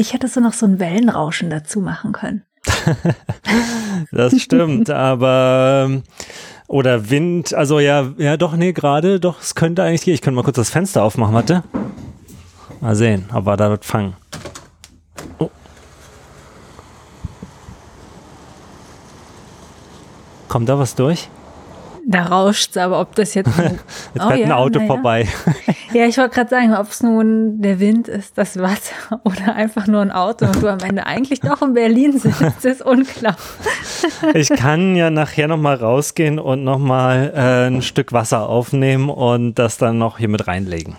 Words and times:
Eigentlich 0.00 0.14
hättest 0.14 0.34
du 0.36 0.40
noch 0.40 0.54
so 0.54 0.64
ein 0.64 0.80
Wellenrauschen 0.80 1.50
dazu 1.50 1.82
machen 1.82 2.12
können. 2.12 2.42
das 4.10 4.40
stimmt, 4.40 4.88
aber 4.88 5.84
ähm, 5.84 6.04
oder 6.68 7.10
Wind, 7.10 7.52
also 7.52 7.80
ja, 7.80 8.08
ja 8.16 8.38
doch, 8.38 8.56
nee, 8.56 8.72
gerade, 8.72 9.20
doch, 9.20 9.42
es 9.42 9.54
könnte 9.54 9.82
eigentlich 9.82 10.00
gehen. 10.00 10.14
Ich 10.14 10.22
könnte 10.22 10.36
mal 10.36 10.42
kurz 10.42 10.56
das 10.56 10.70
Fenster 10.70 11.02
aufmachen, 11.02 11.34
warte. 11.34 11.64
Mal 12.80 12.96
sehen, 12.96 13.28
ob 13.34 13.44
wir 13.44 13.58
da 13.58 13.70
was 13.70 13.80
fangen. 13.82 14.16
Oh. 15.38 15.50
Kommt 20.48 20.66
da 20.70 20.78
was 20.78 20.94
durch? 20.94 21.28
Da 22.06 22.22
rauscht 22.24 22.70
es, 22.70 22.76
aber 22.76 23.00
ob 23.00 23.14
das 23.14 23.34
jetzt. 23.34 23.50
jetzt 23.58 23.84
oh, 24.18 24.28
fährt 24.28 24.40
ja, 24.40 24.46
ein 24.46 24.52
Auto 24.52 24.80
ja. 24.80 24.86
vorbei. 24.86 25.28
Ja, 25.92 26.06
ich 26.06 26.18
wollte 26.18 26.36
gerade 26.36 26.50
sagen, 26.50 26.72
ob 26.74 26.88
es 26.88 27.02
nun 27.02 27.60
der 27.60 27.80
Wind 27.80 28.06
ist, 28.06 28.38
das 28.38 28.56
Wasser 28.60 28.94
oder 29.24 29.56
einfach 29.56 29.88
nur 29.88 30.00
ein 30.00 30.12
Auto 30.12 30.46
und 30.46 30.62
du 30.62 30.68
am 30.68 30.78
Ende 30.78 31.04
eigentlich 31.04 31.40
doch 31.40 31.62
in 31.62 31.74
Berlin 31.74 32.16
sitzt, 32.16 32.64
ist 32.64 32.82
unklar. 32.82 33.36
Ich 34.34 34.50
kann 34.50 34.94
ja 34.94 35.10
nachher 35.10 35.48
nochmal 35.48 35.74
rausgehen 35.74 36.38
und 36.38 36.62
nochmal 36.62 37.32
äh, 37.34 37.66
ein 37.66 37.82
Stück 37.82 38.12
Wasser 38.12 38.48
aufnehmen 38.48 39.10
und 39.10 39.54
das 39.54 39.78
dann 39.78 39.98
noch 39.98 40.18
hier 40.18 40.28
mit 40.28 40.46
reinlegen. 40.46 40.94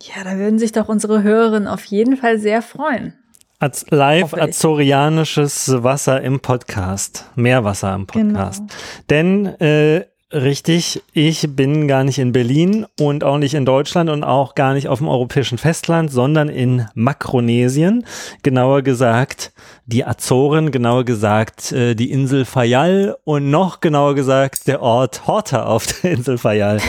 Ja, 0.00 0.24
da 0.24 0.38
würden 0.38 0.58
sich 0.58 0.72
doch 0.72 0.88
unsere 0.88 1.22
Hörerinnen 1.22 1.68
auf 1.68 1.84
jeden 1.84 2.16
Fall 2.16 2.38
sehr 2.38 2.62
freuen. 2.62 3.12
Az 3.60 3.84
live 3.90 4.40
azorianisches 4.40 5.82
Wasser 5.82 6.20
im 6.22 6.38
Podcast. 6.38 7.24
Meerwasser 7.34 7.92
im 7.94 8.06
Podcast. 8.06 8.60
Genau. 8.60 8.72
Denn 9.10 9.46
äh, 9.60 10.04
Richtig, 10.30 11.02
ich 11.14 11.56
bin 11.56 11.88
gar 11.88 12.04
nicht 12.04 12.18
in 12.18 12.32
Berlin 12.32 12.84
und 13.00 13.24
auch 13.24 13.38
nicht 13.38 13.54
in 13.54 13.64
Deutschland 13.64 14.10
und 14.10 14.24
auch 14.24 14.54
gar 14.54 14.74
nicht 14.74 14.86
auf 14.86 14.98
dem 14.98 15.08
europäischen 15.08 15.56
Festland, 15.56 16.12
sondern 16.12 16.50
in 16.50 16.86
Makronesien, 16.92 18.04
genauer 18.42 18.82
gesagt 18.82 19.52
die 19.86 20.04
Azoren, 20.04 20.70
genauer 20.70 21.06
gesagt 21.06 21.72
äh, 21.72 21.94
die 21.94 22.10
Insel 22.10 22.44
Fayal 22.44 23.16
und 23.24 23.48
noch 23.48 23.80
genauer 23.80 24.14
gesagt 24.14 24.66
der 24.66 24.82
Ort 24.82 25.26
Horta 25.26 25.64
auf 25.64 25.86
der 25.86 26.10
Insel 26.10 26.36
Fayal. 26.36 26.82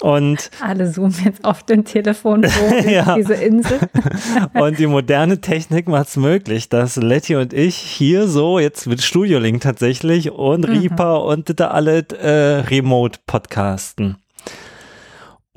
Und 0.00 0.50
alle 0.60 0.90
zoomen 0.90 1.14
jetzt 1.24 1.44
auf 1.44 1.62
dem 1.62 1.84
Telefon 1.84 2.46
ja. 2.88 3.14
diese 3.16 3.34
Insel. 3.34 3.78
und 4.54 4.78
die 4.78 4.86
moderne 4.86 5.40
Technik 5.40 5.88
macht 5.88 6.08
es 6.08 6.16
möglich, 6.16 6.68
dass 6.68 6.96
Letty 6.96 7.36
und 7.36 7.52
ich 7.52 7.76
hier 7.76 8.28
so 8.28 8.58
jetzt 8.58 8.86
mit 8.86 9.02
Studio-Link 9.02 9.62
tatsächlich 9.62 10.30
und 10.30 10.68
mhm. 10.68 10.74
Reaper 10.76 11.24
und 11.24 11.58
da 11.58 11.68
alle 11.68 12.06
äh, 12.20 12.60
remote 12.60 13.18
podcasten. 13.26 14.16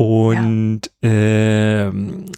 Und 0.03 0.81
ja. 1.01 1.87
äh, 1.87 1.91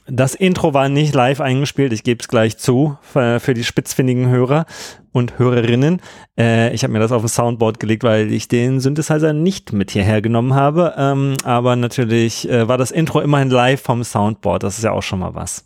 das 0.06 0.36
Intro 0.36 0.76
war 0.76 0.88
nicht 0.88 1.16
live 1.16 1.42
eingespielt, 1.42 1.94
ich 1.94 2.04
gebe 2.04 2.22
es 2.22 2.28
gleich 2.28 2.60
zu, 2.60 2.96
für, 3.02 3.40
für, 3.40 3.56
die 3.56 3.64
spitzfindigen 3.64 4.30
Hörer 4.30 4.68
und 5.12 5.40
Hörerinnen. 5.40 6.00
Äh, 6.38 6.76
ich 6.76 6.84
habe 6.84 6.94
mir 6.94 7.00
das 7.00 7.12
auf 7.12 7.24
ein 7.24 7.28
Soundboard 7.28 7.80
gelegt, 7.80 8.04
weil 8.04 8.32
ich 8.32 8.48
den 8.48 8.80
Synthesizer 8.80 9.34
nicht 9.34 9.74
mit 9.74 9.90
hierher 9.90 10.22
genommen 10.22 10.54
habe. 10.54 10.94
Ähm, 10.96 11.38
aber 11.44 11.76
natürlich 11.76 12.48
äh, 12.48 12.68
war 12.68 12.78
das 12.78 12.92
Intro 12.92 13.20
immerhin 13.20 13.50
live 13.50 13.82
vom 13.82 14.04
Soundboard, 14.04 14.62
das 14.62 14.78
ist 14.78 14.84
ja 14.84 14.92
auch 14.92 15.02
schon 15.02 15.18
mal 15.18 15.34
was. 15.34 15.66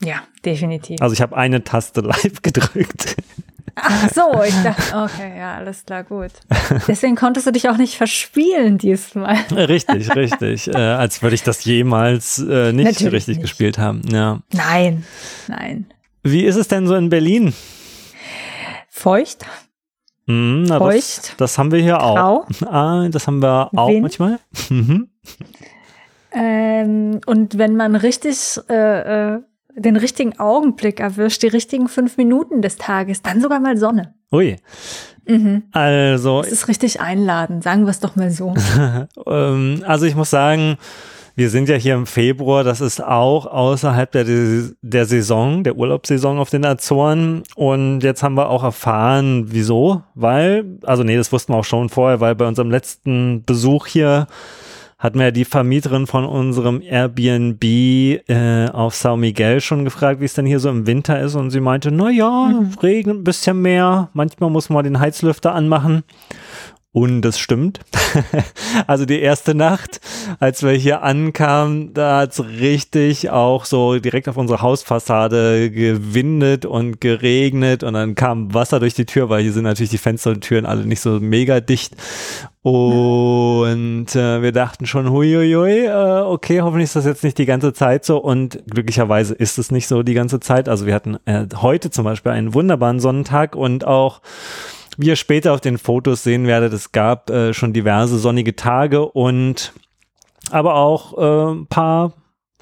Ja, 0.00 0.22
definitiv. 0.44 1.02
Also 1.02 1.14
ich 1.14 1.20
habe 1.20 1.36
eine 1.36 1.64
Taste 1.64 2.00
live 2.02 2.42
gedrückt. 2.42 3.16
Ach 3.78 4.08
so, 4.10 4.42
ich 4.42 4.54
dachte, 4.62 4.96
okay, 4.96 5.38
ja, 5.38 5.56
alles 5.56 5.84
klar, 5.84 6.02
gut. 6.02 6.30
Deswegen 6.88 7.14
konntest 7.14 7.46
du 7.46 7.52
dich 7.52 7.68
auch 7.68 7.76
nicht 7.76 7.96
verspielen 7.96 8.78
diesmal. 8.78 9.36
Richtig, 9.52 10.14
richtig. 10.16 10.68
äh, 10.68 10.76
als 10.78 11.22
würde 11.22 11.34
ich 11.34 11.42
das 11.42 11.62
jemals 11.64 12.38
äh, 12.38 12.72
nicht 12.72 12.86
Natürlich 12.86 13.12
richtig 13.12 13.36
nicht. 13.36 13.42
gespielt 13.42 13.76
haben. 13.78 14.00
Ja. 14.10 14.40
Nein, 14.52 15.04
nein. 15.46 15.86
Wie 16.22 16.44
ist 16.44 16.56
es 16.56 16.68
denn 16.68 16.86
so 16.86 16.94
in 16.94 17.10
Berlin? 17.10 17.52
Feucht. 18.88 19.44
Mm, 20.24 20.62
na, 20.64 20.78
Feucht. 20.78 21.28
Das, 21.32 21.36
das, 21.36 21.58
haben 21.58 21.70
wir 21.70 21.80
hier 21.80 22.00
auch. 22.02 22.46
Ah, 22.66 23.08
das 23.10 23.26
haben 23.26 23.42
wir 23.42 23.70
auch 23.76 23.88
Wind. 23.90 24.02
manchmal. 24.02 24.38
Mhm. 24.70 25.10
Ähm, 26.32 27.20
und 27.26 27.56
wenn 27.56 27.76
man 27.76 27.96
richtig 27.96 28.60
äh, 28.68 29.34
äh, 29.36 29.40
den 29.76 29.96
richtigen 29.96 30.38
Augenblick 30.38 31.00
erwischt, 31.00 31.42
die 31.42 31.48
richtigen 31.48 31.88
fünf 31.88 32.16
Minuten 32.16 32.62
des 32.62 32.76
Tages, 32.76 33.22
dann 33.22 33.40
sogar 33.40 33.60
mal 33.60 33.76
Sonne. 33.76 34.14
Ui. 34.32 34.56
Mhm. 35.26 35.64
Also. 35.72 36.42
Das 36.42 36.50
ist 36.50 36.68
richtig 36.68 37.00
einladend, 37.00 37.62
sagen 37.62 37.84
wir 37.84 37.90
es 37.90 38.00
doch 38.00 38.16
mal 38.16 38.30
so. 38.30 38.54
Ähm, 39.26 39.82
also 39.84 40.06
ich 40.06 40.14
muss 40.14 40.30
sagen, 40.30 40.76
wir 41.34 41.50
sind 41.50 41.68
ja 41.68 41.76
hier 41.76 41.94
im 41.94 42.06
Februar, 42.06 42.64
das 42.64 42.80
ist 42.80 43.02
auch 43.02 43.46
außerhalb 43.46 44.10
der, 44.10 44.24
der 44.80 45.04
Saison, 45.04 45.64
der 45.64 45.76
Urlaubssaison 45.76 46.38
auf 46.38 46.48
den 46.48 46.64
Azoren. 46.64 47.42
Und 47.54 48.00
jetzt 48.00 48.22
haben 48.22 48.36
wir 48.36 48.48
auch 48.48 48.62
erfahren, 48.62 49.44
wieso, 49.48 50.02
weil, 50.14 50.78
also 50.84 51.02
nee, 51.02 51.16
das 51.16 51.32
wussten 51.32 51.52
wir 51.52 51.58
auch 51.58 51.64
schon 51.64 51.88
vorher, 51.88 52.20
weil 52.20 52.34
bei 52.36 52.46
unserem 52.46 52.70
letzten 52.70 53.44
Besuch 53.44 53.86
hier 53.86 54.28
hat 54.98 55.14
mir 55.14 55.30
die 55.30 55.44
Vermieterin 55.44 56.06
von 56.06 56.24
unserem 56.24 56.80
Airbnb 56.80 57.62
äh, 57.64 58.68
auf 58.72 58.94
Sao 58.94 59.16
Miguel 59.16 59.60
schon 59.60 59.84
gefragt, 59.84 60.20
wie 60.20 60.24
es 60.24 60.34
denn 60.34 60.46
hier 60.46 60.60
so 60.60 60.70
im 60.70 60.86
Winter 60.86 61.20
ist. 61.20 61.34
Und 61.34 61.50
sie 61.50 61.60
meinte, 61.60 61.90
na 61.90 62.10
ja, 62.10 62.46
mhm. 62.46 62.70
regnet 62.82 63.16
ein 63.18 63.24
bisschen 63.24 63.60
mehr. 63.60 64.08
Manchmal 64.14 64.50
muss 64.50 64.70
man 64.70 64.84
den 64.84 64.98
Heizlüfter 64.98 65.54
anmachen. 65.54 66.02
Und 66.96 67.20
das 67.20 67.38
stimmt. 67.38 67.80
also 68.86 69.04
die 69.04 69.20
erste 69.20 69.54
Nacht, 69.54 70.00
als 70.40 70.62
wir 70.62 70.70
hier 70.70 71.02
ankamen, 71.02 71.92
da 71.92 72.20
hat's 72.20 72.42
richtig 72.42 73.28
auch 73.28 73.66
so 73.66 73.98
direkt 73.98 74.30
auf 74.30 74.38
unsere 74.38 74.62
Hausfassade 74.62 75.70
gewindet 75.70 76.64
und 76.64 77.02
geregnet 77.02 77.82
und 77.82 77.92
dann 77.92 78.14
kam 78.14 78.54
Wasser 78.54 78.80
durch 78.80 78.94
die 78.94 79.04
Tür, 79.04 79.28
weil 79.28 79.42
hier 79.42 79.52
sind 79.52 79.64
natürlich 79.64 79.90
die 79.90 79.98
Fenster 79.98 80.30
und 80.30 80.40
Türen 80.40 80.64
alle 80.64 80.86
nicht 80.86 81.02
so 81.02 81.20
mega 81.20 81.60
dicht. 81.60 81.94
Und 82.66 84.16
äh, 84.16 84.42
wir 84.42 84.50
dachten 84.50 84.86
schon, 84.86 85.12
huiuiui, 85.12 85.84
äh, 85.84 86.22
okay, 86.22 86.62
hoffentlich 86.62 86.86
ist 86.86 86.96
das 86.96 87.04
jetzt 87.04 87.22
nicht 87.22 87.38
die 87.38 87.46
ganze 87.46 87.72
Zeit 87.72 88.04
so. 88.04 88.18
Und 88.18 88.60
glücklicherweise 88.68 89.34
ist 89.34 89.56
es 89.58 89.70
nicht 89.70 89.86
so 89.86 90.02
die 90.02 90.14
ganze 90.14 90.40
Zeit. 90.40 90.68
Also 90.68 90.84
wir 90.84 90.92
hatten 90.92 91.16
äh, 91.26 91.46
heute 91.54 91.90
zum 91.90 92.04
Beispiel 92.04 92.32
einen 92.32 92.54
wunderbaren 92.54 92.98
Sonnentag 92.98 93.54
und 93.54 93.86
auch 93.86 94.20
wie 94.98 95.06
ihr 95.06 95.14
später 95.14 95.52
auf 95.52 95.60
den 95.60 95.78
Fotos 95.78 96.24
sehen 96.24 96.48
werdet, 96.48 96.72
es 96.72 96.90
gab 96.90 97.30
äh, 97.30 97.54
schon 97.54 97.72
diverse 97.72 98.18
sonnige 98.18 98.56
Tage 98.56 99.06
und 99.06 99.72
aber 100.50 100.74
auch 100.74 101.16
äh, 101.18 101.52
ein 101.52 101.66
paar 101.68 102.14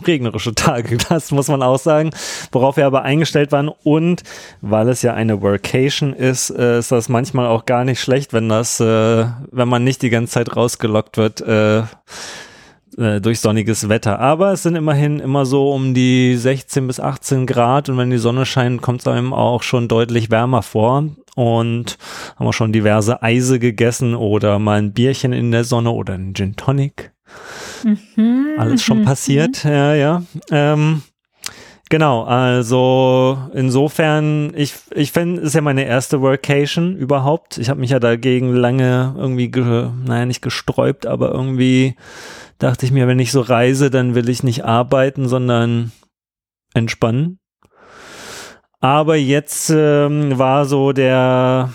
regnerische 0.06 0.54
Tage, 0.54 0.96
das 1.08 1.30
muss 1.30 1.48
man 1.48 1.62
auch 1.62 1.78
sagen, 1.78 2.10
worauf 2.52 2.76
wir 2.76 2.86
aber 2.86 3.02
eingestellt 3.02 3.52
waren 3.52 3.68
und 3.68 4.22
weil 4.60 4.88
es 4.88 5.02
ja 5.02 5.14
eine 5.14 5.40
Workation 5.42 6.12
ist, 6.12 6.50
äh, 6.50 6.78
ist 6.78 6.92
das 6.92 7.08
manchmal 7.08 7.46
auch 7.46 7.66
gar 7.66 7.84
nicht 7.84 8.00
schlecht, 8.00 8.32
wenn 8.32 8.48
das, 8.48 8.80
äh, 8.80 9.26
wenn 9.50 9.68
man 9.68 9.84
nicht 9.84 10.02
die 10.02 10.10
ganze 10.10 10.34
Zeit 10.34 10.56
rausgelockt 10.56 11.16
wird, 11.16 11.40
äh, 11.42 11.82
durch 12.96 13.40
sonniges 13.40 13.88
Wetter. 13.88 14.20
Aber 14.20 14.52
es 14.52 14.62
sind 14.62 14.76
immerhin 14.76 15.18
immer 15.18 15.46
so 15.46 15.72
um 15.72 15.94
die 15.94 16.36
16 16.36 16.86
bis 16.86 17.00
18 17.00 17.44
Grad 17.44 17.88
und 17.88 17.98
wenn 17.98 18.10
die 18.10 18.18
Sonne 18.18 18.46
scheint, 18.46 18.82
kommt 18.82 19.00
es 19.00 19.08
einem 19.08 19.32
auch 19.32 19.64
schon 19.64 19.88
deutlich 19.88 20.30
wärmer 20.30 20.62
vor. 20.62 21.04
Und 21.34 21.98
haben 22.36 22.46
wir 22.46 22.52
schon 22.52 22.72
diverse 22.72 23.20
Eise 23.20 23.58
gegessen 23.58 24.14
oder 24.14 24.60
mal 24.60 24.78
ein 24.78 24.92
Bierchen 24.92 25.32
in 25.32 25.50
der 25.50 25.64
Sonne 25.64 25.90
oder 25.90 26.14
ein 26.14 26.32
Gin 26.34 26.54
Tonic. 26.54 27.12
Mhm, 27.84 28.54
Alles 28.56 28.82
schon 28.82 29.00
mhm, 29.00 29.04
passiert, 29.04 29.64
mhm. 29.64 29.70
ja, 29.70 29.94
ja. 29.94 30.22
Ähm, 30.50 31.02
genau, 31.90 32.24
also 32.24 33.38
insofern, 33.52 34.52
ich, 34.56 34.74
ich 34.94 35.12
finde, 35.12 35.42
es 35.42 35.48
ist 35.48 35.54
ja 35.54 35.60
meine 35.60 35.84
erste 35.84 36.20
Workation 36.22 36.96
überhaupt. 36.96 37.58
Ich 37.58 37.68
habe 37.68 37.80
mich 37.80 37.90
ja 37.90 38.00
dagegen 38.00 38.54
lange 38.54 39.14
irgendwie, 39.16 39.50
ge, 39.50 39.90
naja, 40.06 40.24
nicht 40.26 40.42
gesträubt, 40.42 41.06
aber 41.06 41.30
irgendwie 41.32 41.94
dachte 42.58 42.86
ich 42.86 42.92
mir, 42.92 43.06
wenn 43.06 43.18
ich 43.18 43.32
so 43.32 43.42
reise, 43.42 43.90
dann 43.90 44.14
will 44.14 44.28
ich 44.28 44.42
nicht 44.42 44.64
arbeiten, 44.64 45.28
sondern 45.28 45.92
entspannen. 46.72 47.38
Aber 48.80 49.16
jetzt 49.16 49.70
ähm, 49.74 50.38
war 50.38 50.66
so 50.66 50.92
der, 50.92 51.72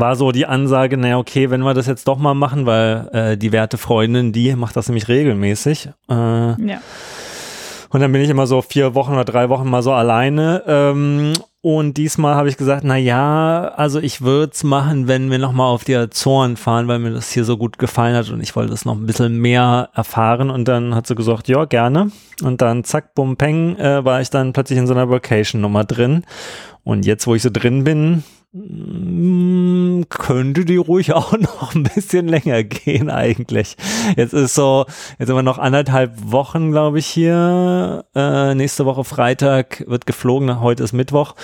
war 0.00 0.16
so 0.16 0.32
die 0.32 0.46
Ansage, 0.46 0.96
naja, 0.96 1.18
okay, 1.18 1.50
wenn 1.50 1.62
wir 1.62 1.74
das 1.74 1.86
jetzt 1.86 2.06
doch 2.06 2.18
mal 2.18 2.34
machen, 2.34 2.66
weil 2.66 3.08
äh, 3.12 3.36
die 3.36 3.52
werte 3.52 3.78
Freundin, 3.78 4.32
die 4.32 4.54
macht 4.54 4.76
das 4.76 4.88
nämlich 4.88 5.08
regelmäßig. 5.08 5.88
Äh, 6.08 6.14
ja. 6.14 6.80
Und 7.90 8.00
dann 8.00 8.12
bin 8.12 8.20
ich 8.20 8.30
immer 8.30 8.46
so 8.46 8.62
vier 8.62 8.94
Wochen 8.94 9.12
oder 9.12 9.24
drei 9.24 9.48
Wochen 9.48 9.70
mal 9.70 9.82
so 9.82 9.92
alleine. 9.92 10.62
Ähm, 10.66 11.32
und 11.62 11.96
diesmal 11.96 12.34
habe 12.34 12.48
ich 12.48 12.56
gesagt, 12.56 12.84
na 12.84 12.96
ja, 12.96 13.72
also 13.76 13.98
ich 13.98 14.22
würde 14.22 14.52
es 14.52 14.62
machen, 14.64 15.08
wenn 15.08 15.30
wir 15.30 15.38
nochmal 15.38 15.72
auf 15.72 15.84
die 15.84 15.96
Azoren 15.96 16.56
fahren, 16.56 16.88
weil 16.88 16.98
mir 16.98 17.10
das 17.10 17.32
hier 17.32 17.44
so 17.44 17.56
gut 17.56 17.78
gefallen 17.78 18.14
hat 18.14 18.30
und 18.30 18.40
ich 18.40 18.54
wollte 18.54 18.70
das 18.70 18.84
noch 18.84 18.94
ein 18.94 19.06
bisschen 19.06 19.38
mehr 19.40 19.88
erfahren. 19.94 20.50
Und 20.50 20.68
dann 20.68 20.94
hat 20.94 21.06
sie 21.06 21.14
gesagt, 21.14 21.48
ja, 21.48 21.64
gerne. 21.64 22.10
Und 22.42 22.60
dann 22.60 22.84
zack, 22.84 23.14
bum, 23.14 23.36
peng, 23.36 23.76
äh, 23.76 24.04
war 24.04 24.20
ich 24.20 24.30
dann 24.30 24.52
plötzlich 24.52 24.78
in 24.78 24.86
so 24.86 24.94
einer 24.94 25.10
Vacation-Nummer 25.10 25.84
drin. 25.84 26.22
Und 26.84 27.06
jetzt, 27.06 27.26
wo 27.26 27.34
ich 27.34 27.42
so 27.42 27.50
drin 27.52 27.82
bin, 27.82 28.22
könnte 30.08 30.64
die 30.64 30.76
ruhig 30.76 31.12
auch 31.14 31.32
noch 31.32 31.74
ein 31.74 31.84
bisschen 31.84 32.28
länger 32.28 32.62
gehen 32.62 33.10
eigentlich. 33.10 33.76
Jetzt 34.16 34.34
ist 34.34 34.54
so, 34.54 34.86
jetzt 35.18 35.28
sind 35.28 35.36
wir 35.36 35.42
noch 35.42 35.58
anderthalb 35.58 36.12
Wochen, 36.30 36.70
glaube 36.70 36.98
ich, 36.98 37.06
hier. 37.06 38.04
Äh, 38.14 38.54
nächste 38.54 38.86
Woche 38.86 39.04
Freitag 39.04 39.84
wird 39.86 40.06
geflogen, 40.06 40.60
heute 40.60 40.84
ist 40.84 40.92
Mittwoch. 40.92 41.34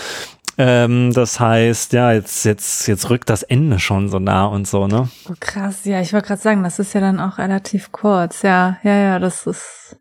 Ähm, 0.59 1.13
das 1.15 1.41
heißt, 1.41 1.93
ja, 1.95 2.13
jetzt, 2.13 2.45
jetzt, 2.45 2.87
jetzt 2.87 3.09
rückt 3.09 3.31
das 3.31 3.43
Ende 3.43 3.79
schon 3.79 4.11
so 4.11 4.19
nah 4.19 4.45
und 4.47 4.69
so, 4.69 4.87
ne? 4.87 5.09
Oh, 5.31 5.35
krass, 5.41 5.85
ja, 5.85 6.01
ich 6.01 6.13
wollte 6.13 6.29
gerade 6.29 6.43
sagen, 6.43 6.63
das 6.63 6.79
ist 6.79 6.93
ja 6.93 7.01
dann 7.01 7.21
auch 7.21 7.39
relativ 7.39 7.91
kurz. 7.91 8.43
Ja, 8.43 8.79
ja, 8.83 8.95
ja, 8.95 9.19
das 9.19 9.47
ist. 9.47 9.97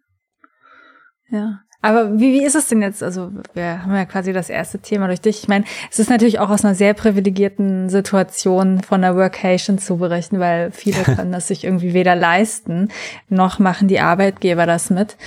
Ja. 1.29 1.61
Aber 1.81 2.19
wie, 2.19 2.33
wie 2.33 2.43
ist 2.43 2.55
es 2.55 2.67
denn 2.67 2.81
jetzt? 2.81 3.01
Also 3.01 3.31
wir 3.53 3.83
haben 3.83 3.95
ja 3.95 4.05
quasi 4.05 4.33
das 4.33 4.49
erste 4.49 4.79
Thema 4.79 5.07
durch 5.07 5.21
dich. 5.21 5.43
Ich 5.43 5.47
meine, 5.47 5.65
es 5.89 5.99
ist 5.99 6.09
natürlich 6.09 6.39
auch 6.39 6.49
aus 6.49 6.63
einer 6.63 6.75
sehr 6.75 6.93
privilegierten 6.93 7.89
Situation 7.89 8.81
von 8.83 9.01
der 9.01 9.15
Workation 9.15 9.79
zu 9.79 9.97
berichten, 9.97 10.39
weil 10.39 10.71
viele 10.71 11.01
können 11.03 11.31
das 11.31 11.47
sich 11.47 11.63
irgendwie 11.63 11.93
weder 11.93 12.15
leisten, 12.15 12.89
noch 13.29 13.57
machen 13.59 13.87
die 13.87 13.99
Arbeitgeber 13.99 14.65
das 14.65 14.89
mit. 14.89 15.17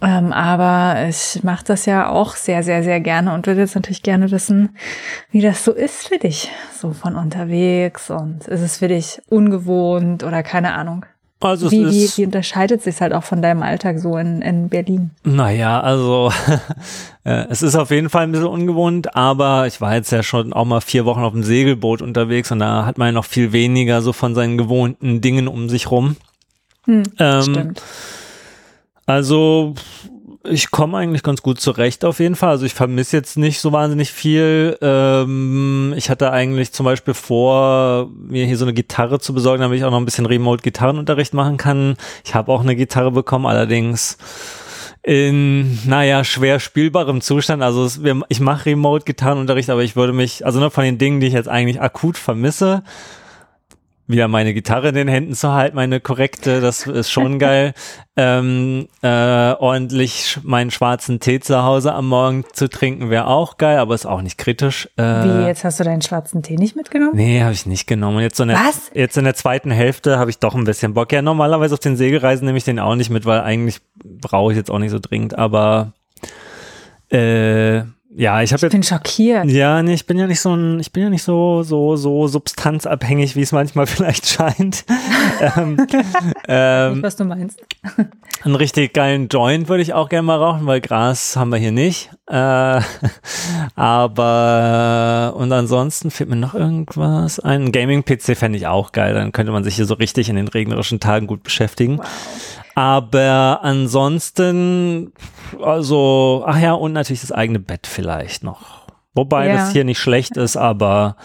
Ähm, 0.00 0.32
aber 0.32 1.08
ich 1.08 1.42
mache 1.42 1.64
das 1.64 1.84
ja 1.84 2.08
auch 2.08 2.36
sehr, 2.36 2.62
sehr, 2.62 2.84
sehr 2.84 3.00
gerne 3.00 3.34
und 3.34 3.48
würde 3.48 3.62
jetzt 3.62 3.74
natürlich 3.74 4.04
gerne 4.04 4.30
wissen, 4.30 4.76
wie 5.32 5.40
das 5.40 5.64
so 5.64 5.72
ist 5.72 6.06
für 6.06 6.18
dich, 6.18 6.50
so 6.72 6.92
von 6.92 7.16
unterwegs 7.16 8.08
und 8.08 8.46
ist 8.46 8.60
es 8.60 8.78
für 8.78 8.86
dich 8.86 9.20
ungewohnt 9.28 10.22
oder 10.22 10.44
keine 10.44 10.74
Ahnung. 10.74 11.04
Also 11.40 11.70
wie, 11.70 11.86
wie, 11.86 12.10
wie 12.16 12.24
unterscheidet 12.24 12.82
sich 12.82 13.00
halt 13.00 13.12
auch 13.12 13.22
von 13.22 13.40
deinem 13.40 13.62
Alltag 13.62 14.00
so 14.00 14.16
in, 14.16 14.42
in 14.42 14.68
Berlin? 14.68 15.10
Naja, 15.22 15.80
also 15.80 16.32
äh, 17.24 17.46
es 17.48 17.62
ist 17.62 17.76
auf 17.76 17.90
jeden 17.92 18.10
Fall 18.10 18.24
ein 18.24 18.32
bisschen 18.32 18.48
ungewohnt, 18.48 19.14
aber 19.14 19.68
ich 19.68 19.80
war 19.80 19.94
jetzt 19.94 20.10
ja 20.10 20.24
schon 20.24 20.52
auch 20.52 20.64
mal 20.64 20.80
vier 20.80 21.04
Wochen 21.04 21.20
auf 21.20 21.32
dem 21.32 21.44
Segelboot 21.44 22.02
unterwegs 22.02 22.50
und 22.50 22.58
da 22.58 22.84
hat 22.84 22.98
man 22.98 23.08
ja 23.08 23.12
noch 23.12 23.24
viel 23.24 23.52
weniger 23.52 24.02
so 24.02 24.12
von 24.12 24.34
seinen 24.34 24.58
gewohnten 24.58 25.20
Dingen 25.20 25.46
um 25.46 25.68
sich 25.68 25.92
rum. 25.92 26.16
Hm, 26.86 27.04
ähm, 27.20 27.42
stimmt. 27.42 27.82
Also 29.06 29.74
ich 30.44 30.70
komme 30.70 30.98
eigentlich 30.98 31.22
ganz 31.22 31.42
gut 31.42 31.60
zurecht 31.60 32.04
auf 32.04 32.20
jeden 32.20 32.36
Fall. 32.36 32.50
Also 32.50 32.66
ich 32.66 32.74
vermisse 32.74 33.16
jetzt 33.16 33.36
nicht 33.36 33.60
so 33.60 33.72
wahnsinnig 33.72 34.12
viel. 34.12 34.78
Ähm, 34.80 35.94
ich 35.96 36.10
hatte 36.10 36.30
eigentlich 36.32 36.72
zum 36.72 36.84
Beispiel 36.84 37.14
vor, 37.14 38.08
mir 38.14 38.46
hier 38.46 38.56
so 38.56 38.64
eine 38.64 38.74
Gitarre 38.74 39.18
zu 39.18 39.34
besorgen, 39.34 39.62
damit 39.62 39.78
ich 39.78 39.84
auch 39.84 39.90
noch 39.90 39.98
ein 39.98 40.04
bisschen 40.04 40.26
Remote-Gitarrenunterricht 40.26 41.34
machen 41.34 41.56
kann. 41.56 41.96
Ich 42.24 42.34
habe 42.34 42.52
auch 42.52 42.60
eine 42.60 42.76
Gitarre 42.76 43.10
bekommen, 43.10 43.46
allerdings 43.46 44.16
in, 45.02 45.78
naja, 45.86 46.22
schwer 46.24 46.60
spielbarem 46.60 47.20
Zustand. 47.20 47.62
Also 47.62 47.84
es, 47.84 48.00
ich 48.28 48.40
mache 48.40 48.66
Remote-Gitarrenunterricht, 48.66 49.70
aber 49.70 49.82
ich 49.82 49.96
würde 49.96 50.12
mich, 50.12 50.46
also 50.46 50.60
ne, 50.60 50.70
von 50.70 50.84
den 50.84 50.98
Dingen, 50.98 51.20
die 51.20 51.28
ich 51.28 51.34
jetzt 51.34 51.48
eigentlich 51.48 51.80
akut 51.80 52.16
vermisse, 52.16 52.82
wieder 54.08 54.26
meine 54.26 54.54
Gitarre 54.54 54.88
in 54.88 54.94
den 54.94 55.08
Händen 55.08 55.34
zu 55.34 55.52
halten, 55.52 55.76
meine 55.76 56.00
korrekte, 56.00 56.60
das 56.60 56.86
ist 56.86 57.10
schon 57.10 57.38
geil. 57.38 57.74
Ähm, 58.16 58.88
äh, 59.02 59.06
ordentlich 59.06 60.38
meinen 60.42 60.70
schwarzen 60.72 61.20
Tee 61.20 61.38
zu 61.38 61.62
Hause 61.62 61.94
am 61.94 62.08
Morgen 62.08 62.44
zu 62.52 62.68
trinken 62.68 63.10
wäre 63.10 63.28
auch 63.28 63.58
geil, 63.58 63.78
aber 63.78 63.94
ist 63.94 64.06
auch 64.06 64.22
nicht 64.22 64.38
kritisch. 64.38 64.88
Äh, 64.96 65.02
Wie, 65.02 65.46
jetzt 65.46 65.62
hast 65.62 65.78
du 65.78 65.84
deinen 65.84 66.02
schwarzen 66.02 66.42
Tee 66.42 66.56
nicht 66.56 66.74
mitgenommen? 66.74 67.12
Nee, 67.14 67.42
habe 67.42 67.52
ich 67.52 67.66
nicht 67.66 67.86
genommen. 67.86 68.16
Und 68.16 68.22
jetzt 68.22 68.38
so 68.38 68.42
eine, 68.42 68.54
Was? 68.54 68.90
Jetzt 68.94 69.16
in 69.18 69.24
der 69.24 69.34
zweiten 69.34 69.70
Hälfte 69.70 70.18
habe 70.18 70.30
ich 70.30 70.38
doch 70.38 70.54
ein 70.54 70.64
bisschen 70.64 70.94
Bock. 70.94 71.12
Ja, 71.12 71.22
normalerweise 71.22 71.74
auf 71.74 71.80
den 71.80 71.96
Segelreisen 71.96 72.46
nehme 72.46 72.58
ich 72.58 72.64
den 72.64 72.80
auch 72.80 72.96
nicht 72.96 73.10
mit, 73.10 73.26
weil 73.26 73.42
eigentlich 73.42 73.80
brauche 74.02 74.52
ich 74.52 74.56
jetzt 74.56 74.70
auch 74.70 74.78
nicht 74.78 74.90
so 74.90 74.98
dringend, 74.98 75.38
aber 75.38 75.92
äh, 77.10 77.82
ja, 78.18 78.42
ich 78.42 78.52
habe 78.52 78.66
Ich 78.66 78.72
bin 78.72 78.82
schockiert. 78.82 79.44
Ja, 79.46 79.80
nee, 79.80 79.94
ich 79.94 80.04
bin 80.04 80.18
ja 80.18 80.26
nicht 80.26 80.40
so 80.40 80.52
ein, 80.52 80.80
ich 80.80 80.90
bin 80.90 81.04
ja 81.04 81.08
nicht 81.08 81.22
so 81.22 81.62
so 81.62 81.94
so 81.94 82.26
substanzabhängig, 82.26 83.36
wie 83.36 83.42
es 83.42 83.52
manchmal 83.52 83.86
vielleicht 83.88 84.26
scheint. 84.26 84.84
ähm, 85.56 85.76
ähm, 86.48 87.00
was 87.00 87.14
du 87.14 87.24
meinst. 87.24 87.62
einen 88.42 88.56
richtig 88.56 88.92
geilen 88.92 89.28
Joint 89.28 89.68
würde 89.68 89.82
ich 89.82 89.94
auch 89.94 90.08
gerne 90.08 90.26
mal 90.26 90.36
rauchen, 90.36 90.66
weil 90.66 90.80
Gras 90.80 91.36
haben 91.36 91.50
wir 91.50 91.58
hier 91.58 91.70
nicht. 91.70 92.10
Äh, 92.28 92.80
aber 93.74 95.34
und 95.36 95.52
ansonsten 95.52 96.10
fehlt 96.10 96.28
mir 96.28 96.36
noch 96.36 96.54
irgendwas. 96.54 97.40
Ein 97.40 97.72
Gaming-PC 97.72 98.36
fände 98.36 98.58
ich 98.58 98.66
auch 98.66 98.92
geil. 98.92 99.14
Dann 99.14 99.32
könnte 99.32 99.52
man 99.52 99.64
sich 99.64 99.76
hier 99.76 99.86
so 99.86 99.94
richtig 99.94 100.28
in 100.28 100.36
den 100.36 100.48
regnerischen 100.48 101.00
Tagen 101.00 101.26
gut 101.26 101.42
beschäftigen. 101.42 101.98
Wow. 101.98 102.06
Aber 102.74 103.60
ansonsten, 103.62 105.12
also, 105.60 106.44
ach 106.46 106.60
ja, 106.60 106.74
und 106.74 106.92
natürlich 106.92 107.22
das 107.22 107.32
eigene 107.32 107.58
Bett 107.58 107.88
vielleicht 107.88 108.44
noch. 108.44 108.86
Wobei 109.14 109.48
ja. 109.48 109.56
das 109.56 109.72
hier 109.72 109.82
nicht 109.82 109.98
schlecht 109.98 110.36
ist, 110.36 110.56
aber 110.56 111.16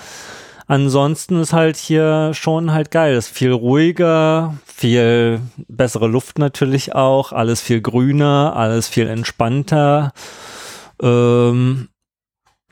ansonsten 0.66 1.40
ist 1.40 1.54
halt 1.54 1.78
hier 1.78 2.32
schon 2.34 2.72
halt 2.72 2.90
geil. 2.90 3.14
Es 3.14 3.28
ist 3.28 3.38
viel 3.38 3.52
ruhiger, 3.52 4.56
viel 4.66 5.42
bessere 5.68 6.08
Luft 6.08 6.40
natürlich 6.40 6.96
auch, 6.96 7.32
alles 7.32 7.62
viel 7.62 7.82
grüner, 7.82 8.54
alles 8.56 8.88
viel 8.88 9.08
entspannter. 9.08 10.12
Ähm, 11.04 11.90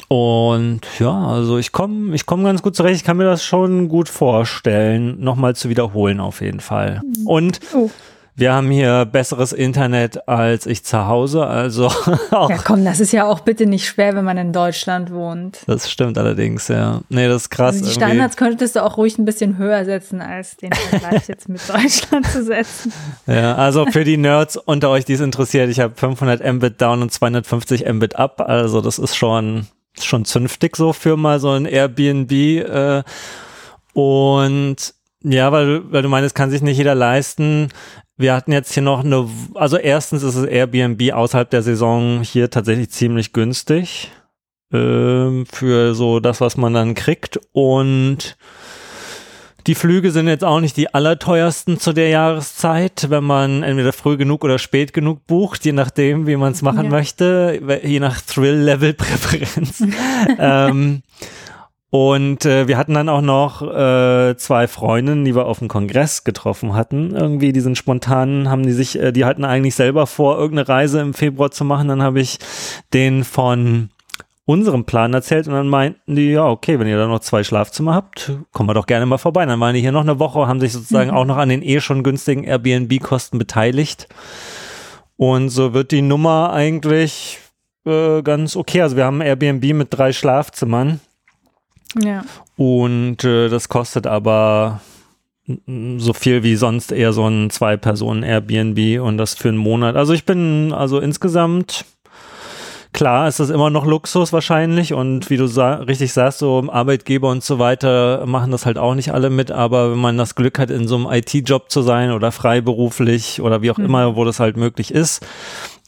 und 0.08 0.82
ja, 1.00 1.28
also 1.28 1.58
ich 1.58 1.72
komme 1.72 2.16
ich 2.16 2.26
komm 2.26 2.44
ganz 2.44 2.62
gut 2.62 2.76
zurecht. 2.76 2.96
Ich 2.96 3.04
kann 3.04 3.18
mir 3.18 3.26
das 3.26 3.44
schon 3.44 3.88
gut 3.88 4.10
vorstellen, 4.10 5.20
nochmal 5.20 5.56
zu 5.56 5.70
wiederholen 5.70 6.20
auf 6.20 6.42
jeden 6.42 6.60
Fall. 6.60 7.02
Mhm. 7.04 7.28
Und 7.28 7.60
oh. 7.74 7.90
Wir 8.36 8.54
haben 8.54 8.72
hier 8.72 9.06
besseres 9.06 9.52
Internet 9.52 10.28
als 10.28 10.66
ich 10.66 10.86
zu 10.86 11.06
Hause, 11.06 11.46
also 11.46 11.88
auch. 12.32 12.50
Ja, 12.50 12.58
komm, 12.64 12.86
das 12.86 13.00
ist 13.00 13.12
ja 13.12 13.26
auch 13.26 13.42
bitte 13.42 13.66
nicht 13.66 13.86
schwer, 13.86 14.16
wenn 14.16 14.24
man 14.24 14.38
in 14.38 14.54
Deutschland 14.54 15.12
wohnt. 15.12 15.60
Das 15.68 15.92
stimmt 15.92 16.18
allerdings, 16.18 16.70
ja. 16.70 17.02
Nee, 17.10 17.28
das 17.28 17.44
ist 17.44 17.50
krass. 17.50 17.76
Also 17.76 17.86
die 17.86 17.92
Standards 17.92 18.36
irgendwie. 18.36 18.52
könntest 18.52 18.76
du 18.76 18.84
auch 18.84 18.98
ruhig 18.98 19.18
ein 19.18 19.26
bisschen 19.26 19.58
höher 19.58 19.84
setzen, 19.84 20.22
als 20.22 20.56
den 20.58 20.72
Vergleich 20.72 21.28
jetzt 21.28 21.50
mit 21.50 21.62
Deutschland 21.70 22.26
zu 22.26 22.44
setzen. 22.44 22.94
Ja, 23.28 23.56
also 23.56 23.86
für 23.86 24.06
die 24.06 24.18
Nerds 24.18 24.56
unter 24.56 24.90
euch, 24.90 25.04
die 25.04 25.14
es 25.14 25.22
interessiert, 25.22 25.70
ich 25.70 25.82
habe 25.82 25.94
500 25.96 26.42
Mbit 26.54 26.82
down 26.82 27.02
und 27.02 27.12
250 27.12 27.86
Mbit 27.92 28.16
up, 28.16 28.42
also 28.42 28.80
das 28.80 28.98
ist 28.98 29.16
schon, 29.16 29.68
schon 30.00 30.24
zünftig 30.24 30.78
so 30.78 30.94
für 30.94 31.18
mal 31.18 31.40
so 31.42 31.50
ein 31.50 31.66
Airbnb 31.66 32.32
äh, 32.32 33.04
und 33.94 34.94
ja, 35.24 35.52
weil, 35.52 35.92
weil 35.92 36.02
du 36.02 36.10
meinst, 36.10 36.34
kann 36.34 36.50
sich 36.50 36.62
nicht 36.62 36.78
jeder 36.78 36.96
leisten. 36.96 37.70
Wir 38.22 38.34
hatten 38.34 38.52
jetzt 38.52 38.74
hier 38.74 38.84
noch 38.84 39.04
eine, 39.04 39.28
also 39.56 39.78
erstens 39.78 40.24
ist 40.24 40.36
es 40.36 40.46
Airbnb 40.46 41.12
außerhalb 41.12 41.50
der 41.50 41.64
Saison 41.64 42.22
hier 42.22 42.50
tatsächlich 42.50 42.92
ziemlich 42.92 43.34
günstig 43.34 44.12
äh, 44.72 45.44
für 45.46 45.96
so 45.96 46.20
das, 46.20 46.40
was 46.40 46.56
man 46.56 46.74
dann 46.74 46.94
kriegt 46.94 47.40
und 47.52 48.38
die 49.68 49.76
Flüge 49.76 50.12
sind 50.12 50.28
jetzt 50.28 50.44
auch 50.44 50.60
nicht 50.60 50.76
die 50.78 50.94
allerteuersten 50.94 51.80
zu 51.80 51.94
der 51.94 52.10
Jahreszeit, 52.10 53.08
wenn 53.10 53.24
man 53.24 53.64
entweder 53.64 53.94
früh 53.94 54.18
genug 54.18 54.44
oder 54.44 54.58
spät 54.58 54.92
genug 54.94 55.28
bucht, 55.28 55.66
je 55.66 55.72
nachdem, 55.72 56.26
wie 56.26 56.36
man 56.36 56.54
es 56.54 56.62
machen 56.62 56.86
ja. 56.86 56.90
möchte, 56.90 57.62
je 57.84 58.00
nach 58.00 58.22
Thrill-Level-Präferenz. 58.22 59.84
ähm, 60.40 61.04
und 61.92 62.46
äh, 62.46 62.70
wir 62.70 62.78
hatten 62.78 62.94
dann 62.94 63.10
auch 63.10 63.20
noch 63.20 63.62
äh, 63.62 64.38
zwei 64.38 64.70
Freundinnen, 64.70 65.26
die 65.26 65.36
wir 65.36 65.46
auf 65.46 65.60
dem 65.60 65.68
Kongress 65.68 66.24
getroffen 66.24 66.74
hatten. 66.74 67.14
Irgendwie, 67.14 67.52
die 67.52 67.60
sind 67.60 67.78
spontan, 67.78 68.50
haben 68.50 68.64
die 68.64 68.72
sich, 68.72 68.98
äh, 68.98 69.12
die 69.12 69.26
hatten 69.26 69.44
eigentlich 69.44 69.76
selber 69.76 70.08
vor, 70.08 70.38
irgendeine 70.38 70.70
Reise 70.70 71.02
im 71.02 71.14
Februar 71.14 71.52
zu 71.52 71.66
machen. 71.66 71.90
Dann 71.90 72.02
habe 72.02 72.22
ich 72.22 72.40
den 72.94 73.26
von 73.26 73.90
unserem 74.46 74.86
Plan 74.86 75.14
erzählt 75.14 75.50
und 75.50 75.54
dann 75.54 75.68
meinten 75.68 76.16
die, 76.16 76.32
ja, 76.32 76.48
okay, 76.48 76.80
wenn 76.80 76.88
ihr 76.88 76.98
da 76.98 77.08
noch 77.08 77.20
zwei 77.20 77.44
Schlafzimmer 77.44 77.94
habt, 77.94 78.32
kommen 78.54 78.70
wir 78.70 78.74
doch 78.74 78.88
gerne 78.88 79.06
mal 79.06 79.18
vorbei. 79.18 79.46
Dann 79.46 79.60
waren 79.60 79.76
die 79.76 79.82
hier 79.82 79.92
noch 79.92 80.02
eine 80.02 80.18
Woche, 80.18 80.48
haben 80.48 80.62
sich 80.62 80.72
sozusagen 80.72 81.12
mhm. 81.12 81.18
auch 81.18 81.26
noch 81.26 81.38
an 81.38 81.50
den 81.50 81.62
eh 81.62 81.82
schon 81.82 82.04
günstigen 82.04 82.46
Airbnb-Kosten 82.46 83.38
beteiligt. 83.38 84.08
Und 85.18 85.50
so 85.50 85.74
wird 85.74 85.92
die 85.92 86.02
Nummer 86.02 86.54
eigentlich 86.54 87.40
äh, 87.86 88.22
ganz 88.22 88.56
okay. 88.56 88.82
Also 88.82 88.96
wir 88.96 89.04
haben 89.04 89.20
Airbnb 89.20 89.74
mit 89.74 89.88
drei 89.92 90.14
Schlafzimmern 90.14 91.02
ja. 92.00 92.24
Und 92.58 93.24
äh, 93.24 93.50
das 93.50 93.70
kostet 93.70 94.08
aber 94.08 94.82
so 95.98 96.14
viel 96.14 96.44
wie 96.44 96.56
sonst 96.56 96.92
eher 96.92 97.14
so 97.14 97.28
ein 97.28 97.50
Zwei-Personen-Airbnb 97.50 99.02
und 99.02 99.18
das 99.18 99.34
für 99.34 99.50
einen 99.50 99.58
Monat. 99.58 99.96
Also 99.96 100.14
ich 100.14 100.26
bin 100.26 100.72
also 100.74 101.00
insgesamt 101.00 101.86
Klar, 102.94 103.30
ist 103.30 103.40
das 103.40 103.50
immer 103.50 103.70
noch 103.70 103.86
Luxus 103.86 104.34
wahrscheinlich 104.34 104.94
und 104.94 105.30
wie 105.30 105.38
du 105.38 105.48
sa 105.48 105.76
richtig 105.76 106.12
sagst, 106.12 106.40
so 106.40 106.66
Arbeitgeber 106.70 107.30
und 107.30 107.42
so 107.42 107.58
weiter 107.58 108.26
machen 108.26 108.52
das 108.52 108.66
halt 108.66 108.78
auch 108.78 108.96
nicht 108.96 109.14
alle 109.14 109.30
mit, 109.30 109.50
aber 109.50 109.92
wenn 109.92 110.00
man 110.00 110.18
das 110.18 110.36
Glück 110.36 110.60
hat, 110.60 110.70
in 110.70 110.90
so 110.90 110.98
einem 110.98 111.08
IT-Job 111.10 111.72
zu 111.72 111.84
sein 111.84 112.12
oder 112.12 112.34
freiberuflich 112.34 113.42
oder 113.42 113.62
wie 113.62 113.72
auch 113.72 113.78
mhm. 113.78 113.86
immer, 113.86 114.16
wo 114.18 114.26
das 114.26 114.42
halt 114.42 114.58
möglich 114.58 114.94
ist, 114.94 115.26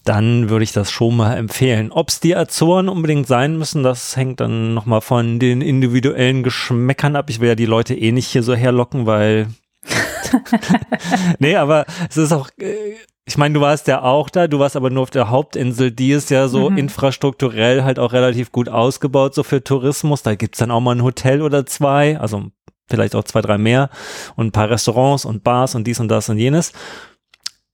dann 0.04 0.50
würde 0.50 0.64
ich 0.64 0.74
das 0.74 0.92
schon 0.92 1.16
mal 1.16 1.36
empfehlen. 1.36 1.92
Ob 1.92 2.10
es 2.10 2.20
die 2.20 2.36
Azoren 2.36 2.90
unbedingt 2.90 3.28
sein 3.28 3.58
müssen, 3.58 3.84
das 3.84 4.18
hängt 4.18 4.40
dann 4.40 4.74
nochmal 4.74 5.02
von 5.02 5.40
den 5.40 5.62
individuellen 5.62 6.44
Geschmäckern 6.44 7.16
ab. 7.16 7.30
Ich 7.30 7.40
will 7.40 7.50
ja 7.50 7.56
die 7.56 7.66
Leute 7.66 7.96
eh 7.96 8.12
nicht 8.12 8.28
hier 8.28 8.44
so 8.44 8.54
herlocken, 8.54 9.06
weil 9.06 9.48
nee, 11.40 11.56
aber 11.56 11.86
es 12.10 12.18
ist 12.18 12.32
auch, 12.32 12.50
äh, 12.60 12.96
ich 13.26 13.38
meine, 13.38 13.54
du 13.54 13.62
warst 13.62 13.88
ja 13.88 14.02
auch 14.02 14.30
da, 14.30 14.48
du 14.48 14.60
warst 14.60 14.76
aber 14.76 14.90
nur 14.90 15.04
auf 15.04 15.10
der 15.10 15.30
Hauptinsel, 15.30 15.92
die 15.92 16.12
ist 16.12 16.30
ja 16.30 16.48
so 16.48 16.70
mhm. 16.70 16.78
infrastrukturell 16.78 17.84
halt 17.84 18.00
auch 18.00 18.12
relativ 18.12 18.52
gut 18.52 18.68
ausgebaut, 18.68 19.34
so 19.34 19.44
für 19.44 19.64
Tourismus. 19.64 20.24
Da 20.24 20.36
gibt's 20.36 20.60
dann 20.60 20.72
auch 20.72 20.82
mal 20.82 20.96
ein 20.96 21.04
Hotel 21.04 21.42
oder 21.42 21.66
zwei, 21.66 22.20
also 22.20 22.48
vielleicht 22.90 23.16
auch 23.16 23.24
zwei, 23.24 23.42
drei 23.42 23.58
mehr 23.58 23.90
und 24.36 24.48
ein 24.48 24.52
paar 24.52 24.70
Restaurants 24.70 25.24
und 25.24 25.44
Bars 25.44 25.76
und 25.76 25.86
dies 25.86 26.00
und 26.00 26.10
das 26.10 26.28
und 26.30 26.38
jenes. 26.38 26.74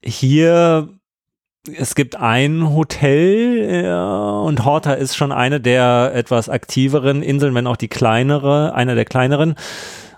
Hier 0.03 0.89
es 1.67 1.95
gibt 1.95 2.15
ein 2.15 2.73
Hotel 2.73 3.83
ja, 3.83 4.31
und 4.39 4.65
Horta 4.65 4.93
ist 4.93 5.15
schon 5.15 5.31
eine 5.31 5.59
der 5.59 6.11
etwas 6.13 6.49
aktiveren 6.49 7.21
Inseln, 7.21 7.53
wenn 7.55 7.67
auch 7.67 7.77
die 7.77 7.89
kleinere, 7.89 8.73
eine 8.73 8.95
der 8.95 9.05
kleineren. 9.05 9.55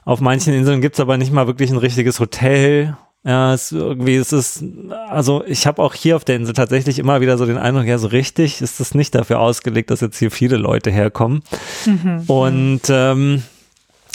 Auf 0.06 0.22
manchen 0.22 0.54
Inseln 0.54 0.82
gibt's 0.82 1.00
aber 1.00 1.18
nicht 1.18 1.32
mal 1.32 1.48
wirklich 1.48 1.72
ein 1.72 1.78
richtiges 1.78 2.20
Hotel 2.20 2.96
ja, 3.24 3.54
es 3.54 3.72
irgendwie 3.72 4.16
es 4.16 4.34
ist 4.34 4.64
also 5.08 5.44
ich 5.46 5.68
habe 5.68 5.82
auch 5.84 5.94
hier 5.94 6.16
auf 6.16 6.26
der 6.26 6.38
Insel 6.38 6.54
tatsächlich 6.54 6.98
immer 6.98 7.22
wieder 7.22 7.38
so 7.38 7.46
den 7.46 7.60
Eindruck, 7.60 7.86
ja, 7.86 8.00
so 8.00 8.08
richtig 8.08 8.62
ist 8.62 8.80
es 8.80 8.96
nicht 8.96 9.14
dafür 9.14 9.40
ausgelegt, 9.40 9.92
dass 9.92 10.02
jetzt 10.02 10.18
hier 10.18 10.32
viele 10.32 10.58
Leute 10.58 10.90
herkommen. 10.90 11.44
Mhm. 11.86 12.24
Und 12.26 12.82
ähm, 12.90 13.44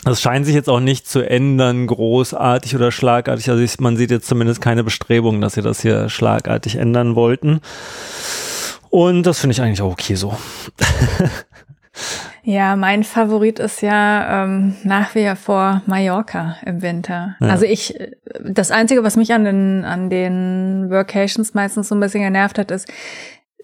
das 0.04 0.20
scheint 0.20 0.46
sich 0.46 0.54
jetzt 0.54 0.68
auch 0.68 0.80
nicht 0.80 1.08
zu 1.08 1.28
ändern, 1.28 1.86
großartig 1.86 2.74
oder 2.76 2.92
schlagartig. 2.92 3.50
Also 3.50 3.62
ich, 3.62 3.80
man 3.80 3.96
sieht 3.96 4.10
jetzt 4.10 4.28
zumindest 4.28 4.60
keine 4.60 4.84
Bestrebungen, 4.84 5.40
dass 5.40 5.54
sie 5.54 5.62
das 5.62 5.80
hier 5.80 6.08
schlagartig 6.08 6.76
ändern 6.76 7.16
wollten. 7.16 7.60
Und 8.90 9.24
das 9.24 9.40
finde 9.40 9.52
ich 9.52 9.62
eigentlich 9.62 9.82
auch 9.82 9.92
okay 9.92 10.14
so. 10.14 10.36
Ja, 12.48 12.76
mein 12.76 13.02
Favorit 13.02 13.58
ist 13.58 13.82
ja 13.82 14.44
ähm, 14.44 14.76
nach 14.84 15.16
wie 15.16 15.28
vor 15.34 15.82
Mallorca 15.86 16.54
im 16.64 16.80
Winter. 16.80 17.34
Ja. 17.40 17.48
Also 17.48 17.64
ich, 17.64 17.98
das 18.40 18.70
Einzige, 18.70 19.02
was 19.02 19.16
mich 19.16 19.32
an 19.32 19.44
den, 19.44 19.84
an 19.84 20.10
den 20.10 20.88
Workations 20.88 21.54
meistens 21.54 21.88
so 21.88 21.96
ein 21.96 22.00
bisschen 22.00 22.22
genervt 22.22 22.60
hat, 22.60 22.70
ist, 22.70 22.86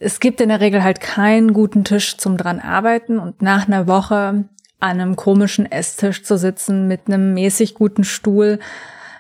es 0.01 0.19
gibt 0.19 0.41
in 0.41 0.49
der 0.49 0.61
Regel 0.61 0.83
halt 0.83 1.01
keinen 1.01 1.53
guten 1.53 1.85
Tisch 1.85 2.17
zum 2.17 2.37
dran 2.37 2.59
arbeiten 2.59 3.21
und 3.21 3.41
nach 3.41 3.69
einer 3.69 3.87
Woche 3.87 4.47
an 4.83 5.01
einem 5.01 5.17
komischen 5.17 5.71
Esstisch 5.71 6.25
zu 6.25 6.37
sitzen 6.37 6.89
mit 6.89 7.03
einem 7.07 7.35
mäßig 7.35 7.75
guten 7.75 8.03
Stuhl. 8.03 8.59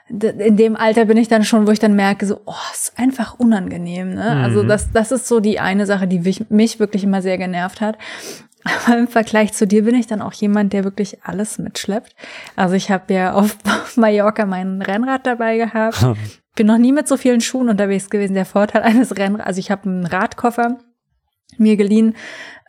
In 0.08 0.56
dem 0.56 0.76
Alter 0.76 1.04
bin 1.04 1.16
ich 1.16 1.28
dann 1.28 1.44
schon, 1.44 1.66
wo 1.66 1.70
ich 1.70 1.78
dann 1.78 1.94
merke, 1.94 2.26
so, 2.26 2.40
oh, 2.44 2.54
ist 2.72 2.98
einfach 2.98 3.38
unangenehm. 3.38 4.14
Ne? 4.14 4.22
Also 4.24 4.34
mhm. 4.36 4.42
Also 4.44 4.62
das, 4.64 4.90
das 4.92 5.12
ist 5.12 5.28
so 5.28 5.40
die 5.40 5.60
eine 5.60 5.86
Sache, 5.86 6.08
die 6.08 6.18
mich 6.48 6.80
wirklich 6.80 7.04
immer 7.04 7.22
sehr 7.22 7.38
genervt 7.38 7.80
hat. 7.80 7.96
Aber 8.64 8.98
im 8.98 9.08
Vergleich 9.08 9.52
zu 9.52 9.66
dir 9.66 9.84
bin 9.84 9.94
ich 9.94 10.06
dann 10.06 10.20
auch 10.20 10.32
jemand, 10.32 10.72
der 10.72 10.84
wirklich 10.84 11.24
alles 11.24 11.58
mitschleppt. 11.58 12.14
Also 12.56 12.74
ich 12.74 12.90
habe 12.90 13.14
ja 13.14 13.32
auf 13.32 13.56
Mallorca 13.96 14.44
mein 14.46 14.82
Rennrad 14.82 15.26
dabei 15.26 15.56
gehabt. 15.56 16.04
Bin 16.54 16.66
noch 16.66 16.78
nie 16.78 16.92
mit 16.92 17.08
so 17.08 17.16
vielen 17.16 17.40
Schuhen 17.40 17.68
unterwegs 17.68 18.10
gewesen. 18.10 18.34
Der 18.34 18.44
Vorteil 18.46 18.82
eines 18.82 19.16
Rennrads, 19.16 19.46
also 19.46 19.58
ich 19.60 19.70
habe 19.70 19.88
einen 19.88 20.06
Radkoffer 20.06 20.78
mir 21.58 21.76
geliehen, 21.76 22.14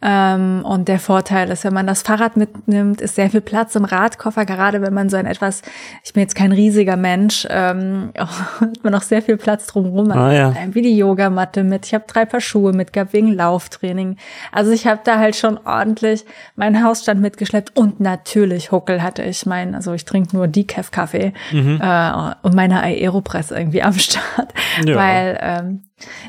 und 0.04 0.90
der 0.90 1.00
Vorteil 1.00 1.50
ist, 1.50 1.64
wenn 1.64 1.74
man 1.74 1.88
das 1.88 2.02
Fahrrad 2.02 2.36
mitnimmt, 2.36 3.00
ist 3.00 3.16
sehr 3.16 3.30
viel 3.30 3.40
Platz 3.40 3.74
im 3.76 3.86
Radkoffer, 3.86 4.46
gerade 4.46 4.82
wenn 4.82 4.94
man 4.94 5.10
so 5.10 5.16
ein 5.16 5.26
etwas, 5.26 5.62
ich 6.04 6.12
bin 6.12 6.22
jetzt 6.22 6.36
kein 6.36 6.52
riesiger 6.52 6.98
Mensch, 6.98 7.48
ähm, 7.50 8.12
hat 8.18 8.84
man 8.84 8.96
auch 8.96 9.02
sehr 9.02 9.22
viel 9.22 9.38
Platz 9.38 9.68
drumherum. 9.68 10.12
Ah, 10.12 10.34
ja. 10.34 10.54
Wie 10.72 10.82
die 10.82 10.98
Yogamatte 10.98 11.64
mit. 11.64 11.86
Ich 11.86 11.94
habe 11.94 12.04
drei 12.06 12.26
Paar 12.26 12.42
Schuhe 12.42 12.74
mitgehabt 12.74 13.14
wegen 13.14 13.32
Lauftraining. 13.32 14.18
Also 14.52 14.72
ich 14.72 14.88
habe 14.88 15.00
da 15.06 15.20
halt 15.20 15.38
schon 15.38 15.58
ordentlich 15.66 16.26
meinen 16.58 16.84
Hausstand 16.84 17.22
mitgeschleppt 17.22 17.78
und 17.78 18.02
natürlich 18.02 18.72
Huckel 18.72 19.02
hatte 19.02 19.24
ich 19.24 19.46
mein, 19.46 19.74
also 19.74 19.94
ich 19.94 20.04
trinke 20.04 20.36
nur 20.36 20.50
Decaf-Kaffee 20.50 21.32
mhm. 21.52 21.80
äh, 21.82 22.34
und 22.42 22.54
meine 22.56 22.84
Aeropress 22.84 23.52
irgendwie 23.52 23.84
am 23.84 23.94
Start, 23.94 24.54
ja. 24.86 24.96
weil 24.96 25.40
ähm, 25.42 25.84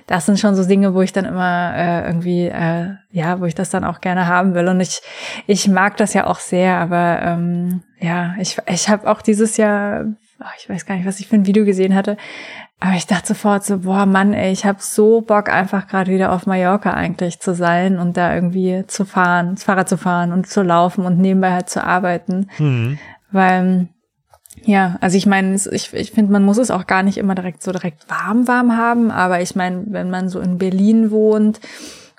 das 0.06 0.26
sind 0.26 0.38
schon 0.38 0.54
so 0.54 0.64
Dinge, 0.64 0.94
wo 0.94 1.02
ich 1.02 1.12
dann 1.12 1.24
immer 1.24 1.72
äh, 1.76 2.06
irgendwie, 2.06 2.46
äh, 2.46 2.94
ja, 3.10 3.40
wo 3.40 3.44
ich 3.44 3.54
das 3.54 3.70
dann 3.70 3.84
auch 3.84 4.00
gerne 4.00 4.26
haben 4.26 4.54
will. 4.54 4.68
Und 4.68 4.80
ich, 4.80 5.00
ich 5.46 5.68
mag 5.68 5.96
das 5.96 6.14
ja 6.14 6.26
auch 6.26 6.38
sehr, 6.38 6.78
aber 6.78 7.20
ähm, 7.22 7.82
ja, 8.00 8.34
ich, 8.38 8.58
ich 8.66 8.88
habe 8.88 9.10
auch 9.10 9.22
dieses 9.22 9.56
Jahr, 9.56 10.04
oh, 10.40 10.54
ich 10.58 10.68
weiß 10.68 10.86
gar 10.86 10.96
nicht, 10.96 11.06
was 11.06 11.20
ich 11.20 11.28
für 11.28 11.36
ein 11.36 11.46
Video 11.46 11.64
gesehen 11.64 11.94
hatte, 11.94 12.16
aber 12.80 12.96
ich 12.96 13.06
dachte 13.06 13.28
sofort 13.28 13.64
so, 13.64 13.78
boah 13.78 14.04
Mann, 14.04 14.34
ey, 14.34 14.52
ich 14.52 14.66
habe 14.66 14.78
so 14.80 15.22
Bock, 15.22 15.48
einfach 15.48 15.86
gerade 15.86 16.12
wieder 16.12 16.32
auf 16.32 16.46
Mallorca 16.46 16.92
eigentlich 16.92 17.40
zu 17.40 17.54
sein 17.54 17.98
und 17.98 18.16
da 18.16 18.34
irgendwie 18.34 18.84
zu 18.86 19.06
fahren, 19.06 19.56
Fahrrad 19.56 19.88
zu 19.88 19.96
fahren 19.96 20.32
und 20.32 20.48
zu 20.48 20.62
laufen 20.62 21.06
und 21.06 21.18
nebenbei 21.18 21.52
halt 21.52 21.70
zu 21.70 21.82
arbeiten. 21.82 22.50
Mhm. 22.58 22.98
Weil 23.30 23.88
ja, 24.66 24.96
also 25.00 25.16
ich 25.16 25.26
meine, 25.26 25.54
ich, 25.54 25.92
ich 25.92 26.10
finde, 26.10 26.32
man 26.32 26.42
muss 26.42 26.58
es 26.58 26.70
auch 26.70 26.86
gar 26.86 27.02
nicht 27.02 27.18
immer 27.18 27.34
direkt 27.34 27.62
so 27.62 27.72
direkt 27.72 28.08
warm, 28.08 28.48
warm 28.48 28.76
haben, 28.76 29.10
aber 29.10 29.40
ich 29.40 29.54
meine, 29.54 29.84
wenn 29.88 30.10
man 30.10 30.28
so 30.28 30.40
in 30.40 30.58
Berlin 30.58 31.10
wohnt, 31.10 31.60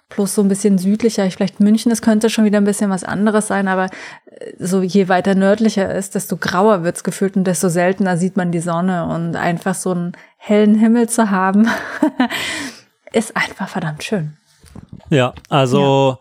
plus 0.10 0.36
so 0.36 0.44
ein 0.44 0.48
bisschen 0.48 0.78
südlicher, 0.78 1.30
vielleicht 1.32 1.60
München, 1.60 1.90
das 1.90 2.02
könnte 2.04 2.30
schon 2.30 2.46
wieder 2.46 2.60
ein 2.60 2.66
bisschen 2.66 2.92
was 2.92 3.04
anderes 3.04 3.48
sein, 3.48 3.68
aber 3.68 3.86
äh, 3.86 4.54
so 4.60 4.82
je 4.82 5.10
weiter 5.10 5.34
nördlicher 5.34 5.94
ist, 5.94 6.14
desto 6.14 6.38
grauer 6.38 6.84
wird's 6.84 7.04
gefühlt 7.04 7.36
und 7.36 7.46
desto 7.46 7.70
seltener 7.70 8.16
sieht 8.18 8.38
man 8.38 8.52
die 8.52 8.60
Sonne 8.60 9.08
und 9.08 9.36
einfach 9.36 9.74
so 9.74 9.92
einen 9.92 10.14
hellen 10.38 10.75
Himmel 10.75 11.10
zu 11.10 11.32
haben, 11.32 11.68
ist 13.12 13.36
einfach 13.36 13.70
verdammt 13.70 14.04
schön. 14.04 14.38
Ja, 15.10 15.34
also 15.50 16.20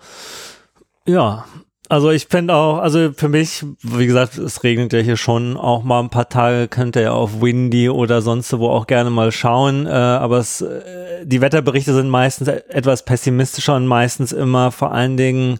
ja, 1.07 1.14
ja 1.14 1.45
also 1.88 2.10
ich 2.10 2.26
finde 2.28 2.54
auch, 2.54 2.78
also 2.78 3.12
für 3.14 3.28
mich, 3.28 3.64
wie 3.82 4.06
gesagt, 4.06 4.38
es 4.38 4.62
regnet 4.62 4.92
ja 4.92 5.00
hier 5.00 5.16
schon 5.16 5.56
auch 5.56 5.82
mal 5.82 6.00
ein 6.00 6.08
paar 6.08 6.28
Tage, 6.28 6.68
könnt 6.68 6.96
ihr 6.96 7.02
ja 7.02 7.12
auf 7.12 7.42
Windy 7.42 7.88
oder 7.90 8.22
sonst 8.22 8.56
wo 8.58 8.68
auch 8.68 8.86
gerne 8.86 9.10
mal 9.10 9.32
schauen. 9.32 9.86
Äh, 9.86 9.90
aber 9.90 10.38
es, 10.38 10.62
äh, 10.62 11.24
die 11.24 11.40
Wetterberichte 11.40 11.92
sind 11.92 12.08
meistens 12.08 12.48
etwas 12.48 13.04
pessimistischer 13.04 13.76
und 13.76 13.86
meistens 13.86 14.32
immer 14.32 14.70
vor 14.70 14.92
allen 14.92 15.16
Dingen 15.16 15.58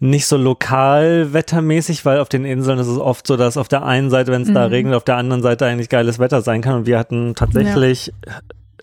nicht 0.00 0.26
so 0.26 0.36
lokal 0.36 1.32
wettermäßig, 1.32 2.04
weil 2.04 2.20
auf 2.20 2.28
den 2.28 2.44
Inseln 2.44 2.78
ist 2.78 2.86
es 2.86 2.98
oft 2.98 3.26
so, 3.26 3.36
dass 3.36 3.56
auf 3.56 3.68
der 3.68 3.84
einen 3.84 4.10
Seite, 4.10 4.30
wenn 4.32 4.42
es 4.42 4.48
mhm. 4.48 4.54
da 4.54 4.66
regnet, 4.66 4.94
auf 4.94 5.04
der 5.04 5.16
anderen 5.16 5.42
Seite 5.42 5.66
eigentlich 5.66 5.88
geiles 5.88 6.18
Wetter 6.18 6.40
sein 6.42 6.62
kann. 6.62 6.74
Und 6.74 6.86
wir 6.86 6.98
hatten 6.98 7.34
tatsächlich 7.34 8.12
ja 8.26 8.34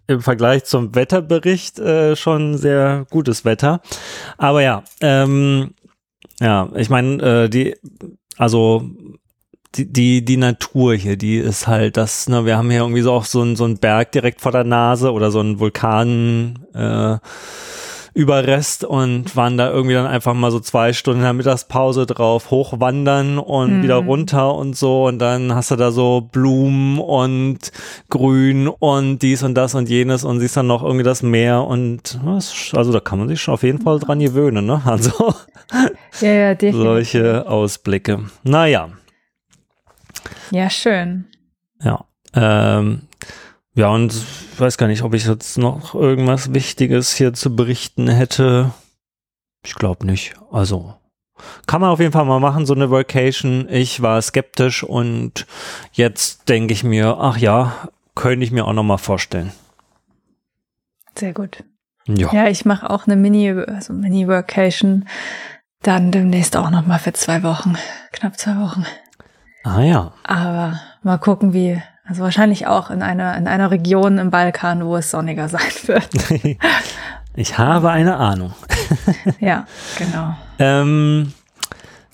im 0.08 0.22
Vergleich 0.22 0.66
zum 0.66 0.94
Wetterbericht 0.96 1.80
äh, 1.80 2.16
schon 2.16 2.58
sehr 2.58 3.06
gutes 3.10 3.46
Wetter. 3.46 3.82
Aber 4.38 4.62
ja, 4.62 4.84
ähm, 5.02 5.72
ja, 6.40 6.70
ich 6.76 6.90
meine, 6.90 7.44
äh, 7.44 7.50
die, 7.50 7.76
also 8.38 8.90
die, 9.76 9.92
die, 9.92 10.26
die 10.26 10.38
Natur 10.38 10.96
hier, 10.96 11.18
die 11.18 11.38
ist 11.38 11.68
halt 11.68 11.98
das, 11.98 12.30
ne, 12.30 12.46
wir 12.46 12.58
haben 12.58 12.70
hier 12.70 12.82
irgendwie 12.82 13.02
so 13.02 13.12
auch 13.12 13.26
so 13.26 13.42
ein, 13.42 13.56
so 13.56 13.66
ein 13.66 13.78
Berg 13.78 14.12
direkt 14.12 14.42
vor 14.42 14.52
der 14.52 14.64
Nase 14.64 15.12
oder 15.12 15.32
so 15.32 15.42
ein 15.42 15.60
Vulkan, 15.60 16.60
äh, 16.74 17.18
Überrest 18.16 18.86
und 18.86 19.36
waren 19.36 19.58
da 19.58 19.70
irgendwie 19.70 19.94
dann 19.94 20.08
einfach 20.08 20.34
mal 20.34 20.50
so 20.50 20.62
zwei 20.62 20.94
Stunden 20.94 21.20
in 21.20 21.26
der 21.26 21.34
Mittagspause 21.34 22.06
drauf 22.06 22.50
hochwandern 22.50 23.38
und 23.38 23.80
mhm. 23.80 23.84
wieder 23.84 23.98
runter 23.98 24.56
und 24.56 24.78
so 24.78 25.06
und 25.06 25.20
dann 25.20 25.54
hast 25.54 25.70
du 25.72 25.76
da 25.76 25.92
so 25.92 26.22
Blumen 26.22 26.98
und 26.98 27.74
Grün 28.10 28.70
und 28.70 29.20
dies 29.20 29.44
und 29.44 29.54
das 29.56 29.76
und 29.76 29.90
jenes 29.90 30.24
und 30.24 30.40
siehst 30.40 30.56
dann 30.56 30.68
noch 30.68 30.82
irgendwie 30.82 31.04
das 31.04 31.24
Meer 31.24 31.66
und 31.66 32.18
also 32.74 32.94
da 32.94 33.02
kann 33.02 33.20
man 33.20 33.28
sich 33.28 33.42
schon 33.42 33.54
auf 33.54 33.64
jeden 33.64 33.82
Fall 33.82 34.00
dran 34.00 34.20
gewöhnen, 34.20 34.66
ne? 34.66 34.82
Also 34.86 35.34
ja, 36.22 36.32
ja, 36.32 36.56
definitiv. 36.56 36.82
solche 36.82 37.50
Ausblicke. 37.50 38.24
Naja. 38.44 38.92
Ja, 40.52 40.70
schön. 40.70 41.26
Ja. 41.84 42.06
Ähm, 42.34 43.02
ja, 43.76 43.90
und 43.90 44.14
ich 44.14 44.60
weiß 44.60 44.78
gar 44.78 44.88
nicht, 44.88 45.04
ob 45.04 45.14
ich 45.14 45.28
jetzt 45.28 45.58
noch 45.58 45.94
irgendwas 45.96 46.54
Wichtiges 46.54 47.14
hier 47.14 47.34
zu 47.34 47.56
berichten 47.56 48.08
hätte. 48.08 48.72
Ich 49.66 49.76
glaube 49.76 50.06
nicht. 50.06 50.36
Also 50.52 50.96
kann 51.68 51.82
man 51.82 51.90
auf 51.90 52.00
jeden 52.00 52.14
Fall 52.14 52.26
mal 52.26 52.40
machen, 52.40 52.66
so 52.66 52.74
eine 52.74 52.90
Vacation. 52.90 53.68
Ich 53.70 54.02
war 54.02 54.22
skeptisch 54.22 54.84
und 54.84 55.46
jetzt 55.92 56.48
denke 56.48 56.74
ich 56.74 56.84
mir, 56.86 57.18
ach 57.20 57.38
ja, 57.38 57.90
könnte 58.16 58.46
ich 58.46 58.52
mir 58.52 58.66
auch 58.66 58.74
noch 58.74 58.84
mal 58.84 58.98
vorstellen. 58.98 59.52
Sehr 61.18 61.34
gut. 61.34 61.64
Ja, 62.08 62.32
ja 62.32 62.48
ich 62.48 62.66
mache 62.66 62.90
auch 62.90 63.08
eine 63.08 63.18
Mini, 63.18 63.50
also 63.50 63.92
Mini-Vacation. 63.94 65.08
Dann 65.82 66.12
demnächst 66.12 66.56
auch 66.56 66.70
noch 66.70 66.88
mal 66.88 67.00
für 67.00 67.14
zwei 67.14 67.44
Wochen, 67.44 67.76
knapp 68.14 68.40
zwei 68.40 68.56
Wochen. 68.58 68.86
Ah 69.64 69.82
ja. 69.82 70.14
Aber 70.24 70.80
mal 71.04 71.18
gucken, 71.18 71.54
wie, 71.54 71.82
also 72.08 72.22
wahrscheinlich 72.22 72.68
auch 72.68 72.92
in 72.92 73.02
einer, 73.02 73.36
in 73.36 73.48
einer 73.48 73.72
Region 73.72 74.20
im 74.20 74.30
Balkan, 74.30 74.86
wo 74.86 74.96
es 74.96 75.12
sonniger 75.12 75.50
sein 75.50 75.62
wird. 75.86 76.10
ich 77.36 77.58
habe 77.58 77.90
eine 77.90 78.18
Ahnung. 78.18 78.54
ja, 79.40 79.66
genau. 79.98 80.36
Ähm, 80.60 81.34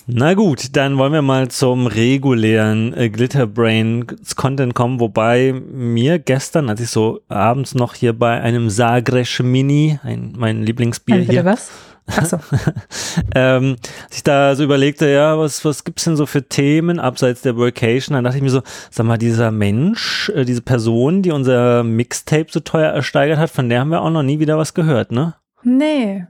na 0.06 0.34
gut, 0.34 0.74
dann 0.76 0.98
wollen 0.98 1.12
wir 1.12 1.22
mal 1.22 1.48
zum 1.48 1.86
regulären 1.86 2.92
äh, 2.94 3.08
Glitterbrain 3.08 4.06
Content 4.34 4.74
kommen, 4.74 4.98
wobei 4.98 5.52
mir 5.52 6.18
gestern, 6.18 6.68
als 6.68 6.80
ich 6.80 6.88
so 6.88 7.20
abends 7.28 7.74
noch 7.74 7.94
hier 7.94 8.12
bei 8.12 8.40
einem 8.40 8.68
Sagres 8.68 9.38
Mini, 9.40 10.00
ein, 10.02 10.32
mein 10.36 10.64
Lieblingsbier 10.64 11.16
ein, 11.16 11.22
hier. 11.22 11.44
was? 11.44 11.70
Ach 12.06 12.26
so. 12.26 12.38
ähm, 13.34 13.76
als 14.04 14.16
ich 14.16 14.22
da 14.22 14.54
so 14.54 14.64
überlegte, 14.64 15.08
ja, 15.08 15.38
was, 15.38 15.64
was 15.64 15.84
gibt's 15.84 16.04
denn 16.04 16.16
so 16.16 16.26
für 16.26 16.42
Themen 16.42 16.98
abseits 16.98 17.42
der 17.42 17.56
Vacation? 17.56 18.14
Dann 18.14 18.24
dachte 18.24 18.36
ich 18.38 18.42
mir 18.42 18.50
so, 18.50 18.62
sag 18.90 19.06
mal, 19.06 19.18
dieser 19.18 19.50
Mensch, 19.50 20.30
äh, 20.34 20.44
diese 20.44 20.62
Person, 20.62 21.22
die 21.22 21.30
unser 21.30 21.84
Mixtape 21.84 22.46
so 22.50 22.60
teuer 22.60 22.92
ersteigert 22.92 23.38
hat, 23.38 23.50
von 23.50 23.68
der 23.68 23.80
haben 23.80 23.90
wir 23.90 24.02
auch 24.02 24.10
noch 24.10 24.22
nie 24.22 24.40
wieder 24.40 24.58
was 24.58 24.74
gehört, 24.74 25.12
ne? 25.12 25.34
Nee. 25.62 26.26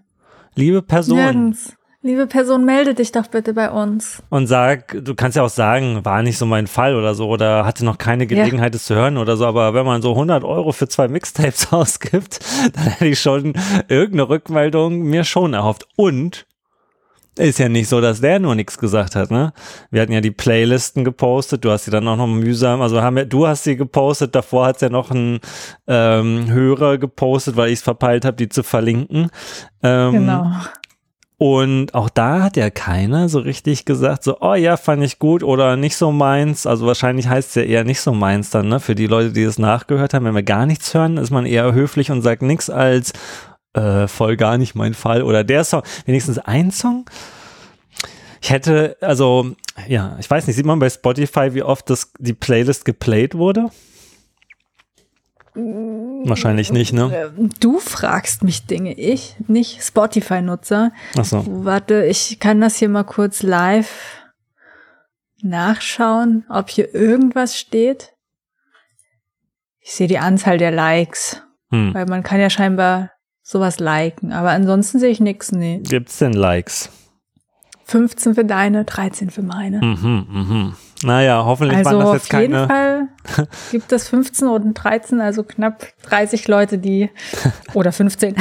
Liebe 0.55 0.83
Person. 0.83 1.17
Nirgends. 1.17 1.76
Liebe 2.05 2.27
Person, 2.27 2.65
melde 2.65 2.95
dich 2.95 3.13
doch 3.13 3.29
bitte 3.29 3.55
bei 3.55 3.71
uns. 3.71 4.25
Und 4.29 4.49
sag, 4.49 4.97
du 5.05 5.15
kannst 5.15 5.37
ja 5.37 5.45
auch 5.45 5.49
sagen, 5.49 6.05
war 6.05 6.25
nicht 6.25 6.37
so 6.37 6.47
mein 6.47 6.67
Fall 6.67 6.97
oder 6.97 7.15
so 7.15 7.29
oder 7.29 7.65
hatte 7.65 7.85
noch 7.85 7.97
keine 7.97 8.27
Gelegenheit, 8.27 8.75
es 8.75 8.87
zu 8.87 8.97
hören 8.97 9.19
oder 9.19 9.37
so, 9.37 9.47
aber 9.47 9.73
wenn 9.73 9.87
man 9.87 10.03
so 10.03 10.11
100 10.11 10.43
Euro 10.43 10.73
für 10.73 10.89
zwei 10.89 11.07
Mixtapes 11.07 11.69
ausgibt, 11.73 12.41
dann 12.75 12.85
hätte 12.85 13.07
ich 13.07 13.21
schon 13.21 13.53
irgendeine 13.87 14.29
Rückmeldung 14.29 15.03
mir 15.03 15.23
schon 15.23 15.55
erhofft. 15.55 15.87
Und 15.95 16.45
ist 17.39 17.59
ja 17.59 17.69
nicht 17.69 17.89
so, 17.89 18.01
dass 18.01 18.21
der 18.21 18.41
nur 18.41 18.55
nichts 18.55 18.79
gesagt 18.79 19.17
hat, 19.17 19.31
ne? 19.31 19.55
Wir 19.91 20.03
hatten 20.03 20.13
ja 20.13 20.21
die 20.21 20.33
Playlisten 20.33 21.03
gepostet, 21.03 21.65
du 21.65 21.71
hast 21.71 21.87
sie 21.87 21.91
dann 21.91 22.07
auch 22.07 22.17
noch 22.17 22.27
mühsam, 22.27 22.83
also 22.83 23.01
haben 23.01 23.17
wir, 23.17 23.25
du 23.25 23.47
hast 23.47 23.65
sie 23.65 23.77
gepostet, 23.77 24.35
davor 24.35 24.67
hat 24.67 24.83
ja 24.83 24.91
noch 24.91 25.11
ein 25.11 25.39
ähm, 25.87 26.51
Hörer 26.51 26.99
gepostet, 26.99 27.57
weil 27.57 27.69
ich 27.69 27.79
es 27.79 27.83
verpeilt 27.83 28.27
habe, 28.27 28.37
die 28.37 28.51
zu 28.51 28.63
verlinken. 28.63 29.31
Ähm, 29.83 30.13
Genau. 30.13 30.51
Und 31.43 31.93
auch 31.93 32.09
da 32.09 32.41
hat 32.41 32.57
ja 32.57 32.71
keiner 32.71 33.29
so 33.29 33.41
richtig 33.41 33.85
gesagt, 33.85 34.23
so, 34.23 34.37
oh 34.41 34.55
ja, 34.55 34.77
fand 34.77 35.03
ich 35.03 35.19
gut 35.19 35.43
oder 35.43 35.77
nicht 35.77 35.97
so 35.97 36.13
meins. 36.13 36.69
Also 36.69 36.87
wahrscheinlich 36.87 37.27
heißt 37.27 37.49
es 37.49 37.55
ja 37.57 37.63
eher 37.63 37.83
nicht 37.83 38.01
so 38.01 38.13
meins 38.13 38.51
dann, 38.51 38.69
ne? 38.69 38.79
Für 38.79 38.95
die 38.95 39.09
Leute, 39.09 39.33
die 39.33 39.43
es 39.43 39.59
nachgehört 39.59 40.15
haben, 40.15 40.25
wenn 40.25 40.37
wir 40.37 40.45
gar 40.45 40.67
nichts 40.67 40.95
hören, 40.95 41.17
ist 41.17 41.31
man 41.33 41.45
eher 41.45 41.73
höflich 41.73 42.13
und 42.13 42.23
sagt 42.23 42.43
nichts 42.43 42.71
als 42.71 43.13
äh, 43.75 44.07
voll 44.07 44.37
gar 44.37 44.57
nicht 44.57 44.77
mein 44.77 44.95
Fall 44.95 45.25
oder 45.25 45.43
der 45.43 45.65
Song. 45.65 45.83
Wenigstens 46.07 46.39
ein 46.39 46.71
Song. 46.71 47.11
Ich 48.41 48.51
hätte, 48.51 48.97
also, 49.01 49.51
ja, 49.89 50.17
ich 50.21 50.31
weiß 50.31 50.47
nicht, 50.47 50.55
sieht 50.55 50.65
man 50.65 50.79
bei 50.79 50.91
Spotify, 50.91 51.55
wie 51.55 51.65
oft 51.65 51.91
das, 51.91 52.13
die 52.21 52.35
Playlist 52.35 52.85
geplayt 52.85 53.35
wurde? 53.35 53.71
Wahrscheinlich 56.29 56.73
nicht, 56.73 56.93
ne? 56.93 57.33
Ähm, 57.38 57.50
Du 57.61 57.79
fragst 57.79 58.43
mich 58.45 58.67
Dinge, 58.67 58.95
ich 58.95 59.37
nicht 59.49 59.83
Spotify-Nutzer. 59.83 60.93
Achso. 61.17 61.45
Warte, 61.47 62.05
ich 62.07 62.38
kann 62.41 62.61
das 62.61 62.76
hier 62.76 62.88
mal 62.88 63.05
kurz 63.05 63.43
live 63.43 64.19
nachschauen, 65.43 66.45
ob 66.49 66.71
hier 66.71 66.95
irgendwas 66.95 67.59
steht. 67.59 68.12
Ich 69.81 69.93
sehe 69.93 70.07
die 70.07 70.19
Anzahl 70.19 70.59
der 70.59 70.71
Likes, 70.71 71.43
Hm. 71.71 71.93
weil 71.95 72.07
man 72.07 72.23
kann 72.23 72.38
ja 72.41 72.50
scheinbar 72.50 73.11
sowas 73.43 73.81
liken, 73.81 74.33
aber 74.33 74.50
ansonsten 74.50 74.99
sehe 75.00 75.11
ich 75.11 75.19
nichts, 75.21 75.50
nee. 75.50 75.81
Gibt's 75.83 76.19
denn 76.19 76.33
Likes? 76.33 76.91
15 77.85 78.35
für 78.35 78.45
deine, 78.45 78.85
13 78.85 79.31
für 79.31 79.43
meine. 79.43 79.79
Mhm, 79.79 80.27
mhm. 80.31 80.75
Naja, 81.05 81.45
hoffentlich 81.45 81.79
Also 81.79 81.91
waren 81.91 82.01
das 82.01 82.09
auf 82.09 82.15
jetzt 82.15 82.33
jeden 82.33 82.53
keine. 82.55 82.67
Fall 82.67 83.09
gibt 83.71 83.93
es 83.93 84.09
15 84.09 84.49
und 84.49 84.75
13, 84.75 85.21
also 85.21 85.43
knapp 85.43 85.87
30 86.05 86.47
Leute, 86.49 86.79
die 86.79 87.11
oder 87.75 87.93
15, 87.93 88.37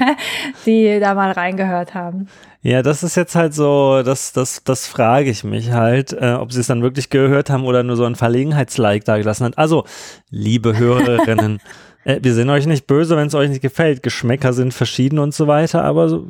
die 0.66 1.00
da 1.00 1.14
mal 1.14 1.32
reingehört 1.32 1.94
haben. 1.94 2.28
Ja, 2.62 2.82
das 2.82 3.04
ist 3.04 3.14
jetzt 3.16 3.36
halt 3.36 3.54
so, 3.54 4.02
das, 4.02 4.32
das, 4.32 4.64
das 4.64 4.88
frage 4.88 5.30
ich 5.30 5.44
mich 5.44 5.70
halt, 5.70 6.12
äh, 6.12 6.32
ob 6.32 6.52
sie 6.52 6.60
es 6.60 6.66
dann 6.66 6.82
wirklich 6.82 7.10
gehört 7.10 7.48
haben 7.48 7.64
oder 7.64 7.84
nur 7.84 7.96
so 7.96 8.04
ein 8.04 8.16
Verlegenheitslike 8.16 9.04
da 9.04 9.18
gelassen 9.18 9.44
hat. 9.44 9.56
Also, 9.56 9.84
liebe 10.30 10.76
Hörerinnen, 10.76 11.60
äh, 12.06 12.20
wir 12.22 12.34
sind 12.34 12.48
euch 12.48 12.66
nicht 12.66 12.86
böse, 12.86 13.16
wenn 13.16 13.26
es 13.26 13.34
euch 13.34 13.50
nicht 13.50 13.62
gefällt. 13.62 14.02
Geschmäcker 14.02 14.52
sind 14.52 14.72
verschieden 14.72 15.18
und 15.18 15.34
so 15.34 15.48
weiter, 15.48 15.84
aber 15.84 16.08
so, 16.08 16.26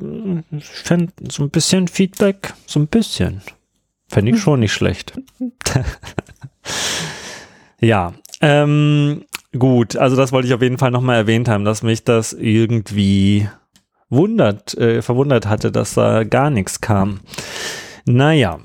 ich 0.51 0.65
fänd 0.65 1.13
so 1.31 1.43
ein 1.45 1.51
bisschen 1.51 1.87
Feedback, 1.87 2.55
so 2.67 2.81
ein 2.81 2.87
bisschen, 2.87 3.43
fände 4.09 4.33
ich 4.33 4.41
schon 4.41 4.61
nicht 4.61 4.73
schlecht. 4.73 5.13
ja, 7.81 8.15
ähm, 8.41 9.25
gut, 9.57 9.97
also 9.97 10.17
das 10.17 10.33
wollte 10.33 10.49
ich 10.49 10.55
auf 10.55 10.63
jeden 10.63 10.79
Fall 10.79 10.91
nochmal 10.91 11.17
erwähnt 11.17 11.49
haben, 11.49 11.67
dass 11.67 11.83
mich 11.83 12.05
das 12.05 12.33
irgendwie 12.33 13.47
wundert, 14.09 14.75
äh, 14.79 15.03
verwundert 15.03 15.47
hatte, 15.47 15.71
dass 15.71 15.93
da 15.93 16.25
gar 16.25 16.49
nichts 16.49 16.81
kam. 16.81 17.21
Naja, 18.07 18.61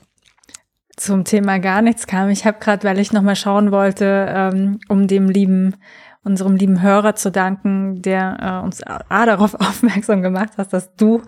Zum 0.95 1.25
Thema 1.25 1.57
gar 1.57 1.81
nichts 1.81 2.05
kam. 2.05 2.29
Ich 2.29 2.45
habe 2.45 2.59
gerade, 2.59 2.87
weil 2.87 2.99
ich 2.99 3.11
noch 3.11 3.23
mal 3.23 3.35
schauen 3.35 3.71
wollte, 3.71 4.27
ähm, 4.29 4.79
um 4.87 5.07
dem 5.07 5.29
lieben 5.29 5.75
unserem 6.23 6.55
lieben 6.55 6.81
Hörer 6.81 7.15
zu 7.15 7.31
danken, 7.31 8.01
der 8.01 8.61
äh, 8.61 8.65
uns 8.65 8.83
A, 8.83 9.25
darauf 9.25 9.53
aufmerksam 9.59 10.21
gemacht 10.21 10.57
hat, 10.57 10.73
dass 10.73 10.95
du 10.95 11.21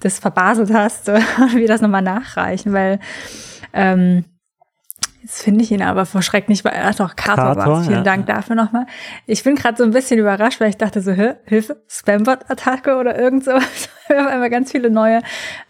das 0.00 0.18
verbaselt 0.18 0.72
hast, 0.72 1.08
äh, 1.08 1.20
wir 1.52 1.68
das 1.68 1.80
nochmal 1.80 2.02
nachreichen, 2.02 2.72
weil 2.72 2.98
ähm, 3.72 4.24
jetzt 5.22 5.42
finde 5.42 5.64
ich 5.64 5.72
ihn 5.72 5.82
aber 5.82 6.06
vor 6.06 6.22
Schreck 6.22 6.48
nicht, 6.48 6.64
weil 6.64 6.72
er 6.72 6.92
doch 6.92 7.16
Kator 7.16 7.56
Kator. 7.56 7.82
Vielen 7.82 7.96
ja. 7.96 8.02
Dank 8.02 8.26
dafür 8.26 8.54
nochmal. 8.54 8.86
Ich 9.26 9.42
bin 9.42 9.56
gerade 9.56 9.76
so 9.76 9.84
ein 9.84 9.90
bisschen 9.90 10.18
überrascht, 10.18 10.60
weil 10.60 10.70
ich 10.70 10.76
dachte 10.76 11.00
so, 11.00 11.12
Hilfe, 11.12 11.82
Spambot-Attacke 11.88 12.96
oder 12.96 13.18
irgend 13.18 13.44
sowas. 13.44 13.88
Wir 14.08 14.20
auf 14.20 14.28
einmal 14.28 14.50
ganz 14.50 14.70
viele 14.70 14.88
neue 14.88 15.20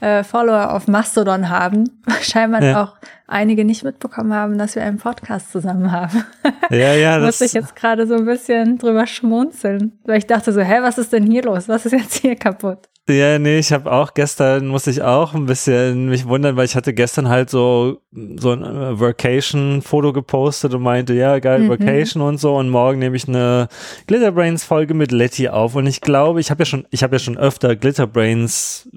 äh, 0.00 0.22
Follower 0.22 0.74
auf 0.74 0.88
Mastodon 0.88 1.48
haben. 1.48 2.02
Scheinbar 2.20 2.62
Ja. 2.62 2.82
auch 2.82 2.96
einige 3.28 3.64
nicht 3.64 3.82
mitbekommen 3.84 4.32
haben, 4.32 4.58
dass 4.58 4.74
wir 4.74 4.82
einen 4.82 4.98
Podcast 4.98 5.52
zusammen 5.52 5.92
haben. 5.92 6.24
ja, 6.70 6.94
ja, 6.94 7.18
das, 7.18 7.26
Musste 7.26 7.44
ich 7.46 7.52
jetzt 7.52 7.76
gerade 7.76 8.06
so 8.06 8.14
ein 8.14 8.24
bisschen 8.24 8.78
drüber 8.78 9.06
schmunzeln. 9.06 9.98
Weil 10.04 10.18
ich 10.18 10.26
dachte 10.26 10.52
so, 10.52 10.60
hä, 10.60 10.78
was 10.82 10.98
ist 10.98 11.12
denn 11.12 11.30
hier 11.30 11.42
los? 11.42 11.68
Was 11.68 11.86
ist 11.86 11.92
jetzt 11.92 12.14
hier 12.18 12.36
kaputt? 12.36 12.88
Ja, 13.08 13.38
nee, 13.38 13.58
ich 13.60 13.72
habe 13.72 13.92
auch 13.92 14.14
gestern, 14.14 14.66
musste 14.66 14.90
ich 14.90 15.00
auch 15.00 15.32
ein 15.32 15.46
bisschen 15.46 16.08
mich 16.08 16.26
wundern, 16.26 16.56
weil 16.56 16.64
ich 16.64 16.74
hatte 16.74 16.92
gestern 16.92 17.28
halt 17.28 17.50
so, 17.50 17.98
so 18.10 18.50
ein 18.50 18.64
äh, 18.64 18.98
Vacation-Foto 18.98 20.12
gepostet 20.12 20.74
und 20.74 20.82
meinte, 20.82 21.14
ja, 21.14 21.38
geil, 21.38 21.60
Mhm. 21.60 21.68
Vacation 21.68 22.20
und 22.20 22.38
so 22.38 22.56
und 22.56 22.68
morgen 22.68 22.98
nehme 22.98 23.14
ich 23.14 23.28
eine 23.28 23.68
Glitterbrains-Folge 24.08 24.94
mit 24.94 25.12
Letty 25.12 25.48
auf 25.48 25.76
und 25.76 25.86
ich 25.86 26.00
glaube, 26.00 26.40
ich 26.40 26.50
habe 26.50 26.62
ja 26.62 26.64
schon, 26.66 26.84
ich 26.90 27.04
habe 27.04 27.14
ja 27.14 27.18
schon 27.20 27.38
öfter 27.38 27.76
Glitterbrains 27.76 28.88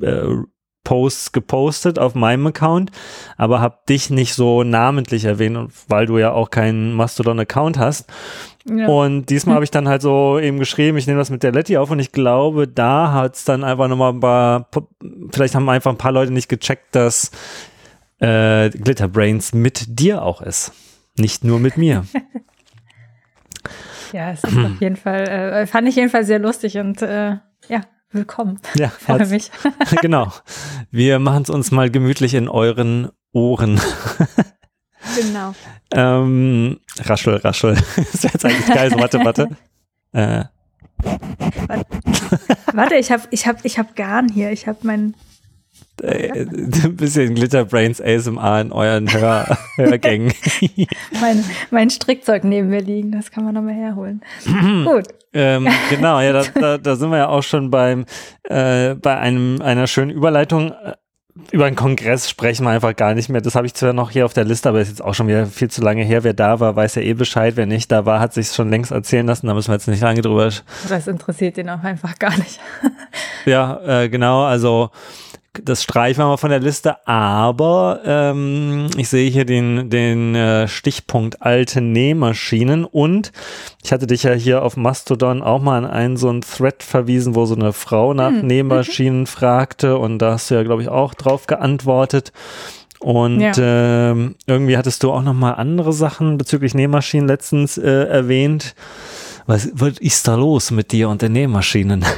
äh, 0.00 0.22
Posts 0.84 1.32
gepostet 1.32 1.98
auf 1.98 2.14
meinem 2.14 2.46
Account, 2.46 2.90
aber 3.36 3.60
habe 3.60 3.78
dich 3.88 4.10
nicht 4.10 4.34
so 4.34 4.64
namentlich 4.64 5.24
erwähnt, 5.24 5.70
weil 5.88 6.06
du 6.06 6.18
ja 6.18 6.32
auch 6.32 6.50
keinen 6.50 6.94
Mastodon-Account 6.94 7.78
hast. 7.78 8.10
Ja. 8.68 8.88
Und 8.88 9.26
diesmal 9.26 9.54
habe 9.54 9.64
ich 9.64 9.70
dann 9.70 9.88
halt 9.88 10.02
so 10.02 10.38
eben 10.38 10.58
geschrieben, 10.58 10.96
ich 10.98 11.06
nehme 11.06 11.18
das 11.18 11.30
mit 11.30 11.42
der 11.42 11.52
Letty 11.52 11.76
auf 11.76 11.90
und 11.90 11.98
ich 11.98 12.12
glaube, 12.12 12.68
da 12.68 13.12
hat 13.12 13.36
es 13.36 13.44
dann 13.44 13.64
einfach 13.64 13.88
nochmal 13.88 14.12
ein 14.12 14.20
paar, 14.20 14.68
vielleicht 15.32 15.54
haben 15.54 15.68
einfach 15.68 15.90
ein 15.90 15.98
paar 15.98 16.12
Leute 16.12 16.32
nicht 16.32 16.48
gecheckt, 16.48 16.94
dass 16.94 17.30
äh, 18.18 18.70
Glitterbrains 18.70 19.52
mit 19.52 19.98
dir 19.98 20.22
auch 20.22 20.42
ist. 20.42 20.72
Nicht 21.16 21.44
nur 21.44 21.58
mit 21.58 21.76
mir. 21.76 22.04
Ja, 24.12 24.32
es 24.32 24.42
ist 24.42 24.56
auf 24.56 24.80
jeden 24.80 24.96
Fall, 24.96 25.28
äh, 25.28 25.66
fand 25.66 25.88
ich 25.88 25.96
jedenfalls 25.96 26.26
sehr 26.26 26.38
lustig 26.38 26.78
und 26.78 27.02
äh, 27.02 27.36
ja, 27.68 27.80
willkommen. 28.12 28.60
ja, 28.74 28.88
Freue 28.98 29.26
mich. 29.26 29.50
genau. 30.02 30.32
Wir 30.90 31.18
machen 31.18 31.42
es 31.44 31.50
uns 31.50 31.70
mal 31.70 31.90
gemütlich 31.90 32.34
in 32.34 32.48
euren 32.48 33.10
Ohren. 33.32 33.80
genau. 35.16 35.54
ähm, 35.92 36.80
raschel, 37.04 37.36
raschel. 37.36 37.76
ist 37.96 38.24
jetzt 38.24 38.44
eigentlich 38.44 38.66
geil. 38.66 38.90
So, 38.90 38.98
warte, 38.98 39.24
warte. 39.24 39.48
Äh, 40.12 40.44
Warte, 42.72 42.96
ich 42.96 43.10
habe 43.10 43.22
ich 43.30 43.46
hab, 43.46 43.64
ich 43.64 43.78
hab 43.78 43.96
Garn 43.96 44.28
hier. 44.28 44.50
Ich 44.52 44.66
habe 44.66 44.78
mein. 44.82 45.14
äh, 46.02 46.42
ein 46.42 46.96
bisschen 46.96 47.34
Glitterbrains 47.34 48.00
ASMR 48.00 48.60
in 48.60 48.72
euren 48.72 49.12
Hör 49.12 49.56
Hörgängen. 49.76 50.32
mein, 51.20 51.42
mein 51.70 51.90
Strickzeug 51.90 52.44
neben 52.44 52.68
mir 52.68 52.82
liegen. 52.82 53.12
Das 53.12 53.30
kann 53.30 53.44
man 53.44 53.54
nochmal 53.54 53.74
herholen. 53.74 54.20
Gut. 54.84 55.08
Ähm, 55.32 55.68
genau, 55.90 56.20
ja, 56.20 56.32
da, 56.32 56.42
da, 56.54 56.78
da 56.78 56.96
sind 56.96 57.10
wir 57.10 57.18
ja 57.18 57.28
auch 57.28 57.42
schon 57.42 57.70
beim 57.70 58.04
äh, 58.44 58.94
bei 58.94 59.16
einem 59.16 59.60
einer 59.62 59.86
schönen 59.86 60.10
Überleitung. 60.10 60.72
Äh, 60.72 60.94
Über 61.52 61.66
einen 61.66 61.76
Kongress 61.76 62.28
sprechen 62.28 62.64
wir 62.64 62.70
einfach 62.70 62.94
gar 62.96 63.14
nicht 63.14 63.28
mehr. 63.28 63.40
Das 63.40 63.54
habe 63.54 63.66
ich 63.66 63.74
zwar 63.74 63.92
noch 63.92 64.10
hier 64.10 64.24
auf 64.26 64.32
der 64.34 64.44
Liste, 64.44 64.68
aber 64.68 64.80
ist 64.80 64.88
jetzt 64.88 65.02
auch 65.02 65.14
schon 65.14 65.28
wieder 65.28 65.46
viel 65.46 65.70
zu 65.70 65.80
lange 65.80 66.02
her. 66.02 66.24
Wer 66.24 66.34
da 66.34 66.58
war, 66.58 66.74
weiß 66.74 66.96
ja 66.96 67.02
eh 67.02 67.14
Bescheid. 67.14 67.54
Wer 67.56 67.66
nicht 67.66 67.90
da 67.92 68.04
war, 68.04 68.18
hat 68.20 68.34
sich 68.34 68.48
schon 68.48 68.68
längst 68.68 68.90
erzählen 68.90 69.26
lassen. 69.26 69.46
Da 69.46 69.54
müssen 69.54 69.68
wir 69.68 69.74
jetzt 69.74 69.86
nicht 69.86 70.02
lange 70.02 70.20
drüber. 70.22 70.50
Das 70.88 71.06
interessiert 71.06 71.56
ihn 71.58 71.70
auch 71.70 71.82
einfach 71.84 72.18
gar 72.18 72.36
nicht. 72.36 72.60
Ja, 73.46 73.80
äh, 74.02 74.08
genau. 74.08 74.42
Also 74.42 74.90
das 75.64 75.82
streichen 75.82 76.22
wir 76.22 76.28
mal 76.28 76.36
von 76.36 76.50
der 76.50 76.60
Liste. 76.60 77.06
Aber 77.08 78.00
ähm, 78.04 78.86
ich 78.96 79.08
sehe 79.08 79.30
hier 79.30 79.44
den, 79.44 79.90
den 79.90 80.34
äh, 80.34 80.68
Stichpunkt 80.68 81.42
alte 81.42 81.80
Nähmaschinen 81.80 82.84
und 82.84 83.32
ich 83.82 83.92
hatte 83.92 84.06
dich 84.06 84.22
ja 84.22 84.32
hier 84.32 84.62
auf 84.62 84.76
Mastodon 84.76 85.42
auch 85.42 85.60
mal 85.60 85.78
an 85.84 85.90
einen 85.90 86.16
so 86.16 86.28
einen 86.28 86.42
Thread 86.42 86.82
verwiesen, 86.82 87.34
wo 87.34 87.46
so 87.46 87.54
eine 87.56 87.72
Frau 87.72 88.14
nach 88.14 88.30
Hm, 88.30 88.46
Nähmaschinen 88.46 89.26
fragte 89.26 89.98
und 89.98 90.18
da 90.18 90.32
hast 90.32 90.50
du 90.50 90.54
ja, 90.54 90.62
glaube 90.62 90.82
ich, 90.82 90.88
auch 90.88 91.14
drauf 91.14 91.46
geantwortet. 91.46 92.32
Und 93.00 93.40
Ja. 93.40 93.52
ähm, 93.58 94.36
irgendwie 94.46 94.76
hattest 94.76 95.02
du 95.02 95.10
auch 95.10 95.22
noch 95.22 95.32
mal 95.34 95.52
andere 95.52 95.92
Sachen 95.92 96.36
bezüglich 96.38 96.74
Nähmaschinen 96.74 97.26
letztens 97.26 97.78
äh, 97.78 97.88
erwähnt. 98.04 98.74
Was, 99.46 99.70
was 99.72 99.98
ist 99.98 100.28
da 100.28 100.34
los 100.36 100.70
mit 100.70 100.92
dir 100.92 101.08
und 101.08 101.22
den 101.22 101.32
Nähmaschinen? 101.32 102.04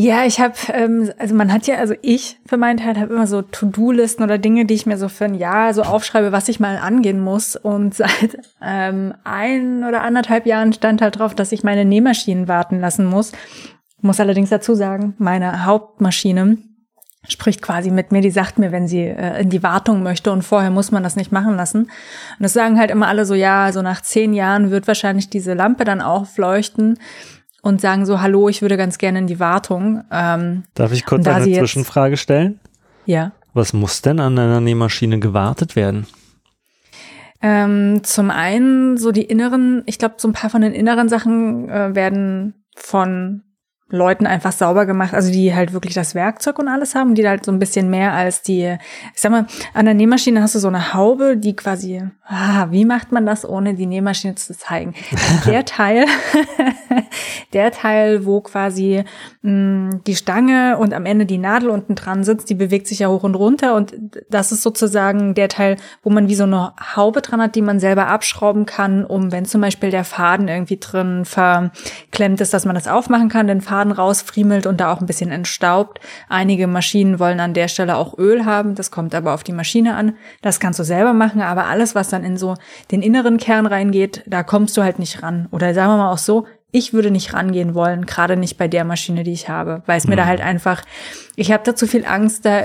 Ja, 0.00 0.24
ich 0.24 0.38
habe, 0.38 0.54
ähm, 0.74 1.10
also 1.18 1.34
man 1.34 1.52
hat 1.52 1.66
ja, 1.66 1.74
also 1.78 1.92
ich 2.02 2.38
für 2.46 2.56
meinen 2.56 2.76
Teil 2.76 2.96
habe 3.00 3.12
immer 3.12 3.26
so 3.26 3.42
To-Do-Listen 3.42 4.22
oder 4.22 4.38
Dinge, 4.38 4.64
die 4.64 4.74
ich 4.74 4.86
mir 4.86 4.96
so 4.96 5.08
für 5.08 5.24
ein 5.24 5.34
Jahr 5.34 5.74
so 5.74 5.82
aufschreibe, 5.82 6.30
was 6.30 6.48
ich 6.48 6.60
mal 6.60 6.76
angehen 6.76 7.20
muss. 7.20 7.56
Und 7.56 7.94
seit 7.96 8.38
ähm, 8.62 9.12
ein 9.24 9.82
oder 9.82 10.02
anderthalb 10.02 10.46
Jahren 10.46 10.72
stand 10.72 11.02
halt 11.02 11.18
drauf, 11.18 11.34
dass 11.34 11.50
ich 11.50 11.64
meine 11.64 11.84
Nähmaschinen 11.84 12.46
warten 12.46 12.78
lassen 12.78 13.06
muss. 13.06 13.32
Muss 14.00 14.20
allerdings 14.20 14.50
dazu 14.50 14.76
sagen, 14.76 15.16
meine 15.18 15.64
Hauptmaschine 15.64 16.58
spricht 17.26 17.60
quasi 17.60 17.90
mit 17.90 18.12
mir, 18.12 18.20
die 18.20 18.30
sagt 18.30 18.60
mir, 18.60 18.70
wenn 18.70 18.86
sie 18.86 19.02
äh, 19.02 19.42
in 19.42 19.50
die 19.50 19.64
Wartung 19.64 20.04
möchte 20.04 20.30
und 20.30 20.42
vorher 20.42 20.70
muss 20.70 20.92
man 20.92 21.02
das 21.02 21.16
nicht 21.16 21.32
machen 21.32 21.56
lassen. 21.56 21.82
Und 21.82 21.90
das 22.38 22.52
sagen 22.52 22.78
halt 22.78 22.92
immer 22.92 23.08
alle 23.08 23.26
so, 23.26 23.34
ja, 23.34 23.72
so 23.72 23.82
nach 23.82 24.00
zehn 24.00 24.32
Jahren 24.32 24.70
wird 24.70 24.86
wahrscheinlich 24.86 25.28
diese 25.28 25.54
Lampe 25.54 25.82
dann 25.82 26.00
aufleuchten 26.00 26.98
und 27.62 27.80
sagen 27.80 28.06
so, 28.06 28.20
hallo, 28.20 28.48
ich 28.48 28.62
würde 28.62 28.76
ganz 28.76 28.98
gerne 28.98 29.18
in 29.18 29.26
die 29.26 29.40
Wartung. 29.40 30.04
Ähm, 30.10 30.64
Darf 30.74 30.92
ich 30.92 31.04
kurz 31.04 31.26
eine 31.26 31.44
Zwischenfrage 31.44 32.16
stellen? 32.16 32.60
Ja. 33.04 33.32
Was 33.54 33.72
muss 33.72 34.02
denn 34.02 34.20
an 34.20 34.38
einer 34.38 34.60
Nähmaschine 34.60 35.18
gewartet 35.18 35.74
werden? 35.74 36.06
Ähm, 37.40 38.02
zum 38.02 38.30
einen 38.30 38.96
so 38.96 39.12
die 39.12 39.22
inneren, 39.22 39.82
ich 39.86 39.98
glaube, 39.98 40.16
so 40.18 40.28
ein 40.28 40.32
paar 40.32 40.50
von 40.50 40.60
den 40.60 40.72
inneren 40.72 41.08
Sachen 41.08 41.68
äh, 41.68 41.94
werden 41.94 42.54
von 42.74 43.42
Leuten 43.90 44.26
einfach 44.26 44.52
sauber 44.52 44.84
gemacht, 44.84 45.14
also 45.14 45.32
die 45.32 45.54
halt 45.54 45.72
wirklich 45.72 45.94
das 45.94 46.14
Werkzeug 46.14 46.58
und 46.58 46.68
alles 46.68 46.94
haben, 46.94 47.14
die 47.14 47.26
halt 47.26 47.46
so 47.46 47.52
ein 47.52 47.58
bisschen 47.58 47.88
mehr 47.88 48.12
als 48.12 48.42
die, 48.42 48.76
ich 49.14 49.20
sag 49.20 49.32
mal, 49.32 49.46
an 49.72 49.86
der 49.86 49.94
Nähmaschine 49.94 50.42
hast 50.42 50.54
du 50.54 50.58
so 50.58 50.68
eine 50.68 50.92
Haube, 50.92 51.38
die 51.38 51.56
quasi, 51.56 52.02
ah, 52.26 52.66
wie 52.70 52.84
macht 52.84 53.12
man 53.12 53.24
das, 53.24 53.48
ohne 53.48 53.72
die 53.74 53.86
Nähmaschine 53.86 54.34
zu 54.34 54.54
zeigen? 54.54 54.92
Also 55.10 55.50
der 55.50 55.64
Teil, 55.64 56.04
der 57.54 57.70
Teil, 57.70 58.26
wo 58.26 58.42
quasi 58.42 59.04
mh, 59.40 59.52
mm, 59.52 60.02
die 60.06 60.16
Stange 60.16 60.76
und 60.76 60.92
am 60.92 61.06
Ende 61.06 61.24
die 61.24 61.38
Nadel 61.38 61.70
unten 61.70 61.94
dran 61.94 62.24
sitzt, 62.24 62.50
die 62.50 62.54
bewegt 62.54 62.88
sich 62.88 62.98
ja 62.98 63.08
hoch 63.08 63.22
und 63.22 63.36
runter 63.36 63.74
und 63.74 63.94
das 64.28 64.52
ist 64.52 64.62
sozusagen 64.62 65.34
der 65.34 65.48
Teil, 65.48 65.76
wo 66.02 66.10
man 66.10 66.28
wie 66.28 66.34
so 66.34 66.44
eine 66.44 66.74
Haube 66.94 67.22
dran 67.22 67.40
hat, 67.40 67.54
die 67.54 67.62
man 67.62 67.80
selber 67.80 68.08
abschrauben 68.08 68.66
kann, 68.66 69.06
um 69.06 69.32
wenn 69.32 69.46
zum 69.46 69.62
Beispiel 69.62 69.90
der 69.90 70.04
Faden 70.04 70.48
irgendwie 70.48 70.76
drin 70.78 71.24
verklemmt 71.24 72.42
ist, 72.42 72.52
dass 72.52 72.66
man 72.66 72.74
das 72.74 72.86
aufmachen 72.86 73.30
kann, 73.30 73.46
den 73.46 73.62
Faden 73.62 73.77
Faden 73.78 73.92
rausfriemelt 73.92 74.66
und 74.66 74.80
da 74.80 74.92
auch 74.92 75.00
ein 75.00 75.06
bisschen 75.06 75.30
entstaubt. 75.30 76.00
Einige 76.28 76.66
Maschinen 76.66 77.20
wollen 77.20 77.38
an 77.38 77.54
der 77.54 77.68
Stelle 77.68 77.96
auch 77.96 78.18
Öl 78.18 78.44
haben, 78.44 78.74
das 78.74 78.90
kommt 78.90 79.14
aber 79.14 79.34
auf 79.34 79.44
die 79.44 79.52
Maschine 79.52 79.94
an. 79.94 80.16
Das 80.42 80.58
kannst 80.58 80.80
du 80.80 80.84
selber 80.84 81.12
machen, 81.12 81.40
aber 81.40 81.66
alles, 81.66 81.94
was 81.94 82.08
dann 82.08 82.24
in 82.24 82.36
so 82.36 82.54
den 82.90 83.02
inneren 83.02 83.38
Kern 83.38 83.66
reingeht, 83.66 84.24
da 84.26 84.42
kommst 84.42 84.76
du 84.76 84.82
halt 84.82 84.98
nicht 84.98 85.22
ran. 85.22 85.48
Oder 85.52 85.74
sagen 85.74 85.92
wir 85.92 85.96
mal 85.98 86.12
auch 86.12 86.18
so, 86.18 86.46
ich 86.70 86.92
würde 86.92 87.10
nicht 87.10 87.32
rangehen 87.32 87.74
wollen, 87.74 88.04
gerade 88.04 88.36
nicht 88.36 88.58
bei 88.58 88.68
der 88.68 88.84
Maschine, 88.84 89.22
die 89.22 89.32
ich 89.32 89.48
habe, 89.48 89.82
weil 89.86 89.96
es 89.96 90.04
mhm. 90.04 90.10
mir 90.10 90.16
da 90.16 90.24
mhm. 90.24 90.28
halt 90.28 90.40
einfach, 90.40 90.82
ich 91.36 91.52
habe 91.52 91.62
da 91.64 91.76
zu 91.76 91.86
viel 91.86 92.04
Angst, 92.04 92.44
da, 92.44 92.62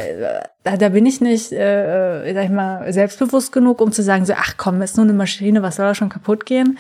da, 0.64 0.78
da 0.78 0.90
bin 0.90 1.06
ich 1.06 1.22
nicht, 1.22 1.52
äh, 1.52 2.24
äh, 2.28 2.34
sag 2.34 2.46
ich 2.46 2.50
mal, 2.50 2.92
selbstbewusst 2.92 3.52
genug, 3.52 3.80
um 3.82 3.92
zu 3.92 4.02
sagen, 4.02 4.26
so, 4.26 4.34
ach 4.36 4.56
komm, 4.58 4.82
ist 4.82 4.98
nur 4.98 5.06
eine 5.06 5.14
Maschine, 5.14 5.62
was 5.62 5.76
soll 5.76 5.86
da 5.86 5.96
schon 5.96 6.10
kaputt 6.10 6.46
gehen? 6.46 6.80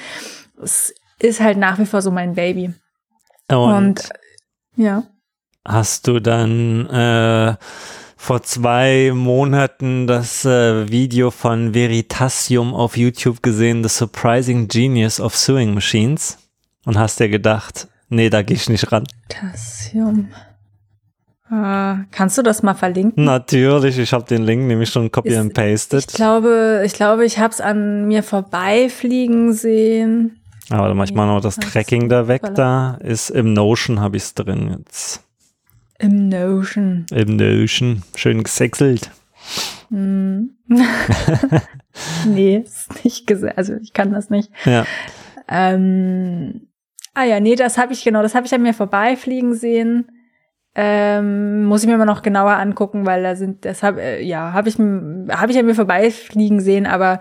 Es 0.61 0.93
ist 1.19 1.39
halt 1.39 1.57
nach 1.57 1.77
wie 1.77 1.85
vor 1.85 2.01
so 2.01 2.11
mein 2.11 2.33
Baby. 2.33 2.73
Und, 3.49 3.73
und 3.73 4.09
ja. 4.75 5.03
Hast 5.65 6.07
du 6.07 6.19
dann 6.19 6.89
äh, 6.89 7.55
vor 8.17 8.43
zwei 8.43 9.11
Monaten 9.13 10.07
das 10.07 10.43
äh, 10.45 10.89
Video 10.89 11.31
von 11.31 11.73
Veritasium 11.73 12.73
auf 12.73 12.97
YouTube 12.97 13.41
gesehen, 13.41 13.83
The 13.83 13.89
Surprising 13.89 14.67
Genius 14.67 15.19
of 15.19 15.35
Sewing 15.35 15.73
Machines? 15.73 16.37
Und 16.85 16.97
hast 16.97 17.19
dir 17.19 17.29
gedacht, 17.29 17.87
nee, 18.09 18.29
da 18.29 18.41
gehe 18.41 18.57
ich 18.57 18.69
nicht 18.69 18.91
ran. 18.91 19.05
Veritasium. 19.29 20.29
Äh, 21.49 22.05
kannst 22.11 22.37
du 22.37 22.41
das 22.41 22.63
mal 22.63 22.73
verlinken? 22.73 23.23
Natürlich, 23.23 23.99
ich 23.99 24.11
habe 24.11 24.25
den 24.25 24.43
Link 24.43 24.63
nämlich 24.63 24.89
schon 24.89 25.11
copy 25.11 25.29
Ist, 25.29 25.37
and 25.37 25.53
pasted. 25.53 26.05
Ich 26.09 26.15
glaube, 26.15 26.83
ich 26.85 26.93
glaube, 26.93 27.25
ich 27.25 27.39
habe 27.39 27.53
es 27.53 27.61
an 27.61 28.07
mir 28.07 28.23
vorbeifliegen 28.23 29.53
sehen. 29.53 30.42
Aber 30.69 30.93
manchmal 30.93 31.27
noch 31.27 31.41
das 31.41 31.57
Tracking 31.57 32.09
da 32.09 32.27
weg, 32.27 32.41
da 32.55 32.95
ist 32.95 33.29
im 33.29 33.53
Notion 33.53 33.99
habe 33.99 34.17
ich 34.17 34.23
es 34.23 34.33
drin 34.33 34.77
jetzt. 34.77 35.23
Im 35.99 36.29
Notion. 36.29 37.05
Im 37.11 37.35
Notion. 37.35 38.03
Schön 38.15 38.43
gesexelt. 38.43 39.11
Mm. 39.89 40.45
nee, 42.27 42.57
ist 42.57 43.03
nicht 43.03 43.27
gesehen. 43.27 43.53
Also 43.55 43.75
ich 43.75 43.93
kann 43.93 44.11
das 44.11 44.29
nicht. 44.29 44.51
Ja. 44.65 44.85
Ähm, 45.47 46.67
ah 47.13 47.23
ja, 47.23 47.39
nee, 47.39 47.55
das 47.55 47.77
habe 47.77 47.93
ich 47.93 48.03
genau, 48.03 48.21
das 48.21 48.35
habe 48.35 48.45
ich 48.45 48.53
an 48.53 48.63
mir 48.63 48.73
vorbeifliegen 48.73 49.53
sehen. 49.53 50.07
Ähm, 50.75 51.65
muss 51.65 51.83
ich 51.83 51.89
mir 51.89 51.97
mal 51.97 52.05
noch 52.05 52.23
genauer 52.23 52.53
angucken, 52.53 53.05
weil 53.05 53.21
da 53.21 53.35
sind, 53.35 53.63
das 53.63 53.83
habe 53.83 54.01
äh, 54.01 54.23
ja, 54.23 54.53
habe 54.53 54.69
ich 54.69 54.79
habe 54.79 55.51
ich 55.51 55.59
an 55.59 55.67
mir 55.67 55.75
vorbeifliegen 55.75 56.61
sehen, 56.61 56.87
aber 56.87 57.19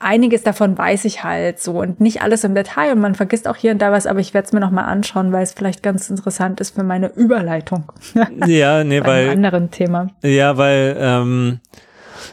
einiges 0.00 0.42
davon 0.42 0.76
weiß 0.76 1.04
ich 1.04 1.22
halt 1.22 1.60
so 1.60 1.80
und 1.80 2.00
nicht 2.00 2.22
alles 2.22 2.42
im 2.44 2.54
Detail 2.54 2.92
und 2.92 3.00
man 3.00 3.14
vergisst 3.14 3.46
auch 3.46 3.56
hier 3.56 3.72
und 3.72 3.80
da 3.80 3.92
was, 3.92 4.06
aber 4.06 4.18
ich 4.20 4.34
werde 4.34 4.46
es 4.46 4.52
mir 4.52 4.60
noch 4.60 4.70
mal 4.70 4.84
anschauen, 4.84 5.32
weil 5.32 5.42
es 5.42 5.52
vielleicht 5.52 5.82
ganz 5.82 6.10
interessant 6.10 6.60
ist 6.60 6.74
für 6.74 6.82
meine 6.82 7.08
Überleitung. 7.14 7.84
ja, 8.46 8.82
nee, 8.82 9.00
weil 9.04 9.28
einem 9.28 9.44
anderen 9.44 9.70
Thema. 9.70 10.08
Ja, 10.22 10.56
weil 10.56 10.96
ähm, 10.98 11.60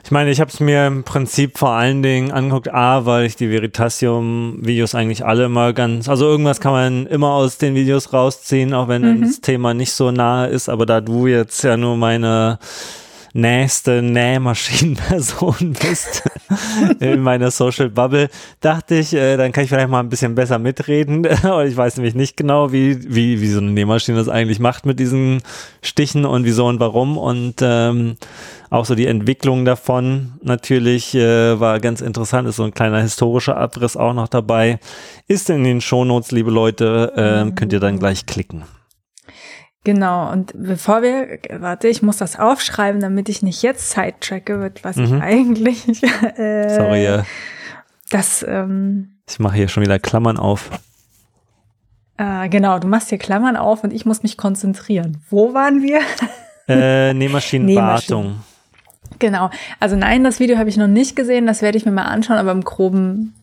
ich 0.03 0.11
meine, 0.11 0.31
ich 0.31 0.39
habe 0.39 0.49
es 0.49 0.59
mir 0.59 0.87
im 0.87 1.03
Prinzip 1.03 1.57
vor 1.57 1.71
allen 1.71 2.01
Dingen 2.01 2.31
angeguckt, 2.31 2.73
a, 2.73 3.05
weil 3.05 3.25
ich 3.25 3.35
die 3.35 3.49
Veritasium-Videos 3.49 4.95
eigentlich 4.95 5.25
alle 5.25 5.49
mal 5.49 5.73
ganz, 5.73 6.07
also 6.07 6.25
irgendwas 6.25 6.61
kann 6.61 6.71
man 6.71 7.07
immer 7.07 7.31
aus 7.31 7.57
den 7.57 7.75
Videos 7.75 8.13
rausziehen, 8.13 8.73
auch 8.73 8.87
wenn 8.87 9.01
mhm. 9.01 9.21
das 9.21 9.41
Thema 9.41 9.73
nicht 9.73 9.91
so 9.91 10.11
nahe 10.11 10.47
ist, 10.47 10.69
aber 10.69 10.85
da 10.85 11.01
du 11.01 11.27
jetzt 11.27 11.63
ja 11.63 11.77
nur 11.77 11.97
meine 11.97 12.59
nächste 13.37 14.01
Nähmaschinenperson 14.01 15.73
bist 15.81 16.23
in 16.99 17.21
meiner 17.21 17.51
Social 17.51 17.89
Bubble, 17.89 18.29
dachte 18.61 18.95
ich, 18.95 19.13
äh, 19.13 19.37
dann 19.37 19.51
kann 19.51 19.63
ich 19.63 19.69
vielleicht 19.69 19.89
mal 19.89 19.99
ein 19.99 20.09
bisschen 20.09 20.35
besser 20.35 20.59
mitreden. 20.59 21.25
Ich 21.67 21.77
weiß 21.77 21.97
nämlich 21.97 22.15
nicht 22.15 22.35
genau, 22.35 22.71
wie, 22.71 23.13
wie, 23.13 23.41
wie 23.41 23.47
so 23.47 23.59
eine 23.59 23.71
Nähmaschine 23.71 24.17
das 24.17 24.29
eigentlich 24.29 24.59
macht 24.59 24.85
mit 24.85 24.99
diesen 24.99 25.41
Stichen 25.81 26.25
und 26.25 26.45
wieso 26.45 26.65
und 26.65 26.79
warum. 26.79 27.17
Und 27.17 27.55
ähm, 27.61 28.15
auch 28.69 28.85
so 28.85 28.95
die 28.95 29.07
Entwicklung 29.07 29.65
davon 29.65 30.33
natürlich 30.41 31.13
äh, 31.15 31.59
war 31.59 31.79
ganz 31.79 32.01
interessant, 32.01 32.47
ist 32.47 32.57
so 32.57 32.63
ein 32.63 32.73
kleiner 32.73 33.01
historischer 33.01 33.57
Abriss 33.57 33.95
auch 33.95 34.13
noch 34.13 34.27
dabei. 34.27 34.79
Ist 35.27 35.49
in 35.49 35.63
den 35.63 35.81
Shownotes, 35.81 36.31
liebe 36.31 36.51
Leute, 36.51 37.13
äh, 37.15 37.51
könnt 37.51 37.73
ihr 37.73 37.79
dann 37.79 37.99
gleich 37.99 38.25
klicken. 38.25 38.63
Genau, 39.87 40.29
und 40.33 40.51
bevor 40.53 41.01
wir, 41.01 41.39
warte, 41.61 41.87
ich 41.87 42.01
muss 42.01 42.17
das 42.17 42.37
aufschreiben, 42.37 42.99
damit 42.99 43.29
ich 43.29 43.41
nicht 43.41 43.61
jetzt 43.61 43.89
Zeit 43.89 44.19
tracke, 44.19 44.59
wird, 44.59 44.83
was 44.83 44.97
mhm. 44.97 45.05
ich 45.05 45.13
eigentlich. 45.13 46.03
Äh, 46.37 46.75
Sorry, 46.75 47.05
ja. 47.05 47.23
Das, 48.09 48.45
ähm, 48.45 49.15
Ich 49.29 49.39
mache 49.39 49.55
hier 49.55 49.69
schon 49.69 49.83
wieder 49.83 49.97
Klammern 49.97 50.35
auf. 50.35 50.71
Äh, 52.17 52.49
genau, 52.49 52.79
du 52.79 52.89
machst 52.89 53.07
hier 53.07 53.17
Klammern 53.17 53.55
auf 53.55 53.85
und 53.85 53.93
ich 53.93 54.05
muss 54.05 54.23
mich 54.23 54.35
konzentrieren. 54.35 55.23
Wo 55.29 55.53
waren 55.53 55.81
wir? 55.81 56.01
Äh, 56.67 57.13
Nähmaschinenwartung. 57.13 58.23
Nähmaschinen. 58.25 58.43
Genau. 59.19 59.49
Also 59.79 59.95
nein, 59.95 60.25
das 60.25 60.41
Video 60.41 60.57
habe 60.57 60.67
ich 60.67 60.75
noch 60.75 60.87
nicht 60.87 61.15
gesehen, 61.15 61.47
das 61.47 61.61
werde 61.61 61.77
ich 61.77 61.85
mir 61.85 61.93
mal 61.93 62.07
anschauen, 62.07 62.35
aber 62.35 62.51
im 62.51 62.65
Groben 62.65 63.35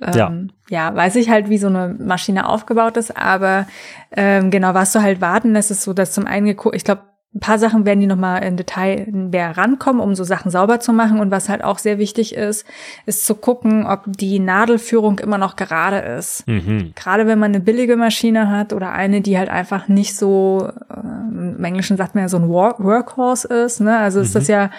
ähm, 0.00 0.50
ja. 0.68 0.88
ja, 0.90 0.94
weiß 0.94 1.16
ich 1.16 1.30
halt, 1.30 1.48
wie 1.48 1.58
so 1.58 1.68
eine 1.68 1.94
Maschine 1.98 2.48
aufgebaut 2.48 2.96
ist, 2.96 3.16
aber 3.16 3.66
ähm, 4.12 4.50
genau, 4.50 4.74
was 4.74 4.92
du 4.92 5.02
halt 5.02 5.20
warten 5.20 5.52
lässt, 5.52 5.70
ist 5.70 5.82
so, 5.82 5.92
dass 5.92 6.12
zum 6.12 6.26
einen, 6.26 6.46
ich 6.46 6.84
glaube, 6.84 7.02
ein 7.36 7.40
paar 7.40 7.58
Sachen 7.58 7.84
werden 7.84 8.00
die 8.00 8.06
nochmal 8.06 8.42
in 8.44 8.56
Detail 8.56 9.08
mehr 9.12 9.58
rankommen, 9.58 10.00
um 10.00 10.14
so 10.14 10.24
Sachen 10.24 10.50
sauber 10.50 10.80
zu 10.80 10.94
machen. 10.94 11.20
Und 11.20 11.30
was 11.30 11.50
halt 11.50 11.62
auch 11.62 11.78
sehr 11.78 11.98
wichtig 11.98 12.34
ist, 12.34 12.64
ist 13.04 13.26
zu 13.26 13.34
gucken, 13.34 13.84
ob 13.86 14.04
die 14.06 14.38
Nadelführung 14.38 15.18
immer 15.18 15.36
noch 15.36 15.56
gerade 15.56 15.98
ist. 15.98 16.48
Mhm. 16.48 16.92
Gerade 16.96 17.26
wenn 17.26 17.38
man 17.38 17.50
eine 17.50 17.60
billige 17.60 17.96
Maschine 17.96 18.50
hat 18.50 18.72
oder 18.72 18.92
eine, 18.92 19.20
die 19.20 19.36
halt 19.36 19.50
einfach 19.50 19.86
nicht 19.86 20.16
so, 20.16 20.70
äh, 20.88 20.98
im 20.98 21.62
Englischen 21.62 21.98
sagt 21.98 22.14
man 22.14 22.24
ja 22.24 22.28
so 22.28 22.38
ein 22.38 22.48
Workhorse 22.48 23.48
ist, 23.48 23.80
ne? 23.80 23.98
Also 23.98 24.20
ist 24.20 24.34
das 24.34 24.48
mhm. 24.48 24.54
ja, 24.54 24.70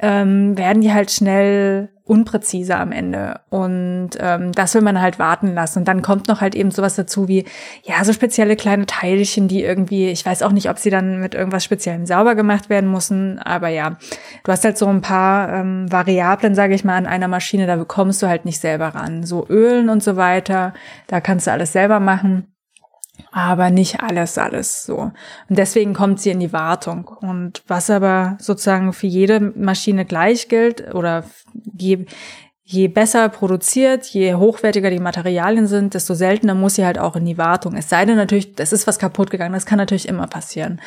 ähm, 0.00 0.56
werden 0.56 0.82
die 0.82 0.92
halt 0.92 1.10
schnell 1.10 1.90
unpräzise 2.04 2.76
am 2.76 2.90
Ende. 2.90 3.40
Und 3.50 4.10
ähm, 4.18 4.52
das 4.52 4.74
will 4.74 4.80
man 4.80 5.00
halt 5.00 5.18
warten 5.18 5.54
lassen. 5.54 5.80
Und 5.80 5.88
dann 5.88 6.00
kommt 6.00 6.26
noch 6.28 6.40
halt 6.40 6.54
eben 6.54 6.70
sowas 6.70 6.96
dazu 6.96 7.28
wie, 7.28 7.44
ja, 7.82 8.02
so 8.02 8.12
spezielle 8.12 8.56
kleine 8.56 8.86
Teilchen, 8.86 9.46
die 9.46 9.62
irgendwie, 9.62 10.08
ich 10.08 10.24
weiß 10.24 10.42
auch 10.42 10.52
nicht, 10.52 10.70
ob 10.70 10.78
sie 10.78 10.90
dann 10.90 11.20
mit 11.20 11.34
irgendwas 11.34 11.64
Speziellem 11.64 12.06
sauber 12.06 12.34
gemacht 12.34 12.70
werden 12.70 12.90
müssen, 12.90 13.38
aber 13.38 13.68
ja, 13.68 13.98
du 14.44 14.52
hast 14.52 14.64
halt 14.64 14.78
so 14.78 14.86
ein 14.86 15.02
paar 15.02 15.52
ähm, 15.52 15.92
Variablen, 15.92 16.54
sage 16.54 16.74
ich 16.74 16.84
mal, 16.84 16.96
an 16.96 17.06
einer 17.06 17.28
Maschine, 17.28 17.66
da 17.66 17.76
bekommst 17.76 18.22
du 18.22 18.28
halt 18.28 18.46
nicht 18.46 18.60
selber 18.60 18.88
ran. 18.88 19.24
So 19.24 19.46
Ölen 19.48 19.90
und 19.90 20.02
so 20.02 20.16
weiter, 20.16 20.72
da 21.08 21.20
kannst 21.20 21.46
du 21.46 21.52
alles 21.52 21.72
selber 21.72 22.00
machen 22.00 22.46
aber 23.30 23.70
nicht 23.70 24.00
alles, 24.00 24.38
alles 24.38 24.84
so. 24.84 24.96
Und 24.96 25.14
deswegen 25.48 25.94
kommt 25.94 26.20
sie 26.20 26.30
in 26.30 26.40
die 26.40 26.52
Wartung. 26.52 27.08
Und 27.08 27.62
was 27.66 27.90
aber 27.90 28.36
sozusagen 28.40 28.92
für 28.92 29.06
jede 29.06 29.40
Maschine 29.40 30.04
gleich 30.04 30.48
gilt 30.48 30.94
oder 30.94 31.24
je, 31.78 32.06
je 32.64 32.88
besser 32.88 33.28
produziert, 33.28 34.06
je 34.06 34.34
hochwertiger 34.34 34.90
die 34.90 34.98
Materialien 34.98 35.66
sind, 35.66 35.94
desto 35.94 36.14
seltener 36.14 36.54
muss 36.54 36.74
sie 36.74 36.84
halt 36.84 36.98
auch 36.98 37.16
in 37.16 37.24
die 37.24 37.38
Wartung. 37.38 37.76
Es 37.76 37.88
sei 37.88 38.04
denn 38.04 38.16
natürlich, 38.16 38.52
es 38.58 38.72
ist 38.72 38.86
was 38.86 38.98
kaputt 38.98 39.30
gegangen, 39.30 39.54
das 39.54 39.66
kann 39.66 39.78
natürlich 39.78 40.08
immer 40.08 40.26
passieren. 40.26 40.80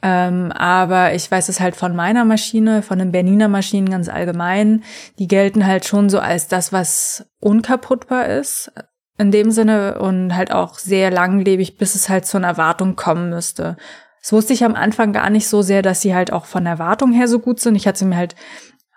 Ähm, 0.00 0.52
aber 0.52 1.14
ich 1.14 1.28
weiß 1.28 1.48
es 1.48 1.58
halt 1.58 1.74
von 1.74 1.96
meiner 1.96 2.24
Maschine, 2.24 2.82
von 2.82 3.00
den 3.00 3.10
Berliner 3.10 3.48
Maschinen 3.48 3.90
ganz 3.90 4.08
allgemein. 4.08 4.84
Die 5.18 5.26
gelten 5.26 5.66
halt 5.66 5.86
schon 5.86 6.08
so 6.08 6.20
als 6.20 6.46
das, 6.46 6.72
was 6.72 7.26
unkaputtbar 7.40 8.26
ist. 8.26 8.70
In 9.18 9.30
dem 9.32 9.50
Sinne 9.50 9.98
und 9.98 10.36
halt 10.36 10.52
auch 10.52 10.78
sehr 10.78 11.10
langlebig, 11.10 11.76
bis 11.76 11.96
es 11.96 12.08
halt 12.08 12.24
zu 12.24 12.36
einer 12.36 12.56
Wartung 12.56 12.94
kommen 12.94 13.30
müsste. 13.30 13.76
Das 14.20 14.32
wusste 14.32 14.52
ich 14.52 14.64
am 14.64 14.74
Anfang 14.74 15.12
gar 15.12 15.30
nicht 15.30 15.48
so 15.48 15.62
sehr, 15.62 15.82
dass 15.82 16.00
sie 16.00 16.14
halt 16.14 16.32
auch 16.32 16.44
von 16.44 16.64
der 16.64 16.78
Wartung 16.78 17.12
her 17.12 17.28
so 17.28 17.38
gut 17.38 17.60
sind. 17.60 17.74
Ich 17.74 17.86
hatte 17.86 17.98
sie 17.98 18.04
mir 18.04 18.16
halt 18.16 18.36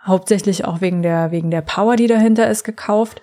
hauptsächlich 0.05 0.65
auch 0.65 0.81
wegen 0.81 1.01
der, 1.01 1.31
wegen 1.31 1.51
der 1.51 1.61
Power, 1.61 1.95
die 1.95 2.07
dahinter 2.07 2.49
ist, 2.49 2.63
gekauft. 2.63 3.21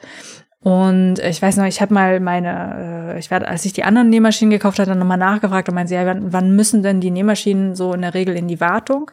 Und 0.60 1.20
ich 1.20 1.40
weiß 1.40 1.56
noch, 1.56 1.66
ich 1.66 1.80
habe 1.80 1.94
mal 1.94 2.20
meine, 2.20 3.14
äh, 3.14 3.18
ich 3.18 3.30
werde, 3.30 3.48
als 3.48 3.64
ich 3.64 3.72
die 3.72 3.84
anderen 3.84 4.10
Nähmaschinen 4.10 4.50
gekauft 4.50 4.78
hatte, 4.78 4.90
dann 4.90 4.98
nochmal 4.98 5.18
nachgefragt 5.18 5.68
und 5.68 5.74
meinte, 5.74 5.94
ja, 5.94 6.04
wann, 6.04 6.32
wann 6.32 6.56
müssen 6.56 6.82
denn 6.82 7.00
die 7.00 7.10
Nähmaschinen 7.10 7.74
so 7.74 7.92
in 7.92 8.02
der 8.02 8.14
Regel 8.14 8.36
in 8.36 8.48
die 8.48 8.60
Wartung? 8.60 9.10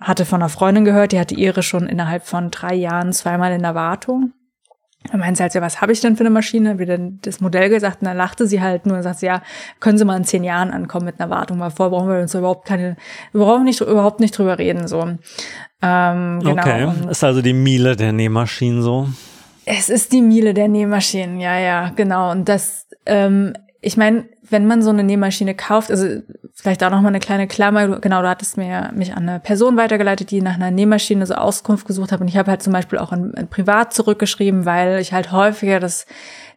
Hatte 0.00 0.24
von 0.24 0.40
einer 0.42 0.48
Freundin 0.48 0.84
gehört, 0.84 1.12
die 1.12 1.20
hatte 1.20 1.34
ihre 1.34 1.62
schon 1.62 1.86
innerhalb 1.86 2.24
von 2.24 2.50
drei 2.50 2.74
Jahren 2.74 3.12
zweimal 3.12 3.52
in 3.52 3.62
der 3.62 3.74
Wartung. 3.74 4.32
Dann 5.10 5.20
meinte 5.20 5.36
sie 5.36 5.42
halt, 5.42 5.54
ja, 5.54 5.60
was 5.60 5.80
habe 5.80 5.92
ich 5.92 6.00
denn 6.00 6.16
für 6.16 6.22
eine 6.22 6.30
Maschine? 6.30 6.78
Wie 6.78 6.86
denn 6.86 7.18
das 7.22 7.40
Modell 7.40 7.68
gesagt, 7.68 8.00
und 8.00 8.06
dann 8.06 8.16
lachte 8.16 8.46
sie 8.46 8.60
halt 8.60 8.86
nur 8.86 8.96
und 8.96 9.02
sagt, 9.02 9.20
ja, 9.22 9.42
können 9.80 9.98
Sie 9.98 10.04
mal 10.04 10.16
in 10.16 10.24
zehn 10.24 10.44
Jahren 10.44 10.70
ankommen 10.70 11.04
mit 11.04 11.20
einer 11.20 11.30
Wartung, 11.30 11.60
weil 11.60 11.70
vor 11.70 11.90
brauchen 11.90 12.08
wir 12.08 12.20
uns 12.20 12.34
überhaupt 12.34 12.66
keine, 12.66 12.96
wir 13.32 13.40
brauchen 13.40 13.64
nicht, 13.64 13.80
überhaupt 13.80 14.20
nicht 14.20 14.36
drüber 14.36 14.58
reden, 14.58 14.88
so. 14.88 15.02
Ähm, 15.82 16.40
genau. 16.40 16.52
Okay, 16.52 16.84
und 16.84 17.10
ist 17.10 17.22
also 17.22 17.42
die 17.42 17.52
Miele 17.52 17.96
der 17.96 18.12
Nähmaschinen 18.12 18.82
so? 18.82 19.08
Es 19.66 19.88
ist 19.88 20.12
die 20.12 20.22
Miele 20.22 20.54
der 20.54 20.68
Nähmaschinen, 20.68 21.38
ja, 21.38 21.58
ja, 21.58 21.92
genau. 21.94 22.30
Und 22.30 22.48
das, 22.48 22.86
ähm, 23.06 23.54
ich 23.80 23.96
meine, 23.96 24.24
wenn 24.48 24.66
man 24.66 24.82
so 24.82 24.90
eine 24.90 25.04
Nähmaschine 25.04 25.54
kauft, 25.54 25.90
also 25.90 26.22
vielleicht 26.54 26.82
auch 26.84 26.90
noch 26.90 27.00
mal 27.00 27.08
eine 27.08 27.20
kleine 27.20 27.46
Klammer, 27.48 28.00
genau, 28.00 28.22
du 28.22 28.28
hattest 28.28 28.56
mir 28.56 28.90
mich 28.94 29.14
an 29.14 29.28
eine 29.28 29.40
Person 29.40 29.76
weitergeleitet, 29.76 30.30
die 30.30 30.40
nach 30.40 30.54
einer 30.54 30.70
Nähmaschine 30.70 31.26
so 31.26 31.34
Auskunft 31.34 31.86
gesucht 31.86 32.12
hat 32.12 32.20
und 32.20 32.28
ich 32.28 32.36
habe 32.36 32.50
halt 32.50 32.62
zum 32.62 32.72
Beispiel 32.72 32.98
auch 32.98 33.12
in, 33.12 33.32
in 33.32 33.48
privat 33.48 33.92
zurückgeschrieben, 33.92 34.64
weil 34.64 35.00
ich 35.00 35.12
halt 35.12 35.32
häufiger 35.32 35.80
das 35.80 36.06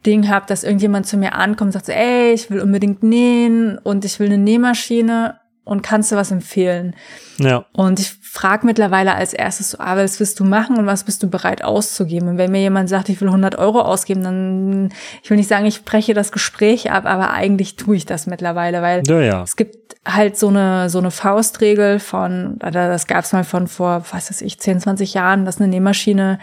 Ding 0.06 0.30
habe, 0.30 0.46
dass 0.48 0.64
irgendjemand 0.64 1.08
zu 1.08 1.18
mir 1.18 1.34
ankommt 1.34 1.70
und 1.70 1.72
sagt 1.74 1.88
so, 1.88 1.92
ey, 1.92 2.32
ich 2.32 2.50
will 2.52 2.62
unbedingt 2.62 3.04
nähen 3.04 3.78
und 3.80 4.06
ich 4.06 4.20
will 4.20 4.28
eine 4.28 4.38
Nähmaschine 4.38 5.40
und 5.64 5.82
kannst 5.82 6.12
du 6.12 6.16
was 6.16 6.32
empfehlen? 6.32 6.96
Ja. 7.40 7.66
Und 7.74 8.00
ich 8.00 8.14
frage 8.38 8.68
mittlerweile 8.68 9.16
als 9.16 9.34
erstes 9.34 9.72
so, 9.72 9.80
ah, 9.80 9.98
was 9.98 10.20
willst 10.20 10.40
du 10.40 10.46
machen 10.46 10.78
und 10.78 10.86
was 10.86 11.04
bist 11.04 11.24
du 11.24 11.28
bereit 11.28 11.64
auszugeben? 11.64 12.30
Und 12.30 12.38
wenn 12.38 12.52
mir 12.52 12.62
jemand 12.62 12.88
sagt, 12.88 13.10
ich 13.10 13.20
will 13.20 13.30
100 13.30 13.58
Euro 13.58 13.82
ausgeben, 13.82 14.24
dann, 14.24 14.90
ich 15.24 15.30
will 15.32 15.38
nicht 15.38 15.50
sagen, 15.50 15.66
ich 15.66 15.86
breche 15.86 16.14
das 16.14 16.32
Gespräch 16.32 16.92
ab, 16.92 17.06
aber 17.08 17.32
eigentlich 17.32 17.78
tue 17.78 17.96
ich 17.96 18.06
das 18.06 18.28
mittlerweile, 18.28 18.84
weil 18.84 19.02
ja, 19.08 19.22
ja. 19.22 19.42
es 19.42 19.56
gibt 19.56 19.96
halt 20.06 20.38
so 20.38 20.50
eine, 20.50 20.92
so 20.92 21.00
eine 21.00 21.10
Faustregel 21.10 22.00
von, 22.00 22.60
das 22.60 23.08
gab 23.08 23.26
es 23.26 23.34
mal 23.34 23.44
von 23.44 23.66
vor, 23.68 24.06
was 24.12 24.30
weiß 24.30 24.42
ich, 24.44 24.60
10, 24.60 24.82
20 24.82 25.16
Jahren, 25.16 25.44
dass 25.44 25.60
eine 25.60 25.68
Nähmaschine 25.68 26.38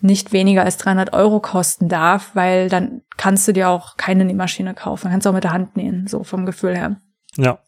nicht 0.00 0.32
weniger 0.32 0.62
als 0.62 0.76
300 0.76 1.12
Euro 1.12 1.40
kosten 1.40 1.88
darf, 1.88 2.30
weil 2.34 2.68
dann 2.68 3.02
kannst 3.16 3.48
du 3.48 3.52
dir 3.52 3.68
auch 3.68 3.96
keine 3.96 4.24
Nähmaschine 4.24 4.74
kaufen. 4.74 5.10
Kannst 5.10 5.26
du 5.26 5.30
auch 5.30 5.34
mit 5.34 5.44
der 5.44 5.52
Hand 5.52 5.76
nähen, 5.76 6.06
so 6.06 6.22
vom 6.22 6.46
Gefühl 6.46 6.76
her. 6.76 6.96
Ja. 7.36 7.58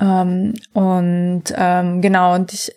Ähm, 0.00 0.54
und 0.72 1.44
ähm, 1.56 2.00
genau, 2.00 2.34
und 2.34 2.52
ich 2.52 2.72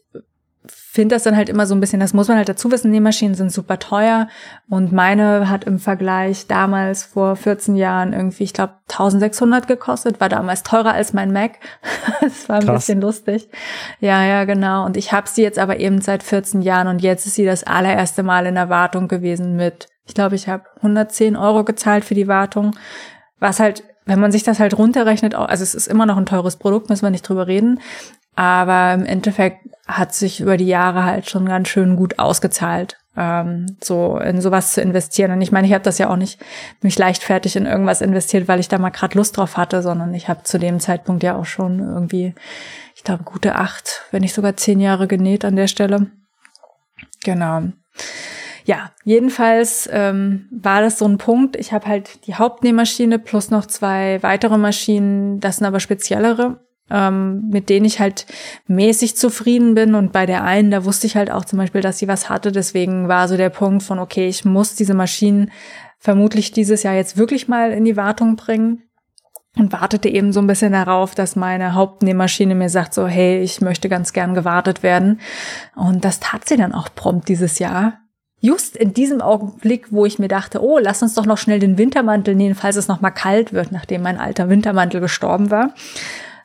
finde 0.91 1.15
das 1.15 1.23
dann 1.23 1.37
halt 1.37 1.47
immer 1.47 1.65
so 1.65 1.73
ein 1.73 1.79
bisschen, 1.79 2.01
das 2.01 2.13
muss 2.13 2.27
man 2.27 2.35
halt 2.35 2.49
dazu 2.49 2.69
wissen, 2.69 2.91
Nähmaschinen 2.91 3.33
sind 3.33 3.49
super 3.49 3.79
teuer 3.79 4.27
und 4.69 4.91
meine 4.91 5.49
hat 5.49 5.63
im 5.63 5.79
Vergleich 5.79 6.47
damals 6.47 7.05
vor 7.05 7.37
14 7.37 7.77
Jahren 7.77 8.11
irgendwie, 8.11 8.43
ich 8.43 8.51
glaube, 8.51 8.73
1600 8.89 9.69
gekostet, 9.69 10.19
war 10.19 10.27
damals 10.27 10.63
teurer 10.63 10.91
als 10.91 11.13
mein 11.13 11.31
Mac. 11.31 11.59
das 12.21 12.49
war 12.49 12.57
ein 12.57 12.65
Krass. 12.65 12.87
bisschen 12.87 12.99
lustig. 12.99 13.47
Ja, 14.01 14.25
ja, 14.25 14.43
genau. 14.43 14.85
Und 14.85 14.97
ich 14.97 15.13
habe 15.13 15.29
sie 15.29 15.43
jetzt 15.43 15.59
aber 15.59 15.79
eben 15.79 16.01
seit 16.01 16.23
14 16.23 16.61
Jahren 16.61 16.87
und 16.87 17.01
jetzt 17.01 17.25
ist 17.25 17.35
sie 17.35 17.45
das 17.45 17.63
allererste 17.63 18.21
Mal 18.21 18.45
in 18.45 18.55
der 18.55 18.67
Wartung 18.67 19.07
gewesen 19.07 19.55
mit, 19.55 19.87
ich 20.05 20.13
glaube, 20.13 20.35
ich 20.35 20.49
habe 20.49 20.65
110 20.77 21.37
Euro 21.37 21.63
gezahlt 21.63 22.03
für 22.03 22.15
die 22.15 22.27
Wartung, 22.27 22.75
was 23.39 23.61
halt 23.61 23.83
wenn 24.05 24.19
man 24.19 24.31
sich 24.31 24.43
das 24.43 24.59
halt 24.59 24.77
runterrechnet, 24.77 25.35
also 25.35 25.63
es 25.63 25.75
ist 25.75 25.87
immer 25.87 26.05
noch 26.05 26.17
ein 26.17 26.25
teures 26.25 26.57
Produkt, 26.57 26.89
müssen 26.89 27.03
wir 27.03 27.11
nicht 27.11 27.27
drüber 27.27 27.47
reden, 27.47 27.79
aber 28.35 28.93
im 28.93 29.05
Endeffekt 29.05 29.57
hat 29.87 30.13
sich 30.13 30.39
über 30.39 30.57
die 30.57 30.67
Jahre 30.67 31.03
halt 31.03 31.29
schon 31.29 31.45
ganz 31.45 31.67
schön 31.67 31.95
gut 31.95 32.17
ausgezahlt, 32.17 32.97
ähm, 33.17 33.77
so 33.83 34.17
in 34.17 34.41
sowas 34.41 34.73
zu 34.73 34.81
investieren. 34.81 35.31
Und 35.31 35.41
ich 35.41 35.51
meine, 35.51 35.67
ich 35.67 35.73
habe 35.73 35.83
das 35.83 35.97
ja 35.97 36.09
auch 36.09 36.15
nicht 36.15 36.39
mich 36.81 36.97
leichtfertig 36.97 37.55
in 37.55 37.65
irgendwas 37.65 38.01
investiert, 38.01 38.47
weil 38.47 38.59
ich 38.59 38.69
da 38.69 38.77
mal 38.77 38.89
gerade 38.89 39.17
Lust 39.17 39.37
drauf 39.37 39.57
hatte, 39.57 39.81
sondern 39.81 40.13
ich 40.13 40.29
habe 40.29 40.43
zu 40.43 40.59
dem 40.59 40.79
Zeitpunkt 40.79 41.23
ja 41.23 41.35
auch 41.35 41.45
schon 41.45 41.79
irgendwie, 41.79 42.33
ich 42.95 43.03
glaube, 43.03 43.23
gute 43.23 43.55
acht, 43.55 44.03
wenn 44.11 44.21
nicht 44.21 44.33
sogar 44.33 44.55
zehn 44.55 44.79
Jahre 44.79 45.07
genäht 45.07 45.43
an 45.43 45.57
der 45.57 45.67
Stelle. 45.67 46.07
Genau 47.23 47.63
ja, 48.71 48.91
jedenfalls 49.03 49.89
ähm, 49.91 50.47
war 50.49 50.79
das 50.79 50.97
so 50.97 51.05
ein 51.05 51.17
Punkt. 51.17 51.57
Ich 51.57 51.73
habe 51.73 51.87
halt 51.87 52.25
die 52.25 52.35
Hauptnähmaschine 52.35 53.19
plus 53.19 53.51
noch 53.51 53.65
zwei 53.65 54.23
weitere 54.23 54.57
Maschinen, 54.57 55.41
das 55.41 55.57
sind 55.57 55.67
aber 55.67 55.81
speziellere, 55.81 56.61
ähm, 56.89 57.49
mit 57.49 57.67
denen 57.67 57.85
ich 57.85 57.99
halt 57.99 58.25
mäßig 58.67 59.17
zufrieden 59.17 59.75
bin. 59.75 59.93
Und 59.93 60.13
bei 60.13 60.25
der 60.25 60.45
einen, 60.45 60.71
da 60.71 60.85
wusste 60.85 61.05
ich 61.05 61.17
halt 61.17 61.31
auch 61.31 61.43
zum 61.43 61.59
Beispiel, 61.59 61.81
dass 61.81 61.99
sie 61.99 62.07
was 62.07 62.29
hatte. 62.29 62.53
Deswegen 62.53 63.09
war 63.09 63.27
so 63.27 63.35
der 63.35 63.49
Punkt 63.49 63.83
von, 63.83 63.99
okay, 63.99 64.29
ich 64.29 64.45
muss 64.45 64.73
diese 64.75 64.93
Maschinen 64.93 65.51
vermutlich 65.99 66.53
dieses 66.53 66.83
Jahr 66.83 66.95
jetzt 66.95 67.17
wirklich 67.17 67.49
mal 67.49 67.73
in 67.73 67.83
die 67.83 67.97
Wartung 67.97 68.37
bringen 68.37 68.83
und 69.57 69.73
wartete 69.73 70.07
eben 70.07 70.31
so 70.31 70.39
ein 70.39 70.47
bisschen 70.47 70.71
darauf, 70.71 71.13
dass 71.13 71.35
meine 71.35 71.73
Hauptnähmaschine 71.73 72.55
mir 72.55 72.69
sagt 72.69 72.93
so, 72.93 73.05
hey, 73.05 73.41
ich 73.41 73.59
möchte 73.59 73.89
ganz 73.89 74.13
gern 74.13 74.33
gewartet 74.33 74.81
werden. 74.81 75.19
Und 75.75 76.05
das 76.05 76.21
tat 76.21 76.47
sie 76.47 76.55
dann 76.55 76.73
auch 76.73 76.87
prompt 76.95 77.27
dieses 77.27 77.59
Jahr 77.59 77.97
just 78.41 78.75
in 78.75 78.93
diesem 78.93 79.21
Augenblick, 79.21 79.91
wo 79.91 80.05
ich 80.05 80.19
mir 80.19 80.27
dachte, 80.27 80.61
oh, 80.61 80.79
lass 80.79 81.01
uns 81.01 81.13
doch 81.13 81.25
noch 81.25 81.37
schnell 81.37 81.59
den 81.59 81.77
Wintermantel 81.77 82.35
nähen, 82.35 82.55
falls 82.55 82.75
es 82.75 82.87
noch 82.87 82.99
mal 82.99 83.11
kalt 83.11 83.53
wird, 83.53 83.71
nachdem 83.71 84.01
mein 84.01 84.19
alter 84.19 84.49
Wintermantel 84.49 84.99
gestorben 84.99 85.51
war. 85.51 85.73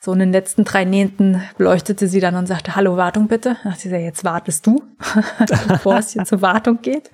So 0.01 0.13
in 0.13 0.21
den 0.21 0.31
letzten 0.31 0.63
drei 0.63 0.85
Nähten 0.85 1.43
beleuchtete 1.59 2.07
sie 2.07 2.21
dann 2.21 2.37
und 2.37 2.47
sagte, 2.47 2.77
hallo, 2.77 2.97
Wartung 2.97 3.27
bitte. 3.27 3.57
Da 3.65 3.71
dachte 3.71 3.89
ich, 3.89 3.93
jetzt 3.93 4.25
wartest 4.25 4.65
du, 4.67 4.83
bevor 5.69 5.99
es 5.99 6.13
hier 6.13 6.25
zur 6.25 6.43
Wartung 6.43 6.81
geht. 6.81 7.11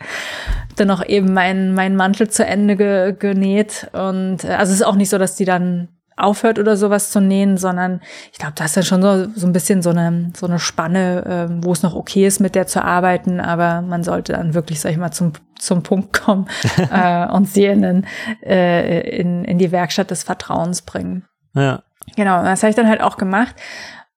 Dann 0.77 0.89
noch 0.89 1.03
eben 1.07 1.33
mein, 1.33 1.73
mein 1.73 1.97
Mantel 1.97 2.29
zu 2.29 2.45
Ende 2.45 2.77
ge, 2.77 3.15
genäht. 3.19 3.89
Und 3.93 4.45
äh, 4.45 4.49
also 4.49 4.73
es 4.73 4.81
ist 4.81 4.87
auch 4.87 4.97
nicht 4.97 5.09
so, 5.09 5.17
dass 5.17 5.37
die 5.37 5.47
dann 5.47 5.89
aufhört 6.23 6.59
oder 6.59 6.77
sowas 6.77 7.11
zu 7.11 7.21
nähen, 7.21 7.57
sondern 7.59 8.01
ich 8.33 8.39
glaube, 8.39 8.55
da 8.57 8.65
ist 8.65 8.77
dann 8.77 8.85
schon 8.85 9.03
so, 9.03 9.29
so 9.35 9.47
ein 9.47 9.53
bisschen 9.53 9.83
so 9.83 9.91
eine, 9.91 10.33
so 10.37 10.47
eine 10.47 10.59
Spanne, 10.59 11.49
äh, 11.51 11.65
wo 11.65 11.73
es 11.73 11.83
noch 11.83 11.95
okay 11.95 12.27
ist, 12.27 12.41
mit 12.41 12.55
der 12.55 12.67
zu 12.67 12.83
arbeiten, 12.83 13.41
aber 13.41 13.83
man 13.83 14.03
sollte 14.05 14.33
dann 14.33 14.55
wirklich, 14.55 14.81
sag 14.81 14.93
ich 14.93 14.99
mal, 14.99 15.11
zum, 15.11 15.33
zum 15.59 15.83
Punkt 15.83 16.13
kommen 16.13 16.47
äh, 16.91 17.27
und 17.29 17.49
sie 17.49 17.67
in, 17.67 17.83
den, 17.83 18.07
äh, 18.45 19.01
in, 19.19 19.45
in 19.45 19.59
die 19.59 19.73
Werkstatt 19.73 20.11
des 20.11 20.23
Vertrauens 20.23 20.83
bringen. 20.83 21.25
Ja. 21.55 21.83
Genau, 22.17 22.43
das 22.43 22.63
habe 22.63 22.71
ich 22.71 22.77
dann 22.77 22.89
halt 22.89 23.01
auch 23.01 23.17
gemacht. 23.17 23.55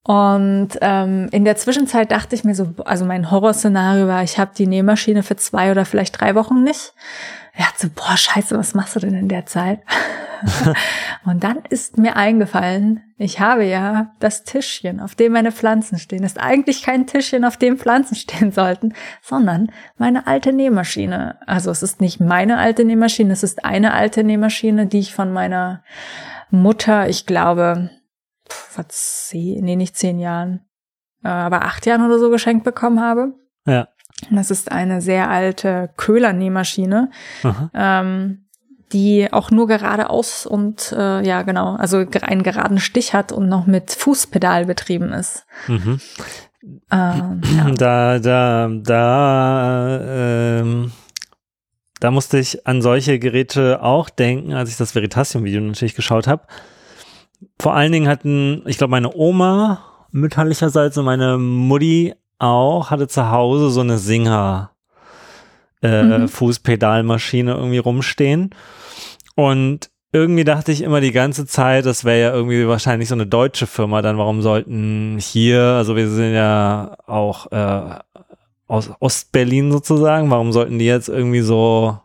Und 0.03 0.69
ähm, 0.81 1.29
in 1.31 1.45
der 1.45 1.55
Zwischenzeit 1.55 2.11
dachte 2.11 2.35
ich 2.35 2.43
mir 2.43 2.53
so, 2.53 2.75
also 2.85 3.05
mein 3.05 3.31
Horrorszenario 3.31 4.07
war, 4.07 4.21
ich 4.21 4.37
habe 4.37 4.51
die 4.55 4.67
Nähmaschine 4.67 5.23
für 5.23 5.35
zwei 5.35 5.71
oder 5.71 5.83
vielleicht 5.83 6.21
drei 6.21 6.35
Wochen 6.35 6.63
nicht. 6.63 6.93
Er 7.57 7.69
hat 7.69 7.79
so, 7.79 7.87
boah, 7.89 8.17
scheiße, 8.17 8.57
was 8.57 8.73
machst 8.73 8.95
du 8.95 8.99
denn 8.99 9.15
in 9.15 9.29
der 9.29 9.45
Zeit? 9.45 9.79
und 11.25 11.43
dann 11.43 11.59
ist 11.69 11.97
mir 11.97 12.17
eingefallen, 12.17 13.01
ich 13.17 13.39
habe 13.39 13.63
ja 13.63 14.13
das 14.19 14.43
Tischchen, 14.43 14.99
auf 14.99 15.15
dem 15.15 15.31
meine 15.31 15.53
Pflanzen 15.53 15.97
stehen. 15.97 16.23
Ist 16.23 16.39
eigentlich 16.39 16.83
kein 16.83 17.07
Tischchen, 17.07 17.45
auf 17.45 17.55
dem 17.55 17.77
Pflanzen 17.77 18.15
stehen 18.15 18.51
sollten, 18.51 18.93
sondern 19.21 19.71
meine 19.97 20.27
alte 20.27 20.51
Nähmaschine. 20.51 21.39
Also 21.47 21.71
es 21.71 21.81
ist 21.81 22.01
nicht 22.01 22.19
meine 22.19 22.57
alte 22.57 22.83
Nähmaschine, 22.83 23.31
es 23.31 23.43
ist 23.43 23.63
eine 23.63 23.93
alte 23.93 24.23
Nähmaschine, 24.23 24.87
die 24.87 24.99
ich 24.99 25.13
von 25.13 25.31
meiner 25.31 25.83
Mutter, 26.51 27.07
ich 27.07 27.25
glaube, 27.25 27.89
vor 28.49 28.85
zehn, 28.89 29.63
nee, 29.63 29.75
nicht 29.75 29.95
zehn 29.95 30.19
Jahren, 30.19 30.65
äh, 31.23 31.29
aber 31.29 31.63
acht 31.63 31.85
Jahren 31.85 32.05
oder 32.05 32.19
so 32.19 32.29
geschenkt 32.29 32.65
bekommen 32.65 32.99
habe. 32.99 33.33
Ja. 33.65 33.87
Das 34.31 34.49
ist 34.51 34.71
eine 34.71 35.01
sehr 35.01 35.29
alte 35.29 35.89
Köhlernähmaschine, 35.97 37.11
ähm, 37.73 38.45
die 38.93 39.31
auch 39.31 39.51
nur 39.51 39.67
geradeaus 39.67 40.45
und 40.45 40.93
äh, 40.93 41.25
ja 41.25 41.41
genau, 41.41 41.75
also 41.75 42.05
einen 42.21 42.43
geraden 42.43 42.79
Stich 42.79 43.13
hat 43.13 43.31
und 43.31 43.49
noch 43.49 43.65
mit 43.65 43.91
Fußpedal 43.91 44.65
betrieben 44.65 45.11
ist. 45.11 45.45
Mhm. 45.67 45.99
Ähm, 46.91 47.41
ja. 47.57 47.71
Da, 47.71 48.19
da, 48.19 48.69
da, 48.69 49.99
ähm, 50.59 50.91
da 51.99 52.11
musste 52.11 52.39
ich 52.39 52.65
an 52.65 52.81
solche 52.81 53.19
Geräte 53.19 53.81
auch 53.81 54.09
denken, 54.09 54.53
als 54.53 54.69
ich 54.69 54.77
das 54.77 54.95
Veritasium-Video 54.95 55.61
natürlich 55.61 55.95
geschaut 55.95 56.27
habe. 56.27 56.43
Vor 57.59 57.73
allen 57.73 57.91
Dingen 57.91 58.07
hatten, 58.07 58.63
ich 58.65 58.77
glaube, 58.77 58.91
meine 58.91 59.13
Oma 59.15 60.07
mütterlicherseits 60.11 60.97
und 60.97 61.05
meine 61.05 61.37
Mutti 61.37 62.13
auch, 62.39 62.91
hatte 62.91 63.07
zu 63.07 63.31
Hause 63.31 63.69
so 63.69 63.81
eine 63.81 63.97
Singer 63.97 64.71
äh, 65.81 66.03
mhm. 66.03 66.27
Fußpedalmaschine 66.27 67.53
irgendwie 67.53 67.77
rumstehen. 67.77 68.51
Und 69.35 69.89
irgendwie 70.11 70.45
dachte 70.45 70.71
ich 70.71 70.81
immer 70.81 71.01
die 71.01 71.11
ganze 71.11 71.45
Zeit, 71.45 71.85
das 71.85 72.05
wäre 72.05 72.21
ja 72.21 72.33
irgendwie 72.33 72.67
wahrscheinlich 72.67 73.09
so 73.09 73.15
eine 73.15 73.27
deutsche 73.27 73.67
Firma, 73.67 74.01
dann 74.01 74.17
warum 74.17 74.41
sollten 74.41 75.17
hier, 75.19 75.61
also 75.61 75.97
wir 75.97 76.09
sind 76.09 76.33
ja 76.33 76.95
auch 77.05 77.51
äh, 77.51 77.99
aus 78.67 78.91
Ostberlin 78.99 79.71
sozusagen, 79.71 80.29
warum 80.31 80.53
sollten 80.53 80.79
die 80.79 80.85
jetzt 80.85 81.09
irgendwie 81.09 81.41
so, 81.41 81.99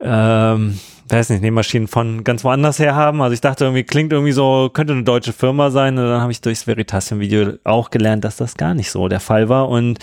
ähm, 0.00 0.78
weiß 1.12 1.30
nicht, 1.30 1.42
Nähmaschinen 1.42 1.88
von 1.88 2.24
ganz 2.24 2.44
woanders 2.44 2.78
her 2.78 2.94
haben? 2.94 3.22
Also 3.22 3.34
ich 3.34 3.40
dachte 3.40 3.64
irgendwie, 3.64 3.84
klingt 3.84 4.12
irgendwie 4.12 4.32
so, 4.32 4.70
könnte 4.72 4.92
eine 4.92 5.04
deutsche 5.04 5.32
Firma 5.32 5.70
sein. 5.70 5.98
Und 5.98 6.04
dann 6.04 6.20
habe 6.20 6.32
ich 6.32 6.40
durchs 6.40 6.66
Veritasium-Video 6.66 7.54
auch 7.64 7.90
gelernt, 7.90 8.24
dass 8.24 8.36
das 8.36 8.56
gar 8.56 8.74
nicht 8.74 8.90
so 8.90 9.08
der 9.08 9.20
Fall 9.20 9.48
war. 9.48 9.68
Und 9.68 9.98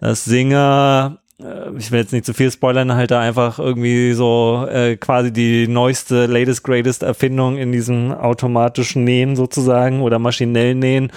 das 0.00 0.24
Singer 0.24 1.18
äh, 1.42 1.76
ich 1.78 1.90
will 1.90 2.00
jetzt 2.00 2.12
nicht 2.12 2.24
zu 2.24 2.34
viel 2.34 2.50
spoilern, 2.50 2.94
halt 2.94 3.10
da 3.10 3.20
einfach 3.20 3.58
irgendwie 3.58 4.12
so 4.12 4.66
äh, 4.70 4.96
quasi 4.96 5.32
die 5.32 5.68
neueste, 5.68 6.26
latest, 6.26 6.64
greatest 6.64 7.02
Erfindung 7.02 7.56
in 7.56 7.72
diesem 7.72 8.12
automatischen 8.12 9.04
Nähen 9.04 9.36
sozusagen 9.36 10.02
oder 10.02 10.18
maschinellen 10.18 10.78
Nähen, 10.78 11.12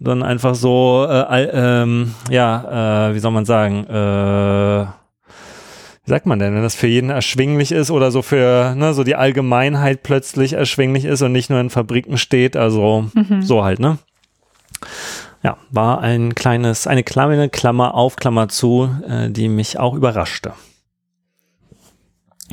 sondern 0.00 0.28
einfach 0.28 0.54
so, 0.54 1.06
äh, 1.08 1.48
ähm, 1.52 2.14
ja, 2.30 3.08
äh, 3.10 3.14
wie 3.14 3.18
soll 3.18 3.30
man 3.30 3.44
sagen, 3.44 3.84
äh, 3.86 5.01
wie 6.04 6.10
sagt 6.10 6.26
man 6.26 6.38
denn, 6.38 6.54
wenn 6.54 6.62
das 6.62 6.74
für 6.74 6.88
jeden 6.88 7.10
erschwinglich 7.10 7.70
ist 7.70 7.90
oder 7.90 8.10
so 8.10 8.22
für 8.22 8.74
ne, 8.74 8.92
so 8.92 9.04
die 9.04 9.14
Allgemeinheit 9.14 10.02
plötzlich 10.02 10.54
erschwinglich 10.54 11.04
ist 11.04 11.22
und 11.22 11.32
nicht 11.32 11.48
nur 11.48 11.60
in 11.60 11.70
Fabriken 11.70 12.18
steht, 12.18 12.56
also 12.56 13.06
mhm. 13.14 13.42
so 13.42 13.62
halt, 13.62 13.78
ne? 13.78 13.98
Ja, 15.44 15.56
war 15.70 16.00
ein 16.00 16.34
kleines, 16.34 16.86
eine 16.86 17.02
kleine 17.02 17.48
Klammer 17.48 17.94
auf, 17.94 18.16
Klammer 18.16 18.48
zu, 18.48 18.90
äh, 19.08 19.30
die 19.30 19.48
mich 19.48 19.78
auch 19.78 19.94
überraschte. 19.94 20.52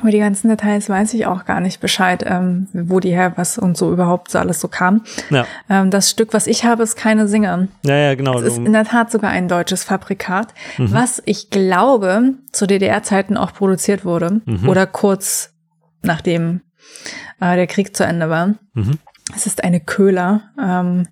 Über 0.01 0.11
die 0.11 0.19
ganzen 0.19 0.49
Details 0.49 0.89
weiß 0.89 1.13
ich 1.13 1.25
auch 1.25 1.45
gar 1.45 1.59
nicht 1.59 1.79
Bescheid, 1.81 2.23
ähm, 2.25 2.67
wo 2.73 2.99
die 2.99 3.11
her 3.11 3.33
was 3.35 3.57
und 3.57 3.77
so 3.77 3.91
überhaupt 3.91 4.31
so 4.31 4.39
alles 4.39 4.59
so 4.59 4.67
kam. 4.67 5.01
Ja. 5.29 5.45
Ähm, 5.69 5.91
das 5.91 6.09
Stück, 6.09 6.33
was 6.33 6.47
ich 6.47 6.63
habe, 6.65 6.83
ist 6.83 6.95
keine 6.95 7.27
Singer. 7.27 7.67
Ja, 7.83 7.95
ja, 7.95 8.15
genau. 8.15 8.39
Es 8.39 8.53
ist 8.53 8.57
in 8.57 8.73
der 8.73 8.85
Tat 8.85 9.11
sogar 9.11 9.31
ein 9.31 9.47
deutsches 9.47 9.83
Fabrikat, 9.83 10.53
mhm. 10.77 10.93
was 10.93 11.21
ich 11.25 11.49
glaube 11.49 12.33
zu 12.51 12.67
DDR-Zeiten 12.67 13.37
auch 13.37 13.53
produziert 13.53 14.05
wurde 14.05 14.41
mhm. 14.45 14.67
oder 14.67 14.85
kurz 14.87 15.53
nachdem 16.01 16.61
äh, 17.39 17.55
der 17.55 17.67
Krieg 17.67 17.95
zu 17.95 18.05
Ende 18.05 18.29
war. 18.29 18.55
Mhm. 18.73 18.99
Es 19.35 19.45
ist 19.45 19.63
eine 19.63 19.79
Köhler. 19.79 20.41
Ähm, 20.61 21.07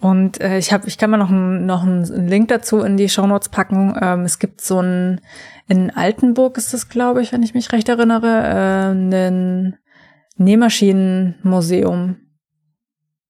und 0.00 0.40
äh, 0.40 0.58
ich 0.58 0.72
habe, 0.72 0.86
ich 0.86 0.96
kann 0.96 1.10
mal 1.10 1.16
noch, 1.16 1.30
ein, 1.30 1.66
noch 1.66 1.82
einen 1.82 2.28
Link 2.28 2.48
dazu 2.48 2.80
in 2.80 2.96
die 2.96 3.08
Shownotes 3.08 3.48
packen. 3.48 3.96
Ähm, 4.00 4.20
es 4.20 4.38
gibt 4.38 4.60
so 4.60 4.80
ein, 4.80 5.20
in 5.68 5.90
Altenburg 5.90 6.56
ist 6.56 6.72
das, 6.72 6.88
glaube 6.88 7.22
ich, 7.22 7.32
wenn 7.32 7.42
ich 7.42 7.54
mich 7.54 7.70
recht 7.72 7.88
erinnere, 7.88 8.26
äh, 8.26 8.90
ein 8.92 9.76
Nähmaschinenmuseum. 10.36 12.16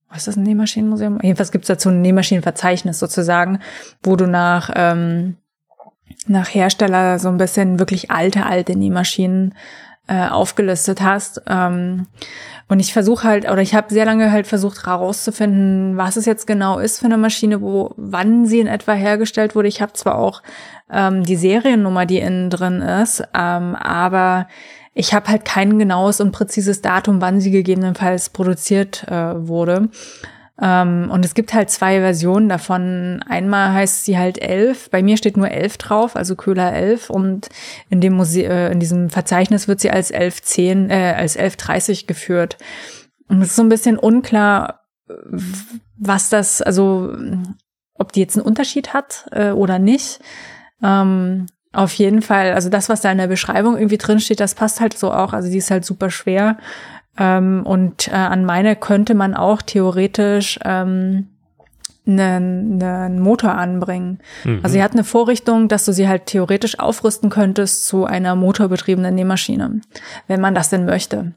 Was 0.09 0.19
ist 0.19 0.29
das, 0.29 0.37
ein 0.37 0.45
Nähmaschinenmuseum? 0.45 1.19
Jedenfalls 1.21 1.53
gibt 1.53 1.65
es 1.65 1.69
dazu 1.69 1.91
ein 1.91 2.01
Nähmaschinenverzeichnis 2.01 2.99
sozusagen, 2.99 3.59
wo 4.03 4.17
du 4.17 4.27
nach, 4.27 4.71
ähm, 4.75 5.37
nach 6.27 6.49
Hersteller 6.55 7.19
so 7.19 7.29
ein 7.29 7.37
bisschen 7.37 7.79
wirklich 7.79 8.11
alte, 8.11 8.47
alte 8.47 8.77
Nähmaschinen 8.77 9.55
äh, 10.07 10.29
aufgelistet 10.29 11.03
hast. 11.03 11.43
Ähm, 11.47 12.07
und 12.69 12.81
ich 12.81 12.93
versuche 12.93 13.27
halt, 13.27 13.51
oder 13.51 13.63
ich 13.63 13.75
habe 13.75 13.93
sehr 13.93 14.05
lange 14.05 14.31
halt 14.31 14.47
versucht 14.47 14.87
herauszufinden, 14.87 15.97
was 15.97 16.17
es 16.17 16.25
jetzt 16.25 16.47
genau 16.47 16.79
ist 16.79 17.01
für 17.01 17.07
eine 17.07 17.19
Maschine, 17.19 17.61
wo, 17.61 17.93
wann 17.97 18.47
sie 18.47 18.61
in 18.61 18.67
etwa 18.67 18.93
hergestellt 18.93 19.55
wurde. 19.55 19.69
Ich 19.69 19.83
habe 19.83 19.93
zwar 19.95 20.19
auch 20.19 20.43
ähm, 20.91 21.25
die 21.25 21.37
Seriennummer, 21.37 22.07
die 22.07 22.19
innen 22.19 22.51
drin 22.51 22.81
ist, 22.83 23.23
ähm, 23.35 23.75
aber 23.77 24.49
ich 24.95 25.15
habe 25.15 25.29
halt 25.29 25.45
kein 25.45 25.79
genaues 25.79 26.21
und 26.21 26.33
präzises 26.33 26.83
Datum, 26.83 27.21
wann 27.21 27.41
sie 27.41 27.51
gegebenenfalls 27.51 28.31
produziert 28.31 29.07
äh, 29.09 29.47
wurde. 29.47 29.91
Ähm, 30.61 31.09
und 31.13 31.25
es 31.25 31.35
gibt 31.35 31.55
halt 31.55 31.71
zwei 31.71 32.01
Versionen 32.01 32.49
davon. 32.49 33.23
Einmal 33.29 33.73
heißt 33.75 34.05
sie 34.05 34.19
halt 34.19 34.43
elf. 34.43 34.91
Bei 34.91 35.05
mir 35.05 35.17
steht 35.17 35.37
nur 35.37 35.49
elf 35.49 35.77
drauf, 35.79 36.17
also 36.17 36.35
Köhler 36.35 36.73
elf. 36.73 37.11
Und 37.11 37.49
in 37.91 38.01
dem 38.01 38.15
Muse 38.15 38.43
äh, 38.43 38.73
in 38.73 38.81
diesem 38.81 39.09
Verzeichnis 39.09 39.69
wird 39.69 39.79
sie 39.79 39.93
als 39.93 40.11
elf 40.11 40.43
zehn, 40.43 40.91
äh, 40.91 41.15
als 41.17 41.37
elf 41.37 41.55
dreißig 41.55 42.09
geführt. 42.09 42.57
Und 43.29 43.41
es 43.41 43.51
ist 43.51 43.57
so 43.57 43.63
ein 43.63 43.69
bisschen 43.69 43.99
unklar, 43.99 44.81
was 45.97 46.29
das, 46.29 46.61
also 46.61 47.15
ob 47.95 48.13
die 48.13 48.21
jetzt 48.21 48.37
einen 48.37 48.47
Unterschied 48.47 48.95
hat 48.95 49.27
äh, 49.31 49.51
oder 49.51 49.79
nicht. 49.79 50.19
Ähm, 50.83 51.47
auf 51.73 51.93
jeden 51.95 52.23
Fall, 52.23 52.53
also 52.53 52.71
das, 52.71 52.89
was 52.89 53.03
da 53.03 53.13
in 53.13 53.19
der 53.19 53.27
Beschreibung 53.27 53.77
irgendwie 53.77 53.99
drin 53.99 54.21
steht, 54.21 54.41
das 54.41 54.55
passt 54.55 54.81
halt 54.81 54.97
so 54.97 55.13
auch. 55.13 55.33
Also 55.33 55.51
die 55.51 55.59
ist 55.59 55.71
halt 55.71 55.85
super 55.85 56.11
schwer. 56.11 56.57
Ähm, 57.19 57.63
und 57.65 58.09
äh, 58.09 58.13
an 58.13 58.45
meine 58.45 58.77
könnte 58.77 59.15
man 59.15 59.35
auch 59.35 59.61
theoretisch 59.61 60.59
ähm, 60.65 61.29
einen, 62.09 62.83
einen 62.83 63.21
Motor 63.21 63.55
anbringen. 63.55 64.19
Mhm. 64.45 64.61
Also 64.63 64.75
sie 64.75 64.83
hat 64.83 64.93
eine 64.93 65.05
Vorrichtung, 65.05 65.69
dass 65.69 65.85
du 65.85 65.93
sie 65.93 66.09
halt 66.09 66.27
theoretisch 66.27 66.79
aufrüsten 66.79 67.29
könntest 67.29 67.87
zu 67.87 68.07
einer 68.07 68.35
motorbetriebenen 68.35 69.15
Nähmaschine, 69.15 69.81
wenn 70.27 70.41
man 70.41 70.55
das 70.55 70.71
denn 70.71 70.87
möchte. 70.87 71.35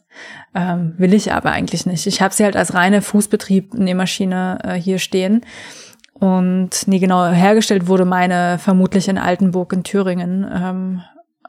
Ähm, 0.55 0.93
will 0.97 1.13
ich 1.13 1.33
aber 1.33 1.51
eigentlich 1.51 1.85
nicht. 1.85 2.07
Ich 2.07 2.21
habe 2.21 2.33
sie 2.33 2.43
halt 2.43 2.55
als 2.55 2.73
reine 2.73 3.01
Fußbetrieb 3.01 3.73
Nähmaschine 3.73 4.59
äh, 4.63 4.73
hier 4.75 4.99
stehen. 4.99 5.41
Und 6.21 6.87
nee, 6.87 6.99
genau, 6.99 7.25
hergestellt 7.25 7.87
wurde 7.87 8.05
meine 8.05 8.59
vermutlich 8.59 9.07
in 9.07 9.17
Altenburg 9.17 9.73
in 9.73 9.83
Thüringen. 9.83 10.47
Ähm, 10.53 11.01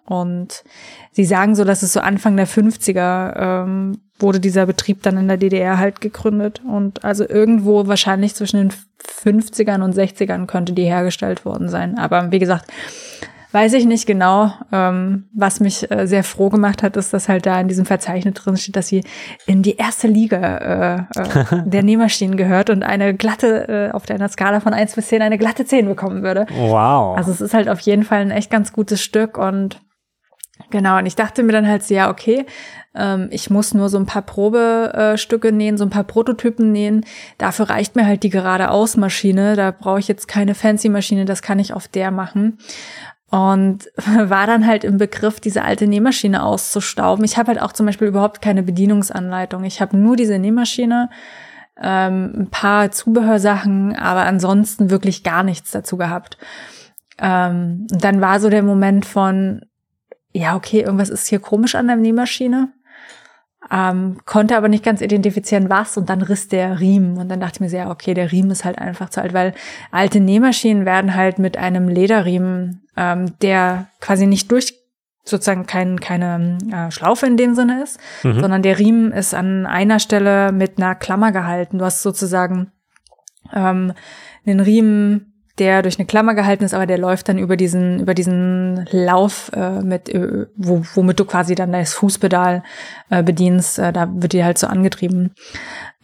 und 0.07 0.65
sie 1.11 1.27
sagen 1.27 1.55
so, 1.55 1.65
dass 1.65 1.83
es 1.83 1.93
so 1.93 2.01
Anfang 2.01 2.39
der 2.39 2.49
50er 2.49 3.37
ähm, 3.37 4.01
wurde 4.19 4.41
dieser 4.41 4.65
Betrieb 4.65 5.03
dann 5.03 5.19
in 5.19 5.29
der 5.29 5.37
DDR 5.37 5.77
halt 5.77 6.01
gegründet. 6.01 6.63
Und 6.67 7.05
also 7.05 7.29
irgendwo 7.29 7.87
wahrscheinlich 7.87 8.35
zwischen 8.35 8.57
den 8.57 8.73
50ern 9.05 9.83
und 9.83 9.95
60ern 9.95 10.47
könnte 10.47 10.73
die 10.73 10.85
hergestellt 10.85 11.45
worden 11.45 11.69
sein. 11.69 11.99
Aber 11.99 12.33
wie 12.33 12.39
gesagt, 12.39 12.65
weiß 13.53 13.75
ich 13.75 13.87
nicht 13.87 14.07
genau. 14.07 14.53
Ähm, 14.73 15.29
was 15.35 15.61
mich 15.61 15.91
äh, 15.91 16.07
sehr 16.07 16.25
froh 16.25 16.49
gemacht 16.49 16.83
hat, 16.83 16.97
ist, 16.97 17.13
dass 17.13 17.29
halt 17.29 17.47
da 17.47 17.61
in 17.61 17.69
diesem 17.69 17.87
Verzeichnis 17.87 18.35
drin 18.35 18.57
steht, 18.57 18.77
dass 18.77 18.89
sie 18.89 19.05
in 19.47 19.63
die 19.63 19.77
erste 19.77 20.09
Liga 20.09 21.07
äh, 21.15 21.21
äh, 21.21 21.63
der 21.67 21.83
Nähmaschinen 21.83 22.37
gehört 22.37 22.71
und 22.71 22.83
eine 22.83 23.15
glatte, 23.15 23.69
äh, 23.69 23.95
auf 23.95 24.09
einer 24.11 24.29
Skala 24.29 24.61
von 24.61 24.75
eins 24.75 24.95
bis 24.95 25.09
zehn 25.09 25.23
eine 25.23 25.39
glatte 25.39 25.65
zehn 25.65 25.87
bekommen 25.87 26.23
würde. 26.23 26.47
Wow. 26.51 27.17
Also 27.17 27.31
es 27.31 27.41
ist 27.41 27.55
halt 27.55 27.69
auf 27.69 27.81
jeden 27.81 28.03
Fall 28.03 28.21
ein 28.21 28.31
echt 28.31 28.51
ganz 28.51 28.73
gutes 28.73 29.03
Stück 29.03 29.39
und 29.39 29.81
Genau, 30.71 30.99
und 30.99 31.07
ich 31.07 31.17
dachte 31.17 31.43
mir 31.43 31.53
dann 31.53 31.67
halt 31.67 31.83
so, 31.83 31.95
ja, 31.95 32.11
okay, 32.11 32.47
ähm, 32.95 33.29
ich 33.31 33.51
muss 33.51 33.75
nur 33.75 33.89
so 33.89 33.99
ein 33.99 34.07
paar 34.07 34.23
Probestücke 34.23 35.49
äh, 35.49 35.53
nähen, 35.53 35.77
so 35.77 35.85
ein 35.85 35.91
paar 35.91 36.05
Prototypen 36.05 36.73
nähen. 36.73 37.05
Dafür 37.39 37.71
reicht 37.71 37.97
mir 37.97 38.07
halt 38.07 38.23
die 38.23 38.31
geradeaus-Maschine. 38.31 39.57
Da 39.57 39.71
brauche 39.71 39.99
ich 39.99 40.09
jetzt 40.09 40.29
keine 40.29 40.55
fancy 40.55 40.89
Maschine, 40.89 41.25
das 41.25 41.43
kann 41.43 41.59
ich 41.59 41.73
auf 41.73 41.89
der 41.89 42.11
machen. 42.11 42.59
Und 43.33 43.91
war 43.97 44.47
dann 44.47 44.67
halt 44.67 44.85
im 44.85 44.99
Begriff, 44.99 45.41
diese 45.41 45.65
alte 45.65 45.87
Nähmaschine 45.87 46.45
auszustauben. 46.45 47.25
Ich 47.25 47.39
habe 47.39 47.49
halt 47.49 47.63
auch 47.63 47.73
zum 47.73 47.87
Beispiel 47.87 48.09
überhaupt 48.09 48.43
keine 48.43 48.63
Bedienungsanleitung. 48.63 49.65
Ich 49.65 49.81
habe 49.81 49.97
nur 49.97 50.17
diese 50.17 50.39
Nähmaschine, 50.39 51.09
ähm, 51.83 52.33
ein 52.37 52.51
paar 52.51 52.91
Zubehörsachen, 52.91 53.97
aber 53.97 54.27
ansonsten 54.27 54.91
wirklich 54.91 55.25
gar 55.25 55.43
nichts 55.43 55.71
dazu 55.71 55.97
gehabt. 55.97 56.37
Ähm, 57.19 57.87
dann 57.89 58.21
war 58.21 58.39
so 58.39 58.51
der 58.51 58.63
Moment 58.63 59.07
von, 59.07 59.63
ja, 60.35 60.55
okay, 60.55 60.83
irgendwas 60.83 61.09
ist 61.09 61.27
hier 61.27 61.41
komisch 61.41 61.75
an 61.75 61.87
der 61.87 61.97
Nähmaschine. 61.97 62.69
Ähm, 63.71 64.19
konnte 64.27 64.57
aber 64.57 64.69
nicht 64.69 64.85
ganz 64.85 65.01
identifizieren, 65.01 65.71
was. 65.71 65.97
Und 65.97 66.11
dann 66.11 66.23
riss 66.23 66.49
der 66.49 66.81
Riemen. 66.81 67.17
Und 67.19 67.29
dann 67.29 67.41
dachte 67.41 67.57
ich 67.65 67.73
mir 67.73 67.79
ja, 67.79 67.91
okay, 67.91 68.15
der 68.15 68.33
Riemen 68.33 68.51
ist 68.51 68.65
halt 68.65 68.79
einfach 68.79 69.11
zu 69.11 69.23
alt, 69.23 69.33
weil 69.33 69.55
alte 69.91 70.21
Nähmaschinen 70.21 70.85
werden 70.85 71.15
halt 71.15 71.39
mit 71.39 71.57
einem 71.57 71.89
Lederriemen, 71.89 72.83
ähm, 72.97 73.39
der 73.41 73.87
quasi 74.01 74.27
nicht 74.27 74.51
durch 74.51 74.75
sozusagen 75.25 75.67
kein, 75.67 76.01
keine 76.01 76.59
äh, 76.73 76.91
Schlaufe 76.91 77.27
in 77.27 77.37
dem 77.37 77.55
Sinne 77.55 77.83
ist, 77.83 78.01
mhm. 78.25 78.41
sondern 78.41 78.63
der 78.63 78.79
Riemen 78.79 79.13
ist 79.13 79.35
an 79.35 79.67
einer 79.67 80.01
Stelle 80.01 80.51
mit 80.51 80.79
einer 80.79 80.95
Klammer 80.95 81.31
gehalten. 81.31 81.79
Du 81.79 81.85
hast 81.85 82.03
sozusagen 82.03 82.73
ähm, 83.55 83.93
einen 84.45 84.61
Riemen 84.61 85.32
der 85.63 85.83
durch 85.83 85.97
eine 85.97 86.07
Klammer 86.07 86.35
gehalten 86.35 86.65
ist, 86.65 86.75
aber 86.75 86.87
der 86.87 86.99
läuft 86.99 87.29
dann 87.29 87.39
über 87.39 87.57
diesen, 87.57 88.01
über 88.01 88.15
diesen 88.15 88.85
Lauf 88.91 89.53
äh, 89.55 89.81
mit, 89.81 90.09
äh, 90.09 90.47
wo, 90.57 90.83
womit 90.95 91.21
du 91.21 91.25
quasi 91.25 91.55
dann 91.55 91.71
das 91.71 91.95
Fußpedal 91.95 92.65
äh, 93.11 93.23
bedienst. 93.23 93.79
Äh, 93.79 93.93
da 93.93 94.09
wird 94.13 94.33
die 94.33 94.43
halt 94.43 94.59
so 94.59 94.67
angetrieben. 94.67 95.37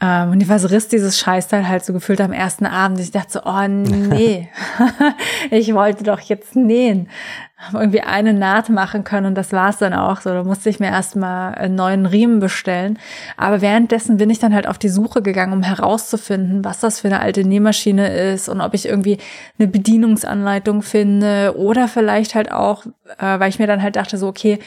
Ähm, 0.01 0.31
und 0.31 0.39
die 0.39 0.51
riss 0.51 0.89
dieses 0.89 1.19
Scheißteil 1.19 1.67
halt 1.69 1.85
so 1.85 1.93
gefühlt 1.93 2.21
am 2.21 2.33
ersten 2.33 2.67
Abend. 2.67 3.01
Ich 3.01 3.11
dachte 3.11 3.33
so, 3.33 3.41
oh 3.45 3.67
nee, 3.67 4.49
ich 5.51 5.75
wollte 5.75 6.05
doch 6.05 6.21
jetzt 6.21 6.55
nähen. 6.55 7.09
Hab 7.57 7.75
irgendwie 7.75 8.03
eine 8.03 8.35
Naht 8.35 8.69
machen 8.69 9.03
können 9.03 9.27
und 9.27 9.35
das 9.35 9.53
war's 9.53 9.79
dann 9.79 9.93
auch 9.93 10.21
so. 10.21 10.31
Da 10.31 10.45
musste 10.45 10.71
ich 10.71 10.79
mir 10.79 10.87
erstmal 10.87 11.57
einen 11.57 11.75
neuen 11.75 12.07
Riemen 12.07 12.39
bestellen. 12.39 13.01
Aber 13.37 13.61
währenddessen 13.61 14.17
bin 14.17 14.31
ich 14.31 14.39
dann 14.39 14.55
halt 14.55 14.69
auf 14.69 14.79
die 14.79 14.89
Suche 14.89 15.23
gegangen, 15.23 15.53
um 15.53 15.65
herauszufinden, 15.65 16.65
was 16.65 16.79
das 16.79 17.01
für 17.01 17.09
eine 17.09 17.19
alte 17.19 17.43
Nähmaschine 17.43 18.15
ist 18.33 18.49
und 18.49 18.61
ob 18.61 18.75
ich 18.75 18.87
irgendwie 18.87 19.19
eine 19.59 19.67
Bedienungsanleitung 19.67 20.83
finde 20.83 21.55
oder 21.57 21.89
vielleicht 21.89 22.37
halt 22.37 22.53
auch, 22.53 22.87
äh, 23.19 23.41
weil 23.41 23.49
ich 23.49 23.59
mir 23.59 23.67
dann 23.67 23.83
halt 23.83 23.97
dachte 23.97 24.19
so, 24.19 24.29
okay, 24.29 24.61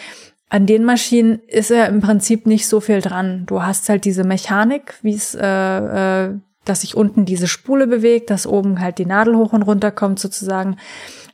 an 0.51 0.65
den 0.65 0.83
Maschinen 0.83 1.39
ist 1.47 1.69
ja 1.69 1.85
im 1.85 2.01
Prinzip 2.01 2.45
nicht 2.45 2.67
so 2.67 2.81
viel 2.81 2.99
dran. 2.99 3.45
Du 3.45 3.63
hast 3.63 3.87
halt 3.87 4.03
diese 4.03 4.25
Mechanik, 4.25 4.95
wie 5.01 5.15
es, 5.15 5.33
äh, 5.33 5.39
äh, 6.25 6.33
dass 6.65 6.81
sich 6.81 6.97
unten 6.97 7.23
diese 7.23 7.47
Spule 7.47 7.87
bewegt, 7.87 8.29
dass 8.29 8.45
oben 8.45 8.81
halt 8.81 8.97
die 8.97 9.05
Nadel 9.05 9.37
hoch 9.37 9.53
und 9.53 9.61
runter 9.61 9.91
kommt 9.91 10.19
sozusagen. 10.19 10.75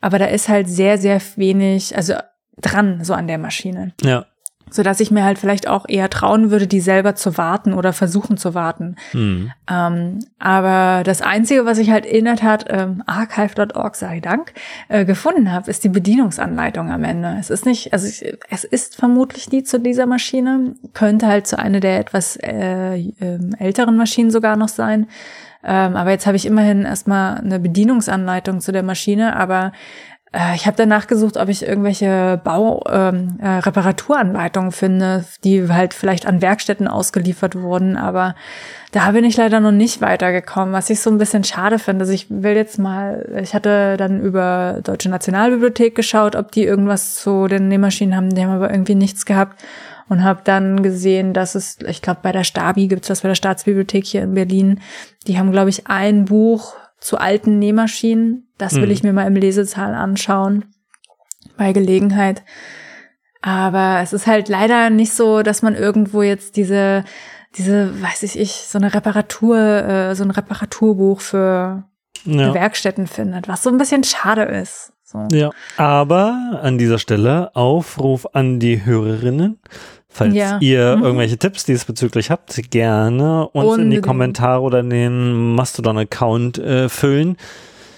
Aber 0.01 0.20
da 0.20 0.26
ist 0.26 0.49
halt 0.49 0.70
sehr, 0.70 0.99
sehr 0.99 1.20
wenig, 1.36 1.97
also 1.97 2.13
dran 2.61 3.03
so 3.03 3.15
an 3.15 3.28
der 3.28 3.39
Maschine. 3.39 3.93
Ja 4.03 4.28
so 4.70 4.84
dass 4.84 4.99
ich 4.99 5.11
mir 5.11 5.24
halt 5.24 5.39
vielleicht 5.39 5.68
auch 5.68 5.86
eher 5.88 6.09
trauen 6.09 6.51
würde, 6.51 6.68
die 6.68 6.80
selber 6.80 7.15
zu 7.15 7.38
warten 7.38 7.74
oder 7.74 7.93
versuchen 7.93 8.38
zu 8.38 8.53
warten. 8.53 8.95
Mhm. 9.13 9.51
Ähm, 9.70 10.20
aber 10.39 11.03
das 11.03 11.22
Einzige, 11.22 11.65
was 11.65 11.78
ich 11.78 11.89
halt 11.89 12.05
in 12.05 12.26
der 12.26 12.36
Tat 12.36 12.65
ähm, 12.70 13.03
archive.org, 13.05 13.95
sei 13.95 14.20
Dank, 14.20 14.53
äh, 14.89 15.05
gefunden 15.05 15.51
habe, 15.51 15.70
ist 15.70 15.84
die 15.84 15.89
Bedienungsanleitung 15.89 16.91
am 16.91 17.03
Ende. 17.03 17.38
Es 17.39 17.49
ist 17.49 17.65
nicht, 17.65 17.93
also 17.93 18.07
ich, 18.07 18.38
es 18.49 18.63
ist 18.63 18.95
vermutlich 18.95 19.47
die 19.47 19.63
zu 19.63 19.80
dieser 19.80 20.05
Maschine, 20.05 20.76
könnte 20.93 21.28
halt 21.28 21.47
zu 21.47 21.57
einer 21.57 21.80
der 21.80 21.99
etwas 21.99 22.38
äh, 22.38 22.95
äh, 22.97 23.39
älteren 23.59 23.97
Maschinen 23.97 24.32
sogar 24.32 24.55
noch 24.55 24.70
sein. 24.70 25.07
Ähm, 25.63 25.95
aber 25.95 26.11
jetzt 26.11 26.28
habe 26.28 26.38
ich 26.38 26.45
immerhin 26.45 26.84
erstmal 26.84 27.38
eine 27.38 27.59
Bedienungsanleitung 27.59 28.61
zu 28.61 28.72
der 28.72 28.84
Maschine, 28.84 29.36
aber 29.36 29.72
äh, 30.38 30.55
ich 30.55 30.67
habe 30.67 30.77
danach 30.77 31.07
gesucht, 31.07 31.38
ob 31.38 31.49
ich 31.49 31.67
irgendwelche 31.67 32.39
Bau 32.43 32.83
ähm, 32.89 33.39
äh, 33.41 34.71
finde, 34.71 35.25
die 35.43 35.67
halt 35.67 35.93
vielleicht 35.93 36.25
an 36.25 36.41
Werkstätten 36.41 36.88
ausgeliefert 36.88 37.55
wurden, 37.55 37.97
aber 37.97 38.35
da 38.91 39.11
bin 39.11 39.25
ich 39.25 39.35
leider 39.35 39.59
noch 39.59 39.71
nicht 39.71 40.01
weitergekommen, 40.01 40.73
was 40.73 40.89
ich 40.89 41.01
so 41.01 41.09
ein 41.09 41.17
bisschen 41.17 41.43
schade 41.43 41.79
finde. 41.79 42.03
Also 42.03 42.13
ich 42.13 42.27
will 42.29 42.55
jetzt 42.55 42.79
mal, 42.79 43.27
ich 43.41 43.53
hatte 43.53 43.97
dann 43.97 44.21
über 44.21 44.79
Deutsche 44.83 45.09
Nationalbibliothek 45.09 45.95
geschaut, 45.95 46.35
ob 46.35 46.51
die 46.51 46.63
irgendwas 46.63 47.15
zu 47.15 47.47
den 47.47 47.67
Nähmaschinen 47.67 48.15
haben, 48.15 48.33
die 48.33 48.43
haben 48.43 48.51
aber 48.51 48.71
irgendwie 48.71 48.95
nichts 48.95 49.25
gehabt 49.25 49.61
und 50.09 50.23
habe 50.23 50.41
dann 50.43 50.83
gesehen, 50.83 51.33
dass 51.33 51.55
es, 51.55 51.79
ich 51.88 52.01
glaube, 52.01 52.19
bei 52.23 52.31
der 52.31 52.43
Stabi 52.43 52.88
gibt 52.88 53.01
es 53.01 53.07
das 53.09 53.21
bei 53.21 53.27
der 53.27 53.35
Staatsbibliothek 53.35 54.05
hier 54.05 54.23
in 54.23 54.35
Berlin. 54.35 54.79
Die 55.27 55.38
haben, 55.38 55.51
glaube 55.51 55.69
ich, 55.69 55.88
ein 55.88 56.25
Buch 56.25 56.75
zu 56.99 57.17
alten 57.17 57.59
Nähmaschinen. 57.59 58.46
Das 58.58 58.76
will 58.76 58.86
mhm. 58.86 58.91
ich 58.91 59.03
mir 59.03 59.14
mal 59.14 59.28
im 59.28 59.36
Lesezahl 59.36 59.93
anschauen. 59.93 60.66
Bei 61.58 61.74
Gelegenheit. 61.74 62.43
Aber 63.41 63.99
es 64.01 64.14
ist 64.14 64.28
halt 64.28 64.49
leider 64.49 64.89
nicht 64.89 65.14
so, 65.14 65.43
dass 65.43 65.62
man 65.62 65.76
irgendwo 65.76 66.22
jetzt 66.22 66.58
diese, 66.58 67.03
diese, 67.55 68.01
weiß 68.01 68.24
ich 68.24 68.38
ich, 68.39 68.51
so 68.51 68.78
eine 68.78 68.93
Reparatur, 68.93 69.58
äh, 69.58 70.16
so 70.16 70.24
ein 70.24 70.32
Reparaturbuch 70.32 71.22
für 71.22 71.84
ja. 72.26 72.53
Werkstätten 72.53 73.08
findet, 73.08 73.47
was 73.47 73.64
so 73.64 73.70
ein 73.70 73.78
bisschen 73.78 74.03
schade 74.03 74.43
ist. 74.43 74.91
So. 75.03 75.26
Ja, 75.32 75.51
aber 75.78 76.60
an 76.62 76.78
dieser 76.78 76.99
Stelle 76.99 77.55
Aufruf 77.55 78.28
an 78.34 78.60
die 78.60 78.84
Hörerinnen. 78.84 79.60
Falls 80.10 80.34
ja. 80.34 80.58
ihr 80.60 80.97
mhm. 80.97 81.03
irgendwelche 81.03 81.38
Tipps 81.38 81.64
diesbezüglich 81.64 82.32
habt, 82.32 82.60
gerne 82.72 83.47
uns 83.49 83.66
Unbedingt. 83.66 83.84
in 83.84 83.91
die 83.91 84.01
Kommentare 84.01 84.62
oder 84.62 84.80
in 84.80 84.89
den 84.89 85.55
Mastodon-Account 85.55 86.58
äh, 86.58 86.89
füllen. 86.89 87.38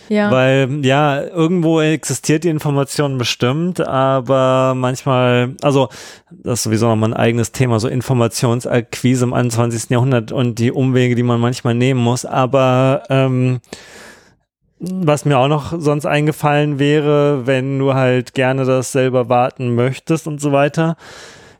Ja. 0.10 0.32
Weil 0.32 0.84
ja, 0.84 1.22
irgendwo 1.22 1.80
existiert 1.82 2.44
die 2.44 2.50
Information 2.50 3.18
bestimmt, 3.18 3.80
aber 3.80 4.74
manchmal, 4.76 5.56
also 5.62 5.90
das 6.32 6.60
ist 6.60 6.64
sowieso 6.64 6.88
nochmal 6.88 7.12
ein 7.12 7.18
eigenes 7.18 7.52
Thema, 7.52 7.80
so 7.80 7.88
Informationsakquise 7.88 9.24
im 9.24 9.34
21. 9.34 9.90
Jahrhundert 9.92 10.32
und 10.32 10.60
die 10.60 10.72
Umwege, 10.72 11.16
die 11.16 11.24
man 11.24 11.40
manchmal 11.40 11.76
nehmen 11.76 12.00
muss. 12.00 12.26
Aber 12.26 13.04
ähm, 13.10 13.60
was 14.80 15.26
mir 15.26 15.38
auch 15.38 15.48
noch 15.48 15.80
sonst 15.80 16.06
eingefallen 16.06 16.80
wäre, 16.80 17.46
wenn 17.46 17.78
du 17.78 17.94
halt 17.94 18.34
gerne 18.34 18.66
das 18.66 18.92
selber 18.92 19.30
warten 19.30 19.76
möchtest 19.76 20.26
und 20.26 20.42
so 20.42 20.52
weiter 20.52 20.96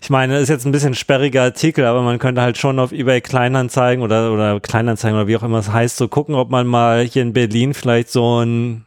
ich 0.02 0.10
meine, 0.10 0.38
ist 0.40 0.50
jetzt 0.50 0.66
ein 0.66 0.72
bisschen 0.72 0.96
sperriger 0.96 1.44
Artikel, 1.44 1.86
aber 1.86 2.02
man 2.02 2.20
könnte 2.20 2.42
halt 2.42 2.58
schon 2.58 2.80
auf 2.80 2.92
eBay 2.92 3.22
Kleinanzeigen 3.22 4.04
oder, 4.04 4.32
oder 4.32 4.60
Kleinanzeigen 4.60 5.18
oder 5.18 5.28
wie 5.28 5.36
auch 5.36 5.44
immer 5.44 5.60
es 5.60 5.72
heißt, 5.72 5.98
so 5.98 6.08
gucken, 6.08 6.36
ob 6.36 6.50
man 6.50 6.68
mal 6.68 7.04
hier 7.04 7.22
in 7.22 7.34
Berlin 7.34 7.74
vielleicht 7.74 8.10
so 8.10 8.42
ein 8.44 8.86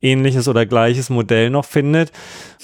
ähnliches 0.00 0.48
oder 0.48 0.66
gleiches 0.66 1.10
Modell 1.10 1.50
noch 1.50 1.64
findet, 1.64 2.12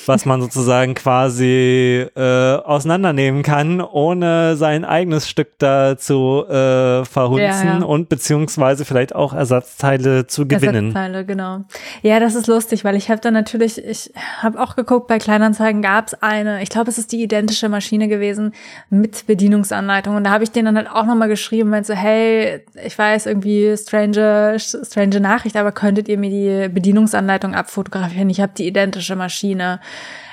was 0.07 0.27
man 0.27 0.41
sozusagen 0.41 0.95
quasi 0.95 2.07
äh, 2.15 2.55
auseinandernehmen 2.57 3.43
kann, 3.43 3.81
ohne 3.81 4.57
sein 4.57 4.85
eigenes 4.85 5.29
Stück 5.29 5.59
da 5.59 5.97
zu 5.97 6.45
äh, 6.49 7.05
verhunzen 7.05 7.67
ja, 7.67 7.79
ja. 7.79 7.85
und 7.85 8.09
beziehungsweise 8.09 8.85
vielleicht 8.85 9.15
auch 9.15 9.33
Ersatzteile 9.33 10.27
zu 10.27 10.47
gewinnen. 10.47 10.89
Ersatzteile, 10.89 11.25
genau. 11.25 11.65
Ja, 12.03 12.21
das 12.21 12.35
ist 12.35 12.47
lustig, 12.47 12.85
weil 12.85 12.97
ich 12.97 13.11
habe 13.11 13.21
da 13.21 13.31
natürlich, 13.31 13.83
ich 13.85 14.13
habe 14.41 14.61
auch 14.61 14.77
geguckt, 14.77 15.07
bei 15.07 15.19
Kleinanzeigen 15.19 15.83
gab 15.83 16.09
es 16.09 16.15
eine, 16.23 16.63
ich 16.63 16.71
glaube, 16.71 16.91
es 16.91 16.99
ist 16.99 17.13
die 17.13 17.23
identische 17.23 17.69
Maschine 17.69 18.09
gewesen 18.09 18.53
mit 18.89 19.27
Bedienungsanleitung 19.27 20.17
und 20.17 20.25
da 20.25 20.31
habe 20.31 20.45
ich 20.45 20.51
denen 20.51 20.75
dann 20.75 20.77
halt 20.77 20.91
auch 20.91 21.07
nochmal 21.07 21.29
geschrieben, 21.29 21.71
meinte 21.71 21.89
so, 21.89 21.95
hey, 21.95 22.65
ich 22.85 22.99
weiß 22.99 23.27
irgendwie 23.27 23.77
strange, 23.77 24.57
strange 24.59 25.21
Nachricht, 25.21 25.57
aber 25.57 25.73
könntet 25.73 26.09
ihr 26.09 26.19
mir 26.19 26.31
die 26.31 26.69
Bedienungsanleitung 26.73 27.55
abfotografieren? 27.55 28.31
Ich 28.31 28.41
habe 28.41 28.53
die 28.57 28.67
identische 28.67 29.17
Maschine. 29.17 29.81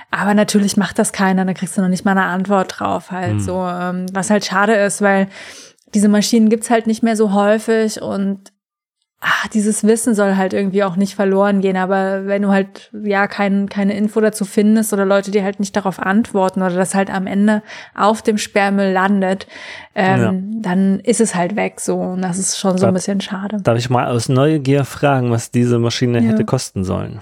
Aber 0.10 0.34
natürlich 0.34 0.78
macht 0.78 1.00
das 1.00 1.12
keiner, 1.12 1.46
da 1.46 1.54
kriegst 1.54 1.78
du 1.78 1.82
noch 1.82 1.90
nicht 1.90 2.06
mal 2.06 2.12
eine 2.12 2.24
Antwort 2.24 2.80
drauf 2.80 3.12
halt 3.12 3.36
mhm. 3.36 3.40
so. 3.42 3.66
Ähm, 3.68 4.06
was 4.14 4.30
halt 4.30 4.46
schade 4.46 4.74
ist, 4.74 5.02
weil 5.02 5.28
diese 5.94 6.08
Maschinen 6.08 6.50
gibt's 6.50 6.70
halt 6.70 6.88
nicht 6.88 7.04
mehr 7.04 7.16
so 7.16 7.34
häufig 7.34 8.02
und 8.02 8.52
ach, 9.20 9.48
dieses 9.48 9.84
Wissen 9.84 10.14
soll 10.14 10.36
halt 10.36 10.54
irgendwie 10.54 10.84
auch 10.84 10.96
nicht 10.96 11.16
verloren 11.16 11.62
gehen. 11.62 11.78
Aber 11.78 12.28
wenn 12.28 12.44
du 12.44 12.50
halt 12.50 12.92
ja 13.04 13.28
kein, 13.28 13.68
keine 13.68 13.96
Info 13.96 14.22
dazu 14.22 14.46
findest 14.46 14.94
oder 14.94 15.06
Leute, 15.06 15.32
die 15.32 15.44
halt 15.44 15.60
nicht 15.60 15.76
darauf 15.76 16.00
antworten 16.00 16.62
oder 16.62 16.76
das 16.76 16.94
halt 16.94 17.14
am 17.14 17.26
Ende 17.26 17.64
auf 17.96 18.22
dem 18.22 18.38
Sperrmüll 18.38 18.92
landet, 18.92 19.48
ähm, 19.96 20.22
ja. 20.22 20.34
dann 20.62 21.00
ist 21.00 21.20
es 21.20 21.36
halt 21.36 21.56
weg 21.56 21.80
so. 21.80 21.96
Und 21.96 22.22
das 22.22 22.38
ist 22.38 22.58
schon 22.58 22.78
so 22.78 22.86
ein 22.86 22.94
bisschen 22.94 23.22
schade. 23.22 23.58
Darf 23.62 23.78
ich 23.78 23.90
mal 23.90 24.08
aus 24.08 24.30
Neugier 24.30 24.86
fragen, 24.86 25.32
was 25.32 25.52
diese 25.52 25.80
Maschine 25.80 26.20
ja. 26.20 26.30
hätte 26.30 26.46
kosten 26.46 26.84
sollen? 26.84 27.22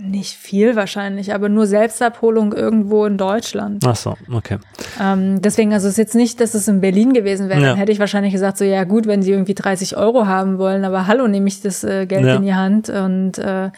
Nicht 0.00 0.34
viel 0.34 0.76
wahrscheinlich, 0.76 1.34
aber 1.34 1.48
nur 1.48 1.66
Selbstabholung 1.66 2.52
irgendwo 2.52 3.04
in 3.04 3.18
Deutschland. 3.18 3.84
Ach 3.84 3.96
so, 3.96 4.16
okay. 4.32 4.58
Ähm, 5.00 5.42
deswegen, 5.42 5.72
also 5.72 5.88
es 5.88 5.94
ist 5.94 5.98
jetzt 5.98 6.14
nicht, 6.14 6.40
dass 6.40 6.54
es 6.54 6.68
in 6.68 6.80
Berlin 6.80 7.12
gewesen 7.12 7.48
wäre. 7.48 7.60
Ja. 7.60 7.68
Dann 7.70 7.76
hätte 7.76 7.90
ich 7.90 7.98
wahrscheinlich 7.98 8.32
gesagt, 8.32 8.58
so 8.58 8.64
ja 8.64 8.84
gut, 8.84 9.08
wenn 9.08 9.22
sie 9.22 9.32
irgendwie 9.32 9.54
30 9.54 9.96
Euro 9.96 10.26
haben 10.26 10.58
wollen, 10.58 10.84
aber 10.84 11.08
hallo, 11.08 11.26
nehme 11.26 11.48
ich 11.48 11.62
das 11.62 11.82
äh, 11.82 12.06
Geld 12.06 12.24
ja. 12.24 12.36
in 12.36 12.42
die 12.42 12.54
Hand 12.54 12.88
und 12.90 13.38
äh, 13.38 13.70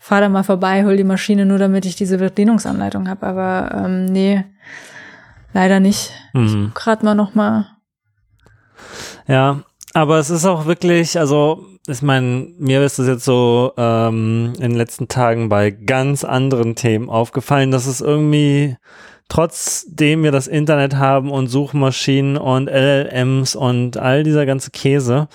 fahre 0.00 0.22
da 0.22 0.28
mal 0.30 0.44
vorbei, 0.44 0.84
hol 0.84 0.96
die 0.96 1.04
Maschine 1.04 1.44
nur, 1.44 1.58
damit 1.58 1.84
ich 1.84 1.94
diese 1.94 2.16
Bedienungsanleitung 2.16 3.08
habe. 3.08 3.26
Aber 3.26 3.84
ähm, 3.84 4.06
nee, 4.06 4.44
leider 5.52 5.78
nicht. 5.78 6.10
Mhm. 6.32 6.68
Ich 6.68 6.74
gerade 6.74 7.04
mal 7.04 7.14
noch 7.14 7.34
mal. 7.34 7.66
Ja, 9.28 9.60
aber 9.92 10.18
es 10.18 10.30
ist 10.30 10.46
auch 10.46 10.64
wirklich, 10.64 11.18
also 11.18 11.66
ich 11.88 12.02
meine, 12.02 12.48
mir 12.58 12.82
ist 12.82 12.98
es 12.98 13.06
jetzt 13.06 13.24
so 13.24 13.72
ähm, 13.76 14.52
in 14.56 14.70
den 14.70 14.74
letzten 14.74 15.08
Tagen 15.08 15.48
bei 15.48 15.70
ganz 15.70 16.24
anderen 16.24 16.74
Themen 16.74 17.08
aufgefallen, 17.08 17.70
dass 17.70 17.86
es 17.86 18.00
irgendwie 18.00 18.76
trotzdem 19.28 20.22
wir 20.22 20.32
das 20.32 20.46
Internet 20.46 20.96
haben 20.96 21.30
und 21.30 21.48
Suchmaschinen 21.48 22.36
und 22.36 22.68
LLMs 22.68 23.56
und 23.56 23.96
all 23.96 24.22
dieser 24.22 24.46
ganze 24.46 24.70
Käse, 24.70 25.28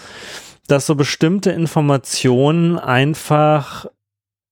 dass 0.68 0.86
so 0.86 0.96
bestimmte 0.96 1.52
Informationen 1.52 2.78
einfach 2.78 3.86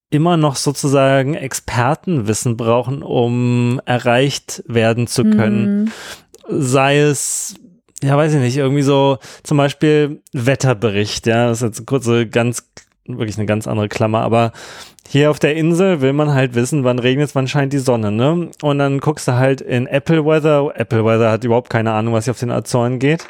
immer 0.09 0.37
noch 0.37 0.55
sozusagen 0.55 1.35
Expertenwissen 1.35 2.57
brauchen, 2.57 3.03
um 3.03 3.79
erreicht 3.85 4.63
werden 4.67 5.07
zu 5.07 5.23
können. 5.23 5.83
Mhm. 5.83 5.91
Sei 6.49 6.99
es 6.99 7.55
ja, 8.03 8.17
weiß 8.17 8.33
ich 8.33 8.39
nicht, 8.39 8.57
irgendwie 8.57 8.81
so 8.81 9.17
zum 9.43 9.57
Beispiel 9.57 10.21
Wetterbericht, 10.33 11.27
ja, 11.27 11.47
das 11.47 11.57
ist 11.57 11.67
jetzt 11.67 11.77
eine 11.79 11.85
kurze, 11.85 12.27
ganz, 12.27 12.69
wirklich 13.05 13.37
eine 13.37 13.45
ganz 13.45 13.67
andere 13.67 13.89
Klammer, 13.89 14.21
aber 14.21 14.51
hier 15.07 15.31
auf 15.31 15.39
der 15.39 15.55
Insel 15.55 16.01
will 16.01 16.13
man 16.13 16.33
halt 16.33 16.53
wissen, 16.53 16.83
wann 16.83 16.99
regnet 16.99 17.29
es, 17.29 17.35
wann 17.35 17.47
scheint 17.47 17.73
die 17.73 17.79
Sonne, 17.79 18.11
ne? 18.11 18.51
Und 18.61 18.77
dann 18.77 18.99
guckst 18.99 19.27
du 19.27 19.33
halt 19.33 19.59
in 19.59 19.87
Apple 19.87 20.23
Weather, 20.23 20.71
Apple 20.75 21.03
Weather 21.03 21.31
hat 21.31 21.43
überhaupt 21.43 21.69
keine 21.69 21.93
Ahnung, 21.93 22.13
was 22.13 22.25
hier 22.25 22.31
auf 22.31 22.39
den 22.39 22.51
Azoren 22.51 22.99
geht. 22.99 23.25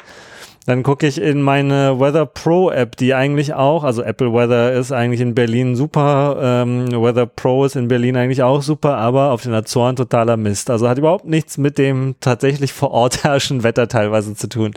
Dann 0.66 0.82
gucke 0.82 1.06
ich 1.06 1.20
in 1.20 1.40
meine 1.40 1.98
Weather 1.98 2.26
Pro 2.26 2.70
App, 2.70 2.96
die 2.96 3.14
eigentlich 3.14 3.54
auch, 3.54 3.82
also 3.82 4.02
Apple 4.02 4.32
Weather 4.34 4.72
ist 4.72 4.92
eigentlich 4.92 5.22
in 5.22 5.34
Berlin 5.34 5.74
super, 5.74 6.38
ähm, 6.40 6.92
Weather 6.92 7.24
Pro 7.24 7.64
ist 7.64 7.76
in 7.76 7.88
Berlin 7.88 8.16
eigentlich 8.16 8.42
auch 8.42 8.60
super, 8.60 8.96
aber 8.98 9.30
auf 9.30 9.42
den 9.42 9.54
Azoren 9.54 9.96
totaler 9.96 10.36
Mist. 10.36 10.68
Also 10.68 10.88
hat 10.88 10.98
überhaupt 10.98 11.24
nichts 11.24 11.56
mit 11.56 11.78
dem 11.78 12.16
tatsächlich 12.20 12.74
vor 12.74 12.90
Ort 12.90 13.24
herrschenden 13.24 13.64
Wetter 13.64 13.88
teilweise 13.88 14.34
zu 14.34 14.48
tun. 14.48 14.72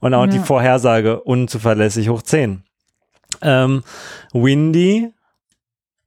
Und 0.00 0.12
auch 0.12 0.26
ja. 0.26 0.30
die 0.30 0.38
Vorhersage 0.40 1.20
unzuverlässig 1.20 2.10
hoch 2.10 2.20
10. 2.20 2.62
Ähm, 3.40 3.82
Windy 4.34 5.13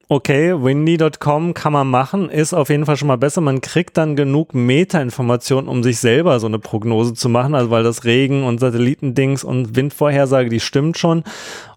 okay, 0.08 0.54
windy.com 0.54 1.54
kann 1.54 1.72
man 1.72 1.88
machen, 1.88 2.30
ist 2.30 2.54
auf 2.54 2.70
jeden 2.70 2.86
Fall 2.86 2.96
schon 2.96 3.08
mal 3.08 3.18
besser. 3.18 3.40
Man 3.40 3.60
kriegt 3.60 3.96
dann 3.96 4.16
genug 4.16 4.54
Meta-Informationen, 4.54 5.68
um 5.68 5.82
sich 5.82 5.98
selber 5.98 6.40
so 6.40 6.46
eine 6.46 6.58
Prognose 6.58 7.14
zu 7.14 7.28
machen, 7.28 7.54
also 7.54 7.70
weil 7.70 7.82
das 7.82 8.04
Regen 8.04 8.44
und 8.44 8.58
Satellitendings 8.58 9.44
und 9.44 9.76
Windvorhersage, 9.76 10.48
die 10.48 10.60
stimmt 10.60 10.98
schon. 10.98 11.24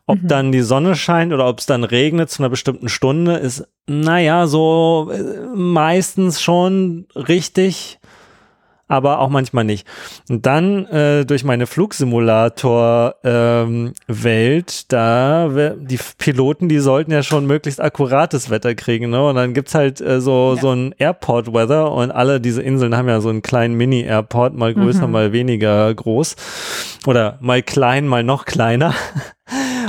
Ob 0.08 0.24
mhm. 0.24 0.28
dann 0.28 0.52
die 0.52 0.62
Sonne 0.62 0.96
scheint 0.96 1.34
oder 1.34 1.48
ob 1.48 1.60
es 1.60 1.66
dann 1.66 1.84
regnet 1.84 2.30
zu 2.30 2.42
einer 2.42 2.50
bestimmten 2.50 2.90
Stunde, 2.90 3.36
ist, 3.36 3.68
naja, 3.88 4.48
so 4.48 5.12
äh, 5.12 5.56
meistens 5.56 6.42
schon 6.42 7.08
richtig 7.16 8.00
aber 8.92 9.20
auch 9.20 9.30
manchmal 9.30 9.64
nicht. 9.64 9.88
Und 10.30 10.46
dann 10.46 10.86
äh, 10.88 11.26
durch 11.26 11.44
meine 11.44 11.66
Flugsimulator-Welt, 11.66 13.24
ähm, 13.26 14.86
da 14.90 15.50
die 15.78 16.00
Piloten, 16.18 16.68
die 16.70 16.80
sollten 16.80 17.12
ja 17.12 17.24
schon 17.24 17.48
möglichst 17.48 17.80
akkurates 17.80 18.50
Wetter 18.50 18.76
kriegen. 18.76 19.10
Ne? 19.10 19.26
Und 19.26 19.36
dann 19.36 19.54
gibt's 19.54 19.74
halt 19.74 20.02
äh, 20.02 20.20
so, 20.20 20.54
ja. 20.56 20.62
so 20.62 20.72
ein 20.72 20.94
Airport-Weather 20.98 21.92
und 21.92 22.12
alle 22.12 22.42
diese 22.42 22.62
Inseln 22.62 22.96
haben 22.96 23.08
ja 23.08 23.22
so 23.22 23.30
einen 23.30 23.42
kleinen 23.42 23.76
Mini-Airport, 23.76 24.56
mal 24.56 24.74
größer, 24.74 25.08
mhm. 25.08 25.14
mal 25.14 25.32
weniger 25.32 25.94
groß. 25.94 26.36
Oder 27.08 27.38
mal 27.42 27.64
klein, 27.64 28.08
mal 28.08 28.24
noch 28.24 28.46
kleiner. 28.46 28.94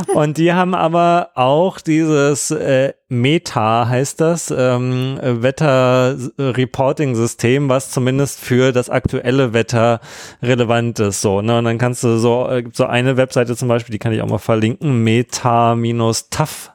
Und 0.15 0.39
die 0.39 0.53
haben 0.53 0.75
aber 0.75 1.31
auch 1.35 1.81
dieses 1.81 2.51
äh, 2.51 2.95
Meta, 3.09 3.89
heißt 3.89 4.21
das, 4.21 4.53
ähm, 4.57 5.19
Wetter-Reporting-System, 5.21 7.69
was 7.69 7.91
zumindest 7.91 8.39
für 8.41 8.73
das 8.73 8.89
aktuelle 8.91 9.53
Wetter 9.53 10.01
relevant 10.43 11.01
ist. 11.01 11.21
So, 11.21 11.43
ne? 11.43 11.59
Und 11.59 11.65
dann 11.65 11.79
kannst 11.79 12.05
du 12.05 12.19
so, 12.19 12.49
äh, 12.49 12.63
so 12.73 12.87
eine 12.87 13.17
Webseite 13.17 13.57
zum 13.57 13.67
Beispiel, 13.69 13.93
die 13.93 13.99
kann 13.99 14.13
ich 14.13 14.23
auch 14.23 14.29
mal 14.29 14.39
verlinken, 14.39 15.03
meta-tough 15.05 16.73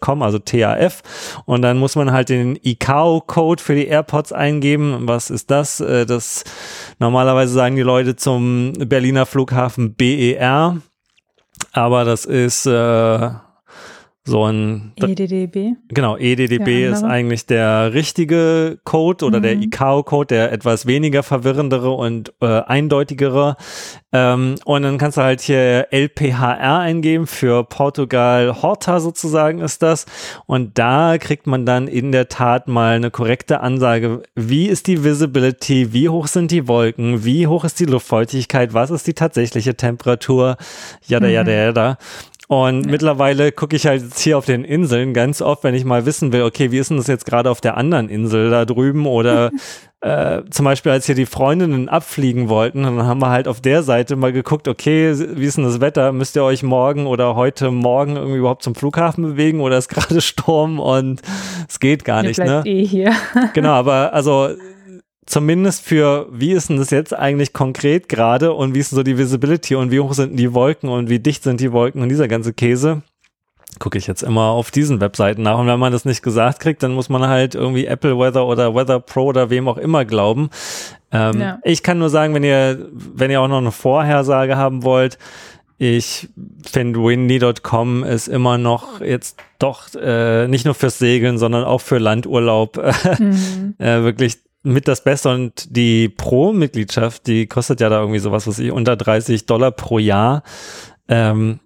.com, 0.00 0.22
also 0.22 0.38
TAF. 0.38 1.02
Und 1.44 1.62
dann 1.62 1.78
muss 1.78 1.96
man 1.96 2.12
halt 2.12 2.28
den 2.28 2.58
ICAO-Code 2.60 3.62
für 3.62 3.74
die 3.74 3.86
AirPods 3.86 4.32
eingeben. 4.32 5.00
Was 5.02 5.30
ist 5.30 5.50
das? 5.50 5.80
Äh, 5.80 6.06
das 6.06 6.44
normalerweise 6.98 7.52
sagen 7.52 7.76
die 7.76 7.82
Leute 7.82 8.16
zum 8.16 8.72
Berliner 8.72 9.26
Flughafen 9.26 9.94
BER. 9.94 10.78
Aber 11.72 12.04
das 12.04 12.24
ist 12.24 12.66
äh, 12.66 13.30
so 14.28 14.44
ein 14.44 14.92
EDDB. 14.96 15.74
Genau, 15.88 16.16
EDDB 16.16 16.86
ist 16.86 17.02
eigentlich 17.02 17.46
der 17.46 17.94
richtige 17.94 18.78
Code 18.84 19.24
oder 19.24 19.38
mhm. 19.38 19.42
der 19.42 19.52
ICAO-Code, 19.54 20.26
der 20.26 20.52
etwas 20.52 20.86
weniger 20.86 21.22
verwirrendere 21.22 21.90
und 21.90 22.32
äh, 22.40 22.46
eindeutigere. 22.46 23.56
Ähm, 24.10 24.54
und 24.64 24.82
dann 24.82 24.96
kannst 24.96 25.18
du 25.18 25.22
halt 25.22 25.40
hier 25.42 25.88
LPHR 25.90 26.78
eingeben 26.78 27.26
für 27.26 27.64
Portugal 27.64 28.62
Horta 28.62 29.00
sozusagen 29.00 29.58
ist 29.60 29.82
das. 29.82 30.06
Und 30.46 30.78
da 30.78 31.18
kriegt 31.18 31.46
man 31.46 31.66
dann 31.66 31.88
in 31.88 32.12
der 32.12 32.28
Tat 32.28 32.68
mal 32.68 32.96
eine 32.96 33.10
korrekte 33.10 33.60
Ansage. 33.60 34.22
Wie 34.34 34.66
ist 34.66 34.86
die 34.86 35.04
Visibility? 35.04 35.92
Wie 35.92 36.08
hoch 36.08 36.26
sind 36.26 36.50
die 36.50 36.68
Wolken? 36.68 37.24
Wie 37.24 37.46
hoch 37.46 37.64
ist 37.64 37.80
die 37.80 37.84
Luftfeuchtigkeit? 37.84 38.72
Was 38.72 38.90
ist 38.90 39.06
die 39.06 39.14
tatsächliche 39.14 39.74
Temperatur? 39.74 40.56
Jada, 41.06 41.28
jada, 41.28 41.50
mhm. 41.50 41.58
jada. 41.58 41.98
Und 42.48 42.86
ja. 42.86 42.90
mittlerweile 42.90 43.52
gucke 43.52 43.76
ich 43.76 43.86
halt 43.86 44.02
jetzt 44.02 44.20
hier 44.20 44.38
auf 44.38 44.46
den 44.46 44.64
Inseln 44.64 45.12
ganz 45.12 45.42
oft, 45.42 45.64
wenn 45.64 45.74
ich 45.74 45.84
mal 45.84 46.06
wissen 46.06 46.32
will, 46.32 46.42
okay, 46.42 46.72
wie 46.72 46.78
ist 46.78 46.88
denn 46.88 46.96
das 46.96 47.06
jetzt 47.06 47.26
gerade 47.26 47.50
auf 47.50 47.60
der 47.60 47.76
anderen 47.76 48.08
Insel 48.08 48.48
da 48.50 48.64
drüben 48.64 49.06
oder 49.06 49.50
äh, 50.00 50.40
zum 50.50 50.64
Beispiel, 50.64 50.90
als 50.90 51.04
hier 51.04 51.14
die 51.14 51.26
Freundinnen 51.26 51.90
abfliegen 51.90 52.48
wollten, 52.48 52.84
dann 52.84 53.02
haben 53.02 53.20
wir 53.20 53.28
halt 53.28 53.48
auf 53.48 53.60
der 53.60 53.82
Seite 53.82 54.16
mal 54.16 54.32
geguckt, 54.32 54.66
okay, 54.66 55.12
wie 55.36 55.44
ist 55.44 55.58
denn 55.58 55.64
das 55.64 55.82
Wetter? 55.82 56.12
Müsst 56.12 56.36
ihr 56.36 56.42
euch 56.42 56.62
morgen 56.62 57.06
oder 57.06 57.36
heute 57.36 57.70
Morgen 57.70 58.16
irgendwie 58.16 58.38
überhaupt 58.38 58.62
zum 58.62 58.74
Flughafen 58.74 59.24
bewegen 59.24 59.60
oder 59.60 59.76
ist 59.76 59.88
gerade 59.90 60.22
Sturm 60.22 60.80
und 60.80 61.20
es 61.68 61.80
geht 61.80 62.06
gar 62.06 62.22
Ihr 62.22 62.28
nicht, 62.28 62.38
ne? 62.38 62.62
Eh 62.64 62.82
hier. 62.82 63.12
genau, 63.52 63.72
aber 63.72 64.14
also 64.14 64.48
zumindest 65.28 65.84
für, 65.84 66.26
wie 66.32 66.52
ist 66.52 66.70
denn 66.70 66.78
das 66.78 66.90
jetzt 66.90 67.14
eigentlich 67.14 67.52
konkret 67.52 68.08
gerade 68.08 68.52
und 68.52 68.74
wie 68.74 68.80
ist 68.80 68.92
denn 68.92 68.96
so 68.96 69.02
die 69.02 69.18
Visibility 69.18 69.74
und 69.74 69.90
wie 69.90 70.00
hoch 70.00 70.14
sind 70.14 70.36
die 70.36 70.54
Wolken 70.54 70.88
und 70.88 71.10
wie 71.10 71.18
dicht 71.18 71.42
sind 71.42 71.60
die 71.60 71.72
Wolken 71.72 72.02
und 72.02 72.08
dieser 72.08 72.28
ganze 72.28 72.52
Käse, 72.52 73.02
gucke 73.78 73.98
ich 73.98 74.06
jetzt 74.06 74.22
immer 74.22 74.44
auf 74.44 74.70
diesen 74.70 75.00
Webseiten 75.00 75.42
nach. 75.42 75.58
Und 75.58 75.66
wenn 75.66 75.78
man 75.78 75.92
das 75.92 76.06
nicht 76.06 76.22
gesagt 76.22 76.60
kriegt, 76.60 76.82
dann 76.82 76.92
muss 76.92 77.10
man 77.10 77.28
halt 77.28 77.54
irgendwie 77.54 77.86
Apple 77.86 78.18
Weather 78.18 78.46
oder 78.46 78.74
Weather 78.74 79.00
Pro 79.00 79.26
oder 79.26 79.50
wem 79.50 79.68
auch 79.68 79.76
immer 79.76 80.04
glauben. 80.04 80.48
Ähm, 81.12 81.40
ja. 81.40 81.58
Ich 81.62 81.82
kann 81.82 81.98
nur 81.98 82.10
sagen, 82.10 82.34
wenn 82.34 82.44
ihr, 82.44 82.88
wenn 82.92 83.30
ihr 83.30 83.40
auch 83.40 83.48
noch 83.48 83.58
eine 83.58 83.70
Vorhersage 83.70 84.56
haben 84.56 84.82
wollt, 84.82 85.18
ich 85.76 86.28
finde 86.68 87.00
windy.com 87.00 88.02
ist 88.02 88.26
immer 88.26 88.58
noch 88.58 89.00
jetzt 89.00 89.38
doch 89.60 89.94
äh, 89.94 90.48
nicht 90.48 90.64
nur 90.64 90.74
fürs 90.74 90.98
Segeln, 90.98 91.38
sondern 91.38 91.64
auch 91.64 91.80
für 91.80 91.98
Landurlaub 91.98 92.78
mhm. 93.20 93.74
äh, 93.78 94.02
wirklich 94.02 94.38
mit 94.62 94.88
das 94.88 95.04
Beste 95.04 95.30
und 95.30 95.76
die 95.76 96.08
Pro-Mitgliedschaft, 96.08 97.26
die 97.26 97.46
kostet 97.46 97.80
ja 97.80 97.88
da 97.88 98.00
irgendwie 98.00 98.18
sowas, 98.18 98.46
was 98.46 98.58
ich, 98.58 98.72
unter 98.72 98.96
30 98.96 99.46
Dollar 99.46 99.70
pro 99.70 99.98
Jahr. 99.98 100.42
Ähm, 101.08 101.60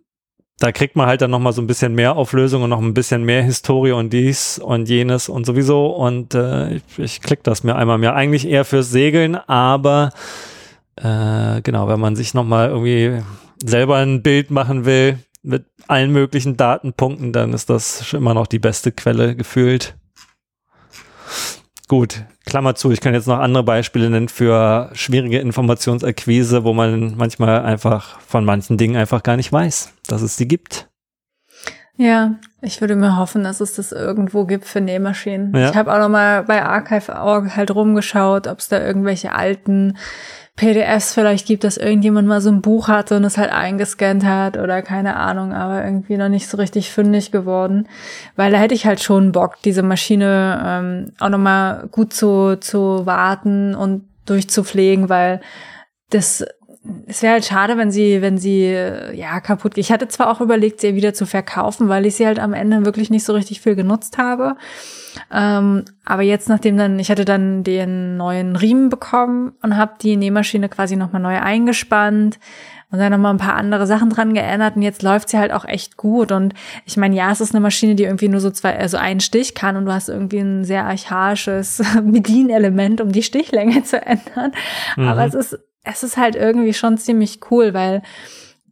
da 0.59 0.71
kriegt 0.71 0.95
man 0.95 1.07
halt 1.07 1.21
dann 1.23 1.31
nochmal 1.31 1.53
so 1.53 1.61
ein 1.61 1.67
bisschen 1.67 1.95
mehr 1.95 2.17
Auflösung 2.17 2.63
und 2.63 2.71
noch 2.71 2.81
ein 2.81 2.95
bisschen 2.95 3.25
mehr 3.25 3.43
Historie 3.43 3.93
und 3.93 4.13
dies 4.13 4.59
und 4.59 4.89
jenes 4.89 5.29
und 5.29 5.45
sowieso. 5.45 5.87
Und 5.87 6.35
äh, 6.35 6.77
ich, 6.77 6.83
ich 6.99 7.21
klick 7.21 7.43
das 7.43 7.65
mir 7.65 7.75
einmal 7.75 7.99
mehr. 7.99 8.15
Eigentlich 8.15 8.47
eher 8.47 8.65
fürs 8.65 8.91
Segeln, 8.91 9.35
aber 9.35 10.11
äh, 10.97 11.63
genau, 11.63 11.89
wenn 11.89 11.99
man 11.99 12.15
sich 12.15 12.35
nochmal 12.35 12.69
irgendwie 12.69 13.23
selber 13.65 13.97
ein 13.97 14.23
Bild 14.23 14.51
machen 14.51 14.85
will 14.85 15.19
mit 15.43 15.65
allen 15.89 16.13
möglichen 16.13 16.57
Datenpunkten, 16.57 17.33
dann 17.33 17.53
ist 17.53 17.69
das 17.69 18.13
immer 18.13 18.35
noch 18.35 18.47
die 18.47 18.61
beste 18.61 18.93
Quelle 18.93 19.35
gefühlt. 19.35 19.97
Gut, 21.93 22.25
Klammer 22.47 22.75
zu, 22.75 22.91
ich 22.91 23.03
kann 23.03 23.13
jetzt 23.13 23.27
noch 23.27 23.39
andere 23.39 23.65
Beispiele 23.65 24.09
nennen 24.09 24.31
für 24.31 24.89
schwierige 24.95 25.41
Informationsakquise, 25.41 26.65
wo 26.65 26.73
man 26.73 27.19
manchmal 27.19 27.67
einfach 27.67 28.19
von 28.21 28.47
manchen 28.47 28.79
Dingen 28.79 28.97
einfach 28.97 29.23
gar 29.23 29.37
nicht 29.37 29.53
weiß, 29.53 29.93
dass 30.07 30.23
es 30.23 30.39
sie 30.39 30.49
gibt. 30.49 30.89
Ja, 31.99 32.37
ich 32.63 32.81
würde 32.81 32.97
mir 32.97 33.19
hoffen, 33.19 33.45
dass 33.45 33.61
es 33.61 33.75
das 33.75 33.93
irgendwo 33.93 34.47
gibt 34.47 34.65
für 34.65 34.81
Nähmaschinen. 34.81 35.55
Ja. 35.55 35.69
Ich 35.69 35.77
habe 35.77 35.93
auch 35.93 35.99
noch 35.99 36.09
mal 36.09 36.45
bei 36.45 36.65
Archive.org 36.65 37.55
halt 37.55 37.71
rumgeschaut, 37.75 38.47
ob 38.47 38.61
es 38.61 38.69
da 38.69 38.83
irgendwelche 38.83 39.33
alten 39.33 39.99
PDFs 40.57 41.15
vielleicht 41.15 41.47
gibt, 41.47 41.65
dass 41.65 41.79
irgendjemand 41.79 42.29
mal 42.29 42.43
so 42.43 42.51
ein 42.51 42.61
Buch 42.61 42.89
hatte 42.89 43.17
und 43.17 43.25
es 43.25 43.39
halt 43.39 43.51
eingescannt 43.51 44.25
hat 44.25 44.59
oder 44.59 44.83
keine 44.83 45.17
Ahnung, 45.17 45.53
aber 45.53 45.83
irgendwie 45.85 46.19
noch 46.19 46.29
nicht 46.29 46.47
so 46.47 46.59
richtig 46.59 46.91
fündig 46.91 47.33
geworden. 47.33 47.89
Weil 48.37 48.53
da 48.53 48.59
hätte 48.59 48.75
ich 48.75 48.85
halt 48.85 49.01
schon 49.01 49.33
Bock, 49.33 49.57
diese 49.65 49.83
Maschine 49.83 50.63
ähm, 50.65 51.13
auch 51.21 51.31
nochmal 51.31 51.89
gut 51.91 52.13
zu, 52.13 52.57
zu 52.61 53.07
warten 53.07 53.75
und 53.75 54.05
durchzupflegen, 54.27 55.09
weil 55.09 55.41
das 56.11 56.45
es 57.07 57.23
wäre 57.23 57.35
halt 57.35 57.45
schade, 57.45 57.77
wenn 57.77 57.93
sie, 57.93 58.23
wenn 58.23 58.39
sie 58.39 58.73
ja 58.73 59.41
kaputt 59.41 59.75
geht. 59.75 59.85
Ich 59.85 59.93
hatte 59.93 60.09
zwar 60.09 60.31
auch 60.31 60.41
überlegt, 60.41 60.81
sie 60.81 60.97
wieder 60.97 61.15
zu 61.15 61.27
verkaufen, 61.27 61.89
weil 61.89 62.07
ich 62.07 62.17
sie 62.17 62.27
halt 62.27 62.41
am 62.41 62.55
Ende 62.55 62.85
wirklich 62.85 63.09
nicht 63.09 63.25
so 63.25 63.35
richtig 63.35 63.61
viel 63.61 63.77
genutzt 63.77 64.19
habe. 64.19 64.57
Ähm, 65.33 65.85
aber 66.05 66.23
jetzt, 66.23 66.49
nachdem 66.49 66.77
dann, 66.77 66.99
ich 66.99 67.11
hatte 67.11 67.25
dann 67.25 67.63
den 67.63 68.17
neuen 68.17 68.57
Riemen 68.57 68.89
bekommen 68.89 69.53
und 69.63 69.77
habe 69.77 69.93
die 70.01 70.17
Nähmaschine 70.17 70.69
quasi 70.69 70.97
nochmal 70.97 71.23
neu 71.23 71.39
eingespannt 71.39 72.41
und 72.91 72.99
dann 72.99 73.13
nochmal 73.13 73.33
ein 73.33 73.39
paar 73.39 73.55
andere 73.55 73.87
Sachen 73.87 74.11
dran 74.11 74.35
geändert 74.35 74.75
und 74.75 74.83
jetzt 74.83 75.03
läuft 75.03 75.29
sie 75.29 75.39
halt 75.39 75.53
auch 75.53 75.65
echt 75.65 75.97
gut. 75.97 76.33
Und 76.33 76.53
ich 76.85 76.97
meine, 76.97 77.15
ja, 77.15 77.31
es 77.31 77.41
ist 77.41 77.55
eine 77.55 77.61
Maschine, 77.61 77.95
die 77.95 78.05
irgendwie 78.05 78.29
nur 78.29 78.41
so 78.41 78.51
zwei, 78.51 78.77
also 78.77 78.97
einen 78.97 79.21
Stich 79.21 79.55
kann 79.55 79.77
und 79.77 79.87
du 79.87 79.93
hast 79.93 80.09
irgendwie 80.09 80.41
ein 80.41 80.65
sehr 80.65 80.85
archaisches 80.85 81.83
Bedienelement, 82.03 83.01
um 83.01 83.13
die 83.13 83.23
Stichlänge 83.23 83.85
zu 83.85 84.05
ändern. 84.05 84.53
Mhm. 84.97 85.09
Aber 85.09 85.25
es 85.25 85.35
ist, 85.35 85.59
es 85.85 86.03
ist 86.03 86.17
halt 86.17 86.37
irgendwie 86.37 86.75
schon 86.75 86.99
ziemlich 86.99 87.41
cool, 87.51 87.75
weil 87.75 88.03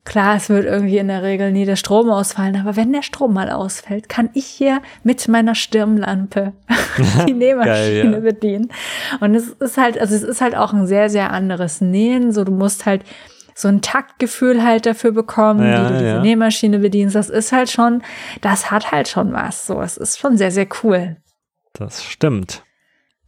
Klar, 0.04 0.36
es 0.36 0.48
wird 0.48 0.64
irgendwie 0.64 0.96
in 0.96 1.08
der 1.08 1.22
Regel 1.22 1.52
nie 1.52 1.66
der 1.66 1.76
Strom 1.76 2.08
ausfallen, 2.08 2.56
aber 2.56 2.74
wenn 2.74 2.92
der 2.92 3.02
Strom 3.02 3.34
mal 3.34 3.50
ausfällt, 3.50 4.08
kann 4.08 4.30
ich 4.32 4.46
hier 4.46 4.80
mit 5.04 5.28
meiner 5.28 5.54
Stirnlampe 5.54 6.54
die 7.28 7.34
Nähmaschine 7.34 8.10
Geil, 8.10 8.12
ja. 8.14 8.20
bedienen. 8.20 8.72
Und 9.20 9.34
es 9.34 9.50
ist 9.50 9.76
halt, 9.76 10.00
also 10.00 10.14
es 10.14 10.22
ist 10.22 10.40
halt 10.40 10.56
auch 10.56 10.72
ein 10.72 10.86
sehr, 10.86 11.10
sehr 11.10 11.32
anderes 11.32 11.82
Nähen. 11.82 12.32
So, 12.32 12.44
du 12.44 12.52
musst 12.52 12.86
halt 12.86 13.04
so 13.54 13.68
ein 13.68 13.82
Taktgefühl 13.82 14.64
halt 14.64 14.86
dafür 14.86 15.12
bekommen, 15.12 15.62
ja, 15.62 15.84
wie 15.84 15.88
du 15.88 15.98
diese 15.98 16.06
ja. 16.06 16.20
Nähmaschine 16.22 16.78
bedienst. 16.78 17.14
Das 17.14 17.28
ist 17.28 17.52
halt 17.52 17.70
schon, 17.70 18.02
das 18.40 18.70
hat 18.70 18.90
halt 18.92 19.06
schon 19.06 19.34
was. 19.34 19.66
So, 19.66 19.82
es 19.82 19.98
ist 19.98 20.18
schon 20.18 20.38
sehr, 20.38 20.50
sehr 20.50 20.66
cool. 20.82 21.18
Das 21.74 22.02
stimmt. 22.02 22.64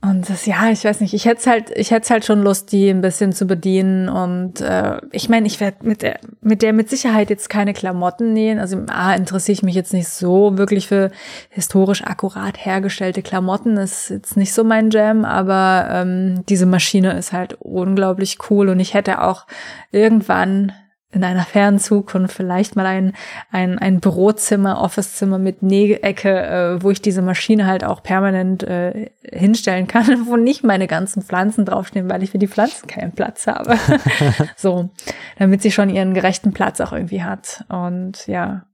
Und 0.05 0.29
das, 0.29 0.47
ja, 0.47 0.69
ich 0.69 0.85
weiß 0.85 1.01
nicht, 1.01 1.15
ich 1.15 1.27
hätte 1.27 1.49
halt, 1.49 1.71
ich 1.77 1.93
hätte 1.93 2.11
halt 2.11 2.25
schon 2.25 2.43
Lust, 2.43 2.73
die 2.73 2.89
ein 2.89 3.03
bisschen 3.03 3.33
zu 3.33 3.47
bedienen. 3.47 4.09
Und 4.09 4.61
äh, 4.61 5.01
ich 5.13 5.29
meine, 5.29 5.47
ich 5.47 5.61
werde 5.61 5.87
mit 5.87 6.03
der, 6.03 6.19
mit 6.41 6.63
der 6.63 6.73
mit 6.73 6.91
Sicherheit 6.91 7.31
jetzt 7.31 7.49
keine 7.49 7.73
Klamotten 7.73 8.33
nähen. 8.33 8.59
Also 8.59 8.79
A, 8.89 9.15
interessiere 9.15 9.55
ich 9.55 9.63
mich 9.63 9.77
jetzt 9.77 9.93
nicht 9.93 10.09
so 10.09 10.59
wirklich 10.59 10.89
für 10.89 11.13
historisch 11.51 12.03
akkurat 12.03 12.65
hergestellte 12.67 13.23
Klamotten. 13.23 13.77
Das 13.77 13.93
ist 13.93 14.11
jetzt 14.11 14.37
nicht 14.37 14.53
so 14.53 14.65
mein 14.65 14.91
Jam, 14.91 15.25
aber 15.25 15.87
ähm, 15.89 16.45
diese 16.49 16.67
Maschine 16.67 17.17
ist 17.17 17.33
halt 17.33 17.55
unglaublich 17.61 18.39
cool. 18.51 18.71
Und 18.71 18.81
ich 18.81 18.95
hätte 18.95 19.23
auch 19.23 19.47
irgendwann 19.93 20.73
in 21.13 21.25
einer 21.25 21.45
fernen 21.45 21.79
Zukunft 21.79 22.35
vielleicht 22.35 22.75
mal 22.75 22.87
ein, 22.87 23.13
ein, 23.51 23.79
ein 23.79 24.01
Bürozimmer, 24.01 24.81
Officezimmer 24.81 25.39
mit 25.39 25.63
Nähecke, 25.63 26.31
äh, 26.31 26.83
wo 26.83 26.91
ich 26.91 27.03
diese 27.03 27.23
Maschine 27.23 27.67
halt 27.67 27.85
auch 27.85 28.03
permanent 28.03 28.63
äh, 28.63 29.11
hinstellen 29.23 29.87
kann, 29.87 30.27
wo 30.27 30.37
nicht 30.37 30.65
meine 30.65 30.87
ganzen 30.87 31.23
Pflanzen 31.23 31.67
draufstehen, 31.67 32.11
weil 32.11 32.23
ich 32.23 32.31
für 32.31 32.39
die 32.39 32.49
Pflanzen 32.49 32.87
keinen 32.87 33.13
Platz 33.13 33.47
habe. 33.47 33.77
so, 34.57 34.91
damit 35.39 35.63
sie 35.63 35.71
schon 35.71 35.91
ihren 35.91 36.15
gerechten 36.15 36.53
Platz 36.53 36.81
auch 36.81 36.93
irgendwie 36.93 37.23
hat. 37.23 37.65
Und 37.69 38.27
ja, 38.27 38.65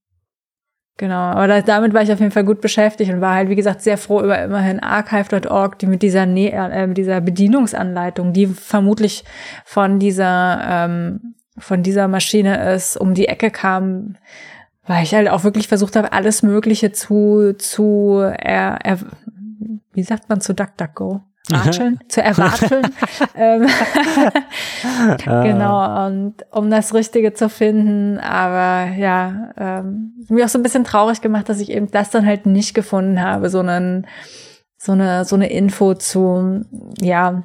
Genau, 1.00 1.14
aber 1.14 1.46
da, 1.46 1.62
damit 1.62 1.94
war 1.94 2.02
ich 2.02 2.10
auf 2.10 2.18
jeden 2.18 2.32
Fall 2.32 2.44
gut 2.44 2.60
beschäftigt 2.60 3.12
und 3.12 3.20
war 3.20 3.36
halt, 3.36 3.48
wie 3.48 3.54
gesagt, 3.54 3.82
sehr 3.82 3.96
froh 3.96 4.20
über 4.20 4.42
immerhin 4.42 4.80
archive.org, 4.80 5.78
die 5.78 5.86
mit 5.86 6.02
dieser, 6.02 6.26
Nä 6.26 6.48
äh, 6.48 6.92
dieser 6.92 7.20
Bedienungsanleitung, 7.20 8.32
die 8.32 8.48
vermutlich 8.48 9.22
von 9.64 10.00
dieser 10.00 10.60
ähm, 10.68 11.36
von 11.58 11.82
dieser 11.82 12.08
Maschine 12.08 12.72
ist, 12.74 12.96
um 12.96 13.14
die 13.14 13.28
Ecke 13.28 13.50
kam, 13.50 14.16
weil 14.86 15.04
ich 15.04 15.14
halt 15.14 15.28
auch 15.28 15.44
wirklich 15.44 15.68
versucht 15.68 15.96
habe, 15.96 16.12
alles 16.12 16.42
Mögliche 16.42 16.92
zu, 16.92 17.54
zu, 17.58 18.20
er, 18.20 18.78
er, 18.82 18.98
wie 19.92 20.02
sagt 20.02 20.28
man 20.28 20.40
zu 20.40 20.54
DuckDuckGo? 20.54 21.22
Watscheln, 21.50 21.98
zu 22.08 22.22
erwarteln. 22.22 22.86
ähm, 23.34 23.66
genau, 25.26 26.06
und 26.06 26.34
um 26.50 26.70
das 26.70 26.94
Richtige 26.94 27.32
zu 27.32 27.48
finden. 27.48 28.18
Aber 28.18 28.92
ja, 28.94 29.50
ähm, 29.56 30.12
mir 30.28 30.44
auch 30.44 30.48
so 30.48 30.58
ein 30.58 30.62
bisschen 30.62 30.84
traurig 30.84 31.20
gemacht, 31.20 31.48
dass 31.48 31.60
ich 31.60 31.70
eben 31.70 31.90
das 31.90 32.10
dann 32.10 32.26
halt 32.26 32.46
nicht 32.46 32.74
gefunden 32.74 33.22
habe, 33.22 33.48
so 33.48 33.60
einen, 33.60 34.06
so 34.76 34.92
eine, 34.92 35.24
so 35.24 35.36
eine 35.36 35.50
Info 35.50 35.94
zu, 35.94 36.64
ja, 37.00 37.44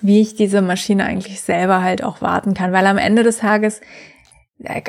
wie 0.00 0.20
ich 0.20 0.34
diese 0.34 0.62
Maschine 0.62 1.04
eigentlich 1.04 1.40
selber 1.40 1.82
halt 1.82 2.02
auch 2.02 2.20
warten 2.20 2.54
kann, 2.54 2.72
weil 2.72 2.86
am 2.86 2.98
Ende 2.98 3.22
des 3.22 3.38
Tages 3.38 3.80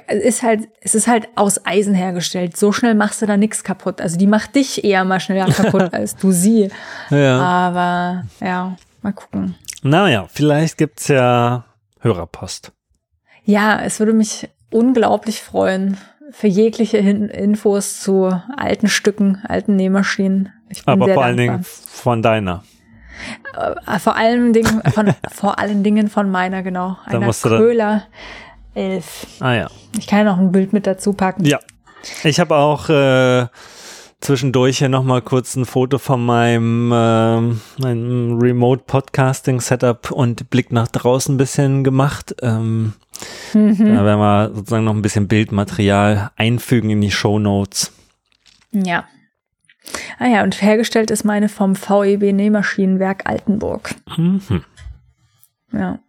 ist 0.08 0.44
halt, 0.44 0.70
es 0.82 0.96
ist 0.96 1.08
halt 1.08 1.28
aus 1.36 1.66
Eisen 1.66 1.94
hergestellt. 1.94 2.56
So 2.56 2.72
schnell 2.72 2.96
machst 2.96 3.22
du 3.22 3.26
da 3.26 3.36
nichts 3.36 3.64
kaputt. 3.64 4.00
Also 4.00 4.18
die 4.18 4.28
macht 4.28 4.56
dich 4.56 4.84
eher 4.84 5.04
mal 5.04 5.20
schneller 5.20 5.46
kaputt 5.54 5.94
als 5.94 6.16
du 6.16 6.32
sie. 6.32 6.70
Ja. 7.10 7.40
Aber 7.40 8.24
ja, 8.40 8.78
mal 9.02 9.14
gucken. 9.14 9.56
Naja, 9.84 10.28
vielleicht 10.32 10.78
gibt's 10.78 11.10
ja 11.10 11.66
Hörerpost. 12.00 12.72
Ja, 13.44 13.82
es 13.82 14.00
würde 14.00 14.14
mich 14.14 14.50
unglaublich 14.72 15.42
freuen 15.42 15.98
für 16.32 16.48
jegliche 16.48 16.98
Infos 16.98 18.02
zu 18.02 18.42
alten 18.56 18.88
Stücken, 18.88 19.42
alten 19.48 19.76
Nähmaschinen. 19.76 20.52
Aber 20.86 21.08
vor 21.14 21.24
allen 21.24 21.38
Dingen 21.38 21.64
von 21.64 22.22
deiner. 22.22 22.64
Äh, 23.56 24.00
vor 24.00 24.16
allen 24.16 24.54
Dingen 24.54 24.82
von, 24.94 25.14
vor 25.32 25.60
allen 25.60 25.84
Dingen 25.84 26.10
von 26.10 26.30
meiner, 26.30 26.64
genau. 26.64 26.98
Einer 27.06 27.26
musst 27.26 27.46
du 27.46 27.50
Köhler 27.50 28.04
11. 28.74 29.28
Ah 29.40 29.54
ja. 29.54 29.68
Ich 29.98 30.08
kann 30.08 30.26
noch 30.26 30.38
ein 30.38 30.52
Bild 30.52 30.74
mit 30.74 30.86
dazu 30.88 31.14
packen. 31.14 31.46
Ja. 31.46 31.60
Ich 32.24 32.40
habe 32.40 32.56
auch 32.56 32.90
äh, 32.90 33.48
zwischendurch 34.22 34.80
hier 34.80 34.90
nochmal 34.90 35.22
kurz 35.22 35.56
ein 35.56 35.66
Foto 35.66 35.98
von 35.98 36.26
meinem, 36.26 36.92
äh, 36.92 37.82
meinem 37.82 38.40
Remote 38.40 38.84
Podcasting 38.86 39.62
Setup 39.62 40.12
und 40.12 40.50
Blick 40.50 40.72
nach 40.72 40.88
draußen 40.88 41.36
ein 41.36 41.38
bisschen 41.38 41.84
gemacht. 41.84 42.36
Ähm, 42.42 42.94
mhm. 43.54 43.96
Da 43.96 44.06
werden 44.06 44.20
wir 44.20 44.52
sozusagen 44.54 44.86
noch 44.86 44.94
ein 44.94 45.02
bisschen 45.02 45.28
Bildmaterial 45.28 46.32
einfügen 46.36 46.90
in 46.90 47.02
die 47.02 47.12
Show 47.12 47.40
Notes. 47.40 47.92
Ja. 48.72 49.06
Ah 50.20 50.28
ja, 50.28 50.44
und 50.44 50.62
hergestellt 50.62 51.12
ist 51.12 51.24
meine 51.24 51.50
vom 51.50 51.76
VEB 51.76 52.34
Nähmaschinenwerk 52.34 53.30
Altenburg. 53.30 53.96
Mhm. 54.18 54.64
Ja. 55.72 56.00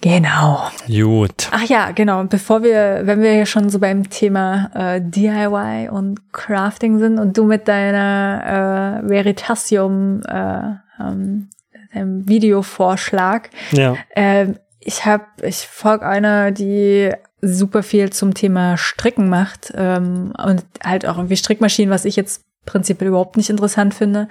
Genau. 0.00 0.70
Gut. 0.86 1.48
Ach 1.50 1.64
ja, 1.64 1.90
genau. 1.90 2.20
Und 2.20 2.30
bevor 2.30 2.62
wir, 2.62 3.00
wenn 3.04 3.20
wir 3.20 3.34
ja 3.34 3.46
schon 3.46 3.68
so 3.68 3.80
beim 3.80 4.08
Thema 4.08 4.70
äh, 4.74 5.00
DIY 5.02 5.88
und 5.90 6.32
Crafting 6.32 7.00
sind 7.00 7.18
und 7.18 7.36
du 7.36 7.44
mit 7.44 7.66
deiner 7.66 9.02
äh, 9.04 9.08
Veritasium 9.08 10.22
äh, 10.22 10.76
ähm, 11.00 11.50
deinem 11.92 12.28
Videovorschlag. 12.28 13.50
Ja. 13.72 13.96
Äh, 14.10 14.54
ich 14.80 15.04
habe, 15.04 15.24
ich 15.42 15.66
folge 15.66 16.06
einer, 16.06 16.50
die 16.52 17.10
super 17.40 17.82
viel 17.82 18.10
zum 18.10 18.34
Thema 18.34 18.76
Stricken 18.76 19.28
macht 19.28 19.72
ähm, 19.74 20.32
und 20.36 20.64
halt 20.82 21.06
auch 21.06 21.16
irgendwie 21.16 21.36
Strickmaschinen, 21.36 21.90
was 21.90 22.04
ich 22.04 22.16
jetzt 22.16 22.44
prinzipiell 22.66 23.08
überhaupt 23.08 23.36
nicht 23.36 23.48
interessant 23.48 23.94
finde, 23.94 24.28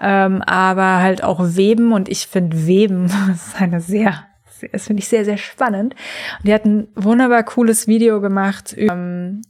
ähm, 0.00 0.42
aber 0.42 0.98
halt 0.98 1.24
auch 1.24 1.40
Weben 1.42 1.92
und 1.92 2.08
ich 2.08 2.26
finde 2.26 2.66
Weben 2.66 3.06
ist 3.34 3.60
eine 3.60 3.80
sehr, 3.80 4.26
das 4.72 4.86
finde 4.86 5.02
ich 5.02 5.08
sehr, 5.08 5.24
sehr 5.24 5.38
spannend. 5.38 5.94
Und 6.38 6.46
die 6.48 6.54
hat 6.54 6.64
ein 6.64 6.88
wunderbar 6.94 7.42
cooles 7.42 7.88
Video 7.88 8.20
gemacht, 8.20 8.74
ähm, 8.76 9.42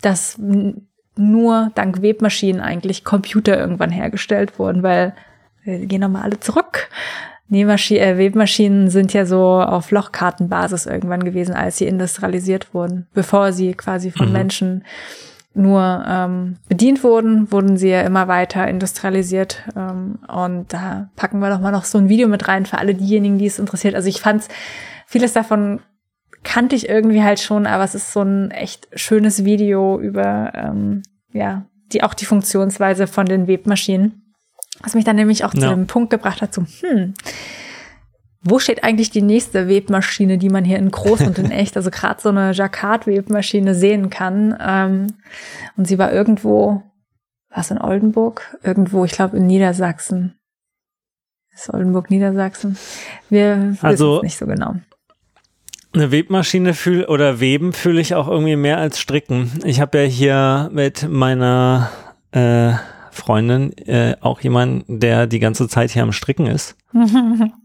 dass 0.00 0.38
nur 1.16 1.70
dank 1.74 2.02
Webmaschinen 2.02 2.60
eigentlich 2.60 3.04
Computer 3.04 3.58
irgendwann 3.58 3.90
hergestellt 3.90 4.58
wurden, 4.58 4.82
weil 4.82 5.14
wir 5.64 5.86
gehen 5.86 6.00
nochmal 6.00 6.22
alle 6.22 6.40
zurück. 6.40 6.88
Nähmaschinen, 7.54 8.02
äh, 8.02 8.18
Webmaschinen 8.18 8.90
sind 8.90 9.12
ja 9.12 9.24
so 9.26 9.60
auf 9.60 9.90
Lochkartenbasis 9.90 10.86
irgendwann 10.86 11.24
gewesen, 11.24 11.54
als 11.54 11.78
sie 11.78 11.86
industrialisiert 11.86 12.74
wurden. 12.74 13.06
Bevor 13.14 13.52
sie 13.52 13.74
quasi 13.74 14.10
von 14.10 14.26
mhm. 14.26 14.32
Menschen 14.32 14.84
nur 15.54 16.04
ähm, 16.06 16.56
bedient 16.68 17.04
wurden, 17.04 17.50
wurden 17.52 17.76
sie 17.76 17.88
ja 17.88 18.02
immer 18.02 18.26
weiter 18.28 18.66
industrialisiert. 18.66 19.62
Ähm, 19.76 20.18
und 20.26 20.72
da 20.72 21.10
packen 21.16 21.38
wir 21.38 21.50
doch 21.50 21.60
mal 21.60 21.70
noch 21.70 21.84
so 21.84 21.98
ein 21.98 22.08
Video 22.08 22.28
mit 22.28 22.48
rein 22.48 22.66
für 22.66 22.78
alle 22.78 22.94
diejenigen, 22.94 23.38
die 23.38 23.46
es 23.46 23.60
interessiert. 23.60 23.94
Also 23.94 24.08
ich 24.08 24.20
fand's, 24.20 24.48
vieles 25.06 25.32
davon 25.32 25.80
kannte 26.42 26.76
ich 26.76 26.88
irgendwie 26.88 27.22
halt 27.22 27.40
schon, 27.40 27.66
aber 27.66 27.84
es 27.84 27.94
ist 27.94 28.12
so 28.12 28.22
ein 28.22 28.50
echt 28.50 28.88
schönes 28.94 29.44
Video 29.44 29.98
über 29.98 30.52
ähm, 30.54 31.02
ja 31.32 31.64
die 31.92 32.02
auch 32.02 32.14
die 32.14 32.26
Funktionsweise 32.26 33.06
von 33.06 33.26
den 33.26 33.46
Webmaschinen. 33.46 34.23
Was 34.82 34.94
mich 34.94 35.04
dann 35.04 35.16
nämlich 35.16 35.44
auch 35.44 35.54
ja. 35.54 35.60
zu 35.60 35.68
dem 35.68 35.86
Punkt 35.86 36.10
gebracht 36.10 36.42
hat, 36.42 36.52
so, 36.52 36.64
hm, 36.80 37.14
wo 38.44 38.58
steht 38.58 38.84
eigentlich 38.84 39.10
die 39.10 39.22
nächste 39.22 39.68
Webmaschine, 39.68 40.36
die 40.36 40.50
man 40.50 40.64
hier 40.64 40.78
in 40.78 40.90
groß 40.90 41.22
und 41.22 41.38
in 41.38 41.50
echt, 41.50 41.76
also 41.76 41.90
gerade 41.90 42.20
so 42.20 42.28
eine 42.28 42.52
Jacquard-Webmaschine 42.52 43.74
sehen 43.74 44.10
kann. 44.10 44.56
Ähm, 44.60 45.06
und 45.76 45.86
sie 45.86 45.98
war 45.98 46.12
irgendwo, 46.12 46.82
was 47.48 47.70
in 47.70 47.80
Oldenburg? 47.80 48.58
Irgendwo, 48.62 49.04
ich 49.04 49.12
glaube 49.12 49.38
in 49.38 49.46
Niedersachsen. 49.46 50.34
Ist 51.54 51.72
Oldenburg 51.72 52.10
Niedersachsen? 52.10 52.76
Wir 53.30 53.76
also, 53.80 54.06
wissen 54.06 54.16
es 54.16 54.22
nicht 54.22 54.38
so 54.38 54.46
genau. 54.46 54.74
Eine 55.94 56.10
Webmaschine 56.10 56.74
fühl 56.74 57.04
oder 57.04 57.38
Weben 57.38 57.72
fühle 57.72 58.00
ich 58.00 58.14
auch 58.14 58.28
irgendwie 58.28 58.56
mehr 58.56 58.78
als 58.78 58.98
Stricken. 58.98 59.52
Ich 59.64 59.80
habe 59.80 60.02
ja 60.02 60.04
hier 60.04 60.70
mit 60.72 61.08
meiner 61.08 61.90
äh, 62.32 62.72
Freundin 63.14 63.76
äh, 63.78 64.16
auch 64.20 64.40
jemand, 64.40 64.84
der 64.88 65.26
die 65.26 65.38
ganze 65.38 65.68
Zeit 65.68 65.90
hier 65.90 66.02
am 66.02 66.12
Stricken 66.12 66.46
ist. 66.46 66.76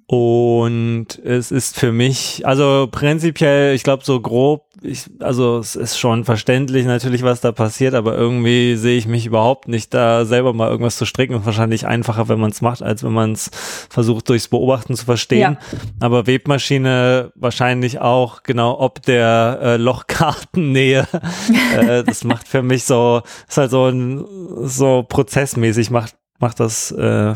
Und 0.07 1.07
es 1.23 1.51
ist 1.51 1.77
für 1.77 1.91
mich, 1.91 2.41
also 2.47 2.87
prinzipiell, 2.91 3.75
ich 3.75 3.83
glaube 3.83 4.03
so 4.03 4.19
grob, 4.19 4.65
ich, 4.81 5.03
also 5.19 5.59
es 5.59 5.75
ist 5.75 5.99
schon 5.99 6.25
verständlich 6.25 6.85
natürlich, 6.85 7.21
was 7.21 7.41
da 7.41 7.51
passiert, 7.51 7.93
aber 7.93 8.15
irgendwie 8.15 8.75
sehe 8.75 8.97
ich 8.97 9.07
mich 9.07 9.27
überhaupt 9.27 9.67
nicht 9.67 9.93
da 9.93 10.25
selber 10.25 10.53
mal 10.53 10.69
irgendwas 10.69 10.97
zu 10.97 11.05
stricken. 11.05 11.35
Ist 11.35 11.45
wahrscheinlich 11.45 11.85
einfacher, 11.85 12.27
wenn 12.27 12.39
man 12.39 12.49
es 12.49 12.61
macht, 12.61 12.81
als 12.81 13.03
wenn 13.03 13.11
man 13.11 13.33
es 13.33 13.51
versucht 13.89 14.29
durchs 14.29 14.47
Beobachten 14.47 14.95
zu 14.95 15.05
verstehen. 15.05 15.57
Ja. 15.59 15.79
Aber 15.99 16.25
Webmaschine 16.25 17.31
wahrscheinlich 17.35 17.99
auch 17.99 18.41
genau 18.41 18.79
ob 18.79 19.03
der 19.03 19.59
äh, 19.61 19.77
Lochkartennähe. 19.77 21.07
äh, 21.77 22.03
das 22.03 22.23
macht 22.23 22.47
für 22.47 22.63
mich 22.63 22.85
so, 22.85 23.21
ist 23.47 23.57
halt 23.57 23.69
so 23.69 23.87
ein 23.87 24.25
so 24.63 25.05
prozessmäßig 25.07 25.91
macht 25.91 26.15
macht 26.39 26.59
das 26.59 26.91
äh, 26.91 27.33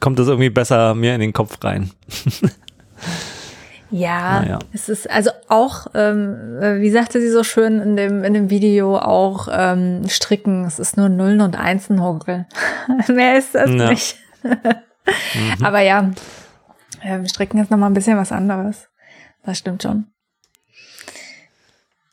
kommt 0.00 0.18
das 0.18 0.28
irgendwie 0.28 0.50
besser 0.50 0.94
mir 0.94 1.14
in 1.14 1.20
den 1.20 1.32
Kopf 1.32 1.58
rein. 1.62 1.90
Ja, 3.90 4.40
naja. 4.42 4.58
es 4.72 4.88
ist 4.88 5.08
also 5.08 5.30
auch, 5.48 5.86
ähm, 5.94 6.58
äh, 6.60 6.80
wie 6.80 6.90
sagte 6.90 7.20
sie 7.20 7.30
so 7.30 7.42
schön 7.42 7.80
in 7.80 7.96
dem, 7.96 8.22
in 8.22 8.34
dem 8.34 8.50
Video, 8.50 8.98
auch 8.98 9.48
ähm, 9.50 10.06
Stricken. 10.08 10.64
Es 10.64 10.78
ist 10.78 10.96
nur 10.96 11.08
Nullen 11.08 11.40
und 11.40 11.58
Einsen, 11.58 12.02
Hogel. 12.02 12.46
Mehr 13.08 13.38
ist 13.38 13.54
das 13.54 13.70
ja. 13.70 13.90
nicht. 13.90 14.18
mhm. 14.42 14.54
Aber 15.64 15.80
ja, 15.80 16.10
äh, 17.02 17.26
Stricken 17.26 17.60
ist 17.60 17.70
nochmal 17.70 17.90
ein 17.90 17.94
bisschen 17.94 18.18
was 18.18 18.30
anderes. 18.30 18.88
Das 19.42 19.56
stimmt 19.56 19.82
schon. 19.82 20.06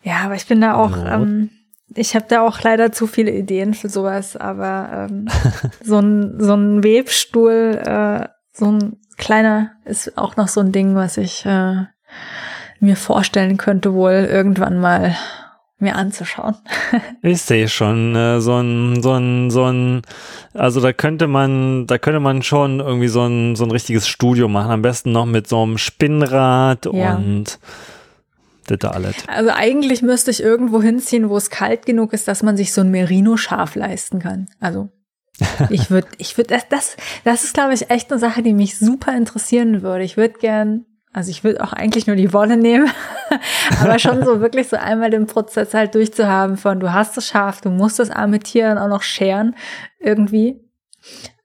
Ja, 0.01 0.18
aber 0.26 0.36
ich 0.36 0.45
bin 0.45 0.62
da 0.62 0.76
auch, 0.76 0.95
ähm, 0.95 1.49
ich 1.93 2.15
habe 2.15 2.25
da 2.27 2.41
auch 2.41 2.61
leider 2.61 2.91
zu 2.91 3.07
viele 3.07 3.31
Ideen 3.31 3.73
für 3.73 3.89
sowas, 3.89 4.36
aber 4.36 5.07
ähm, 5.09 5.27
so 5.83 5.99
ein 5.99 6.36
so 6.39 6.53
ein 6.55 6.83
Webstuhl, 6.83 7.81
äh, 7.83 8.27
so 8.51 8.71
ein 8.71 8.97
kleiner 9.17 9.71
ist 9.86 10.17
auch 10.17 10.36
noch 10.36 10.47
so 10.47 10.61
ein 10.61 10.71
Ding, 10.71 10.95
was 10.95 11.17
ich 11.17 11.45
äh, 11.45 11.86
mir 12.79 12.95
vorstellen 12.95 13.57
könnte, 13.57 13.93
wohl 13.93 14.27
irgendwann 14.29 14.79
mal 14.79 15.15
mir 15.77 15.95
anzuschauen. 15.95 16.55
ich 17.21 17.41
sehe 17.41 17.67
schon 17.67 18.15
äh, 18.15 18.39
so 18.39 18.57
ein 18.57 19.03
so 19.03 19.13
ein 19.13 19.49
so 19.51 19.65
ein 19.65 20.01
also 20.53 20.79
da 20.79 20.93
könnte 20.93 21.27
man 21.27 21.86
da 21.86 21.97
könnte 21.97 22.19
man 22.19 22.41
schon 22.43 22.79
irgendwie 22.79 23.09
so 23.09 23.25
ein 23.25 23.55
so 23.55 23.65
ein 23.65 23.71
richtiges 23.71 24.07
Studio 24.07 24.47
machen, 24.47 24.71
am 24.71 24.81
besten 24.81 25.11
noch 25.11 25.25
mit 25.25 25.47
so 25.47 25.61
einem 25.61 25.77
Spinnrad 25.77 26.86
ja. 26.91 27.15
und 27.15 27.59
das 28.68 28.91
alles. 28.91 29.16
Also 29.28 29.51
eigentlich 29.53 30.01
müsste 30.01 30.32
ich 30.32 30.41
irgendwo 30.41 30.82
hinziehen, 30.82 31.30
wo 31.30 31.38
es 31.38 31.49
kalt 31.49 31.86
genug 31.86 32.13
ist, 32.13 32.28
dass 32.28 32.43
man 32.43 32.57
sich 32.57 32.74
so 32.74 32.82
ein 32.82 32.91
Merino-Schaf 32.91 33.76
leisten 33.76 34.20
kann. 34.20 34.47
Also 34.59 34.89
ich 35.70 35.89
würde, 35.89 36.07
ich 36.18 36.38
würde, 36.38 36.49
das, 36.49 36.68
das, 36.70 36.97
das 37.24 37.43
ist, 37.43 37.53
glaube 37.53 37.74
ich, 37.74 37.89
echt 37.89 38.11
eine 38.11 38.20
Sache, 38.20 38.41
die 38.41 38.53
mich 38.53 38.78
super 38.78 39.16
interessieren 39.16 39.82
würde. 39.82 40.03
Ich 40.03 40.18
würde 40.18 40.39
gern, 40.39 40.86
also 41.13 41.30
ich 41.30 41.43
würde 41.43 41.63
auch 41.63 41.74
eigentlich 41.74 42.07
nur 42.07 42.16
die 42.16 42.34
Wolle 42.34 42.57
nehmen, 42.57 42.89
aber 43.82 43.99
schon 43.99 44.24
so 44.24 44.41
wirklich 44.41 44.68
so 44.68 44.78
einmal 44.78 45.09
den 45.09 45.28
Prozess 45.28 45.74
halt 45.74 45.95
durchzuhaben 45.95 46.57
von, 46.57 46.80
du 46.80 46.93
hast 46.93 47.18
das 47.18 47.28
Schaf, 47.28 47.61
du 47.61 47.70
musst 47.70 47.99
das 47.99 48.09
arme 48.09 48.39
Tier 48.39 48.70
dann 48.70 48.78
auch 48.78 48.89
noch 48.89 49.03
scheren, 49.03 49.55
irgendwie. 49.99 50.61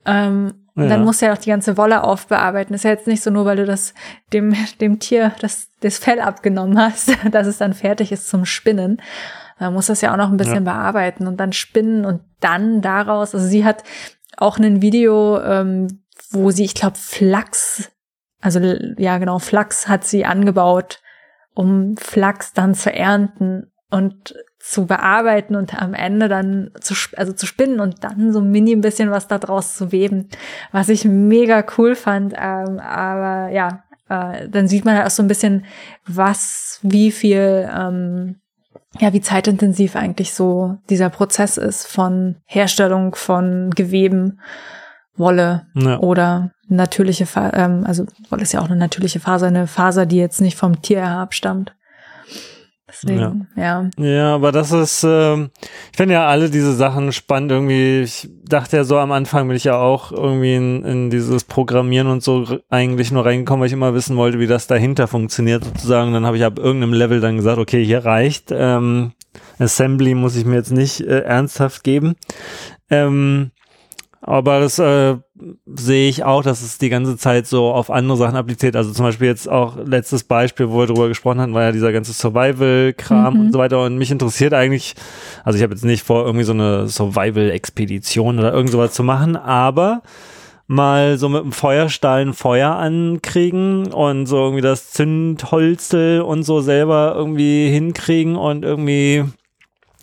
Ähm, 0.06 0.59
und 0.74 0.88
dann 0.88 1.04
musst 1.04 1.20
du 1.20 1.26
ja 1.26 1.32
auch 1.32 1.38
die 1.38 1.50
ganze 1.50 1.76
Wolle 1.76 2.04
aufbearbeiten. 2.04 2.74
ist 2.74 2.84
ja 2.84 2.90
jetzt 2.90 3.06
nicht 3.06 3.22
so 3.22 3.30
nur, 3.30 3.44
weil 3.44 3.56
du 3.56 3.66
das 3.66 3.94
dem, 4.32 4.54
dem 4.80 4.98
Tier 4.98 5.32
das, 5.40 5.68
das 5.80 5.98
Fell 5.98 6.20
abgenommen 6.20 6.78
hast, 6.78 7.16
dass 7.32 7.46
es 7.46 7.58
dann 7.58 7.74
fertig 7.74 8.12
ist 8.12 8.28
zum 8.28 8.44
Spinnen. 8.44 9.02
Man 9.58 9.74
muss 9.74 9.86
das 9.86 10.00
ja 10.00 10.12
auch 10.12 10.16
noch 10.16 10.30
ein 10.30 10.36
bisschen 10.36 10.64
ja. 10.64 10.72
bearbeiten 10.72 11.26
und 11.26 11.38
dann 11.38 11.52
spinnen 11.52 12.06
und 12.06 12.22
dann 12.40 12.80
daraus, 12.80 13.34
also 13.34 13.46
sie 13.46 13.64
hat 13.64 13.82
auch 14.36 14.58
ein 14.58 14.80
Video, 14.80 15.40
ähm, 15.42 16.02
wo 16.30 16.50
sie, 16.50 16.64
ich 16.64 16.74
glaube, 16.74 16.96
Flachs, 16.96 17.90
also 18.40 18.60
ja 18.96 19.18
genau, 19.18 19.38
Flachs 19.38 19.86
hat 19.86 20.04
sie 20.04 20.24
angebaut, 20.24 21.02
um 21.52 21.96
Flachs 21.98 22.54
dann 22.54 22.74
zu 22.74 22.90
ernten 22.90 23.70
und 23.90 24.34
zu 24.60 24.86
bearbeiten 24.86 25.56
und 25.56 25.80
am 25.80 25.94
Ende 25.94 26.28
dann 26.28 26.70
zu, 26.80 26.94
also 27.16 27.32
zu 27.32 27.46
spinnen 27.46 27.80
und 27.80 28.04
dann 28.04 28.32
so 28.32 28.42
mini 28.42 28.72
ein 28.72 28.82
bisschen 28.82 29.10
was 29.10 29.26
da 29.26 29.38
draus 29.38 29.74
zu 29.74 29.90
weben, 29.90 30.28
was 30.70 30.90
ich 30.90 31.04
mega 31.06 31.64
cool 31.78 31.96
fand. 31.96 32.34
Ähm, 32.36 32.78
aber 32.78 33.48
ja, 33.48 33.84
äh, 34.10 34.48
dann 34.48 34.68
sieht 34.68 34.84
man 34.84 34.96
halt 34.96 35.06
auch 35.06 35.10
so 35.10 35.22
ein 35.22 35.28
bisschen, 35.28 35.64
was, 36.06 36.78
wie 36.82 37.10
viel, 37.10 37.68
ähm, 37.74 38.36
ja, 38.98 39.14
wie 39.14 39.22
zeitintensiv 39.22 39.96
eigentlich 39.96 40.34
so 40.34 40.76
dieser 40.90 41.08
Prozess 41.08 41.56
ist 41.56 41.86
von 41.86 42.36
Herstellung 42.44 43.14
von 43.14 43.70
Geweben, 43.70 44.40
Wolle 45.16 45.66
ja. 45.74 45.98
oder 45.98 46.50
natürliche, 46.68 47.26
Fa 47.26 47.50
ähm, 47.54 47.84
also 47.86 48.04
Wolle 48.28 48.42
ist 48.42 48.52
ja 48.52 48.60
auch 48.60 48.66
eine 48.66 48.76
natürliche 48.76 49.20
Faser, 49.20 49.46
eine 49.46 49.66
Faser, 49.66 50.06
die 50.06 50.16
jetzt 50.16 50.40
nicht 50.40 50.56
vom 50.56 50.82
Tier 50.82 51.06
abstammt. 51.06 51.74
Deswegen, 52.90 53.48
ja. 53.56 53.88
ja. 53.96 54.04
Ja, 54.04 54.34
aber 54.34 54.52
das 54.52 54.72
ist, 54.72 55.04
äh, 55.04 55.36
ich 55.44 55.96
finde 55.96 56.14
ja 56.14 56.26
alle 56.26 56.50
diese 56.50 56.74
Sachen 56.74 57.12
spannend 57.12 57.52
irgendwie. 57.52 58.00
Ich 58.00 58.28
dachte 58.44 58.76
ja 58.76 58.84
so 58.84 58.98
am 58.98 59.12
Anfang 59.12 59.46
bin 59.48 59.56
ich 59.56 59.64
ja 59.64 59.76
auch 59.76 60.12
irgendwie 60.12 60.54
in, 60.54 60.84
in 60.84 61.10
dieses 61.10 61.44
Programmieren 61.44 62.08
und 62.08 62.22
so 62.22 62.58
eigentlich 62.68 63.12
nur 63.12 63.24
reingekommen, 63.24 63.60
weil 63.60 63.68
ich 63.68 63.72
immer 63.72 63.94
wissen 63.94 64.16
wollte, 64.16 64.38
wie 64.38 64.46
das 64.46 64.66
dahinter 64.66 65.06
funktioniert 65.06 65.64
sozusagen. 65.64 66.12
Dann 66.12 66.26
habe 66.26 66.36
ich 66.36 66.44
ab 66.44 66.58
irgendeinem 66.58 66.94
Level 66.94 67.20
dann 67.20 67.36
gesagt, 67.36 67.58
okay, 67.58 67.84
hier 67.84 68.04
reicht. 68.04 68.50
Ähm, 68.50 69.12
Assembly 69.58 70.14
muss 70.14 70.36
ich 70.36 70.44
mir 70.44 70.56
jetzt 70.56 70.72
nicht 70.72 71.00
äh, 71.00 71.20
ernsthaft 71.20 71.84
geben. 71.84 72.16
Ähm, 72.90 73.52
aber 74.22 74.60
das 74.60 74.78
äh, 74.78 75.16
sehe 75.74 76.08
ich 76.08 76.24
auch, 76.24 76.42
dass 76.42 76.62
es 76.62 76.76
die 76.76 76.90
ganze 76.90 77.16
Zeit 77.16 77.46
so 77.46 77.70
auf 77.70 77.90
andere 77.90 78.18
Sachen 78.18 78.36
appliziert. 78.36 78.76
Also 78.76 78.92
zum 78.92 79.06
Beispiel 79.06 79.28
jetzt 79.28 79.48
auch 79.48 79.78
letztes 79.82 80.24
Beispiel, 80.24 80.68
wo 80.68 80.78
wir 80.78 80.86
darüber 80.86 81.08
gesprochen 81.08 81.40
hatten, 81.40 81.54
war 81.54 81.62
ja 81.62 81.72
dieser 81.72 81.90
ganze 81.90 82.12
Survival-Kram 82.12 83.34
mhm. 83.34 83.40
und 83.40 83.52
so 83.52 83.58
weiter. 83.58 83.82
Und 83.82 83.96
mich 83.96 84.10
interessiert 84.10 84.52
eigentlich, 84.52 84.94
also 85.42 85.56
ich 85.56 85.62
habe 85.62 85.72
jetzt 85.72 85.84
nicht 85.84 86.02
vor, 86.02 86.26
irgendwie 86.26 86.44
so 86.44 86.52
eine 86.52 86.86
Survival-Expedition 86.86 88.38
oder 88.38 88.52
irgend 88.52 88.70
sowas 88.70 88.92
zu 88.92 89.02
machen, 89.02 89.36
aber 89.36 90.02
mal 90.66 91.16
so 91.16 91.28
mit 91.30 91.42
dem 91.42 91.52
Feuerstahl 91.52 92.20
ein 92.20 92.34
Feuer 92.34 92.76
ankriegen 92.76 93.90
und 93.92 94.26
so 94.26 94.36
irgendwie 94.36 94.62
das 94.62 94.90
Zündholzel 94.90 96.20
und 96.20 96.42
so 96.42 96.60
selber 96.60 97.14
irgendwie 97.16 97.70
hinkriegen 97.70 98.36
und 98.36 98.64
irgendwie 98.64 99.24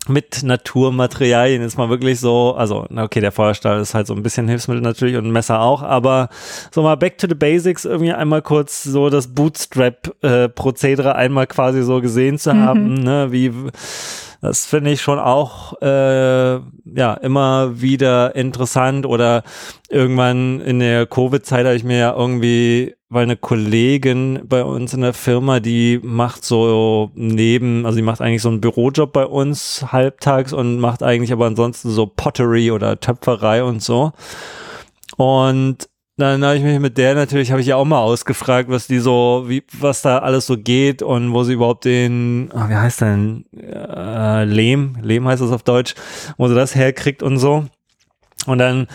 mit 0.06 0.42
Naturmaterialien 0.42 1.62
ist 1.62 1.76
mal 1.76 1.88
wirklich 1.88 2.20
so, 2.20 2.54
also 2.54 2.86
okay, 2.96 3.20
der 3.20 3.32
Feuerstahl 3.32 3.80
ist 3.80 3.94
halt 3.94 4.06
so 4.06 4.14
ein 4.14 4.22
bisschen 4.22 4.48
Hilfsmittel 4.48 4.82
natürlich 4.82 5.16
und 5.16 5.26
ein 5.26 5.32
Messer 5.32 5.60
auch, 5.60 5.82
aber 5.82 6.28
so 6.70 6.82
mal 6.82 6.96
back 6.96 7.18
to 7.18 7.26
the 7.28 7.34
basics, 7.34 7.84
irgendwie 7.84 8.12
einmal 8.12 8.42
kurz 8.42 8.84
so 8.84 9.10
das 9.10 9.28
Bootstrap-Prozedere 9.34 11.10
äh, 11.10 11.14
einmal 11.14 11.46
quasi 11.46 11.82
so 11.82 12.00
gesehen 12.00 12.38
zu 12.38 12.54
mhm. 12.54 12.64
haben, 12.64 12.94
ne, 12.94 13.32
wie 13.32 13.52
das 14.40 14.66
finde 14.66 14.92
ich 14.92 15.02
schon 15.02 15.18
auch 15.18 15.80
äh, 15.82 16.54
ja 16.56 17.14
immer 17.22 17.80
wieder 17.80 18.34
interessant 18.34 19.06
oder 19.06 19.42
irgendwann 19.88 20.60
in 20.60 20.78
der 20.78 21.06
Covid-Zeit 21.06 21.66
habe 21.66 21.76
ich 21.76 21.84
mir 21.84 21.98
ja 21.98 22.14
irgendwie 22.14 22.94
weil 23.10 23.22
eine 23.22 23.36
Kollegin 23.36 24.40
bei 24.44 24.62
uns 24.64 24.92
in 24.92 25.00
der 25.00 25.14
Firma, 25.14 25.60
die 25.60 25.98
macht 26.02 26.44
so 26.44 27.10
neben, 27.14 27.86
also 27.86 27.96
die 27.96 28.02
macht 28.02 28.20
eigentlich 28.20 28.42
so 28.42 28.50
einen 28.50 28.60
Bürojob 28.60 29.12
bei 29.12 29.24
uns 29.24 29.86
halbtags 29.92 30.52
und 30.52 30.78
macht 30.78 31.02
eigentlich 31.02 31.32
aber 31.32 31.46
ansonsten 31.46 31.90
so 31.90 32.06
Pottery 32.06 32.70
oder 32.70 33.00
Töpferei 33.00 33.64
und 33.64 33.82
so. 33.82 34.12
Und 35.16 35.88
dann 36.18 36.44
habe 36.44 36.56
ich 36.56 36.64
mich 36.64 36.80
mit 36.80 36.98
der 36.98 37.14
natürlich, 37.14 37.52
habe 37.52 37.60
ich 37.60 37.68
ja 37.68 37.76
auch 37.76 37.84
mal 37.84 38.00
ausgefragt, 38.00 38.68
was 38.68 38.88
die 38.88 38.98
so, 38.98 39.44
wie, 39.46 39.62
was 39.78 40.02
da 40.02 40.18
alles 40.18 40.46
so 40.46 40.56
geht 40.58 41.00
und 41.00 41.32
wo 41.32 41.44
sie 41.44 41.52
überhaupt 41.52 41.84
den, 41.84 42.50
oh, 42.52 42.68
wie 42.68 42.74
heißt 42.74 43.02
denn, 43.02 43.44
äh, 43.56 44.44
Lehm, 44.44 44.98
Lehm 45.00 45.28
heißt 45.28 45.42
das 45.42 45.52
auf 45.52 45.62
Deutsch, 45.62 45.94
wo 46.36 46.48
sie 46.48 46.56
das 46.56 46.74
herkriegt 46.74 47.22
und 47.22 47.38
so. 47.38 47.66
Und 48.46 48.58
dann 48.58 48.88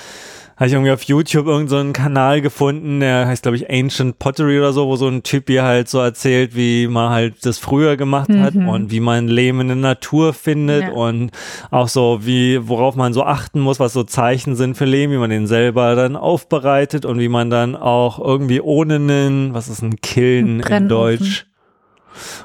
habe 0.56 0.68
ich 0.68 0.74
irgendwie 0.74 0.92
auf 0.92 1.04
YouTube 1.04 1.48
irgendeinen 1.48 1.88
so 1.88 1.94
Kanal 1.94 2.42
gefunden, 2.42 3.00
der 3.00 3.28
heißt, 3.28 3.44
glaube 3.44 3.58
ich, 3.58 3.70
Ancient 3.70 4.20
Pottery 4.20 4.60
oder 4.60 4.74
so, 4.74 4.88
wo 4.88 4.96
so 4.96 5.08
ein 5.08 5.24
Typ 5.24 5.48
hier 5.48 5.64
halt 5.64 5.90
so 5.90 6.00
erzählt, 6.00 6.56
wie 6.56 6.88
man 6.88 7.10
halt 7.10 7.46
das 7.46 7.58
früher 7.58 7.98
gemacht 7.98 8.30
mhm. 8.30 8.42
hat 8.42 8.56
und 8.56 8.92
wie 8.92 9.00
man 9.00 9.28
Lehm 9.28 9.62
in 9.62 9.68
der 9.68 9.76
Natur 9.76 10.34
findet 10.34 10.84
ja. 10.84 10.92
und 10.92 11.32
auch 11.72 11.88
so, 11.88 12.20
wie, 12.24 12.68
worauf 12.68 12.96
man 12.96 13.14
so 13.14 13.24
achten 13.24 13.60
muss, 13.60 13.80
was 13.80 13.94
so 13.94 14.04
Zeichen 14.04 14.56
sind 14.56 14.78
für 14.78 14.86
Lehm, 14.86 15.12
wie 15.12 15.18
man 15.18 15.30
den 15.30 15.48
selber 15.48 15.96
dann 15.96 16.16
aufbereitet 16.16 17.06
und 17.06 17.20
wie 17.20 17.30
man 17.30 17.50
dann 17.50 17.76
auch 17.76 18.20
irgendwie 18.20 18.62
ohne 18.62 18.96
einen, 18.96 19.54
was 19.54 19.70
ist 19.70 19.82
ein 19.82 20.02
Kiln 20.02 20.60
in 20.60 20.88
Deutsch? 20.88 21.48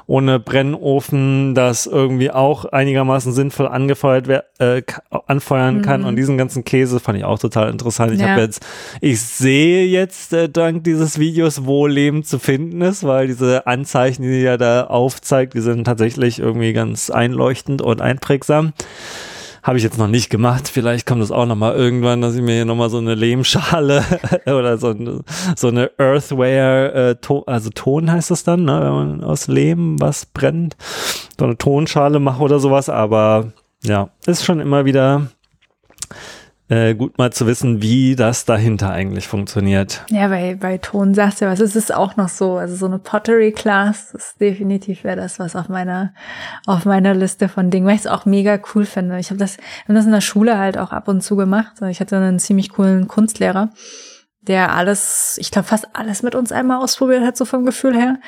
Ohne 0.06 0.38
Brennofen 0.40 1.54
das 1.54 1.86
irgendwie 1.86 2.30
auch 2.30 2.64
einigermaßen 2.64 3.32
sinnvoll 3.32 3.68
angefeuert 3.68 4.28
äh, 4.58 4.82
anfeuern 5.26 5.82
kann. 5.82 6.02
Mhm. 6.02 6.06
Und 6.06 6.16
diesen 6.16 6.38
ganzen 6.38 6.64
Käse 6.64 7.00
fand 7.00 7.18
ich 7.18 7.24
auch 7.24 7.38
total 7.38 7.70
interessant. 7.70 8.12
Ich 8.12 8.20
ja. 8.20 8.28
habe 8.28 8.42
jetzt, 8.42 8.64
ich 9.00 9.20
sehe 9.20 9.86
jetzt 9.86 10.32
äh, 10.32 10.48
dank 10.48 10.84
dieses 10.84 11.18
Videos, 11.18 11.64
wo 11.64 11.86
Leben 11.86 12.24
zu 12.24 12.38
finden 12.38 12.80
ist, 12.82 13.04
weil 13.04 13.26
diese 13.26 13.66
Anzeichen, 13.66 14.22
die 14.22 14.42
er 14.42 14.58
da 14.58 14.84
aufzeigt, 14.84 15.54
die 15.54 15.60
sind 15.60 15.84
tatsächlich 15.84 16.38
irgendwie 16.38 16.72
ganz 16.72 17.10
einleuchtend 17.10 17.82
und 17.82 18.00
einprägsam. 18.00 18.72
Habe 19.62 19.78
ich 19.78 19.84
jetzt 19.84 19.98
noch 19.98 20.08
nicht 20.08 20.30
gemacht. 20.30 20.68
Vielleicht 20.68 21.06
kommt 21.06 21.22
es 21.22 21.30
auch 21.30 21.46
noch 21.46 21.56
mal 21.56 21.74
irgendwann, 21.74 22.20
dass 22.20 22.34
ich 22.34 22.42
mir 22.42 22.54
hier 22.54 22.64
noch 22.64 22.76
mal 22.76 22.90
so 22.90 22.98
eine 22.98 23.14
Lehmschale 23.14 24.04
oder 24.46 24.78
so 24.78 24.88
eine, 24.88 25.20
so 25.56 25.68
eine 25.68 25.90
Earthware, 25.98 26.92
äh, 26.92 27.14
to 27.16 27.42
also 27.46 27.70
Ton 27.70 28.10
heißt 28.10 28.30
das 28.30 28.44
dann, 28.44 28.64
ne, 28.64 28.80
wenn 28.80 28.92
man 28.92 29.24
aus 29.24 29.48
Lehm 29.48 30.00
was 30.00 30.26
brennt, 30.26 30.76
so 31.38 31.44
eine 31.44 31.58
Tonschale 31.58 32.20
mache 32.20 32.42
oder 32.42 32.58
sowas. 32.58 32.88
Aber 32.88 33.52
ja, 33.82 34.10
ist 34.26 34.44
schon 34.44 34.60
immer 34.60 34.84
wieder 34.84 35.28
äh, 36.68 36.94
gut 36.94 37.16
mal 37.16 37.32
zu 37.32 37.46
wissen, 37.46 37.80
wie 37.80 38.14
das 38.14 38.44
dahinter 38.44 38.90
eigentlich 38.90 39.26
funktioniert. 39.26 40.04
Ja, 40.10 40.28
bei, 40.28 40.54
bei 40.54 40.78
Ton 40.78 41.14
sagst 41.14 41.40
du 41.40 41.46
was, 41.46 41.60
es 41.60 41.74
ist 41.74 41.94
auch 41.94 42.16
noch 42.16 42.28
so, 42.28 42.56
also 42.56 42.76
so 42.76 42.86
eine 42.86 42.98
Pottery 42.98 43.52
Class 43.52 44.12
ist 44.12 44.40
definitiv 44.40 45.04
wäre 45.04 45.16
das 45.16 45.38
was 45.38 45.56
auf 45.56 45.68
meiner 45.68 46.12
auf 46.66 46.84
meiner 46.84 47.14
Liste 47.14 47.48
von 47.48 47.70
Dingen, 47.70 47.86
weil 47.86 47.94
ich 47.94 48.02
es 48.02 48.06
auch 48.06 48.26
mega 48.26 48.58
cool 48.74 48.84
finde. 48.84 49.18
Ich 49.18 49.30
habe 49.30 49.38
das, 49.38 49.56
hab 49.88 49.94
das 49.94 50.04
in 50.04 50.12
der 50.12 50.20
Schule 50.20 50.58
halt 50.58 50.76
auch 50.76 50.92
ab 50.92 51.08
und 51.08 51.22
zu 51.22 51.36
gemacht. 51.36 51.80
Ich 51.88 52.00
hatte 52.00 52.16
einen 52.16 52.38
ziemlich 52.38 52.70
coolen 52.70 53.08
Kunstlehrer, 53.08 53.70
der 54.42 54.74
alles, 54.74 55.38
ich 55.40 55.50
glaube 55.50 55.68
fast 55.68 55.88
alles 55.94 56.22
mit 56.22 56.34
uns 56.34 56.52
einmal 56.52 56.82
ausprobiert 56.82 57.24
hat, 57.24 57.36
so 57.36 57.46
vom 57.46 57.64
Gefühl 57.64 57.96
her. 57.96 58.18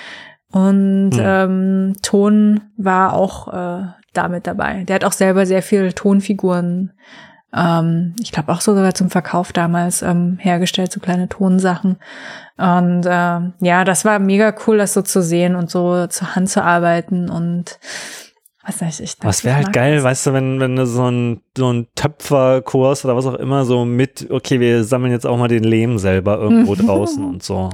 Und 0.50 1.12
hm. 1.12 1.20
ähm, 1.22 1.92
Ton 2.02 2.62
war 2.76 3.12
auch 3.12 3.52
äh, 3.52 3.86
damit 4.14 4.46
dabei. 4.46 4.84
Der 4.84 4.96
hat 4.96 5.04
auch 5.04 5.12
selber 5.12 5.46
sehr 5.46 5.62
viel 5.62 5.92
Tonfiguren 5.92 6.92
ähm, 7.56 8.14
ich 8.20 8.32
glaube 8.32 8.52
auch 8.52 8.60
sogar 8.60 8.94
zum 8.94 9.10
Verkauf 9.10 9.52
damals 9.52 10.02
ähm, 10.02 10.38
hergestellt, 10.40 10.92
so 10.92 11.00
kleine 11.00 11.28
Tonsachen. 11.28 11.96
Und 12.56 13.06
äh, 13.06 13.40
ja, 13.60 13.84
das 13.84 14.04
war 14.04 14.18
mega 14.18 14.54
cool, 14.66 14.78
das 14.78 14.92
so 14.92 15.02
zu 15.02 15.22
sehen 15.22 15.56
und 15.56 15.70
so 15.70 16.06
zur 16.06 16.34
Hand 16.34 16.48
zu 16.48 16.62
arbeiten 16.62 17.28
und 17.28 17.78
Was, 18.64 18.80
nicht, 18.80 19.00
ich 19.00 19.16
was 19.20 19.44
wäre 19.44 19.56
halt 19.56 19.72
geil, 19.72 19.96
das. 19.96 20.04
weißt 20.04 20.26
du, 20.26 20.32
wenn, 20.34 20.60
wenn 20.60 20.76
du 20.76 20.86
so 20.86 21.10
ein, 21.10 21.40
so 21.56 21.72
ein 21.72 21.88
Töpferkurs 21.94 23.04
oder 23.04 23.16
was 23.16 23.26
auch 23.26 23.34
immer 23.34 23.64
so 23.64 23.84
mit, 23.84 24.30
okay, 24.30 24.60
wir 24.60 24.84
sammeln 24.84 25.12
jetzt 25.12 25.26
auch 25.26 25.36
mal 25.36 25.48
den 25.48 25.64
Lehm 25.64 25.98
selber 25.98 26.38
irgendwo 26.38 26.74
draußen 26.76 27.24
und 27.24 27.42
so. 27.42 27.70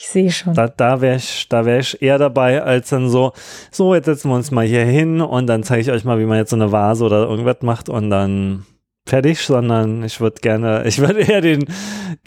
Ich 0.00 0.06
sehe 0.06 0.30
schon. 0.30 0.54
Da, 0.54 0.68
da 0.68 1.00
wäre 1.00 1.16
ich, 1.16 1.48
da 1.48 1.64
wär 1.64 1.80
ich 1.80 2.00
eher 2.00 2.18
dabei, 2.18 2.62
als 2.62 2.90
dann 2.90 3.08
so, 3.08 3.32
so, 3.72 3.96
jetzt 3.96 4.04
setzen 4.04 4.30
wir 4.30 4.36
uns 4.36 4.52
mal 4.52 4.64
hier 4.64 4.84
hin 4.84 5.20
und 5.20 5.48
dann 5.48 5.64
zeige 5.64 5.80
ich 5.80 5.90
euch 5.90 6.04
mal, 6.04 6.20
wie 6.20 6.24
man 6.24 6.38
jetzt 6.38 6.50
so 6.50 6.56
eine 6.56 6.70
Vase 6.70 7.04
oder 7.04 7.28
irgendwas 7.28 7.62
macht 7.62 7.88
und 7.88 8.08
dann 8.08 8.64
fertig, 9.08 9.40
sondern 9.40 10.04
ich 10.04 10.20
würde 10.20 10.40
gerne, 10.40 10.84
ich 10.86 11.00
würde 11.00 11.22
eher 11.22 11.40
den, 11.40 11.64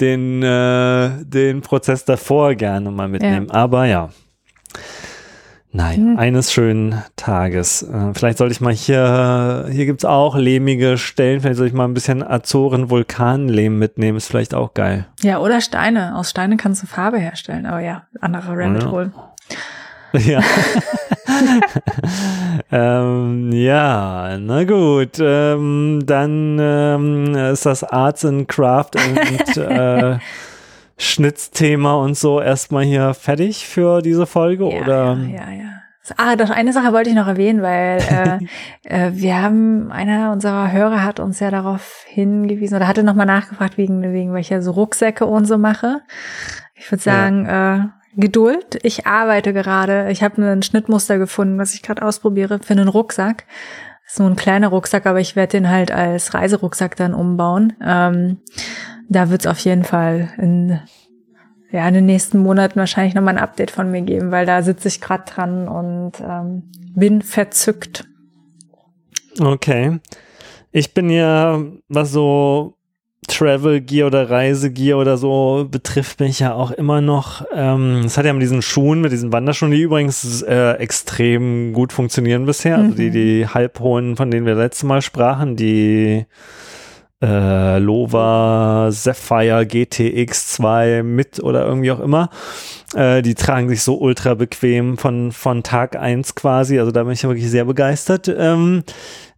den, 0.01 0.43
äh, 0.43 1.23
den 1.23 1.61
Prozess 1.61 2.03
davor 2.03 2.55
gerne 2.55 2.91
mal 2.91 3.07
mitnehmen. 3.07 3.47
Ja. 3.47 3.53
Aber 3.53 3.85
ja. 3.85 4.09
Nein, 5.73 6.11
mhm. 6.11 6.19
eines 6.19 6.51
schönen 6.51 7.01
Tages. 7.15 7.83
Äh, 7.83 8.13
vielleicht 8.13 8.37
sollte 8.37 8.51
ich 8.51 8.59
mal 8.59 8.73
hier, 8.73 9.67
hier 9.71 9.85
gibt 9.85 10.01
es 10.01 10.05
auch 10.05 10.35
lehmige 10.35 10.97
Stellen, 10.97 11.39
vielleicht 11.39 11.57
soll 11.57 11.67
ich 11.67 11.73
mal 11.73 11.85
ein 11.85 11.93
bisschen 11.93 12.23
Azoren-Vulkanlehm 12.23 13.79
mitnehmen, 13.79 14.17
ist 14.17 14.27
vielleicht 14.27 14.53
auch 14.53 14.73
geil. 14.73 15.05
Ja, 15.21 15.39
oder 15.39 15.61
Steine. 15.61 16.15
Aus 16.17 16.29
Steinen 16.29 16.57
kannst 16.57 16.83
du 16.83 16.87
Farbe 16.87 17.19
herstellen, 17.19 17.65
aber 17.65 17.79
ja, 17.79 18.03
anderer 18.19 18.57
Rabbit 18.57 18.85
Hole. 18.85 19.11
Ja. 20.13 20.41
ähm, 22.71 23.51
ja, 23.53 24.37
na 24.39 24.63
gut. 24.65 25.19
Ähm, 25.19 26.01
dann 26.05 26.57
ähm, 26.59 27.35
ist 27.35 27.65
das 27.65 27.83
Arts 27.83 28.25
and 28.25 28.47
Craft 28.49 28.91
und 28.95 29.57
äh, 29.57 30.17
Schnitzthema 31.01 31.95
und 31.95 32.17
so 32.17 32.41
erstmal 32.41 32.83
hier 32.83 33.13
fertig 33.13 33.67
für 33.67 34.01
diese 34.01 34.25
Folge, 34.25 34.69
ja, 34.69 34.81
oder? 34.81 35.17
Ja, 35.17 35.49
ja, 35.49 35.51
ja. 35.51 35.71
Ah, 36.17 36.35
doch 36.35 36.49
eine 36.49 36.73
Sache 36.73 36.93
wollte 36.93 37.09
ich 37.09 37.15
noch 37.15 37.27
erwähnen, 37.27 37.61
weil 37.61 37.99
äh, 38.83 39.07
äh, 39.07 39.11
wir 39.13 39.41
haben, 39.41 39.91
einer 39.91 40.31
unserer 40.31 40.71
Hörer 40.71 41.03
hat 41.03 41.19
uns 41.19 41.39
ja 41.39 41.51
darauf 41.51 42.03
hingewiesen 42.07 42.75
oder 42.75 42.87
hatte 42.87 43.03
nochmal 43.03 43.27
nachgefragt, 43.27 43.77
wegen, 43.77 44.01
wegen 44.01 44.33
welcher 44.33 44.61
so 44.61 44.71
Rucksäcke 44.71 45.25
und 45.25 45.45
so 45.45 45.57
mache. 45.57 46.01
Ich 46.75 46.91
würde 46.91 47.03
sagen, 47.03 47.45
ja. 47.45 47.75
äh, 47.75 47.79
Geduld. 48.15 48.77
Ich 48.83 49.07
arbeite 49.07 49.53
gerade. 49.53 50.11
Ich 50.11 50.21
habe 50.21 50.41
ein 50.41 50.63
Schnittmuster 50.63 51.17
gefunden, 51.17 51.57
was 51.57 51.73
ich 51.73 51.81
gerade 51.81 52.01
ausprobiere 52.01 52.59
für 52.59 52.73
einen 52.73 52.89
Rucksack. 52.89 53.45
Das 54.03 54.13
ist 54.13 54.19
nur 54.19 54.29
ein 54.29 54.35
kleiner 54.35 54.67
Rucksack, 54.67 55.05
aber 55.05 55.21
ich 55.21 55.37
werde 55.37 55.51
den 55.51 55.69
halt 55.69 55.91
als 55.91 56.33
Reiserucksack 56.33 56.97
dann 56.97 57.13
umbauen. 57.13 57.73
Ähm, 57.81 58.39
da 59.11 59.29
wird 59.29 59.41
es 59.41 59.47
auf 59.47 59.59
jeden 59.59 59.83
Fall 59.83 60.29
in, 60.37 60.79
ja, 61.71 61.87
in 61.87 61.93
den 61.93 62.05
nächsten 62.05 62.39
Monaten 62.39 62.79
wahrscheinlich 62.79 63.13
nochmal 63.13 63.37
ein 63.37 63.43
Update 63.43 63.71
von 63.71 63.91
mir 63.91 64.01
geben, 64.01 64.31
weil 64.31 64.45
da 64.45 64.61
sitze 64.61 64.87
ich 64.87 65.01
gerade 65.01 65.25
dran 65.25 65.67
und 65.67 66.13
ähm, 66.21 66.63
bin 66.95 67.21
verzückt. 67.21 68.05
Okay. 69.39 69.99
Ich 70.71 70.93
bin 70.93 71.09
ja, 71.09 71.61
was 71.89 72.11
so 72.11 72.77
Travel 73.27 73.81
Gear 73.81 74.07
oder 74.07 74.29
Reisegear 74.29 74.97
oder 74.97 75.17
so 75.17 75.67
betrifft 75.69 76.21
mich 76.21 76.39
ja 76.39 76.53
auch 76.53 76.71
immer 76.71 77.01
noch. 77.01 77.45
Ähm, 77.53 78.03
es 78.05 78.17
hat 78.17 78.25
ja 78.25 78.31
mit 78.31 78.41
diesen 78.41 78.61
Schuhen, 78.61 79.01
mit 79.01 79.11
diesen 79.11 79.33
Wanderschuhen, 79.33 79.71
die 79.71 79.81
übrigens 79.81 80.41
äh, 80.41 80.73
extrem 80.75 81.73
gut 81.73 81.91
funktionieren 81.91 82.45
bisher. 82.45 82.77
Mhm. 82.77 82.83
Also 82.83 82.95
die, 82.95 83.09
mhm. 83.09 83.13
die 83.13 83.47
halbhohen, 83.47 84.15
von 84.15 84.31
denen 84.31 84.45
wir 84.45 84.55
letztes 84.55 84.83
Mal 84.83 85.01
sprachen, 85.01 85.57
die 85.57 86.25
äh, 87.21 87.77
Lova 87.79 88.89
Sapphire 88.91 89.65
GTX 89.65 90.53
2 90.53 91.03
mit 91.03 91.41
oder 91.41 91.65
irgendwie 91.65 91.91
auch 91.91 91.99
immer. 91.99 92.29
Äh, 92.95 93.21
die 93.21 93.35
tragen 93.35 93.69
sich 93.69 93.83
so 93.83 93.99
ultra 93.99 94.33
bequem 94.33 94.97
von, 94.97 95.31
von 95.31 95.63
Tag 95.63 95.95
eins 95.95 96.35
quasi. 96.35 96.79
Also 96.79 96.91
da 96.91 97.03
bin 97.03 97.13
ich 97.13 97.21
ja 97.21 97.29
wirklich 97.29 97.49
sehr 97.49 97.65
begeistert. 97.65 98.27
Ähm, 98.27 98.83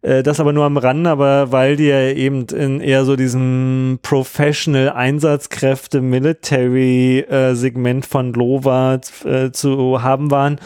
äh, 0.02 0.24
das 0.24 0.40
aber 0.40 0.54
nur 0.54 0.66
am 0.66 0.78
Rand, 0.78 1.08
aber 1.08 1.52
weil 1.52 1.76
die 1.76 1.88
ja 1.88 2.02
eben 2.02 2.46
in 2.48 2.82
eher 2.82 3.06
so 3.06 3.16
diesem 3.16 4.00
Professional 4.02 4.90
Einsatzkräfte 4.90 6.02
Military 6.02 7.20
äh, 7.20 7.56
Segment 7.56 8.06
von 8.06 8.34
Lova 8.34 9.00
äh, 9.26 9.52
zu 9.52 10.04
haben 10.04 10.32
waren. 10.32 10.60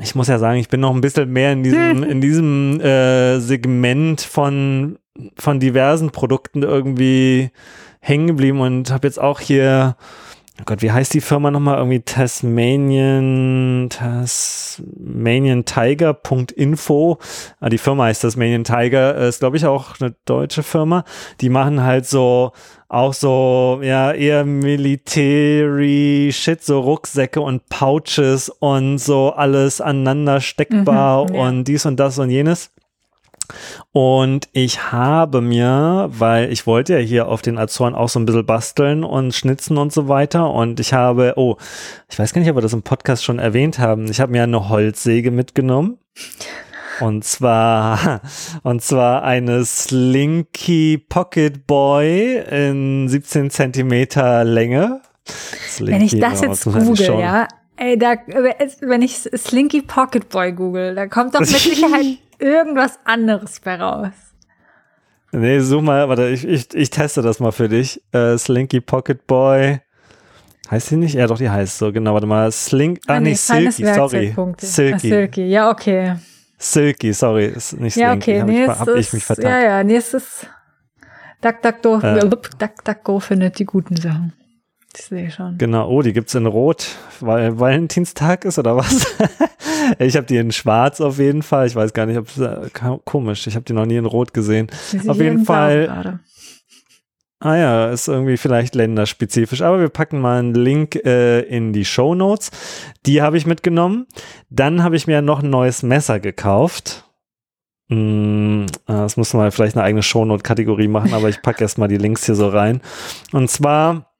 Ich 0.00 0.14
muss 0.14 0.28
ja 0.28 0.38
sagen, 0.38 0.60
ich 0.60 0.68
bin 0.68 0.80
noch 0.80 0.94
ein 0.94 1.00
bisschen 1.00 1.32
mehr 1.32 1.52
in 1.52 1.62
diesem, 1.62 2.02
in 2.08 2.20
diesem 2.20 2.80
äh, 2.80 3.40
Segment 3.40 4.20
von, 4.20 4.98
von 5.36 5.60
diversen 5.60 6.10
Produkten 6.10 6.62
irgendwie 6.62 7.50
hängen 8.00 8.28
geblieben 8.28 8.60
und 8.60 8.90
habe 8.90 9.06
jetzt 9.06 9.20
auch 9.20 9.40
hier 9.40 9.96
oh 10.60 10.64
Gott, 10.64 10.82
wie 10.82 10.90
heißt 10.90 11.14
die 11.14 11.20
Firma 11.20 11.50
nochmal? 11.50 11.78
Irgendwie 11.78 12.00
Tasmanian, 12.00 13.88
Tasmanian 13.90 15.64
Tiger.info. 15.64 17.18
Ah, 17.60 17.68
die 17.68 17.78
Firma 17.78 18.04
heißt 18.04 18.22
Tasmanian 18.22 18.64
Tiger, 18.64 19.16
äh, 19.16 19.28
ist 19.28 19.40
glaube 19.40 19.56
ich 19.56 19.66
auch 19.66 20.00
eine 20.00 20.14
deutsche 20.24 20.62
Firma. 20.62 21.04
Die 21.40 21.48
machen 21.48 21.82
halt 21.82 22.06
so, 22.06 22.52
auch 22.88 23.12
so, 23.12 23.80
ja, 23.82 24.12
eher 24.12 24.44
Military 24.44 26.30
Shit, 26.32 26.64
so 26.64 26.80
Rucksäcke 26.80 27.40
und 27.40 27.68
Pouches 27.68 28.48
und 28.48 28.98
so 28.98 29.30
alles 29.30 29.80
aneinander 29.80 30.40
steckbar 30.40 31.28
mhm, 31.28 31.34
ja. 31.34 31.42
und 31.42 31.64
dies 31.64 31.86
und 31.86 31.96
das 31.98 32.18
und 32.18 32.30
jenes. 32.30 32.70
Und 33.92 34.48
ich 34.52 34.92
habe 34.92 35.40
mir, 35.40 36.08
weil 36.10 36.52
ich 36.52 36.66
wollte 36.66 36.94
ja 36.94 36.98
hier 36.98 37.28
auf 37.28 37.42
den 37.42 37.58
Azoren 37.58 37.94
auch 37.94 38.08
so 38.08 38.18
ein 38.18 38.26
bisschen 38.26 38.46
basteln 38.46 39.04
und 39.04 39.34
schnitzen 39.34 39.78
und 39.78 39.92
so 39.92 40.08
weiter. 40.08 40.50
Und 40.50 40.80
ich 40.80 40.92
habe, 40.92 41.34
oh, 41.36 41.56
ich 42.08 42.18
weiß 42.18 42.32
gar 42.32 42.40
nicht, 42.40 42.50
ob 42.50 42.56
wir 42.56 42.62
das 42.62 42.72
im 42.72 42.82
Podcast 42.82 43.24
schon 43.24 43.38
erwähnt 43.38 43.78
haben. 43.78 44.10
Ich 44.10 44.20
habe 44.20 44.32
mir 44.32 44.42
eine 44.42 44.68
Holzsäge 44.68 45.30
mitgenommen. 45.30 45.98
Und 47.00 47.24
zwar, 47.24 48.20
und 48.62 48.82
zwar 48.82 49.22
eine 49.22 49.64
Slinky 49.64 50.98
Pocket 50.98 51.66
Boy 51.66 52.42
in 52.50 53.08
17 53.08 53.50
Zentimeter 53.50 54.44
Länge. 54.44 55.00
Slinky, 55.68 55.92
Wenn 55.92 56.02
ich 56.02 56.18
das 56.18 56.40
jetzt 56.40 56.64
google, 56.64 57.20
ja, 57.20 57.46
ey, 57.76 57.98
da, 57.98 58.14
wenn 58.80 59.02
ich 59.02 59.16
Slinky 59.16 59.82
Pocket 59.82 60.28
Boy 60.28 60.52
google, 60.52 60.94
da 60.94 61.06
kommt 61.06 61.34
doch 61.34 61.40
mit 61.40 61.48
Sicherheit 61.48 62.18
irgendwas 62.38 62.98
anderes 63.04 63.60
bei 63.60 63.76
raus. 63.76 64.12
Nee, 65.32 65.60
such 65.60 65.82
mal, 65.82 66.08
warte, 66.08 66.28
ich, 66.28 66.46
ich, 66.46 66.72
ich 66.74 66.90
teste 66.90 67.20
das 67.20 67.38
mal 67.38 67.52
für 67.52 67.68
dich. 67.68 68.02
Äh, 68.12 68.38
Slinky 68.38 68.80
Pocket 68.80 69.26
Boy. 69.26 69.80
Heißt 70.70 70.90
die 70.90 70.96
nicht? 70.96 71.14
Ja, 71.14 71.26
doch, 71.26 71.38
die 71.38 71.50
heißt 71.50 71.78
so, 71.78 71.92
genau. 71.92 72.14
Warte 72.14 72.26
mal, 72.26 72.50
Slink, 72.52 73.00
ah, 73.06 73.14
ah 73.14 73.20
nee, 73.20 73.34
Silky, 73.34 73.84
sorry. 73.84 74.34
Silky. 74.58 74.92
Ah, 74.92 74.98
Silky, 74.98 75.46
ja, 75.46 75.70
okay. 75.70 76.16
Silky, 76.58 77.12
sorry, 77.12 77.46
ist 77.46 77.78
nicht 77.78 77.94
Slinky. 77.94 78.00
Ja, 78.00 78.14
okay, 78.14 78.42
nee, 78.44 78.64
ich, 78.64 78.68
hab 78.68 78.88
ich 78.88 79.12
mich 79.12 79.24
vertagt. 79.24 79.48
Ja, 79.48 79.60
ja, 79.60 79.84
nee, 79.84 79.96
es 79.96 80.12
ist 80.12 80.46
DuckDuckGo, 81.40 82.00
äh, 82.00 82.28
DuckDuckGo 82.28 83.20
findet 83.20 83.58
die 83.58 83.64
guten 83.64 83.96
Sachen. 83.96 84.32
Ich 84.96 85.04
sehe 85.04 85.30
schon. 85.30 85.58
Genau, 85.58 85.88
oh, 85.88 86.02
die 86.02 86.12
gibt 86.12 86.28
es 86.28 86.34
in 86.34 86.46
Rot, 86.46 86.88
weil 87.20 87.58
Valentinstag 87.60 88.44
ist 88.44 88.58
oder 88.58 88.76
was? 88.76 89.06
ich 89.98 90.16
habe 90.16 90.26
die 90.26 90.36
in 90.36 90.50
Schwarz 90.50 91.00
auf 91.00 91.18
jeden 91.18 91.42
Fall. 91.42 91.66
Ich 91.66 91.76
weiß 91.76 91.92
gar 91.92 92.06
nicht, 92.06 92.18
ob 92.18 92.28
es 92.28 92.38
äh, 92.38 92.68
komisch. 93.04 93.46
Ich 93.46 93.54
habe 93.54 93.64
die 93.64 93.74
noch 93.74 93.86
nie 93.86 93.96
in 93.96 94.06
Rot 94.06 94.32
gesehen. 94.32 94.68
Auf 95.06 95.18
jeden 95.18 95.44
Fall. 95.44 96.20
Ah 97.40 97.56
ja, 97.56 97.90
ist 97.90 98.08
irgendwie 98.08 98.36
vielleicht 98.36 98.74
länderspezifisch, 98.74 99.62
aber 99.62 99.78
wir 99.78 99.90
packen 99.90 100.20
mal 100.20 100.40
einen 100.40 100.54
Link 100.54 100.96
äh, 100.96 101.42
in 101.42 101.72
die 101.72 101.84
Show 101.84 102.16
Notes. 102.16 102.50
Die 103.06 103.22
habe 103.22 103.36
ich 103.36 103.46
mitgenommen. 103.46 104.06
Dann 104.50 104.82
habe 104.82 104.96
ich 104.96 105.06
mir 105.06 105.22
noch 105.22 105.42
ein 105.42 105.50
neues 105.50 105.84
Messer 105.84 106.18
gekauft. 106.18 107.04
Mm, 107.90 108.66
das 108.86 109.16
muss 109.16 109.32
man 109.34 109.52
vielleicht 109.52 109.76
eine 109.76 109.84
eigene 109.84 110.02
Shownote-Kategorie 110.02 110.88
machen, 110.88 111.14
aber 111.14 111.28
ich 111.28 111.40
packe 111.40 111.62
erstmal 111.62 111.88
die 111.88 111.96
Links 111.96 112.26
hier 112.26 112.34
so 112.34 112.48
rein. 112.48 112.80
Und 113.32 113.48
zwar 113.50 114.10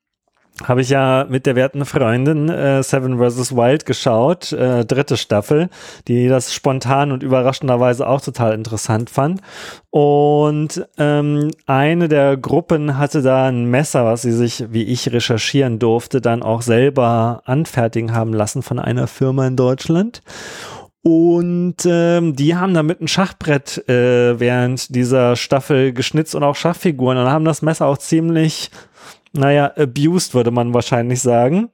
habe 0.64 0.80
ich 0.80 0.88
ja 0.88 1.26
mit 1.28 1.46
der 1.46 1.56
werten 1.56 1.84
Freundin 1.84 2.48
äh, 2.48 2.82
Seven 2.82 3.18
vs. 3.18 3.54
Wild 3.54 3.86
geschaut, 3.86 4.52
äh, 4.52 4.84
dritte 4.84 5.16
Staffel, 5.16 5.68
die 6.08 6.28
das 6.28 6.52
spontan 6.52 7.12
und 7.12 7.22
überraschenderweise 7.22 8.06
auch 8.06 8.20
total 8.20 8.54
interessant 8.54 9.10
fand. 9.10 9.40
Und 9.90 10.86
ähm, 10.98 11.50
eine 11.66 12.08
der 12.08 12.36
Gruppen 12.36 12.98
hatte 12.98 13.22
da 13.22 13.46
ein 13.46 13.66
Messer, 13.66 14.04
was 14.04 14.22
sie 14.22 14.32
sich, 14.32 14.64
wie 14.70 14.84
ich 14.84 15.12
recherchieren 15.12 15.78
durfte, 15.78 16.20
dann 16.20 16.42
auch 16.42 16.62
selber 16.62 17.42
anfertigen 17.44 18.12
haben 18.12 18.32
lassen 18.32 18.62
von 18.62 18.78
einer 18.78 19.06
Firma 19.06 19.46
in 19.46 19.56
Deutschland. 19.56 20.22
Und 21.02 21.76
ähm, 21.86 22.34
die 22.34 22.56
haben 22.56 22.74
damit 22.74 23.00
ein 23.00 23.08
Schachbrett 23.08 23.88
äh, 23.88 24.38
während 24.38 24.94
dieser 24.94 25.36
Staffel 25.36 25.92
geschnitzt 25.92 26.34
und 26.34 26.42
auch 26.42 26.56
Schachfiguren 26.56 27.16
und 27.16 27.30
haben 27.30 27.44
das 27.44 27.62
Messer 27.62 27.86
auch 27.86 27.98
ziemlich 27.98 28.70
naja, 29.32 29.72
abused 29.76 30.34
würde 30.34 30.50
man 30.50 30.74
wahrscheinlich 30.74 31.20
sagen. 31.20 31.70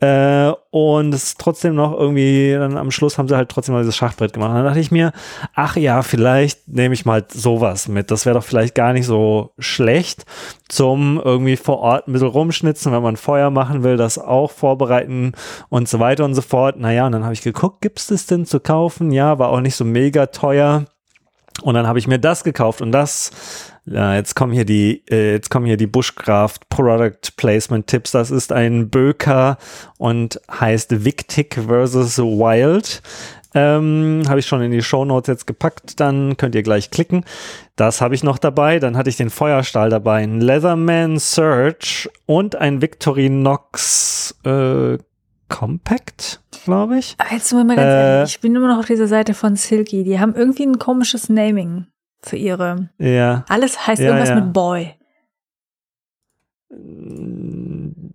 Äh, 0.00 0.52
und 0.70 1.14
es 1.14 1.22
ist 1.24 1.40
trotzdem 1.40 1.76
noch 1.76 1.92
irgendwie, 1.92 2.52
dann 2.52 2.76
am 2.76 2.90
Schluss 2.90 3.16
haben 3.16 3.28
sie 3.28 3.36
halt 3.36 3.48
trotzdem 3.48 3.74
mal 3.74 3.82
dieses 3.82 3.96
Schachbrett 3.96 4.32
gemacht. 4.32 4.50
Dann 4.54 4.64
dachte 4.64 4.80
ich 4.80 4.90
mir, 4.90 5.12
ach 5.54 5.76
ja, 5.76 6.02
vielleicht 6.02 6.68
nehme 6.68 6.94
ich 6.94 7.06
mal 7.06 7.24
sowas 7.32 7.88
mit. 7.88 8.10
Das 8.10 8.26
wäre 8.26 8.34
doch 8.34 8.44
vielleicht 8.44 8.74
gar 8.74 8.92
nicht 8.92 9.06
so 9.06 9.52
schlecht 9.58 10.26
zum 10.68 11.20
irgendwie 11.24 11.56
vor 11.56 11.78
Ort 11.78 12.08
ein 12.08 12.12
bisschen 12.12 12.28
rumschnitzen, 12.28 12.92
wenn 12.92 13.02
man 13.02 13.16
Feuer 13.16 13.50
machen 13.50 13.82
will, 13.84 13.96
das 13.96 14.18
auch 14.18 14.50
vorbereiten 14.50 15.32
und 15.70 15.88
so 15.88 16.00
weiter 16.00 16.24
und 16.24 16.34
so 16.34 16.42
fort. 16.42 16.78
Naja, 16.78 17.06
und 17.06 17.12
dann 17.12 17.24
habe 17.24 17.34
ich 17.34 17.42
geguckt, 17.42 17.80
gibt 17.80 18.00
es 18.00 18.08
das 18.08 18.26
denn 18.26 18.44
zu 18.44 18.60
kaufen? 18.60 19.12
Ja, 19.12 19.38
war 19.38 19.50
auch 19.50 19.60
nicht 19.60 19.76
so 19.76 19.84
mega 19.84 20.26
teuer. 20.26 20.84
Und 21.62 21.74
dann 21.74 21.86
habe 21.86 22.00
ich 22.00 22.08
mir 22.08 22.18
das 22.18 22.42
gekauft 22.42 22.82
und 22.82 22.90
das 22.90 23.30
ja, 23.86 24.14
jetzt 24.14 24.34
kommen 24.34 24.52
hier 24.52 24.64
die, 24.64 25.02
äh, 25.10 25.32
jetzt 25.32 25.50
kommen 25.50 25.66
hier 25.66 25.76
die 25.76 25.86
Bushcraft 25.86 26.68
Product 26.70 27.36
Placement 27.36 27.86
Tipps. 27.86 28.12
Das 28.12 28.30
ist 28.30 28.50
ein 28.50 28.88
Böker 28.88 29.58
und 29.98 30.40
heißt 30.50 31.04
Victic 31.04 31.60
versus 31.66 32.18
Wild. 32.18 33.02
Ähm, 33.56 34.22
habe 34.26 34.40
ich 34.40 34.46
schon 34.46 34.62
in 34.62 34.72
die 34.72 34.82
Show 34.82 35.04
Notes 35.04 35.28
jetzt 35.28 35.46
gepackt, 35.46 36.00
dann 36.00 36.36
könnt 36.36 36.56
ihr 36.56 36.64
gleich 36.64 36.90
klicken. 36.90 37.24
Das 37.76 38.00
habe 38.00 38.14
ich 38.14 38.24
noch 38.24 38.38
dabei. 38.38 38.80
Dann 38.80 38.96
hatte 38.96 39.10
ich 39.10 39.16
den 39.16 39.30
Feuerstahl 39.30 39.90
dabei, 39.90 40.22
ein 40.22 40.40
Leatherman 40.40 41.18
Search 41.18 42.08
und 42.26 42.56
ein 42.56 42.82
Victorinox 42.82 44.34
äh, 44.44 44.98
Compact, 45.48 46.40
glaube 46.64 46.98
ich. 46.98 47.14
Aber 47.18 47.32
jetzt 47.32 47.52
mal 47.52 47.66
ganz 47.66 47.80
äh, 47.80 48.16
ehrlich, 48.16 48.34
ich 48.34 48.40
bin 48.40 48.56
immer 48.56 48.68
noch 48.68 48.78
auf 48.78 48.86
dieser 48.86 49.06
Seite 49.06 49.34
von 49.34 49.54
Silky. 49.54 50.02
Die 50.02 50.18
haben 50.18 50.34
irgendwie 50.34 50.66
ein 50.66 50.78
komisches 50.80 51.28
Naming 51.28 51.86
für 52.24 52.36
ihre. 52.36 52.88
Ja. 52.98 53.44
Alles 53.48 53.86
heißt 53.86 54.00
ja, 54.00 54.08
irgendwas 54.08 54.30
ja. 54.30 54.34
mit 54.36 54.52
Boy. 54.52 54.94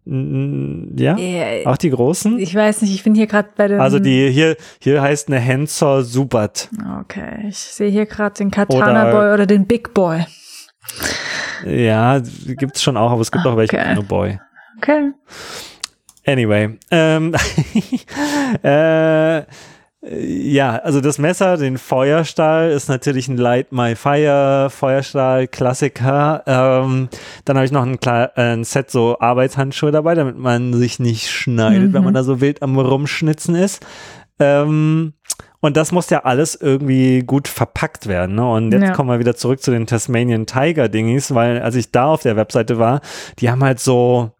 Ja, 0.05 1.17
yeah. 1.17 1.69
auch 1.69 1.77
die 1.77 1.91
großen? 1.91 2.39
Ich 2.39 2.53
weiß 2.53 2.81
nicht, 2.81 2.93
ich 2.93 3.03
bin 3.03 3.15
hier 3.15 3.27
gerade 3.27 3.49
bei 3.55 3.67
den. 3.67 3.79
Also 3.79 3.99
die 3.99 4.29
hier, 4.31 4.57
hier 4.81 5.01
heißt 5.01 5.27
eine 5.27 5.39
Hensor 5.39 6.03
Subat. 6.03 6.69
Okay, 7.01 7.47
ich 7.47 7.57
sehe 7.57 7.89
hier 7.89 8.05
gerade 8.05 8.35
den 8.35 8.51
Katana 8.51 9.03
oder, 9.03 9.11
Boy 9.11 9.33
oder 9.33 9.45
den 9.45 9.65
Big 9.65 9.93
Boy. 9.93 10.25
Ja, 11.65 12.19
gibt 12.19 12.75
es 12.75 12.83
schon 12.83 12.97
auch, 12.97 13.11
aber 13.11 13.21
es 13.21 13.31
gibt 13.31 13.45
okay. 13.45 13.53
auch 13.53 13.57
welche 13.57 13.93
nur 13.93 14.03
Boy. 14.03 14.39
Okay. 14.77 15.11
Anyway, 16.25 16.77
ähm, 16.91 17.33
äh, 18.63 19.43
ja, 20.01 20.77
also 20.77 21.01
das 21.01 21.17
Messer, 21.17 21.57
den 21.57 21.77
Feuerstahl, 21.77 22.71
ist 22.71 22.87
natürlich 22.87 23.27
ein 23.27 23.35
Light 23.35 23.73
My 23.73 23.95
Fire 23.95 24.69
Feuerstahl 24.69 25.47
Klassiker. 25.47 26.41
Ähm, 26.45 27.09
dann 27.43 27.57
habe 27.57 27.65
ich 27.65 27.73
noch 27.73 27.85
ein, 27.85 27.99
äh, 28.05 28.29
ein, 28.35 28.63
Set 28.63 28.89
so 28.89 29.19
Arbeitshandschuhe 29.19 29.91
dabei, 29.91 30.15
damit 30.15 30.37
man 30.37 30.73
sich 30.73 30.99
nicht 30.99 31.29
schneidet, 31.29 31.89
mhm. 31.89 31.93
wenn 31.93 32.03
man 32.05 32.13
da 32.13 32.23
so 32.23 32.39
wild 32.39 32.61
am 32.61 32.79
Rumschnitzen 32.79 33.55
ist. 33.55 33.85
Ähm, 34.39 35.13
und 35.59 35.75
das 35.75 35.91
muss 35.91 36.09
ja 36.09 36.23
alles 36.23 36.55
irgendwie 36.55 37.21
gut 37.21 37.49
verpackt 37.49 38.07
werden. 38.07 38.35
Ne? 38.35 38.49
Und 38.49 38.71
jetzt 38.71 38.83
ja. 38.83 38.91
kommen 38.93 39.09
wir 39.09 39.19
wieder 39.19 39.35
zurück 39.35 39.61
zu 39.61 39.71
den 39.71 39.85
Tasmanian 39.85 40.45
Tiger 40.45 40.87
Dingis, 40.87 41.35
weil 41.35 41.61
als 41.61 41.75
ich 41.75 41.91
da 41.91 42.05
auf 42.05 42.21
der 42.21 42.37
Webseite 42.37 42.79
war, 42.79 43.01
die 43.39 43.49
haben 43.49 43.61
halt 43.61 43.81
so 43.81 44.31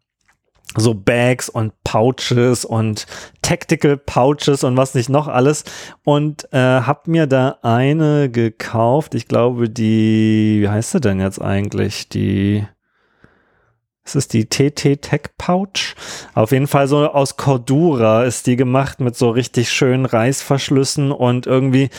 so 0.76 0.94
Bags 0.94 1.50
und 1.50 1.74
Pouches 1.84 2.64
und 2.64 3.08
Tactical 3.42 3.98
Pouches 3.98 4.64
und 4.64 4.78
was 4.78 4.94
nicht 4.94 5.10
noch 5.10 5.28
alles 5.28 5.64
und 6.04 6.48
äh, 6.54 6.58
hab 6.58 7.08
mir 7.08 7.26
da 7.28 7.58
eine 7.64 8.30
gekauft. 8.30 9.16
Ich 9.16 9.28
glaube, 9.28 9.70
die, 9.70 10.60
wie 10.62 10.70
heißt 10.70 10.92
sie 10.92 11.02
denn 11.02 11.20
jetzt 11.20 11.42
eigentlich? 11.42 12.10
Die, 12.10 12.68
es 14.04 14.16
ist 14.16 14.34
die 14.34 14.46
TT 14.46 15.02
Tech 15.02 15.22
Pouch. 15.38 15.96
Auf 16.36 16.52
jeden 16.52 16.68
Fall 16.68 16.88
so 16.88 17.08
aus 17.08 17.38
Cordura 17.38 18.24
ist 18.24 18.46
die 18.46 18.56
gemacht 18.56 19.00
mit 19.00 19.16
so 19.16 19.30
richtig 19.32 19.72
schönen 19.72 20.06
Reißverschlüssen 20.06 21.12
und 21.12 21.48
irgendwie 21.48 21.90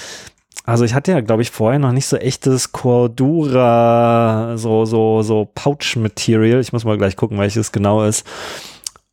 also 0.70 0.84
ich 0.84 0.94
hatte 0.94 1.10
ja, 1.10 1.20
glaube 1.20 1.42
ich, 1.42 1.50
vorher 1.50 1.80
noch 1.80 1.90
nicht 1.90 2.06
so 2.06 2.16
echtes 2.16 2.70
Cordura, 2.70 4.56
so, 4.56 4.84
so, 4.84 5.22
so 5.22 5.48
Pouch-Material. 5.52 6.60
Ich 6.60 6.72
muss 6.72 6.84
mal 6.84 6.96
gleich 6.96 7.16
gucken, 7.16 7.38
welches 7.38 7.72
genau 7.72 8.04
ist. 8.04 8.24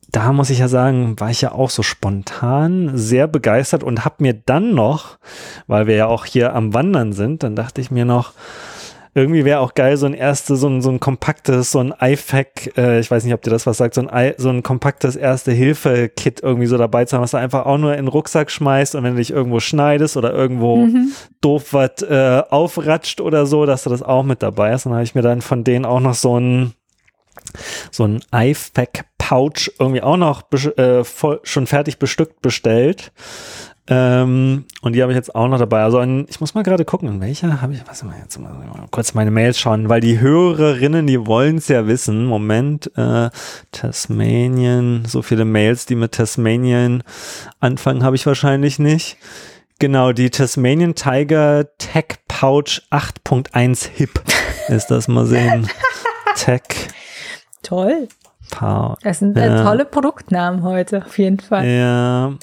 Da 0.09 0.31
muss 0.33 0.51
ich 0.51 0.59
ja 0.59 0.67
sagen, 0.67 1.19
war 1.19 1.31
ich 1.31 1.41
ja 1.41 1.51
auch 1.51 1.71
so 1.71 1.81
spontan 1.81 2.91
sehr 2.93 3.27
begeistert 3.27 3.83
und 3.83 4.05
habe 4.05 4.17
mir 4.19 4.33
dann 4.33 4.75
noch, 4.75 5.17
weil 5.65 5.87
wir 5.87 5.95
ja 5.95 6.05
auch 6.05 6.25
hier 6.25 6.53
am 6.53 6.75
Wandern 6.75 7.11
sind, 7.11 7.41
dann 7.41 7.55
dachte 7.55 7.81
ich 7.81 7.89
mir 7.89 8.05
noch, 8.05 8.33
irgendwie 9.17 9.45
wäre 9.45 9.61
auch 9.61 9.73
geil, 9.73 9.97
so 9.97 10.05
ein 10.05 10.13
erstes, 10.13 10.59
so 10.59 10.67
ein, 10.67 10.81
so 10.81 10.91
ein 10.91 10.99
kompaktes, 10.99 11.71
so 11.71 11.79
ein 11.79 11.91
IFAC, 11.99 12.77
äh, 12.77 12.99
ich 12.99 13.09
weiß 13.09 13.23
nicht, 13.23 13.33
ob 13.33 13.41
dir 13.41 13.49
das 13.49 13.65
was 13.65 13.77
sagt, 13.77 13.95
so 13.95 14.01
ein, 14.01 14.09
I, 14.13 14.35
so 14.37 14.49
ein 14.49 14.61
kompaktes 14.61 15.15
Erste-Hilfe-Kit 15.15 16.41
irgendwie 16.43 16.67
so 16.67 16.77
dabei 16.77 17.05
zu 17.05 17.15
haben, 17.15 17.23
was 17.23 17.31
du 17.31 17.37
einfach 17.37 17.65
auch 17.65 17.79
nur 17.79 17.93
in 17.93 18.05
den 18.05 18.07
Rucksack 18.09 18.51
schmeißt 18.51 18.93
und 18.93 19.03
wenn 19.03 19.13
du 19.13 19.17
dich 19.17 19.31
irgendwo 19.31 19.59
schneidest 19.59 20.17
oder 20.17 20.33
irgendwo 20.33 20.85
mhm. 20.85 21.11
doof 21.41 21.73
was 21.73 22.03
äh, 22.03 22.43
aufratscht 22.49 23.19
oder 23.19 23.47
so, 23.47 23.65
dass 23.65 23.83
du 23.83 23.89
das 23.89 24.03
auch 24.03 24.23
mit 24.23 24.43
dabei 24.43 24.71
hast. 24.71 24.85
Und 24.85 24.91
dann 24.91 24.97
habe 24.97 25.05
ich 25.05 25.15
mir 25.15 25.23
dann 25.23 25.41
von 25.41 25.63
denen 25.63 25.85
auch 25.85 25.99
noch 25.99 26.13
so 26.13 26.39
ein 26.39 26.73
so 27.91 28.03
ein 28.03 28.21
IFAC 28.31 29.05
Pouch 29.17 29.71
irgendwie 29.79 30.01
auch 30.01 30.15
noch 30.17 30.43
äh, 30.77 31.03
voll, 31.03 31.39
schon 31.43 31.67
fertig 31.67 31.97
bestückt 31.97 32.41
bestellt. 32.41 33.11
Ähm, 33.89 34.65
und 34.81 34.93
die 34.93 35.01
habe 35.01 35.11
ich 35.11 35.15
jetzt 35.15 35.33
auch 35.33 35.47
noch 35.47 35.59
dabei. 35.59 35.81
Also 35.83 36.01
ich 36.01 36.39
muss 36.41 36.53
mal 36.53 36.63
gerade 36.63 36.83
gucken, 36.83 37.07
in 37.07 37.21
welcher 37.21 37.61
habe 37.61 37.73
ich, 37.73 37.87
was 37.87 38.03
mal 38.03 38.15
jetzt 38.21 38.37
mal, 38.37 38.51
mal 38.51 38.87
kurz 38.91 39.13
meine 39.13 39.31
Mails 39.31 39.59
schauen, 39.59 39.87
weil 39.87 40.01
die 40.01 40.19
Hörerinnen, 40.19 41.07
die 41.07 41.25
wollen 41.25 41.57
es 41.57 41.69
ja 41.69 41.87
wissen. 41.87 42.25
Moment, 42.25 42.91
äh, 42.97 43.29
Tasmanien, 43.71 45.05
so 45.05 45.21
viele 45.21 45.45
Mails, 45.45 45.85
die 45.85 45.95
mit 45.95 46.13
Tasmanien 46.13 47.03
anfangen, 47.59 48.03
habe 48.03 48.17
ich 48.17 48.25
wahrscheinlich 48.25 48.77
nicht. 48.77 49.17
Genau, 49.79 50.11
die 50.11 50.31
Tasmanian 50.31 50.95
Tiger 50.95 51.67
Tech 51.77 52.17
Pouch 52.27 52.81
8.1 52.91 53.89
Hip 53.95 54.21
ist 54.67 54.87
das 54.87 55.07
mal 55.07 55.25
sehen. 55.25 55.69
Tech. 56.35 56.61
Toll. 57.61 58.07
Paar. 58.49 58.97
Das 59.03 59.19
sind 59.19 59.37
äh, 59.37 59.63
tolle 59.63 59.85
Produktnamen 59.85 60.63
heute, 60.63 61.03
auf 61.05 61.17
jeden 61.17 61.39
Fall. 61.39 61.65
Ja. 61.65 62.33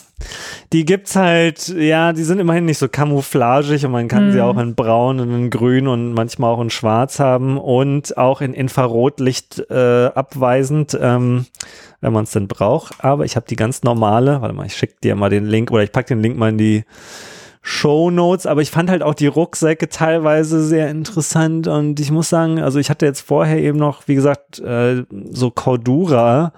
Die 0.73 0.85
gibt's 0.85 1.17
halt, 1.17 1.69
ja, 1.69 2.13
die 2.13 2.23
sind 2.23 2.39
immerhin 2.39 2.65
nicht 2.65 2.79
so 2.79 2.89
camouflagig 2.89 3.85
und 3.85 3.93
man 3.93 4.09
kann 4.09 4.29
mm. 4.29 4.33
sie 4.33 4.39
mhm. 4.39 4.45
auch 4.45 4.59
in 4.59 4.75
braun 4.75 5.21
und 5.21 5.35
in 5.35 5.51
grün 5.51 5.87
und 5.87 6.15
manchmal 6.15 6.51
auch 6.51 6.61
in 6.61 6.71
schwarz 6.71 7.21
haben 7.21 7.59
und 7.59 8.17
auch 8.17 8.41
in 8.41 8.55
Infrarotlicht 8.55 9.71
äh, 9.71 10.07
abweisend, 10.07 10.97
ähm, 11.01 11.47
wenn 12.01 12.13
man 12.13 12.25
es 12.25 12.31
denn 12.31 12.49
braucht. 12.49 13.05
Aber 13.05 13.25
ich 13.25 13.37
habe 13.37 13.47
die 13.49 13.57
ganz 13.57 13.83
normale, 13.83 14.41
warte 14.41 14.55
mal, 14.55 14.67
ich 14.67 14.77
schicke 14.77 14.95
dir 15.03 15.15
mal 15.17 15.31
den 15.31 15.45
Link 15.47 15.71
oder 15.71 15.83
ich 15.83 15.93
pack 15.93 16.07
den 16.07 16.21
Link 16.21 16.37
mal 16.39 16.51
in 16.51 16.59
die 16.59 16.85
Show 17.67 18.11
Notes, 18.11 18.45
aber 18.45 18.61
ich 18.61 18.71
fand 18.71 18.91
halt 18.91 19.03
auch 19.03 19.15
die 19.15 19.27
Rucksäcke 19.27 19.89
teilweise 19.89 20.63
sehr 20.63 20.91
interessant 20.91 21.67
und 21.67 21.99
ich 21.99 22.11
muss 22.11 22.29
sagen, 22.29 22.61
also 22.61 22.79
ich 22.79 22.91
hatte 22.91 23.07
jetzt 23.07 23.23
vorher 23.23 23.57
eben 23.57 23.79
noch, 23.79 24.07
wie 24.07 24.15
gesagt, 24.15 24.59
äh, 24.59 25.05
so 25.31 25.51
Cordura, 25.51 26.53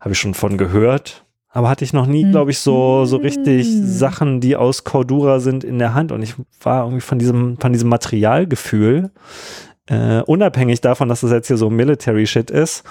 habe 0.00 0.12
ich 0.12 0.20
schon 0.20 0.34
von 0.34 0.56
gehört, 0.56 1.24
aber 1.50 1.68
hatte 1.68 1.84
ich 1.84 1.92
noch 1.92 2.06
nie, 2.06 2.30
glaube 2.30 2.52
ich, 2.52 2.60
so, 2.60 3.06
so 3.06 3.16
richtig 3.16 3.66
mhm. 3.66 3.86
Sachen, 3.88 4.40
die 4.40 4.54
aus 4.54 4.84
Cordura 4.84 5.40
sind 5.40 5.64
in 5.64 5.80
der 5.80 5.94
Hand 5.94 6.12
und 6.12 6.22
ich 6.22 6.34
war 6.62 6.84
irgendwie 6.84 7.00
von 7.00 7.18
diesem, 7.18 7.58
von 7.58 7.72
diesem 7.72 7.88
Materialgefühl, 7.88 9.10
äh, 9.88 10.20
unabhängig 10.20 10.80
davon, 10.80 11.08
dass 11.08 11.22
das 11.22 11.32
jetzt 11.32 11.48
hier 11.48 11.56
so 11.56 11.70
Military 11.70 12.28
Shit 12.28 12.52
ist, 12.52 12.84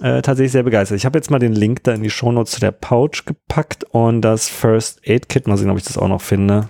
äh, 0.00 0.22
tatsächlich 0.22 0.50
sehr 0.50 0.64
begeistert. 0.64 0.98
Ich 0.98 1.06
habe 1.06 1.16
jetzt 1.16 1.30
mal 1.30 1.38
den 1.38 1.52
Link 1.52 1.84
da 1.84 1.92
in 1.92 2.02
die 2.02 2.10
Shownotes 2.10 2.54
zu 2.54 2.60
der 2.60 2.72
Pouch 2.72 3.24
gepackt 3.24 3.84
und 3.84 4.22
das 4.22 4.48
First 4.48 5.06
Aid 5.06 5.28
Kit, 5.28 5.46
mal 5.46 5.56
sehen, 5.56 5.70
ob 5.70 5.78
ich 5.78 5.84
das 5.84 5.98
auch 5.98 6.08
noch 6.08 6.20
finde. 6.20 6.68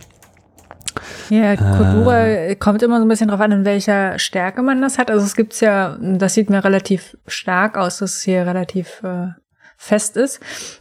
Ja, 1.31 1.57
Cordura 1.57 2.27
äh, 2.27 2.57
kommt 2.57 2.83
immer 2.83 2.99
so 2.99 3.05
ein 3.05 3.09
bisschen 3.09 3.29
drauf 3.29 3.41
an, 3.41 3.53
in 3.53 3.65
welcher 3.65 4.19
Stärke 4.19 4.63
man 4.63 4.81
das 4.81 4.99
hat. 4.99 5.11
Also 5.11 5.25
es 5.25 5.37
gibt's 5.37 5.61
ja, 5.61 5.97
das 6.01 6.35
sieht 6.35 6.51
mir 6.51 6.65
relativ 6.65 7.17
stark 7.27 7.77
aus, 7.77 7.99
dass 7.99 8.17
es 8.17 8.23
hier 8.23 8.47
relativ 8.47 9.03
äh, 9.03 9.29
fest 9.77 10.17
ist. 10.17 10.41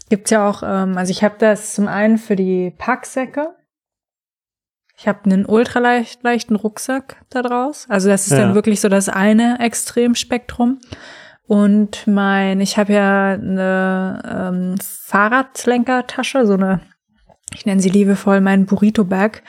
Gibt's 0.09 0.31
ja 0.31 0.47
auch, 0.47 0.63
ähm, 0.63 0.97
also 0.97 1.11
ich 1.11 1.23
habe 1.23 1.35
das 1.37 1.73
zum 1.73 1.87
einen 1.87 2.17
für 2.17 2.35
die 2.35 2.73
Packsäcke. 2.77 3.55
Ich 4.97 5.07
habe 5.07 5.25
einen 5.25 5.45
ultraleicht 5.45 6.23
leichten 6.23 6.55
Rucksack 6.55 7.17
da 7.29 7.41
draus. 7.41 7.85
Also 7.89 8.07
das 8.09 8.27
ist 8.27 8.33
ja. 8.33 8.39
dann 8.39 8.55
wirklich 8.55 8.79
so 8.79 8.87
das 8.87 9.09
eine 9.09 9.59
Extremspektrum. 9.59 10.79
Und 11.47 12.07
mein, 12.07 12.59
ich 12.59 12.77
habe 12.77 12.93
ja 12.93 13.33
eine 13.33 14.21
ähm, 14.25 14.75
Fahrradlenkertasche, 14.81 16.45
so 16.47 16.53
eine 16.53 16.81
ich 17.55 17.65
nenne 17.65 17.81
sie 17.81 17.89
liebevoll 17.89 18.41
meinen 18.41 18.65
Burrito-Bag, 18.65 19.41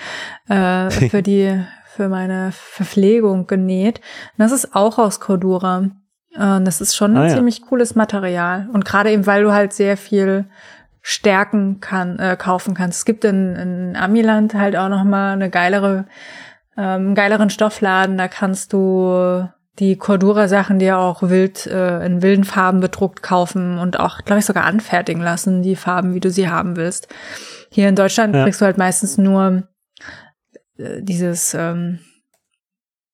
äh, 0.49 0.91
für 1.11 1.23
die, 1.23 1.61
für 1.87 2.09
meine 2.09 2.53
Verpflegung 2.53 3.47
genäht. 3.47 3.99
Und 3.99 4.39
das 4.39 4.53
ist 4.53 4.75
auch 4.75 4.99
aus 4.99 5.21
Cordura. 5.21 5.91
Und 6.39 6.65
das 6.67 6.81
ist 6.81 6.95
schon 6.95 7.17
ah, 7.17 7.23
ein 7.23 7.29
ja. 7.31 7.35
ziemlich 7.35 7.63
cooles 7.63 7.95
Material. 7.95 8.69
Und 8.73 8.85
gerade 8.85 9.11
eben, 9.11 9.27
weil 9.27 9.43
du 9.43 9.53
halt 9.53 9.73
sehr 9.73 9.97
viel 9.97 10.45
Stärken 11.01 11.81
kann, 11.81 12.19
äh, 12.19 12.37
kaufen 12.37 12.75
kannst. 12.75 12.99
Es 12.99 13.05
gibt 13.05 13.25
in, 13.25 13.55
in 13.55 13.97
Amiland 13.97 14.55
halt 14.55 14.77
auch 14.77 14.89
noch 14.89 15.05
mal 15.05 15.33
eine 15.33 15.51
geilere, 15.51 16.07
ähm, 16.77 17.15
geileren 17.15 17.49
Stoffladen. 17.49 18.19
Da 18.19 18.29
kannst 18.29 18.73
du 18.73 19.49
die 19.79 19.97
Cordura-Sachen, 19.97 20.79
die 20.79 20.87
ja 20.87 20.99
auch 20.99 21.23
wild 21.23 21.67
äh, 21.67 22.05
in 22.05 22.23
wilden 22.23 22.45
Farben 22.45 22.81
bedruckt 22.81 23.23
kaufen 23.23 23.79
und 23.79 24.01
auch, 24.01 24.23
glaube 24.25 24.41
ich, 24.41 24.47
sogar 24.47 24.65
anfertigen 24.65 25.23
lassen, 25.23 25.63
die 25.63 25.77
Farben, 25.77 26.15
wie 26.15 26.21
du 26.21 26.31
sie 26.31 26.49
haben 26.49 26.77
willst. 26.77 27.09
Hier 27.77 27.91
in 27.91 27.95
Deutschland 27.95 28.35
ja. 28.35 28.45
kriegst 28.45 28.63
du 28.63 28.65
halt 28.65 28.79
meistens 28.79 29.19
nur 29.19 29.65
äh, 30.79 31.03
dieses 31.03 31.53
ähm, 31.53 31.99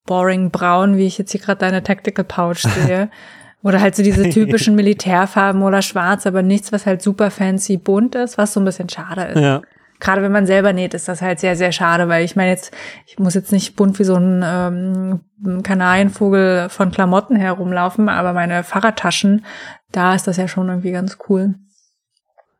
boring 0.05 0.51
Braun, 0.51 0.95
wie 0.95 1.05
ich 1.05 1.17
jetzt 1.17 1.33
hier 1.33 1.41
gerade 1.41 1.59
deine 1.59 1.83
Tactical 1.83 2.23
Pouch 2.23 2.59
sehe. 2.59 3.09
Oder 3.61 3.81
halt 3.81 3.93
so 3.93 4.03
diese 4.03 4.29
typischen 4.29 4.75
Militärfarben 4.75 5.61
oder 5.61 5.81
schwarz, 5.81 6.27
aber 6.27 6.41
nichts, 6.41 6.73
was 6.73 6.85
halt 6.85 7.01
super 7.01 7.31
fancy 7.31 7.77
bunt 7.77 8.13
ist, 8.15 8.37
was 8.37 8.51
so 8.51 8.59
ein 8.59 8.65
bisschen 8.65 8.89
schade 8.89 9.21
ist. 9.23 9.39
Ja. 9.39 9.61
Gerade 10.01 10.21
wenn 10.21 10.33
man 10.33 10.45
selber 10.45 10.73
näht, 10.73 10.93
ist 10.93 11.07
das 11.07 11.21
halt 11.21 11.39
sehr, 11.39 11.55
sehr 11.55 11.71
schade, 11.71 12.09
weil 12.09 12.25
ich 12.25 12.35
meine 12.35 12.49
jetzt, 12.49 12.73
ich 13.05 13.19
muss 13.19 13.35
jetzt 13.35 13.53
nicht 13.53 13.77
bunt 13.77 13.99
wie 13.99 14.03
so 14.03 14.15
ein 14.15 14.43
ähm, 14.45 15.63
Kanarienvogel 15.63 16.67
von 16.67 16.91
Klamotten 16.91 17.37
herumlaufen, 17.37 18.09
aber 18.09 18.33
meine 18.33 18.65
Fahrradtaschen, 18.65 19.45
da 19.93 20.13
ist 20.13 20.27
das 20.27 20.35
ja 20.35 20.49
schon 20.49 20.67
irgendwie 20.67 20.91
ganz 20.91 21.17
cool. 21.29 21.55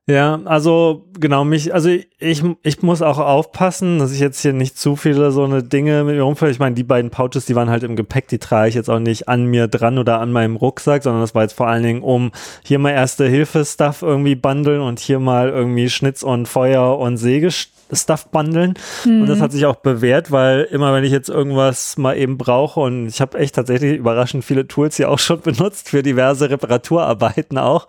Ja, 0.06 0.42
also 0.44 1.06
genau 1.18 1.46
mich, 1.46 1.74
also 1.74 1.88
ich, 1.88 2.44
ich 2.62 2.82
muss 2.82 3.02
auch 3.02 3.20
aufpassen, 3.20 4.00
dass 4.00 4.12
ich 4.12 4.20
jetzt 4.20 4.42
hier 4.42 4.52
nicht 4.52 4.78
zu 4.78 4.98
viele 4.98 5.32
so 5.32 5.46
eine 5.46 5.64
Dinge 5.64 6.04
mit 6.04 6.16
mir 6.16 6.24
rumführe. 6.24 6.52
Ich 6.52 6.60
meine, 6.60 6.76
die 6.76 6.84
beiden 6.84 7.10
Pouches, 7.10 7.46
die 7.46 7.56
waren 7.56 7.70
halt 7.70 7.84
im 7.84 7.96
Gepäck, 7.96 8.28
die 8.28 8.38
trage 8.38 8.68
ich 8.68 8.76
jetzt 8.76 8.90
auch 8.90 9.00
nicht 9.00 9.30
an 9.30 9.46
mir 9.46 9.70
dran 9.70 9.98
oder 9.98 10.20
an 10.20 10.34
meinem 10.34 10.58
Rucksack, 10.58 11.04
sondern 11.04 11.22
das 11.22 11.36
war 11.36 11.44
jetzt 11.44 11.54
vor 11.54 11.68
allen 11.68 11.84
Dingen 11.84 12.02
um 12.02 12.32
hier 12.66 12.80
mal 12.80 12.90
erste 12.90 13.26
Hilfe-Stuff 13.28 14.02
irgendwie 14.02 14.36
bundeln 14.36 14.82
und 14.82 15.00
hier 15.00 15.20
mal 15.20 15.48
irgendwie 15.48 15.90
Schnitz 15.90 16.22
und 16.22 16.50
Feuer 16.50 17.00
und 17.00 17.16
Säge 17.16 17.50
Stuff 17.96 18.28
bundeln. 18.28 18.74
Mhm. 19.06 19.22
Und 19.22 19.28
das 19.28 19.40
mhm. 19.40 19.44
hat 19.44 19.52
sich 19.52 19.66
auch 19.66 19.76
bewährt, 19.76 20.32
weil 20.32 20.62
immer 20.64 20.94
wenn 20.94 21.04
ich 21.04 21.12
jetzt 21.12 21.30
irgendwas 21.30 21.98
mal 21.98 22.18
eben 22.18 22.38
brauche 22.38 22.80
und 22.80 23.08
ich 23.08 23.22
habe 23.22 23.38
echt 23.38 23.56
tatsächlich 23.56 23.98
überraschend 23.98 24.44
viele 24.44 24.68
Tools 24.68 24.98
hier 24.98 25.10
auch 25.10 25.20
schon 25.20 25.42
benutzt 25.44 25.90
für 25.90 26.04
diverse 26.04 26.50
Reparaturarbeiten 26.50 27.58
auch, 27.58 27.88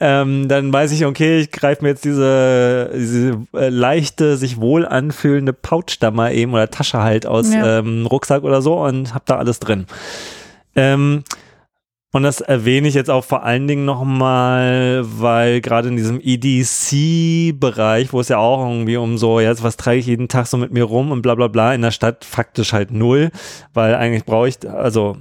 ähm, 0.00 0.48
dann 0.48 0.72
weiß 0.72 0.92
ich, 0.92 1.04
okay, 1.06 1.40
ich 1.40 1.50
greife 1.50 1.82
mir 1.82 1.90
jetzt 1.90 2.04
diese, 2.04 2.90
diese 2.94 3.42
äh, 3.54 3.68
leichte, 3.68 4.36
sich 4.36 4.60
wohl 4.60 4.86
anfühlende 4.86 5.52
Pouch 5.52 5.98
da 6.00 6.10
mal 6.10 6.32
eben 6.32 6.52
oder 6.52 6.70
Tasche 6.70 7.02
halt 7.02 7.26
aus 7.26 7.52
ja. 7.52 7.78
ähm, 7.78 8.06
Rucksack 8.06 8.42
oder 8.44 8.62
so 8.62 8.82
und 8.82 9.14
habe 9.14 9.24
da 9.26 9.36
alles 9.36 9.60
drin. 9.60 9.86
Ähm, 10.76 11.24
und 12.14 12.22
das 12.22 12.40
erwähne 12.40 12.86
ich 12.86 12.94
jetzt 12.94 13.10
auch 13.10 13.24
vor 13.24 13.42
allen 13.42 13.66
Dingen 13.66 13.84
nochmal, 13.84 15.02
weil 15.02 15.60
gerade 15.60 15.88
in 15.88 15.96
diesem 15.96 16.20
EDC-Bereich, 16.22 18.12
wo 18.12 18.20
es 18.20 18.28
ja 18.28 18.38
auch 18.38 18.64
irgendwie 18.64 18.96
um 18.96 19.18
so, 19.18 19.40
jetzt 19.40 19.64
was 19.64 19.76
trage 19.76 19.98
ich 19.98 20.06
jeden 20.06 20.28
Tag 20.28 20.46
so 20.46 20.56
mit 20.56 20.72
mir 20.72 20.84
rum 20.84 21.10
und 21.10 21.22
bla 21.22 21.34
bla 21.34 21.48
bla, 21.48 21.74
in 21.74 21.82
der 21.82 21.90
Stadt 21.90 22.24
faktisch 22.24 22.72
halt 22.72 22.92
null, 22.92 23.32
weil 23.72 23.96
eigentlich 23.96 24.24
brauche 24.24 24.46
ich, 24.46 24.58
also 24.70 25.16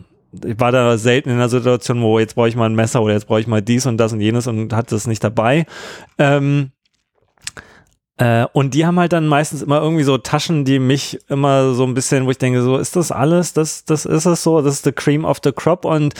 ich 0.45 0.59
war 0.59 0.71
da 0.71 0.95
selten 0.99 1.29
in 1.29 1.37
einer 1.37 1.49
Situation, 1.49 1.99
wo 2.03 2.19
jetzt 2.19 2.35
brauche 2.35 2.49
ich 2.49 2.55
mal 2.55 2.69
ein 2.69 2.75
Messer 2.75 3.01
oder 3.01 3.13
jetzt 3.13 3.25
brauche 3.25 3.39
ich 3.39 3.47
mal 3.47 3.63
dies 3.63 3.87
und 3.87 3.97
das 3.97 4.13
und 4.13 4.21
jenes 4.21 4.45
und 4.45 4.71
hatte 4.71 4.95
es 4.95 5.07
nicht 5.07 5.23
dabei. 5.23 5.65
Ähm, 6.19 6.73
äh, 8.17 8.45
und 8.53 8.73
die 8.73 8.85
haben 8.85 8.99
halt 8.99 9.13
dann 9.13 9.27
meistens 9.27 9.61
immer 9.61 9.81
irgendwie 9.81 10.03
so 10.03 10.17
Taschen, 10.17 10.65
die 10.65 10.79
mich 10.79 11.19
immer 11.29 11.73
so 11.73 11.83
ein 11.83 11.93
bisschen, 11.95 12.25
wo 12.25 12.31
ich 12.31 12.37
denke, 12.37 12.61
so, 12.61 12.77
ist 12.77 12.95
das 12.95 13.11
alles? 13.11 13.53
Das, 13.53 13.85
das 13.85 14.05
ist 14.05 14.25
es 14.25 14.43
so? 14.43 14.61
Das 14.61 14.75
ist 14.75 14.83
the 14.83 14.91
cream 14.91 15.25
of 15.25 15.39
the 15.43 15.51
crop 15.51 15.83
und 15.85 16.13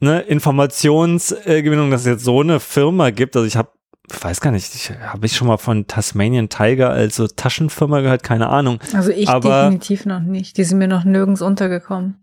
ne, 0.00 0.20
Informationsgewinnung, 0.20 1.90
dass 1.90 2.02
es 2.02 2.06
jetzt 2.06 2.24
so 2.24 2.40
eine 2.40 2.60
Firma 2.60 3.10
gibt. 3.10 3.36
Also 3.36 3.46
ich 3.46 3.56
habe 3.56 3.68
ich 4.10 4.24
weiß 4.24 4.40
gar 4.40 4.52
nicht, 4.52 4.90
habe 5.02 5.26
ich 5.26 5.36
schon 5.36 5.48
mal 5.48 5.58
von 5.58 5.86
Tasmanian 5.86 6.48
Tiger 6.48 6.88
als 6.88 7.16
so 7.16 7.26
Taschenfirma 7.26 8.00
gehört? 8.00 8.22
Keine 8.22 8.48
Ahnung. 8.48 8.80
Also 8.94 9.10
ich 9.10 9.28
Aber, 9.28 9.64
definitiv 9.64 10.06
noch 10.06 10.20
nicht. 10.20 10.56
Die 10.56 10.64
sind 10.64 10.78
mir 10.78 10.88
noch 10.88 11.04
nirgends 11.04 11.42
untergekommen. 11.42 12.16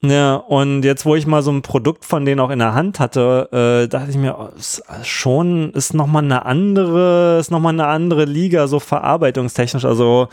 Ja, 0.00 0.36
und 0.36 0.84
jetzt, 0.84 1.04
wo 1.06 1.16
ich 1.16 1.26
mal 1.26 1.42
so 1.42 1.50
ein 1.50 1.62
Produkt 1.62 2.04
von 2.04 2.24
denen 2.24 2.38
auch 2.38 2.50
in 2.50 2.60
der 2.60 2.72
Hand 2.72 3.00
hatte, 3.00 3.48
äh, 3.84 3.88
dachte 3.88 4.10
ich 4.10 4.16
mir, 4.16 4.38
oh, 4.38 4.48
ist 4.56 4.82
schon 5.02 5.72
ist 5.72 5.92
nochmal 5.92 6.22
eine 6.22 6.46
andere, 6.46 7.38
ist 7.40 7.50
nochmal 7.50 7.72
eine 7.72 7.86
andere 7.88 8.24
Liga, 8.24 8.68
so 8.68 8.78
verarbeitungstechnisch. 8.78 9.84
Also 9.84 10.28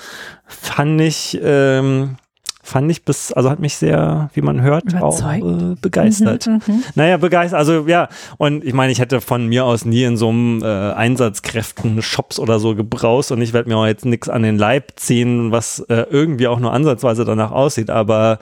fand 0.45 1.01
ich, 1.01 1.39
ähm, 1.41 2.18
fand 2.61 2.91
ich 2.91 3.05
bis, 3.05 3.34
also 3.34 3.49
hat 3.49 3.59
mich 3.59 3.76
sehr, 3.76 4.30
wie 4.36 4.41
man 4.41 4.61
hört, 4.61 4.84
Überzeugt. 4.84 5.43
auch 5.43 5.72
äh, 5.72 5.76
begeistert. 5.82 6.45
Mhm, 6.45 6.61
mhm, 6.68 6.84
naja, 6.93 7.18
begeistert, 7.18 7.57
also 7.57 7.88
ja, 7.88 8.09
und 8.38 8.63
ich 8.63 8.74
meine, 8.74 8.91
ich 8.91 8.99
hätte 8.99 9.20
von 9.20 9.47
mir 9.47 9.66
aus 9.66 9.84
nie 9.84 10.03
in 10.03 10.16
so 10.16 10.30
einem 10.30 10.61
äh, 10.61 10.91
Einsatzkräften 10.93 12.03
Shops 12.03 12.38
oder 12.38 12.59
so 12.59 12.76
gebraust 12.76 13.32
und 13.32 13.41
ich 13.41 13.51
werde 13.53 13.70
mir 13.70 13.78
auch 13.78 13.88
jetzt 13.88 14.05
nichts 14.05 14.30
an 14.30 14.43
den 14.43 14.59
Leib 14.59 14.91
ziehen, 14.97 15.51
was 15.51 15.80
äh, 15.89 16.05
irgendwie 16.11 16.47
auch 16.47 16.59
nur 16.59 16.72
ansatzweise 16.72 17.26
danach 17.26 17.51
aussieht, 17.51 17.89
aber 17.89 18.38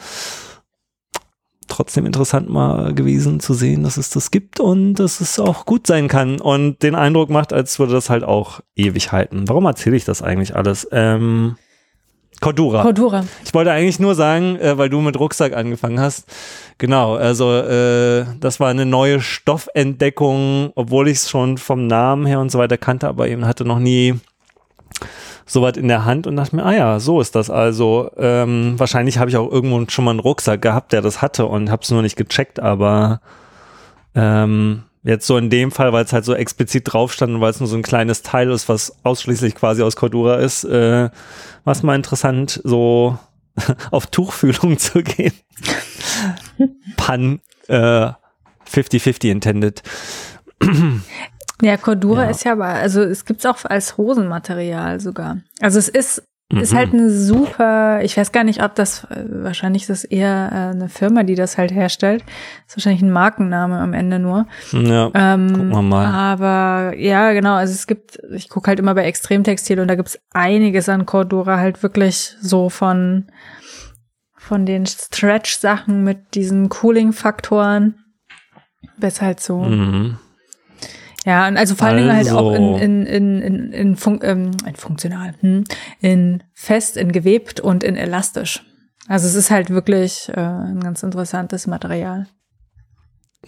trotzdem 1.76 2.06
interessant 2.06 2.50
mal 2.50 2.94
gewesen 2.94 3.40
zu 3.40 3.54
sehen, 3.54 3.84
dass 3.84 3.98
es 3.98 4.10
das 4.10 4.32
gibt 4.32 4.60
und 4.60 4.96
dass 4.96 5.22
es 5.22 5.40
auch 5.40 5.66
gut 5.66 5.88
sein 5.88 6.08
kann 6.08 6.40
und 6.40 6.82
den 6.84 6.96
Eindruck 6.96 7.30
macht, 7.30 7.54
als 7.54 7.80
würde 7.80 7.94
das 7.94 8.10
halt 8.10 8.24
auch 8.24 8.62
ewig 8.76 9.12
halten. 9.12 9.48
Warum 9.48 9.66
erzähle 9.66 9.96
ich 9.96 10.06
das 10.06 10.22
eigentlich 10.22 10.56
alles? 10.56 10.88
Ähm, 10.92 11.56
Cordura. 12.44 12.82
Cordura. 12.82 13.24
Ich 13.46 13.54
wollte 13.54 13.72
eigentlich 13.72 14.00
nur 14.00 14.16
sagen, 14.16 14.58
äh, 14.58 14.78
weil 14.78 14.90
du 14.90 15.00
mit 15.00 15.18
Rucksack 15.18 15.54
angefangen 15.54 16.00
hast. 16.00 16.26
Genau, 16.78 17.16
also 17.16 17.54
äh, 17.54 18.26
das 18.40 18.60
war 18.60 18.70
eine 18.70 18.86
neue 18.86 19.22
Stoffentdeckung, 19.22 20.72
obwohl 20.76 21.08
ich 21.08 21.20
es 21.20 21.30
schon 21.30 21.58
vom 21.58 21.88
Namen 21.88 22.26
her 22.26 22.40
und 22.40 22.52
so 22.52 22.60
weiter 22.60 22.78
kannte, 22.78 23.08
aber 23.08 23.30
eben 23.30 23.46
hatte 23.46 23.64
noch 23.64 23.80
nie 23.80 24.16
soweit 25.46 25.78
in 25.78 25.88
der 25.88 26.06
Hand 26.06 26.28
und 26.28 26.36
dachte 26.36 26.56
mir, 26.56 26.64
ah 26.64 26.74
ja, 26.74 27.00
so 27.00 27.22
ist 27.22 27.36
das 27.36 27.50
also. 27.50 28.12
Ähm, 28.18 28.76
wahrscheinlich 28.78 29.18
habe 29.18 29.30
ich 29.30 29.38
auch 29.38 29.52
irgendwo 29.52 29.84
schon 29.90 30.06
mal 30.06 30.12
einen 30.12 30.20
Rucksack 30.20 30.62
gehabt, 30.62 30.94
der 30.94 31.02
das 31.02 31.22
hatte 31.22 31.46
und 31.46 31.70
habe 31.70 31.84
es 31.84 31.92
nur 31.92 32.02
nicht 32.02 32.16
gecheckt, 32.16 32.60
aber 32.60 33.22
ähm, 34.16 34.84
jetzt 35.04 35.28
so 35.28 35.38
in 35.38 35.50
dem 35.50 35.72
Fall, 35.72 35.94
weil 35.94 36.06
es 36.06 36.14
halt 36.14 36.26
so 36.26 36.34
explizit 36.34 36.92
drauf 36.92 37.14
stand 37.14 37.34
und 37.36 37.42
weil 37.42 37.52
es 37.52 37.60
nur 37.60 37.68
so 37.68 37.76
ein 37.76 37.84
kleines 37.84 38.22
Teil 38.22 38.50
ist, 38.52 38.70
was 38.70 38.96
ausschließlich 39.04 39.56
quasi 39.56 39.84
aus 39.84 39.96
Cordura 39.96 40.36
ist, 40.36 40.64
äh, 40.64 41.10
war 41.64 41.72
es 41.72 41.84
mal 41.84 41.96
interessant, 41.96 42.62
so 42.64 43.18
auf 43.92 44.08
Tuchfühlung 44.08 44.78
zu 44.78 45.04
gehen. 45.04 45.34
Pan 46.98 47.42
äh, 47.68 48.12
50-50 48.70 49.30
intended. 49.30 49.84
Ja, 51.64 51.78
Cordura 51.78 52.26
ja. 52.26 52.30
ist 52.30 52.44
ja 52.44 52.52
aber, 52.52 52.66
also 52.66 53.02
es 53.02 53.24
gibt's 53.24 53.46
auch 53.46 53.64
als 53.64 53.98
Hosenmaterial 53.98 55.00
sogar. 55.00 55.38
Also 55.62 55.80
es 55.80 55.88
ist, 55.88 56.24
mhm. 56.52 56.60
ist 56.60 56.76
halt 56.76 56.94
eine 56.94 57.10
super, 57.10 58.04
ich 58.04 58.18
weiß 58.18 58.34
gar 58.34 58.44
nicht, 58.44 58.62
ob 58.62 58.76
das, 58.76 59.08
wahrscheinlich 59.10 59.84
ist 59.84 59.90
es 59.90 60.04
eher 60.04 60.50
äh, 60.52 60.56
eine 60.76 60.90
Firma, 60.90 61.24
die 61.24 61.36
das 61.36 61.58
halt 61.58 61.72
herstellt. 61.72 62.22
Ist 62.68 62.76
wahrscheinlich 62.76 63.02
ein 63.02 63.12
Markenname 63.12 63.80
am 63.80 63.94
Ende 63.94 64.20
nur. 64.20 64.46
Ja, 64.74 65.10
ähm, 65.14 65.54
gucken 65.54 65.70
wir 65.70 65.82
mal. 65.82 66.06
Aber 66.06 66.98
ja, 66.98 67.32
genau, 67.32 67.54
also 67.54 67.74
es 67.74 67.88
gibt, 67.88 68.20
ich 68.34 68.50
gucke 68.50 68.68
halt 68.68 68.80
immer 68.80 68.94
bei 68.94 69.06
Extremtextil 69.06 69.80
und 69.80 69.88
da 69.88 69.96
gibt's 69.96 70.20
einiges 70.34 70.90
an 70.90 71.06
Cordura 71.06 71.60
halt 71.60 71.82
wirklich 71.82 72.36
so 72.42 72.70
von, 72.70 73.28
von 74.36 74.66
den 74.66 74.86
Stretch-Sachen 74.86 76.04
mit 76.04 76.36
diesen 76.36 76.68
Cooling-Faktoren 76.68 77.96
bis 78.98 79.22
halt 79.22 79.40
so. 79.40 79.64
Mhm 79.64 80.18
ja, 81.26 81.48
und 81.48 81.58
also 81.58 81.76
vor 81.76 81.88
allen 81.88 81.98
Dingen 81.98 82.16
halt 82.16 82.32
auch 82.32 82.54
in, 82.54 82.74
also. 82.74 82.84
in, 82.84 83.06
in, 83.06 83.42
in, 83.42 83.72
in, 83.72 83.96
fun 83.96 84.20
ähm, 84.24 84.52
in 84.66 84.76
funktional, 84.76 85.34
hm? 85.40 85.64
in 86.02 86.44
fest, 86.54 86.98
in 86.98 87.12
gewebt 87.12 87.60
und 87.60 87.84
in 87.84 87.96
elastisch. 87.96 88.64
Also 89.08 89.28
es 89.28 89.36
ist 89.36 89.52
halt 89.52 89.70
wirklich 89.70 90.30
äh, 90.30 90.40
ein 90.40 90.82
ganz 90.82 91.04
interessantes 91.04 91.68
Material. 91.68 92.28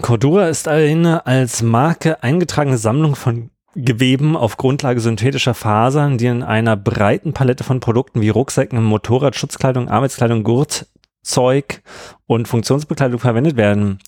Cordura 0.01 0.47
ist 0.47 0.67
eine 0.67 1.26
als 1.26 1.61
Marke 1.61 2.21
eingetragene 2.23 2.78
Sammlung 2.78 3.15
von 3.15 3.51
Geweben 3.78 4.38
auf 4.38 4.55
Grundlage 4.55 5.01
synthetischer 5.01 5.53
Fasern, 5.53 6.17
die 6.17 6.28
in 6.28 6.43
einer 6.43 6.78
breiten 6.78 7.34
Palette 7.34 7.65
von 7.65 7.82
Produkten 7.82 8.21
wie 8.21 8.30
Rucksäcken, 8.30 8.82
Motorrad, 8.82 9.36
Schutzkleidung, 9.36 9.89
Arbeitskleidung, 9.89 10.43
Gurtzeug 10.43 11.82
und 12.26 12.47
Funktionsbekleidung 12.47 13.19
verwendet 13.19 13.57
werden 13.57 13.99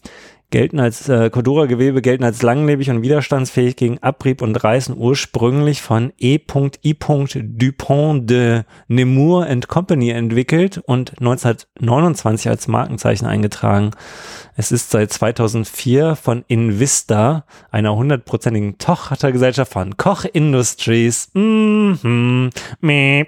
gelten 0.50 0.80
als 0.80 1.10
äh, 1.10 1.30
Cordura-Gewebe 1.30 2.02
gelten 2.02 2.24
als 2.24 2.42
langlebig 2.42 2.90
und 2.90 3.02
widerstandsfähig 3.02 3.76
gegen 3.76 4.02
Abrieb 4.02 4.42
und 4.42 4.56
Reißen 4.64 4.96
ursprünglich 4.98 5.82
von 5.82 6.14
E. 6.18 6.40
I. 6.84 6.98
Dupont 6.98 8.30
de 8.30 8.64
Nemours 8.88 9.48
and 9.48 9.68
Company 9.68 10.12
entwickelt 10.12 10.78
und 10.78 11.20
1929 11.20 12.50
als 12.50 12.68
Markenzeichen 12.68 13.26
eingetragen. 13.26 13.92
Es 14.56 14.72
ist 14.72 14.92
seit 14.92 15.12
2004 15.12 16.16
von 16.16 16.46
Invista, 16.48 17.46
einer 17.70 17.96
hundertprozentigen 17.96 18.78
Tochtergesellschaft 18.78 19.74
von 19.74 19.98
Koch 19.98 20.26
Industries. 20.26 21.30
Mm 21.34 21.92
-hmm. 21.94 22.50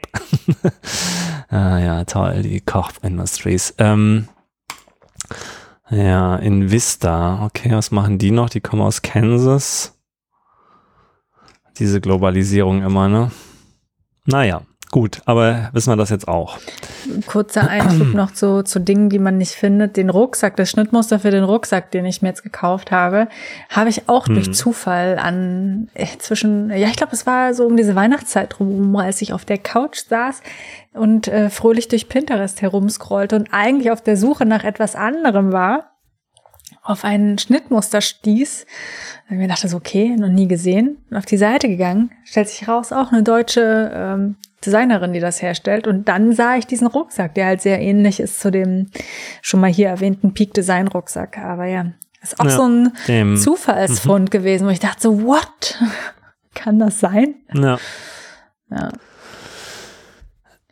ah 1.49 1.79
ja, 1.79 2.05
toll, 2.05 2.43
die 2.43 2.61
Koch 2.61 2.91
Industries. 3.03 3.73
Ähm, 3.77 4.27
ja, 5.89 6.35
in 6.37 6.71
Vista. 6.71 7.45
Okay, 7.45 7.71
was 7.71 7.91
machen 7.91 8.17
die 8.17 8.31
noch? 8.31 8.49
Die 8.49 8.61
kommen 8.61 8.81
aus 8.81 9.01
Kansas. 9.01 9.95
Diese 11.77 12.01
Globalisierung 12.01 12.83
immer, 12.83 13.07
ne? 13.07 13.31
Naja, 14.25 14.61
Gut, 14.91 15.21
aber 15.25 15.69
wissen 15.71 15.91
wir 15.91 15.97
das 15.97 16.09
jetzt 16.09 16.27
auch. 16.27 16.57
Kurzer 17.27 17.69
Einschub 17.69 18.13
noch 18.15 18.31
zu, 18.31 18.63
zu 18.63 18.79
Dingen, 18.79 19.09
die 19.09 19.19
man 19.19 19.37
nicht 19.37 19.51
findet. 19.51 19.97
Den 19.97 20.09
Rucksack, 20.09 20.55
das 20.55 20.71
Schnittmuster 20.71 21.19
für 21.19 21.29
den 21.29 21.43
Rucksack, 21.43 21.91
den 21.91 22.05
ich 22.05 22.23
mir 22.23 22.29
jetzt 22.29 22.41
gekauft 22.41 22.89
habe, 22.89 23.27
habe 23.69 23.89
ich 23.89 24.09
auch 24.09 24.27
mhm. 24.27 24.33
durch 24.35 24.53
Zufall 24.53 25.19
an 25.19 25.89
äh, 25.93 26.07
zwischen, 26.17 26.71
ja, 26.71 26.87
ich 26.87 26.95
glaube, 26.95 27.13
es 27.13 27.27
war 27.27 27.53
so 27.53 27.67
um 27.67 27.77
diese 27.77 27.95
Weihnachtszeit 27.95 28.59
rum, 28.59 28.95
als 28.95 29.21
ich 29.21 29.31
auf 29.31 29.45
der 29.45 29.59
Couch 29.59 29.99
saß 30.09 30.41
und 30.93 31.27
äh, 31.27 31.51
fröhlich 31.51 31.87
durch 31.87 32.09
Pinterest 32.09 32.63
herumscrollte 32.63 33.35
und 33.35 33.49
eigentlich 33.51 33.91
auf 33.91 34.01
der 34.01 34.17
Suche 34.17 34.47
nach 34.47 34.63
etwas 34.63 34.95
anderem 34.95 35.51
war 35.51 35.91
auf 36.81 37.03
ein 37.03 37.37
Schnittmuster 37.37 38.01
stieß. 38.01 38.65
Und 39.29 39.37
mir 39.37 39.47
dachte 39.47 39.67
so, 39.67 39.77
okay, 39.77 40.15
noch 40.15 40.29
nie 40.29 40.47
gesehen. 40.47 40.97
Und 41.11 41.17
auf 41.17 41.25
die 41.25 41.37
Seite 41.37 41.67
gegangen, 41.67 42.11
stellt 42.23 42.49
sich 42.49 42.67
raus, 42.67 42.91
auch 42.91 43.11
eine 43.11 43.21
deutsche 43.21 43.91
ähm, 43.93 44.35
Designerin, 44.65 45.13
die 45.13 45.19
das 45.19 45.41
herstellt. 45.41 45.87
Und 45.87 46.07
dann 46.07 46.33
sah 46.33 46.55
ich 46.55 46.67
diesen 46.67 46.87
Rucksack, 46.87 47.35
der 47.35 47.47
halt 47.47 47.61
sehr 47.61 47.79
ähnlich 47.79 48.19
ist 48.19 48.39
zu 48.39 48.51
dem 48.51 48.89
schon 49.41 49.59
mal 49.59 49.71
hier 49.71 49.89
erwähnten 49.89 50.33
Peak 50.33 50.53
Design 50.53 50.87
Rucksack. 50.87 51.37
Aber 51.37 51.65
ja, 51.65 51.91
ist 52.21 52.39
auch 52.39 52.45
ja, 52.45 52.51
so 52.51 52.67
ein 52.67 52.93
dem, 53.07 53.37
Zufallsfund 53.37 54.25
mhm. 54.25 54.31
gewesen, 54.31 54.67
wo 54.67 54.71
ich 54.71 54.79
dachte 54.79 55.01
so, 55.01 55.23
what? 55.23 55.79
Kann 56.53 56.79
das 56.79 56.99
sein? 56.99 57.35
Ja. 57.53 57.77
Ja. 58.69 58.91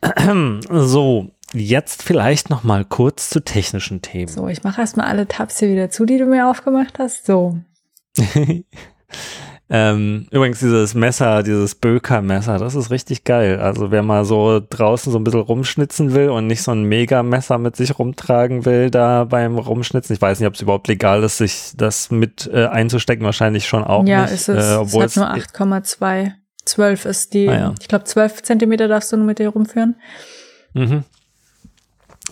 So, 0.70 1.30
jetzt 1.52 2.02
vielleicht 2.02 2.50
noch 2.50 2.62
mal 2.62 2.84
kurz 2.84 3.30
zu 3.30 3.40
technischen 3.40 4.02
Themen. 4.02 4.28
So, 4.28 4.48
ich 4.48 4.62
mache 4.62 4.80
erstmal 4.80 5.06
alle 5.06 5.26
Tabs 5.26 5.58
hier 5.58 5.70
wieder 5.70 5.90
zu, 5.90 6.04
die 6.04 6.18
du 6.18 6.26
mir 6.26 6.48
aufgemacht 6.48 6.98
hast. 6.98 7.26
So. 7.26 7.58
ähm, 9.70 10.26
übrigens 10.30 10.60
dieses 10.60 10.94
Messer, 10.94 11.42
dieses 11.42 11.74
Böker-Messer, 11.74 12.58
das 12.58 12.74
ist 12.74 12.90
richtig 12.90 13.24
geil. 13.24 13.60
Also 13.60 13.90
wer 13.90 14.02
mal 14.02 14.24
so 14.24 14.60
draußen 14.60 15.12
so 15.12 15.18
ein 15.18 15.24
bisschen 15.24 15.40
rumschnitzen 15.40 16.14
will 16.14 16.30
und 16.30 16.46
nicht 16.46 16.62
so 16.62 16.72
ein 16.72 16.84
Mega-Messer 16.84 17.58
mit 17.58 17.76
sich 17.76 17.98
rumtragen 17.98 18.64
will, 18.64 18.90
da 18.90 19.24
beim 19.24 19.58
Rumschnitzen, 19.58 20.14
ich 20.14 20.22
weiß 20.22 20.40
nicht, 20.40 20.46
ob 20.46 20.54
es 20.54 20.62
überhaupt 20.62 20.88
legal 20.88 21.22
ist, 21.22 21.38
sich 21.38 21.72
das 21.76 22.10
mit 22.10 22.48
äh, 22.52 22.66
einzustecken, 22.66 23.24
wahrscheinlich 23.24 23.66
schon 23.66 23.84
auch 23.84 24.06
ja, 24.06 24.22
nicht. 24.22 24.32
Ist 24.32 24.48
es, 24.48 24.70
äh, 24.70 24.76
obwohl 24.76 25.04
es 25.04 25.16
hat 25.16 25.36
nur 25.58 25.76
8,2. 25.76 26.32
12 26.64 27.04
ist 27.06 27.32
die, 27.32 27.48
ah, 27.48 27.54
ja. 27.54 27.74
ich 27.80 27.88
glaube 27.88 28.04
12 28.04 28.42
Zentimeter 28.42 28.88
darfst 28.88 29.10
du 29.12 29.16
nur 29.16 29.26
mit 29.26 29.38
dir 29.38 29.48
rumführen. 29.48 29.96
Mhm 30.74 31.04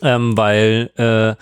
ähm, 0.02 0.36
weil 0.36 0.90
äh, 0.96 1.34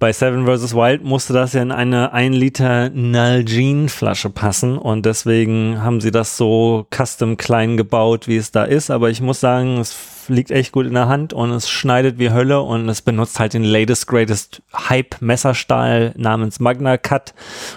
bei 0.00 0.14
Seven 0.14 0.46
vs. 0.46 0.74
Wild 0.74 1.04
musste 1.04 1.34
das 1.34 1.52
ja 1.52 1.60
in 1.60 1.70
eine 1.70 2.14
1 2.14 2.34
Liter 2.34 2.88
Nalgene 2.88 3.90
Flasche 3.90 4.30
passen 4.30 4.78
und 4.78 5.04
deswegen 5.04 5.82
haben 5.82 6.00
sie 6.00 6.10
das 6.10 6.38
so 6.38 6.86
custom 6.90 7.36
klein 7.36 7.76
gebaut, 7.76 8.26
wie 8.26 8.38
es 8.38 8.50
da 8.50 8.64
ist. 8.64 8.90
Aber 8.90 9.10
ich 9.10 9.20
muss 9.20 9.40
sagen, 9.40 9.76
es 9.76 9.94
liegt 10.28 10.50
echt 10.50 10.72
gut 10.72 10.86
in 10.86 10.94
der 10.94 11.08
Hand 11.08 11.34
und 11.34 11.50
es 11.50 11.68
schneidet 11.68 12.18
wie 12.18 12.30
Hölle 12.30 12.62
und 12.62 12.88
es 12.88 13.02
benutzt 13.02 13.38
halt 13.38 13.52
den 13.52 13.62
latest 13.62 14.06
greatest 14.06 14.62
Hype 14.72 15.20
Messerstahl 15.20 16.14
namens 16.16 16.60
Magna 16.60 16.96
Cut 16.96 17.34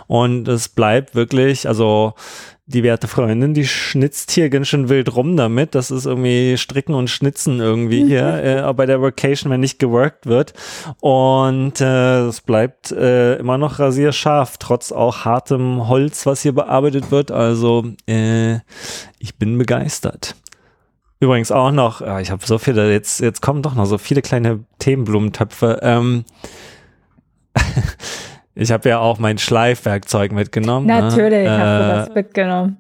und 0.07 0.47
es 0.47 0.69
bleibt 0.69 1.15
wirklich, 1.15 1.67
also 1.67 2.13
die 2.65 2.83
werte 2.83 3.09
Freundin, 3.09 3.53
die 3.53 3.67
schnitzt 3.67 4.31
hier 4.31 4.49
ganz 4.49 4.69
schön 4.69 4.87
wild 4.87 5.13
rum 5.15 5.35
damit. 5.35 5.75
Das 5.75 5.91
ist 5.91 6.05
irgendwie 6.05 6.57
Stricken 6.57 6.95
und 6.95 7.09
Schnitzen 7.09 7.59
irgendwie 7.59 8.05
hier 8.07 8.67
äh, 8.67 8.73
bei 8.73 8.85
der 8.85 9.01
Vacation, 9.01 9.51
wenn 9.51 9.59
nicht 9.59 9.79
geworkt 9.79 10.27
wird. 10.27 10.53
Und 11.01 11.81
äh, 11.81 12.21
es 12.21 12.41
bleibt 12.41 12.91
äh, 12.91 13.35
immer 13.35 13.57
noch 13.57 13.79
rasierscharf, 13.79 14.57
trotz 14.57 14.91
auch 14.91 15.25
hartem 15.25 15.89
Holz, 15.89 16.25
was 16.25 16.41
hier 16.41 16.53
bearbeitet 16.53 17.11
wird. 17.11 17.31
Also 17.31 17.85
äh, 18.07 18.59
ich 19.19 19.35
bin 19.37 19.57
begeistert. 19.57 20.35
Übrigens 21.19 21.51
auch 21.51 21.71
noch, 21.71 22.01
äh, 22.01 22.21
ich 22.21 22.31
habe 22.31 22.45
so 22.45 22.57
viele, 22.57 22.91
jetzt, 22.91 23.19
jetzt 23.19 23.41
kommen 23.41 23.61
doch 23.61 23.75
noch 23.75 23.85
so 23.85 23.97
viele 23.97 24.21
kleine 24.21 24.63
Themenblumentöpfe. 24.79 25.79
Ähm, 25.81 26.23
Ich 28.55 28.71
habe 28.71 28.89
ja 28.89 28.99
auch 28.99 29.19
mein 29.19 29.37
Schleifwerkzeug 29.37 30.31
mitgenommen. 30.31 30.85
Ne? 30.87 31.01
Natürlich 31.01 31.47
ne? 31.47 31.57
hast 31.57 31.81
du 31.81 31.87
das 31.87 32.07
äh, 32.09 32.13
mitgenommen. 32.13 32.77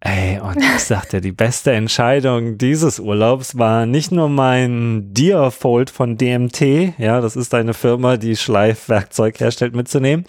Ey, 0.00 0.38
und 0.38 0.58
ich 0.58 0.84
sagte, 0.84 1.20
die 1.20 1.32
beste 1.32 1.72
Entscheidung 1.72 2.58
dieses 2.58 3.00
Urlaubs 3.00 3.58
war 3.58 3.86
nicht 3.86 4.12
nur 4.12 4.28
mein 4.28 5.12
Deerfold 5.12 5.90
von 5.90 6.16
DMT, 6.16 6.96
ja, 6.98 7.20
das 7.20 7.34
ist 7.34 7.54
eine 7.54 7.74
Firma, 7.74 8.16
die 8.16 8.36
Schleifwerkzeug 8.36 9.40
herstellt, 9.40 9.74
mitzunehmen, 9.74 10.24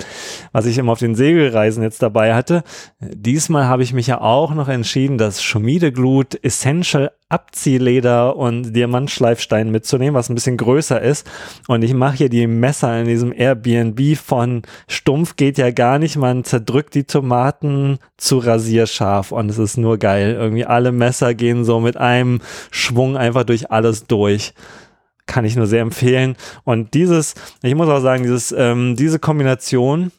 was 0.52 0.66
ich 0.66 0.78
immer 0.78 0.94
auf 0.94 1.00
den 1.00 1.16
Segelreisen 1.16 1.84
jetzt 1.84 2.02
dabei 2.02 2.34
hatte. 2.34 2.64
Diesmal 3.02 3.66
habe 3.66 3.84
ich 3.84 3.94
mich 3.94 4.08
ja 4.08 4.20
auch 4.20 4.56
noch 4.56 4.70
entschieden, 4.70 5.18
das 5.18 5.44
Schmiedeglut 5.44 6.44
Essential 6.44 7.12
Abziehleder 7.30 8.38
und 8.38 8.74
Diamantschleifstein 8.74 9.70
mitzunehmen, 9.70 10.14
was 10.14 10.30
ein 10.30 10.36
bisschen 10.36 10.56
größer 10.56 11.02
ist. 11.02 11.30
Und 11.68 11.84
ich 11.84 11.94
mache 11.94 12.18
hier 12.18 12.30
die 12.30 12.48
Messer 12.48 13.02
in 13.02 13.06
diesem 13.06 13.34
Airbnb 13.34 14.18
von 14.18 14.62
stumpf 14.88 15.36
geht 15.36 15.58
ja 15.58 15.72
gar 15.72 16.00
nicht. 16.00 16.16
Man 16.16 16.46
zerdrückt 16.46 16.96
die 16.96 17.04
Tomaten 17.04 18.00
zu 18.16 18.38
rasierscharf 18.38 19.34
und 19.34 19.50
es 19.50 19.58
ist 19.58 19.78
nur 19.78 19.98
geil. 19.98 20.38
Irgendwie 20.40 20.66
alle 20.66 20.94
Messer 20.94 21.34
gehen 21.34 21.66
so 21.66 21.82
mit 21.82 21.98
einem 21.98 22.40
Schwung 22.72 23.18
einfach 23.18 23.44
durch 23.44 23.72
alles 23.72 24.08
durch 24.08 24.54
kann 25.28 25.44
ich 25.44 25.58
nur 25.58 25.68
sehr 25.68 25.82
empfehlen. 25.82 26.38
Und 26.64 26.94
dieses, 26.94 27.36
ich 27.62 27.76
muss 27.76 27.90
auch 27.90 28.00
sagen, 28.00 28.24
dieses, 28.24 28.54
ähm, 28.58 28.96
diese 28.96 29.20
Kombination 29.20 30.12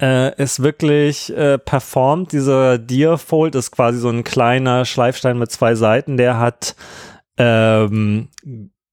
äh, 0.00 0.42
ist 0.42 0.62
wirklich 0.62 1.34
äh, 1.36 1.58
performt. 1.58 2.32
Dieser 2.32 2.78
Deerfold 2.78 3.54
ist 3.54 3.70
quasi 3.70 3.98
so 3.98 4.08
ein 4.08 4.24
kleiner 4.24 4.84
Schleifstein 4.84 5.38
mit 5.38 5.50
zwei 5.50 5.74
Seiten. 5.74 6.16
Der 6.16 6.38
hat 6.38 6.74
ähm, 7.36 8.28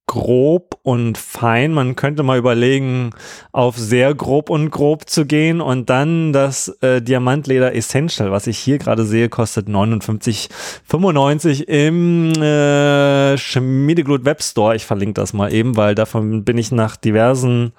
grob 0.08 0.80
und 0.84 1.18
fein. 1.18 1.74
Man 1.74 1.96
könnte 1.96 2.24
mal 2.24 2.38
überlegen, 2.38 3.12
auf 3.52 3.78
sehr 3.78 4.16
grob 4.16 4.50
und 4.50 4.72
grob 4.72 5.10
zu 5.10 5.26
gehen 5.26 5.60
und 5.60 5.90
dann 5.90 6.32
das 6.32 6.70
äh, 6.82 7.02
Diamantleder 7.02 7.76
Essential, 7.76 8.32
was 8.32 8.48
ich 8.48 8.58
hier 8.58 8.78
gerade 8.78 9.04
sehe, 9.04 9.28
kostet 9.28 9.68
59,95 9.68 11.64
im 11.68 12.32
äh, 12.42 13.38
Schmiedeglut 13.38 14.24
Webstore. 14.24 14.78
Ich 14.78 14.86
verlinke 14.86 15.20
das 15.22 15.34
mal 15.34 15.54
eben, 15.54 15.76
weil 15.76 15.94
davon 15.94 16.46
bin 16.46 16.58
ich 16.58 16.72
nach 16.72 16.96
diversen 16.96 17.74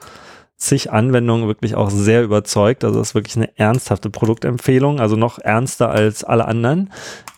zig 0.58 0.90
Anwendungen 0.90 1.46
wirklich 1.46 1.76
auch 1.76 1.88
sehr 1.90 2.22
überzeugt. 2.22 2.84
Also 2.84 2.98
das 2.98 3.10
ist 3.10 3.14
wirklich 3.14 3.36
eine 3.36 3.56
ernsthafte 3.56 4.10
Produktempfehlung, 4.10 5.00
also 5.00 5.16
noch 5.16 5.38
ernster 5.38 5.90
als 5.90 6.24
alle 6.24 6.46
anderen, 6.46 6.92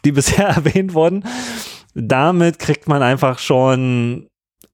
die 0.05 0.13
bisher 0.13 0.49
erwähnt 0.49 0.95
wurden. 0.95 1.25
Damit 1.95 2.59
kriegt 2.59 2.89
man 2.89 3.03
einfach 3.03 3.39
schon 3.39 4.27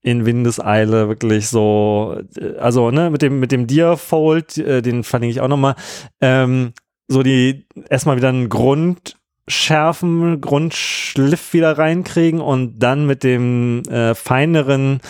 in 0.03 0.25
Windeseile 0.25 1.09
wirklich 1.09 1.49
so, 1.49 2.21
also 2.61 2.93
ne, 2.93 3.11
mit 3.11 3.23
dem, 3.23 3.41
mit 3.41 3.51
dem 3.51 3.67
Deerfold, 3.67 4.57
äh, 4.59 4.81
den 4.81 5.03
verlinke 5.03 5.33
ich 5.33 5.41
auch 5.41 5.49
nochmal, 5.49 5.75
ähm, 6.21 6.73
so 7.09 7.25
die 7.25 7.67
erstmal 7.91 8.17
wieder 8.17 8.29
einen 8.29 8.49
Grund 8.49 9.17
schärfen, 9.49 10.41
Grundschliff 10.41 11.53
wieder 11.53 11.79
reinkriegen 11.79 12.41
und 12.41 12.79
dann 12.79 13.07
mit 13.07 13.25
dem 13.25 13.83
äh, 13.89 14.15
feineren 14.15 15.01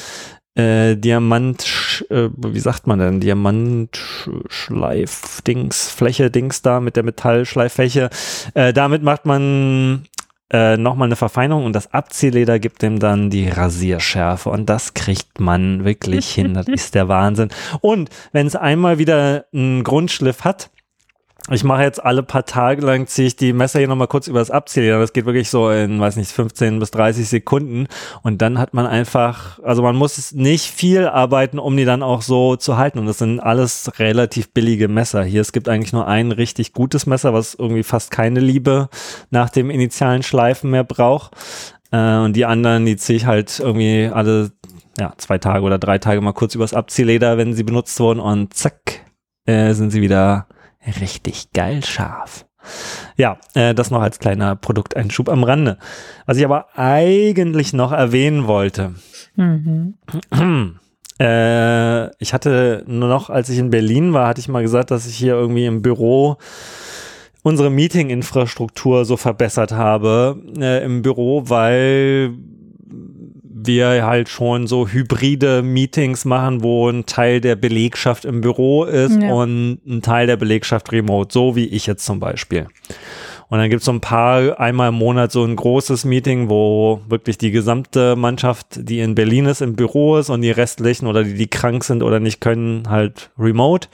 äh, 0.55 0.97
Diamant, 0.97 1.63
äh, 2.11 2.31
wie 2.37 2.61
sagt 2.61 2.87
man 2.87 2.99
denn, 2.99 3.21
Diamantschleif-Dings, 3.21 5.91
Fläche-Dings 5.91 6.63
da 6.63 6.81
mit 6.81 6.97
der 6.97 7.03
Metallschleiffläche. 7.03 8.09
Äh, 8.55 8.73
damit 8.73 9.03
macht 9.03 9.27
man 9.27 10.07
äh, 10.51 10.77
nochmal 10.77 11.09
eine 11.09 11.17
Verfeinerung 11.17 11.65
und 11.65 11.73
das 11.73 11.93
Abziehleder 11.93 12.59
gibt 12.59 12.83
dem 12.83 13.01
dann 13.01 13.31
die 13.31 13.49
Rasierschärfe 13.49 14.51
und 14.51 14.67
das 14.67 14.95
kriegt 14.95 15.41
man 15.41 15.85
wirklich 15.85 16.29
hin. 16.29 16.55
Das 16.55 16.67
ist 16.69 16.95
der 16.95 17.09
Wahnsinn. 17.09 17.49
Und 17.81 18.11
wenn 18.33 18.47
es 18.47 18.55
einmal 18.55 18.99
wieder 18.99 19.47
einen 19.53 19.83
Grundschliff 19.83 20.45
hat, 20.45 20.71
ich 21.51 21.63
mache 21.63 21.83
jetzt 21.83 22.05
alle 22.05 22.25
paar 22.25 22.45
Tage 22.45 22.85
lang, 22.85 23.07
ziehe 23.07 23.29
ich 23.29 23.37
die 23.37 23.53
Messer 23.53 23.79
hier 23.79 23.87
nochmal 23.87 24.09
kurz 24.09 24.27
über 24.27 24.41
das 24.41 24.51
Abziehen. 24.51 24.89
Das 24.89 25.13
geht 25.13 25.27
wirklich 25.27 25.49
so 25.49 25.71
in, 25.71 26.01
weiß 26.01 26.17
nicht, 26.17 26.33
15 26.33 26.81
bis 26.81 26.91
30 26.91 27.29
Sekunden. 27.29 27.87
Und 28.23 28.43
dann 28.43 28.59
hat 28.59 28.75
man 28.75 28.85
einfach, 28.85 29.61
also 29.63 29.83
man 29.83 29.95
muss 29.95 30.33
nicht 30.33 30.67
viel 30.67 31.07
arbeiten, 31.07 31.61
um 31.61 31.77
die 31.77 31.85
dann 31.85 32.03
auch 32.03 32.23
so 32.23 32.57
zu 32.57 32.77
halten. 32.79 32.99
Und 32.99 33.07
das 33.07 33.19
sind 33.19 33.39
alles 33.39 33.93
relativ 34.01 34.53
billige 34.53 34.89
Messer. 34.89 35.23
Hier, 35.23 35.41
es 35.41 35.53
gibt 35.53 35.69
eigentlich 35.69 35.93
nur 35.93 36.09
ein 36.09 36.33
richtig 36.33 36.73
gutes 36.73 37.07
Messer, 37.07 37.33
was 37.33 37.55
irgendwie 37.55 37.85
fast 37.85 38.11
keine 38.11 38.41
Liebe 38.41 38.89
nach 39.31 39.49
dem 39.49 39.71
initialen 39.71 40.25
Schleifen 40.25 40.71
mehr 40.71 40.85
braucht. 40.85 41.37
Äh, 41.93 42.17
und 42.17 42.35
die 42.35 42.45
anderen, 42.45 42.87
die 42.87 42.97
ziehe 42.97 43.19
ich 43.19 43.27
halt 43.27 43.61
irgendwie 43.61 44.11
alle, 44.13 44.51
ja, 44.99 45.13
zwei 45.19 45.39
Tage 45.39 45.65
oder 45.65 45.79
drei 45.79 45.99
Tage 45.99 46.21
mal 46.21 46.33
kurz 46.33 46.57
übers 46.57 46.75
Abziehleder, 46.75 47.39
wenn 47.39 47.55
sie 47.55 47.63
benutzt 47.63 48.01
wurden. 48.01 48.19
Und 48.19 48.53
zack, 48.53 49.05
äh, 49.47 49.75
sind 49.75 49.91
sie 49.93 50.03
wieder 50.03 50.49
richtig 51.01 51.53
geil 51.53 51.85
scharf. 51.85 52.47
Ja, 53.17 53.39
äh, 53.55 53.75
das 53.75 53.91
noch 53.91 54.03
als 54.03 54.19
kleiner 54.19 54.57
Produkteinschub 54.57 55.29
am 55.29 55.45
Rande. 55.45 55.79
Was 56.27 56.37
ich 56.37 56.45
aber 56.45 56.67
eigentlich 56.77 57.73
noch 57.73 57.93
erwähnen 57.93 58.47
wollte. 58.47 58.95
Mhm. 59.37 59.95
Äh, 61.19 62.15
ich 62.23 62.35
hatte 62.35 62.85
nur 62.87 63.09
noch, 63.09 63.31
als 63.31 63.49
ich 63.49 63.59
in 63.59 63.71
Berlin 63.71 64.13
war, 64.13 64.29
hatte 64.29 64.41
ich 64.41 64.49
mal 64.49 64.63
gesagt, 64.63 64.91
dass 64.91 65.07
ich 65.07 65.17
hier 65.17 65.35
irgendwie 65.35 65.67
im 65.67 65.81
Büro 65.81 66.37
unsere 67.43 67.71
Meeting-Infrastruktur 67.71 69.05
so 69.05 69.17
verbessert 69.17 69.73
habe 69.73 70.43
äh, 70.59 70.85
im 70.85 71.03
Büro, 71.03 71.45
weil 71.47 72.35
wir 73.67 74.07
halt 74.07 74.29
schon 74.29 74.67
so 74.67 74.89
hybride 74.89 75.63
Meetings 75.63 76.25
machen, 76.25 76.63
wo 76.63 76.89
ein 76.89 77.07
Teil 77.07 77.41
der 77.41 77.57
Belegschaft 77.57 78.25
im 78.25 78.41
Büro 78.41 78.85
ist 78.85 79.21
ja. 79.21 79.33
und 79.33 79.81
ein 79.87 80.03
Teil 80.03 80.27
der 80.27 80.37
Belegschaft 80.37 80.93
remote, 80.93 81.33
so 81.33 81.57
wie 81.57 81.67
ich 81.67 81.87
jetzt 81.87 82.05
zum 82.05 82.21
Beispiel. 82.21 82.67
Und 83.49 83.59
dann 83.59 83.71
gibt 83.71 83.81
es 83.81 83.87
so 83.87 83.93
ein 83.93 84.01
paar, 84.01 84.59
einmal 84.59 84.89
im 84.89 84.97
Monat 84.97 85.31
so 85.31 85.45
ein 85.45 85.55
großes 85.55 86.05
Meeting, 86.05 86.49
wo 86.49 87.01
wirklich 87.09 87.39
die 87.39 87.53
gesamte 87.53 88.17
Mannschaft, 88.17 88.67
die 88.77 88.99
in 88.99 89.15
Berlin 89.15 89.47
ist, 89.47 89.63
im 89.63 89.77
Büro 89.77 90.17
ist 90.17 90.31
und 90.31 90.43
die 90.43 90.51
restlichen 90.51 91.07
oder 91.07 91.23
die, 91.23 91.35
die 91.35 91.47
krank 91.47 91.85
sind 91.85 92.03
oder 92.03 92.19
nicht 92.19 92.41
können, 92.41 92.89
halt 92.89 93.31
remote. 93.39 93.89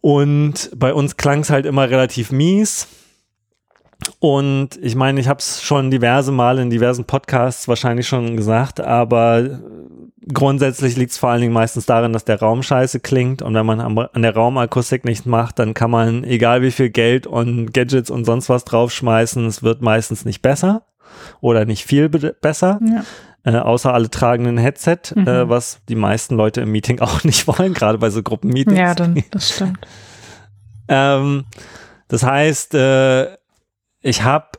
Und 0.00 0.70
bei 0.74 0.94
uns 0.94 1.16
klang 1.16 1.40
es 1.40 1.50
halt 1.50 1.66
immer 1.66 1.90
relativ 1.90 2.32
mies 2.32 2.88
und 4.20 4.70
ich 4.82 4.96
meine, 4.96 5.20
ich 5.20 5.28
habe 5.28 5.38
es 5.38 5.62
schon 5.62 5.90
diverse 5.90 6.32
Male 6.32 6.60
in 6.60 6.70
diversen 6.70 7.04
Podcasts 7.04 7.68
wahrscheinlich 7.68 8.08
schon 8.08 8.36
gesagt, 8.36 8.80
aber 8.80 9.60
grundsätzlich 10.32 10.96
liegt 10.96 11.12
es 11.12 11.18
vor 11.18 11.30
allen 11.30 11.40
Dingen 11.40 11.52
meistens 11.52 11.86
darin, 11.86 12.12
dass 12.12 12.24
der 12.24 12.40
Raum 12.40 12.62
scheiße 12.62 13.00
klingt 13.00 13.42
und 13.42 13.54
wenn 13.54 13.64
man 13.64 13.80
an 13.80 14.22
der 14.22 14.34
Raumakustik 14.34 15.04
nichts 15.04 15.24
macht, 15.24 15.58
dann 15.58 15.72
kann 15.72 15.90
man 15.90 16.24
egal 16.24 16.62
wie 16.62 16.72
viel 16.72 16.90
Geld 16.90 17.26
und 17.26 17.72
Gadgets 17.72 18.10
und 18.10 18.24
sonst 18.24 18.48
was 18.48 18.64
draufschmeißen, 18.64 19.46
es 19.46 19.62
wird 19.62 19.82
meistens 19.82 20.24
nicht 20.24 20.42
besser 20.42 20.82
oder 21.40 21.64
nicht 21.64 21.84
viel 21.84 22.08
besser. 22.08 22.80
Ja. 22.82 23.04
Äh, 23.44 23.58
außer 23.58 23.94
alle 23.94 24.10
tragen 24.10 24.46
ein 24.46 24.58
Headset, 24.58 24.98
äh, 25.14 25.20
mhm. 25.20 25.28
äh, 25.28 25.48
was 25.48 25.80
die 25.88 25.94
meisten 25.94 26.36
Leute 26.36 26.60
im 26.62 26.72
Meeting 26.72 26.98
auch 27.00 27.22
nicht 27.22 27.46
wollen, 27.46 27.72
gerade 27.72 27.98
bei 27.98 28.10
so 28.10 28.22
Gruppenmeetings. 28.22 28.78
Ja, 28.78 28.94
dann, 28.94 29.22
das 29.30 29.54
stimmt. 29.54 29.78
ähm, 30.88 31.44
das 32.08 32.24
heißt, 32.24 32.74
äh, 32.74 33.37
ich 34.00 34.22
habe 34.22 34.58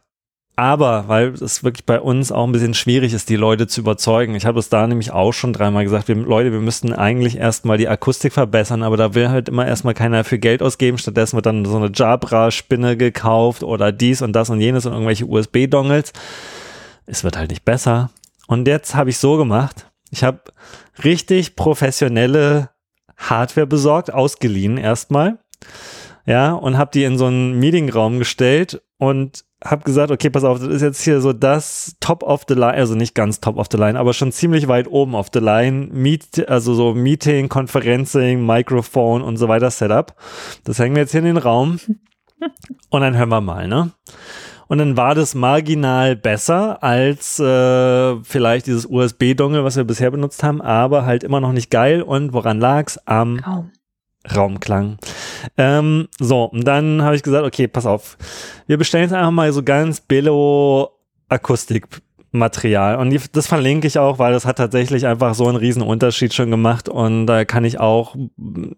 aber, 0.59 1.07
weil 1.07 1.29
es 1.29 1.63
wirklich 1.63 1.85
bei 1.85 2.01
uns 2.01 2.33
auch 2.33 2.45
ein 2.45 2.51
bisschen 2.51 2.73
schwierig 2.73 3.13
ist, 3.13 3.29
die 3.29 3.37
Leute 3.37 3.67
zu 3.67 3.79
überzeugen. 3.79 4.35
Ich 4.35 4.45
habe 4.45 4.59
es 4.59 4.67
da 4.67 4.85
nämlich 4.85 5.11
auch 5.11 5.31
schon 5.31 5.53
dreimal 5.53 5.85
gesagt, 5.85 6.09
wir, 6.09 6.15
Leute, 6.15 6.51
wir 6.51 6.59
müssten 6.59 6.91
eigentlich 6.91 7.37
erstmal 7.37 7.77
die 7.77 7.87
Akustik 7.87 8.33
verbessern, 8.33 8.83
aber 8.83 8.97
da 8.97 9.15
will 9.15 9.29
halt 9.29 9.47
immer 9.47 9.65
erstmal 9.65 9.93
keiner 9.93 10.25
für 10.25 10.37
Geld 10.37 10.61
ausgeben. 10.61 10.97
Stattdessen 10.97 11.37
wird 11.37 11.45
dann 11.45 11.63
so 11.63 11.77
eine 11.77 11.91
Jabra-Spinne 11.93 12.97
gekauft 12.97 13.63
oder 13.63 13.93
dies 13.93 14.21
und 14.21 14.33
das 14.33 14.49
und 14.49 14.59
jenes 14.59 14.85
und 14.85 14.91
irgendwelche 14.91 15.27
USB-Dongles. 15.27 16.11
Es 17.05 17.23
wird 17.23 17.37
halt 17.37 17.51
nicht 17.51 17.63
besser. 17.63 18.09
Und 18.47 18.67
jetzt 18.67 18.95
habe 18.95 19.11
ich 19.11 19.17
so 19.17 19.37
gemacht. 19.37 19.89
Ich 20.11 20.25
habe 20.25 20.41
richtig 21.05 21.55
professionelle 21.55 22.71
Hardware 23.15 23.67
besorgt, 23.67 24.13
ausgeliehen 24.13 24.77
erstmal. 24.77 25.39
Ja, 26.29 26.53
und 26.53 26.77
habe 26.77 26.91
die 26.93 27.05
in 27.05 27.17
so 27.17 27.25
einen 27.25 27.57
Meetingraum 27.57 28.19
gestellt 28.19 28.83
und 28.99 29.45
habe 29.65 29.83
gesagt, 29.83 30.11
okay, 30.11 30.29
pass 30.29 30.43
auf, 30.43 30.59
das 30.59 30.67
ist 30.67 30.83
jetzt 30.83 31.01
hier 31.01 31.21
so 31.21 31.33
das 31.33 31.95
Top 32.01 32.21
of 32.21 32.43
the 32.47 32.53
Line, 32.53 32.75
also 32.75 32.93
nicht 32.93 33.15
ganz 33.15 33.39
Top 33.41 33.57
of 33.57 33.65
the 33.71 33.77
Line, 33.77 33.97
aber 33.97 34.13
schon 34.13 34.31
ziemlich 34.31 34.67
weit 34.67 34.87
oben 34.87 35.15
of 35.15 35.29
the 35.33 35.39
Line, 35.39 35.87
Meet, 35.91 36.47
also 36.47 36.75
so 36.75 36.93
Meeting, 36.93 37.49
Conferencing, 37.49 38.45
Microphone 38.45 39.23
und 39.23 39.37
so 39.37 39.47
weiter 39.47 39.71
Setup. 39.71 40.13
Das 40.65 40.77
hängen 40.77 40.93
wir 40.93 41.01
jetzt 41.01 41.13
hier 41.13 41.21
in 41.21 41.25
den 41.25 41.37
Raum 41.37 41.79
und 42.91 43.01
dann 43.01 43.17
hören 43.17 43.29
wir 43.29 43.41
mal, 43.41 43.67
ne? 43.67 43.89
Und 44.67 44.77
dann 44.77 44.97
war 44.97 45.15
das 45.15 45.33
marginal 45.33 46.15
besser 46.15 46.83
als 46.83 47.39
äh, 47.39 48.23
vielleicht 48.23 48.67
dieses 48.67 48.85
USB-Dongle, 48.85 49.63
was 49.63 49.77
wir 49.77 49.83
bisher 49.83 50.11
benutzt 50.11 50.43
haben, 50.43 50.61
aber 50.61 51.07
halt 51.07 51.23
immer 51.23 51.41
noch 51.41 51.53
nicht 51.53 51.71
geil. 51.71 52.03
Und 52.03 52.33
woran 52.33 52.59
lag's? 52.59 52.99
Am 53.07 53.41
Kaum. 53.41 53.71
Raumklang. 54.35 54.97
Ähm, 55.57 56.07
so, 56.19 56.45
und 56.45 56.65
dann 56.65 57.01
habe 57.01 57.15
ich 57.15 57.23
gesagt, 57.23 57.45
okay, 57.45 57.67
pass 57.67 57.85
auf. 57.85 58.17
Wir 58.67 58.77
bestellen 58.77 59.03
jetzt 59.03 59.13
einfach 59.13 59.31
mal 59.31 59.51
so 59.51 59.63
ganz 59.63 60.01
billo 60.01 60.91
Akustikmaterial. 61.29 62.97
Und 62.97 63.11
die, 63.11 63.19
das 63.31 63.47
verlinke 63.47 63.87
ich 63.87 63.99
auch, 63.99 64.19
weil 64.19 64.33
das 64.33 64.45
hat 64.45 64.57
tatsächlich 64.57 65.05
einfach 65.05 65.33
so 65.35 65.47
einen 65.47 65.57
riesen 65.57 65.81
Unterschied 65.81 66.33
schon 66.33 66.51
gemacht. 66.51 66.89
Und 66.89 67.27
da 67.27 67.45
kann 67.45 67.65
ich 67.65 67.79
auch, 67.79 68.15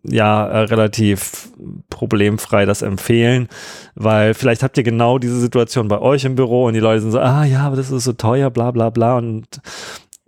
ja, 0.03 0.45
relativ 0.45 1.49
problemfrei 1.89 2.65
das 2.65 2.81
empfehlen. 2.81 3.47
Weil 3.95 4.33
vielleicht 4.33 4.63
habt 4.63 4.77
ihr 4.77 4.83
genau 4.83 5.17
diese 5.17 5.39
Situation 5.39 5.87
bei 5.87 5.99
euch 5.99 6.25
im 6.25 6.35
Büro 6.35 6.65
und 6.65 6.73
die 6.73 6.79
Leute 6.79 7.01
sind 7.01 7.11
so, 7.11 7.19
ah 7.19 7.45
ja, 7.45 7.61
aber 7.61 7.75
das 7.75 7.91
ist 7.91 8.03
so 8.03 8.13
teuer, 8.13 8.49
bla 8.49 8.71
bla 8.71 8.89
bla 8.89 9.17
und 9.17 9.61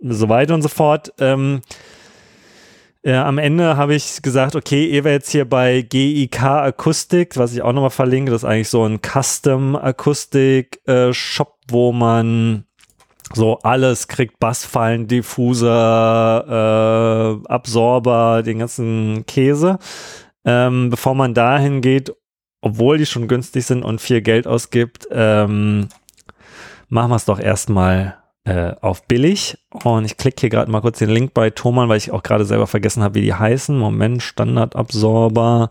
so 0.00 0.28
weiter 0.28 0.54
und 0.54 0.62
so 0.62 0.68
fort. 0.68 1.12
Ähm, 1.18 1.60
äh, 3.04 3.14
am 3.14 3.38
Ende 3.38 3.76
habe 3.76 3.94
ich 3.94 4.22
gesagt, 4.22 4.56
okay, 4.56 4.86
ihr 4.86 5.04
wäre 5.04 5.14
jetzt 5.14 5.30
hier 5.30 5.44
bei 5.48 5.82
GIK 5.82 6.42
Akustik, 6.42 7.36
was 7.36 7.52
ich 7.52 7.60
auch 7.62 7.72
nochmal 7.72 7.90
verlinke. 7.90 8.30
Das 8.30 8.42
ist 8.42 8.48
eigentlich 8.48 8.70
so 8.70 8.84
ein 8.84 9.00
Custom 9.00 9.76
Akustik 9.76 10.80
äh, 10.88 11.12
wo 11.68 11.92
man 11.92 12.64
so 13.32 13.58
alles 13.58 14.08
kriegt, 14.08 14.38
Bassfallen, 14.38 15.06
Diffuser, 15.06 16.44
äh, 17.46 17.48
Absorber, 17.48 18.42
den 18.42 18.60
ganzen 18.60 19.26
Käse. 19.26 19.78
Ähm, 20.44 20.90
bevor 20.90 21.14
man 21.14 21.34
dahin 21.34 21.80
geht, 21.80 22.14
obwohl 22.60 22.98
die 22.98 23.06
schon 23.06 23.28
günstig 23.28 23.66
sind 23.66 23.82
und 23.82 24.00
viel 24.00 24.22
Geld 24.22 24.46
ausgibt, 24.46 25.06
ähm, 25.10 25.88
machen 26.88 27.10
wir 27.10 27.16
es 27.16 27.24
doch 27.26 27.40
erstmal 27.40 28.23
äh, 28.44 28.72
auf 28.80 29.06
billig. 29.06 29.58
Und 29.84 30.04
ich 30.04 30.16
klicke 30.16 30.40
hier 30.40 30.50
gerade 30.50 30.70
mal 30.70 30.80
kurz 30.80 30.98
den 30.98 31.10
Link 31.10 31.34
bei 31.34 31.50
Thomann, 31.50 31.88
weil 31.88 31.96
ich 31.96 32.12
auch 32.12 32.22
gerade 32.22 32.44
selber 32.44 32.66
vergessen 32.66 33.02
habe, 33.02 33.14
wie 33.16 33.22
die 33.22 33.34
heißen. 33.34 33.76
Moment, 33.76 34.22
Standardabsorber. 34.22 35.70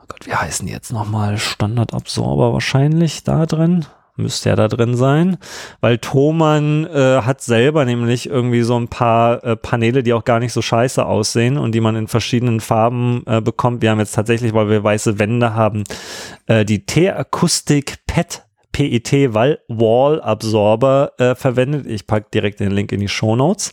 Oh 0.00 0.04
Gott, 0.08 0.26
wie 0.26 0.34
heißen 0.34 0.66
die 0.66 0.72
jetzt 0.72 0.92
nochmal? 0.92 1.38
Standardabsorber 1.38 2.52
wahrscheinlich 2.52 3.24
da 3.24 3.46
drin. 3.46 3.86
Müsste 4.18 4.48
ja 4.48 4.56
da 4.56 4.66
drin 4.66 4.96
sein, 4.96 5.36
weil 5.82 5.98
Thomann 5.98 6.86
äh, 6.86 7.20
hat 7.20 7.42
selber 7.42 7.84
nämlich 7.84 8.26
irgendwie 8.26 8.62
so 8.62 8.74
ein 8.80 8.88
paar 8.88 9.44
äh, 9.44 9.56
Paneele, 9.56 10.02
die 10.02 10.14
auch 10.14 10.24
gar 10.24 10.40
nicht 10.40 10.54
so 10.54 10.62
scheiße 10.62 11.04
aussehen 11.04 11.58
und 11.58 11.74
die 11.74 11.82
man 11.82 11.96
in 11.96 12.08
verschiedenen 12.08 12.60
Farben 12.60 13.24
äh, 13.26 13.42
bekommt. 13.42 13.82
Wir 13.82 13.90
haben 13.90 13.98
jetzt 13.98 14.14
tatsächlich, 14.14 14.54
weil 14.54 14.70
wir 14.70 14.82
weiße 14.82 15.18
Wände 15.18 15.52
haben, 15.52 15.84
äh, 16.46 16.64
die 16.64 16.86
T-Akustik 16.86 18.06
Pet 18.06 18.45
PET 18.76 19.32
Wall 19.32 20.20
Absorber 20.20 21.12
äh, 21.16 21.34
verwendet. 21.34 21.86
Ich 21.86 22.06
packe 22.06 22.26
direkt 22.34 22.60
den 22.60 22.72
Link 22.72 22.92
in 22.92 23.00
die 23.00 23.08
Show 23.08 23.34
Notes. 23.34 23.72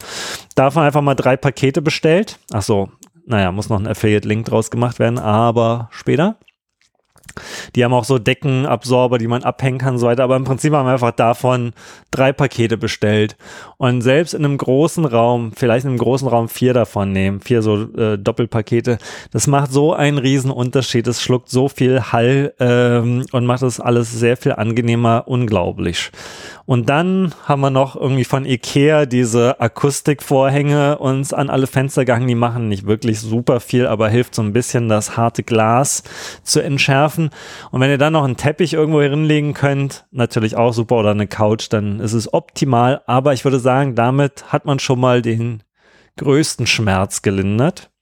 Davon 0.55 0.84
einfach 0.84 1.01
mal 1.01 1.15
drei 1.15 1.35
Pakete 1.35 1.81
bestellt. 1.81 2.39
Ach 2.53 2.61
so, 2.61 2.89
naja, 3.25 3.51
muss 3.51 3.67
noch 3.67 3.80
ein 3.80 3.88
Affiliate-Link 3.88 4.45
draus 4.45 4.71
gemacht 4.71 4.99
werden, 4.99 5.19
aber 5.19 5.89
später. 5.91 6.38
Die 7.76 7.84
haben 7.84 7.93
auch 7.93 8.03
so 8.03 8.19
Deckenabsorber, 8.19 9.18
die 9.18 9.27
man 9.27 9.43
abhängen 9.43 9.77
kann 9.77 9.93
und 9.93 9.99
so 9.99 10.07
weiter. 10.07 10.23
Aber 10.23 10.35
im 10.35 10.43
Prinzip 10.43 10.73
haben 10.73 10.85
wir 10.85 10.93
einfach 10.93 11.11
davon 11.11 11.73
drei 12.11 12.31
Pakete 12.31 12.77
bestellt. 12.77 13.35
Und 13.77 14.01
selbst 14.01 14.34
in 14.34 14.45
einem 14.45 14.57
großen 14.57 15.05
Raum, 15.05 15.51
vielleicht 15.55 15.85
in 15.85 15.91
einem 15.91 15.99
großen 15.99 16.27
Raum 16.27 16.49
vier 16.49 16.73
davon 16.73 17.11
nehmen, 17.11 17.41
vier 17.41 17.61
so 17.61 17.84
äh, 17.95 18.18
Doppelpakete, 18.18 18.97
das 19.31 19.47
macht 19.47 19.72
so 19.72 19.93
einen 19.93 20.18
riesen 20.18 20.51
Unterschied. 20.51 21.07
Es 21.07 21.22
schluckt 21.22 21.49
so 21.49 21.69
viel 21.69 22.01
Hall 22.11 22.53
ähm, 22.60 23.26
und 23.31 23.45
macht 23.45 23.64
das 23.64 23.80
alles 23.80 24.11
sehr 24.11 24.38
viel 24.38 24.53
angenehmer, 24.53 25.23
unglaublich. 25.27 26.11
Und 26.65 26.90
dann 26.90 27.34
haben 27.45 27.61
wir 27.61 27.69
noch 27.69 27.95
irgendwie 27.95 28.23
von 28.23 28.45
Ikea 28.45 29.06
diese 29.06 29.60
Akustikvorhänge 29.60 30.98
uns 30.98 31.34
an 31.34 31.49
alle 31.49 31.68
Fenster 31.68 32.06
gehangen. 32.06 32.27
Die 32.27 32.35
machen 32.35 32.69
nicht 32.69 32.85
wirklich 32.85 33.19
super 33.19 33.60
viel, 33.60 33.85
aber 33.85 34.10
hilft 34.10 34.35
so 34.35 34.41
ein 34.41 34.53
bisschen, 34.53 34.88
das 34.88 35.18
harte 35.18 35.44
Glas 35.44 36.03
zu 36.44 36.61
entschärfen. 36.61 37.31
Und 37.72 37.81
wenn 37.81 37.90
ihr 37.90 37.98
dann 37.98 38.14
noch 38.14 38.23
einen 38.23 38.38
Teppich 38.38 38.73
irgendwo 38.73 39.02
hinlegen 39.02 39.53
könnt, 39.53 40.06
natürlich 40.11 40.56
auch 40.56 40.73
super 40.73 40.95
oder 40.95 41.11
eine 41.11 41.27
Couch, 41.27 41.68
dann 41.69 41.99
ist 41.99 42.14
es 42.14 42.34
optimal. 42.34 43.02
Aber 43.07 43.34
ich 43.34 43.44
würde 43.44 43.60
sagen, 43.60 43.95
damit 43.95 44.52
hat 44.53 44.65
man 44.65 44.80
schon 44.80 44.99
mal 44.99 45.22
den 45.22 45.64
größten 46.18 46.68
Schmerz 46.68 47.22
gelindert. 47.22 47.93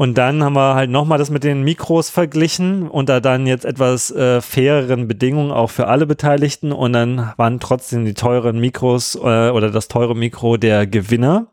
Und 0.00 0.16
dann 0.16 0.42
haben 0.42 0.54
wir 0.54 0.74
halt 0.76 0.88
nochmal 0.88 1.18
das 1.18 1.28
mit 1.28 1.44
den 1.44 1.62
Mikros 1.62 2.08
verglichen 2.08 2.88
unter 2.88 3.20
dann 3.20 3.46
jetzt 3.46 3.66
etwas 3.66 4.10
äh, 4.10 4.40
faireren 4.40 5.08
Bedingungen 5.08 5.50
auch 5.50 5.68
für 5.68 5.88
alle 5.88 6.06
Beteiligten. 6.06 6.72
Und 6.72 6.94
dann 6.94 7.34
waren 7.36 7.60
trotzdem 7.60 8.06
die 8.06 8.14
teuren 8.14 8.58
Mikros 8.58 9.14
äh, 9.16 9.50
oder 9.50 9.70
das 9.70 9.88
teure 9.88 10.16
Mikro 10.16 10.56
der 10.56 10.86
Gewinner. 10.86 11.48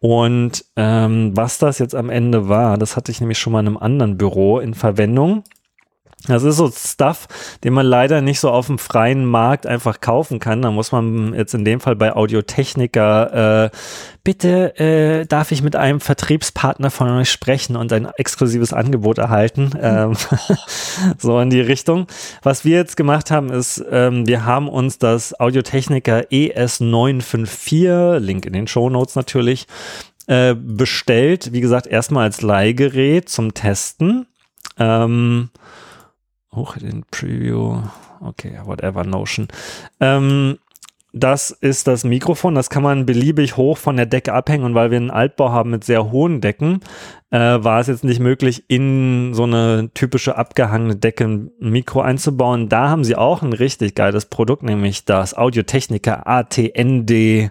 Und 0.00 0.64
ähm, 0.74 1.36
was 1.36 1.58
das 1.58 1.78
jetzt 1.78 1.94
am 1.94 2.10
Ende 2.10 2.48
war, 2.48 2.78
das 2.78 2.96
hatte 2.96 3.12
ich 3.12 3.20
nämlich 3.20 3.38
schon 3.38 3.52
mal 3.52 3.60
in 3.60 3.68
einem 3.68 3.76
anderen 3.76 4.18
Büro 4.18 4.58
in 4.58 4.74
Verwendung. 4.74 5.44
Das 6.26 6.42
ist 6.42 6.56
so 6.56 6.68
Stuff, 6.70 7.28
den 7.62 7.72
man 7.72 7.86
leider 7.86 8.20
nicht 8.20 8.40
so 8.40 8.50
auf 8.50 8.66
dem 8.66 8.78
freien 8.78 9.24
Markt 9.24 9.66
einfach 9.66 10.00
kaufen 10.00 10.40
kann. 10.40 10.62
Da 10.62 10.72
muss 10.72 10.90
man 10.90 11.32
jetzt 11.32 11.54
in 11.54 11.64
dem 11.64 11.78
Fall 11.80 11.94
bei 11.94 12.14
Audiotechniker, 12.14 13.66
äh, 13.66 13.70
bitte 14.24 14.78
äh, 14.78 15.26
darf 15.26 15.52
ich 15.52 15.62
mit 15.62 15.76
einem 15.76 16.00
Vertriebspartner 16.00 16.90
von 16.90 17.08
euch 17.10 17.30
sprechen 17.30 17.76
und 17.76 17.92
ein 17.92 18.08
exklusives 18.16 18.72
Angebot 18.72 19.18
erhalten. 19.18 19.70
Ähm, 19.80 20.14
so 21.18 21.38
in 21.38 21.50
die 21.50 21.60
Richtung. 21.60 22.08
Was 22.42 22.64
wir 22.64 22.76
jetzt 22.76 22.96
gemacht 22.96 23.30
haben, 23.30 23.50
ist, 23.50 23.84
ähm, 23.90 24.26
wir 24.26 24.44
haben 24.44 24.68
uns 24.68 24.98
das 24.98 25.38
Audiotechniker 25.38 26.22
ES954, 26.32 28.18
Link 28.18 28.44
in 28.44 28.54
den 28.54 28.66
Show 28.66 28.90
Notes 28.90 29.14
natürlich, 29.14 29.68
äh, 30.26 30.54
bestellt. 30.54 31.52
Wie 31.52 31.60
gesagt, 31.60 31.86
erstmal 31.86 32.24
als 32.24 32.42
Leihgerät 32.42 33.28
zum 33.28 33.54
Testen. 33.54 34.26
Ähm, 34.78 35.50
hoch 36.54 36.76
in 36.76 37.04
Preview. 37.10 37.82
Okay, 38.20 38.58
whatever, 38.64 39.04
Notion. 39.04 39.48
Ähm, 40.00 40.58
das 41.12 41.50
ist 41.50 41.86
das 41.86 42.04
Mikrofon. 42.04 42.54
Das 42.54 42.68
kann 42.68 42.82
man 42.82 43.06
beliebig 43.06 43.56
hoch 43.56 43.78
von 43.78 43.96
der 43.96 44.06
Decke 44.06 44.34
abhängen. 44.34 44.64
Und 44.64 44.74
weil 44.74 44.90
wir 44.90 44.98
einen 44.98 45.10
Altbau 45.10 45.50
haben 45.50 45.70
mit 45.70 45.84
sehr 45.84 46.10
hohen 46.10 46.40
Decken, 46.40 46.80
äh, 47.30 47.38
war 47.38 47.80
es 47.80 47.86
jetzt 47.86 48.04
nicht 48.04 48.20
möglich, 48.20 48.64
in 48.68 49.32
so 49.32 49.44
eine 49.44 49.90
typische 49.94 50.36
abgehangene 50.36 50.96
Decke 50.96 51.24
ein 51.24 51.50
Mikro 51.60 52.02
einzubauen. 52.02 52.68
Da 52.68 52.90
haben 52.90 53.04
sie 53.04 53.16
auch 53.16 53.42
ein 53.42 53.54
richtig 53.54 53.94
geiles 53.94 54.26
Produkt, 54.26 54.62
nämlich 54.62 55.06
das 55.06 55.36
Audio-Technica 55.36 56.22
ATND 56.26 57.50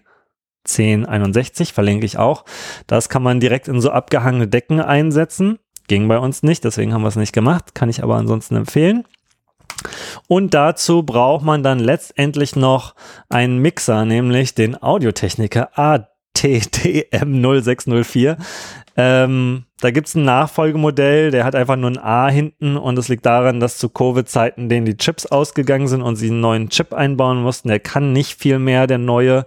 1061, 0.67 1.73
verlinke 1.73 2.05
ich 2.05 2.17
auch. 2.17 2.45
Das 2.87 3.09
kann 3.09 3.23
man 3.23 3.39
direkt 3.39 3.67
in 3.67 3.81
so 3.81 3.89
abgehangene 3.89 4.47
Decken 4.47 4.81
einsetzen. 4.81 5.59
Ging 5.87 6.07
bei 6.07 6.19
uns 6.19 6.43
nicht, 6.43 6.63
deswegen 6.63 6.93
haben 6.93 7.01
wir 7.01 7.07
es 7.07 7.15
nicht 7.15 7.33
gemacht. 7.33 7.73
Kann 7.75 7.89
ich 7.89 8.03
aber 8.03 8.15
ansonsten 8.15 8.55
empfehlen. 8.55 9.03
Und 10.27 10.53
dazu 10.53 11.03
braucht 11.03 11.45
man 11.45 11.63
dann 11.63 11.79
letztendlich 11.79 12.55
noch 12.55 12.95
einen 13.29 13.57
Mixer, 13.59 14.05
nämlich 14.05 14.55
den 14.55 14.81
Audiotechniker 14.81 15.77
ATTM0604. 15.77 18.37
Ähm, 18.99 19.65
da 19.79 19.91
gibt 19.91 20.07
es 20.07 20.15
ein 20.15 20.25
Nachfolgemodell, 20.25 21.29
der 21.29 21.45
hat 21.45 21.53
einfach 21.53 21.75
nur 21.75 21.91
ein 21.91 21.99
A 21.99 22.29
hinten 22.29 22.77
und 22.77 22.97
es 22.97 23.09
liegt 23.09 23.27
daran, 23.27 23.59
dass 23.59 23.77
zu 23.77 23.89
Covid-Zeiten 23.89 24.69
denen 24.69 24.87
die 24.87 24.97
Chips 24.97 25.27
ausgegangen 25.27 25.87
sind 25.87 26.01
und 26.01 26.15
sie 26.15 26.31
einen 26.31 26.41
neuen 26.41 26.69
Chip 26.69 26.93
einbauen 26.93 27.43
mussten. 27.43 27.67
Der 27.67 27.79
kann 27.79 28.11
nicht 28.11 28.39
viel 28.39 28.57
mehr, 28.57 28.87
der 28.87 28.97
neue. 28.97 29.45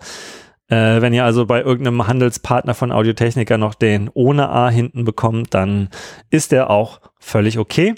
Äh, 0.71 1.03
wenn 1.03 1.13
ihr 1.13 1.25
also 1.25 1.47
bei 1.47 1.61
irgendeinem 1.63 2.07
Handelspartner 2.07 2.75
von 2.75 2.93
Audiotechniker 2.93 3.59
noch 3.59 3.75
den 3.75 4.09
ohne 4.15 4.49
A 4.49 4.71
hinten 4.71 5.05
bekommt, 5.05 5.53
dann 5.53 5.89
ist 6.31 6.53
der 6.53 6.71
auch 6.71 7.01
völlig 7.21 7.59
okay. 7.59 7.95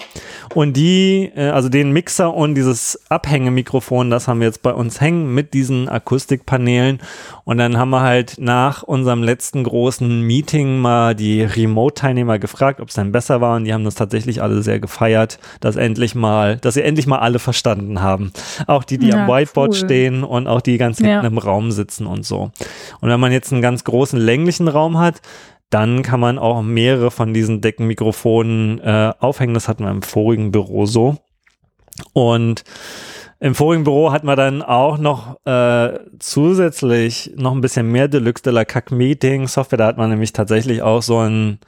Und 0.54 0.76
die, 0.76 1.30
äh, 1.34 1.48
also 1.48 1.68
den 1.68 1.92
Mixer 1.92 2.34
und 2.34 2.54
dieses 2.54 3.00
Abhängemikrofon, 3.08 4.10
das 4.10 4.28
haben 4.28 4.40
wir 4.40 4.48
jetzt 4.48 4.62
bei 4.62 4.74
uns 4.74 5.00
hängen 5.00 5.32
mit 5.32 5.54
diesen 5.54 5.88
Akustikpanelen. 5.88 6.98
Und 7.44 7.58
dann 7.58 7.78
haben 7.78 7.90
wir 7.90 8.02
halt 8.02 8.34
nach 8.38 8.82
unserem 8.82 9.22
letzten 9.22 9.64
großen 9.64 10.20
Meeting 10.20 10.78
mal 10.78 11.14
die 11.14 11.42
Remote-Teilnehmer 11.42 12.38
gefragt, 12.38 12.80
ob 12.80 12.88
es 12.88 12.94
dann 12.94 13.12
besser 13.12 13.40
war. 13.40 13.56
Und 13.56 13.64
die 13.64 13.72
haben 13.72 13.84
das 13.84 13.94
tatsächlich 13.94 14.42
alle 14.42 14.62
sehr 14.62 14.80
gefeiert, 14.80 15.38
dass 15.60 15.76
endlich 15.76 16.14
mal, 16.14 16.58
dass 16.58 16.74
sie 16.74 16.82
endlich 16.82 17.06
mal 17.06 17.20
alle 17.20 17.38
verstanden 17.38 18.02
haben. 18.02 18.32
Auch 18.66 18.84
die, 18.84 18.98
die 18.98 19.08
ja, 19.08 19.24
am 19.24 19.28
Whiteboard 19.28 19.70
cool. 19.70 19.76
stehen 19.76 20.24
und 20.24 20.48
auch 20.48 20.60
die 20.60 20.76
ganz 20.76 20.98
hinten 20.98 21.12
ja. 21.12 21.20
im 21.26 21.38
Raum 21.38 21.70
sitzen 21.70 22.06
und 22.06 22.26
so. 22.26 22.50
Und 23.00 23.08
wenn 23.08 23.20
man 23.20 23.32
jetzt 23.32 23.52
einen 23.52 23.62
ganz 23.62 23.84
großen 23.84 24.18
länglichen 24.18 24.68
Raum 24.68 24.98
hat, 24.98 25.20
dann 25.72 26.02
kann 26.02 26.20
man 26.20 26.38
auch 26.38 26.60
mehrere 26.60 27.10
von 27.10 27.32
diesen 27.32 27.62
Deckenmikrofonen 27.62 28.78
äh, 28.80 29.12
aufhängen. 29.18 29.54
Das 29.54 29.68
hatten 29.68 29.84
wir 29.84 29.90
im 29.90 30.02
vorigen 30.02 30.52
Büro 30.52 30.84
so. 30.84 31.16
Und 32.12 32.64
im 33.40 33.54
vorigen 33.54 33.82
Büro 33.82 34.12
hatten 34.12 34.26
wir 34.26 34.36
dann 34.36 34.60
auch 34.60 34.98
noch 34.98 35.44
äh, 35.46 35.98
zusätzlich 36.18 37.32
noch 37.36 37.52
ein 37.52 37.62
bisschen 37.62 37.90
mehr 37.90 38.06
Deluxe 38.08 38.42
de 38.42 38.52
la 38.52 38.66
Cac 38.66 38.92
Meeting 38.92 39.48
Software. 39.48 39.78
Da 39.78 39.86
hat 39.86 39.96
man 39.96 40.10
nämlich 40.10 40.34
tatsächlich 40.34 40.82
auch 40.82 41.02
so 41.02 41.18
ein 41.20 41.58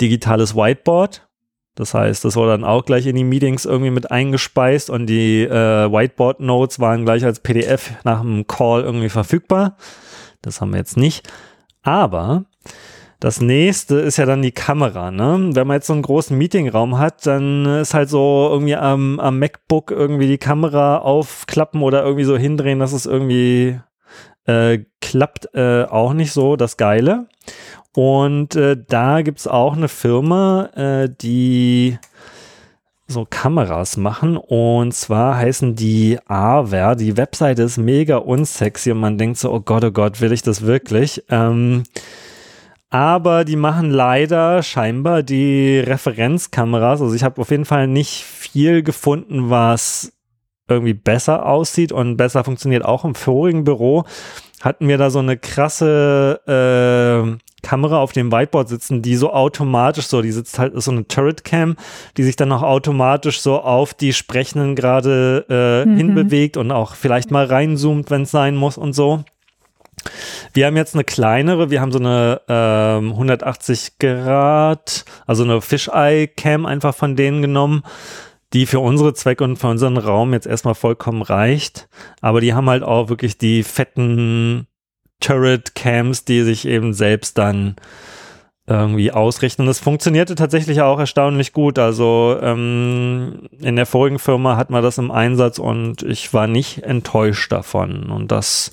digitales 0.00 0.56
Whiteboard. 0.56 1.28
Das 1.74 1.92
heißt, 1.92 2.24
das 2.24 2.36
wurde 2.36 2.52
dann 2.52 2.64
auch 2.64 2.86
gleich 2.86 3.06
in 3.06 3.16
die 3.16 3.24
Meetings 3.24 3.66
irgendwie 3.66 3.90
mit 3.90 4.10
eingespeist 4.10 4.88
und 4.88 5.06
die 5.06 5.42
äh, 5.42 5.92
Whiteboard 5.92 6.40
Notes 6.40 6.80
waren 6.80 7.04
gleich 7.04 7.24
als 7.24 7.40
PDF 7.40 7.92
nach 8.04 8.22
dem 8.22 8.46
Call 8.46 8.82
irgendwie 8.82 9.10
verfügbar. 9.10 9.76
Das 10.40 10.60
haben 10.60 10.72
wir 10.72 10.78
jetzt 10.78 10.96
nicht. 10.96 11.28
Aber 11.82 12.46
das 13.24 13.40
nächste 13.40 14.00
ist 14.00 14.18
ja 14.18 14.26
dann 14.26 14.42
die 14.42 14.52
Kamera. 14.52 15.10
Ne? 15.10 15.48
Wenn 15.54 15.66
man 15.66 15.76
jetzt 15.76 15.86
so 15.86 15.94
einen 15.94 16.02
großen 16.02 16.36
Meetingraum 16.36 16.98
hat, 16.98 17.24
dann 17.24 17.64
ist 17.64 17.94
halt 17.94 18.10
so 18.10 18.50
irgendwie 18.52 18.76
am, 18.76 19.18
am 19.18 19.38
MacBook 19.38 19.90
irgendwie 19.90 20.26
die 20.26 20.36
Kamera 20.36 20.98
aufklappen 20.98 21.80
oder 21.80 22.02
irgendwie 22.02 22.26
so 22.26 22.36
hindrehen, 22.36 22.80
dass 22.80 22.92
es 22.92 23.06
irgendwie 23.06 23.80
äh, 24.44 24.80
klappt, 25.00 25.54
äh, 25.54 25.84
auch 25.84 26.12
nicht 26.12 26.32
so 26.32 26.56
das 26.56 26.76
Geile. 26.76 27.26
Und 27.94 28.56
äh, 28.56 28.76
da 28.86 29.22
gibt 29.22 29.38
es 29.38 29.48
auch 29.48 29.74
eine 29.74 29.88
Firma, 29.88 30.68
äh, 30.74 31.08
die 31.08 31.98
so 33.06 33.26
Kameras 33.28 33.96
machen 33.96 34.36
und 34.36 34.92
zwar 34.92 35.38
heißen 35.38 35.74
die 35.74 36.18
Aver. 36.26 36.94
Die 36.94 37.16
Webseite 37.16 37.62
ist 37.62 37.78
mega 37.78 38.18
unsexy 38.18 38.92
und 38.92 39.00
man 39.00 39.16
denkt 39.16 39.38
so, 39.38 39.50
oh 39.50 39.60
Gott, 39.60 39.82
oh 39.82 39.92
Gott, 39.92 40.20
will 40.20 40.32
ich 40.32 40.42
das 40.42 40.60
wirklich? 40.66 41.24
Ähm, 41.30 41.84
aber 42.94 43.44
die 43.44 43.56
machen 43.56 43.90
leider 43.90 44.62
scheinbar 44.62 45.24
die 45.24 45.80
Referenzkameras. 45.80 47.02
Also 47.02 47.12
ich 47.12 47.24
habe 47.24 47.40
auf 47.40 47.50
jeden 47.50 47.64
Fall 47.64 47.88
nicht 47.88 48.22
viel 48.22 48.84
gefunden, 48.84 49.50
was 49.50 50.12
irgendwie 50.68 50.94
besser 50.94 51.44
aussieht 51.44 51.90
und 51.90 52.16
besser 52.16 52.44
funktioniert. 52.44 52.84
Auch 52.84 53.04
im 53.04 53.16
vorigen 53.16 53.64
Büro 53.64 54.04
hatten 54.60 54.86
wir 54.86 54.96
da 54.96 55.10
so 55.10 55.18
eine 55.18 55.36
krasse 55.36 56.38
äh, 56.46 57.66
Kamera 57.66 57.98
auf 57.98 58.12
dem 58.12 58.30
Whiteboard 58.30 58.68
sitzen, 58.68 59.02
die 59.02 59.16
so 59.16 59.32
automatisch 59.32 60.06
so, 60.06 60.22
die 60.22 60.30
sitzt 60.30 60.60
halt 60.60 60.72
ist 60.72 60.84
so 60.84 60.92
eine 60.92 61.08
Turret 61.08 61.42
Cam, 61.42 61.74
die 62.16 62.22
sich 62.22 62.36
dann 62.36 62.52
auch 62.52 62.62
automatisch 62.62 63.40
so 63.40 63.60
auf 63.60 63.92
die 63.94 64.12
Sprechenden 64.12 64.76
gerade 64.76 65.46
äh, 65.50 65.84
mhm. 65.84 65.96
hinbewegt 65.96 66.56
und 66.56 66.70
auch 66.70 66.94
vielleicht 66.94 67.32
mal 67.32 67.46
reinzoomt, 67.46 68.12
wenn 68.12 68.22
es 68.22 68.30
sein 68.30 68.54
muss 68.54 68.78
und 68.78 68.92
so. 68.92 69.24
Wir 70.52 70.66
haben 70.66 70.76
jetzt 70.76 70.94
eine 70.94 71.04
kleinere, 71.04 71.70
wir 71.70 71.80
haben 71.80 71.92
so 71.92 71.98
eine 71.98 72.40
ähm, 72.48 73.12
180 73.12 73.98
Grad, 73.98 75.04
also 75.26 75.44
eine 75.44 75.60
Fisheye-Cam 75.60 76.66
einfach 76.66 76.94
von 76.94 77.16
denen 77.16 77.42
genommen, 77.42 77.82
die 78.52 78.66
für 78.66 78.80
unsere 78.80 79.14
Zwecke 79.14 79.44
und 79.44 79.56
für 79.56 79.68
unseren 79.68 79.96
Raum 79.96 80.32
jetzt 80.32 80.46
erstmal 80.46 80.74
vollkommen 80.74 81.22
reicht. 81.22 81.88
Aber 82.20 82.40
die 82.40 82.54
haben 82.54 82.70
halt 82.70 82.82
auch 82.82 83.08
wirklich 83.08 83.36
die 83.36 83.62
fetten 83.64 84.68
Turret-Cams, 85.20 86.24
die 86.24 86.42
sich 86.42 86.66
eben 86.66 86.92
selbst 86.92 87.38
dann 87.38 87.76
irgendwie 88.66 89.12
ausrichten. 89.12 89.62
Und 89.62 89.66
das 89.66 89.78
funktionierte 89.78 90.34
tatsächlich 90.34 90.80
auch 90.80 90.98
erstaunlich 90.98 91.52
gut. 91.52 91.78
Also 91.78 92.38
ähm, 92.40 93.48
in 93.58 93.76
der 93.76 93.86
vorigen 93.86 94.18
Firma 94.18 94.56
hatten 94.56 94.72
wir 94.72 94.82
das 94.82 94.98
im 94.98 95.10
Einsatz 95.10 95.58
und 95.58 96.02
ich 96.02 96.32
war 96.32 96.46
nicht 96.46 96.82
enttäuscht 96.82 97.52
davon. 97.52 98.10
Und 98.10 98.32
das 98.32 98.70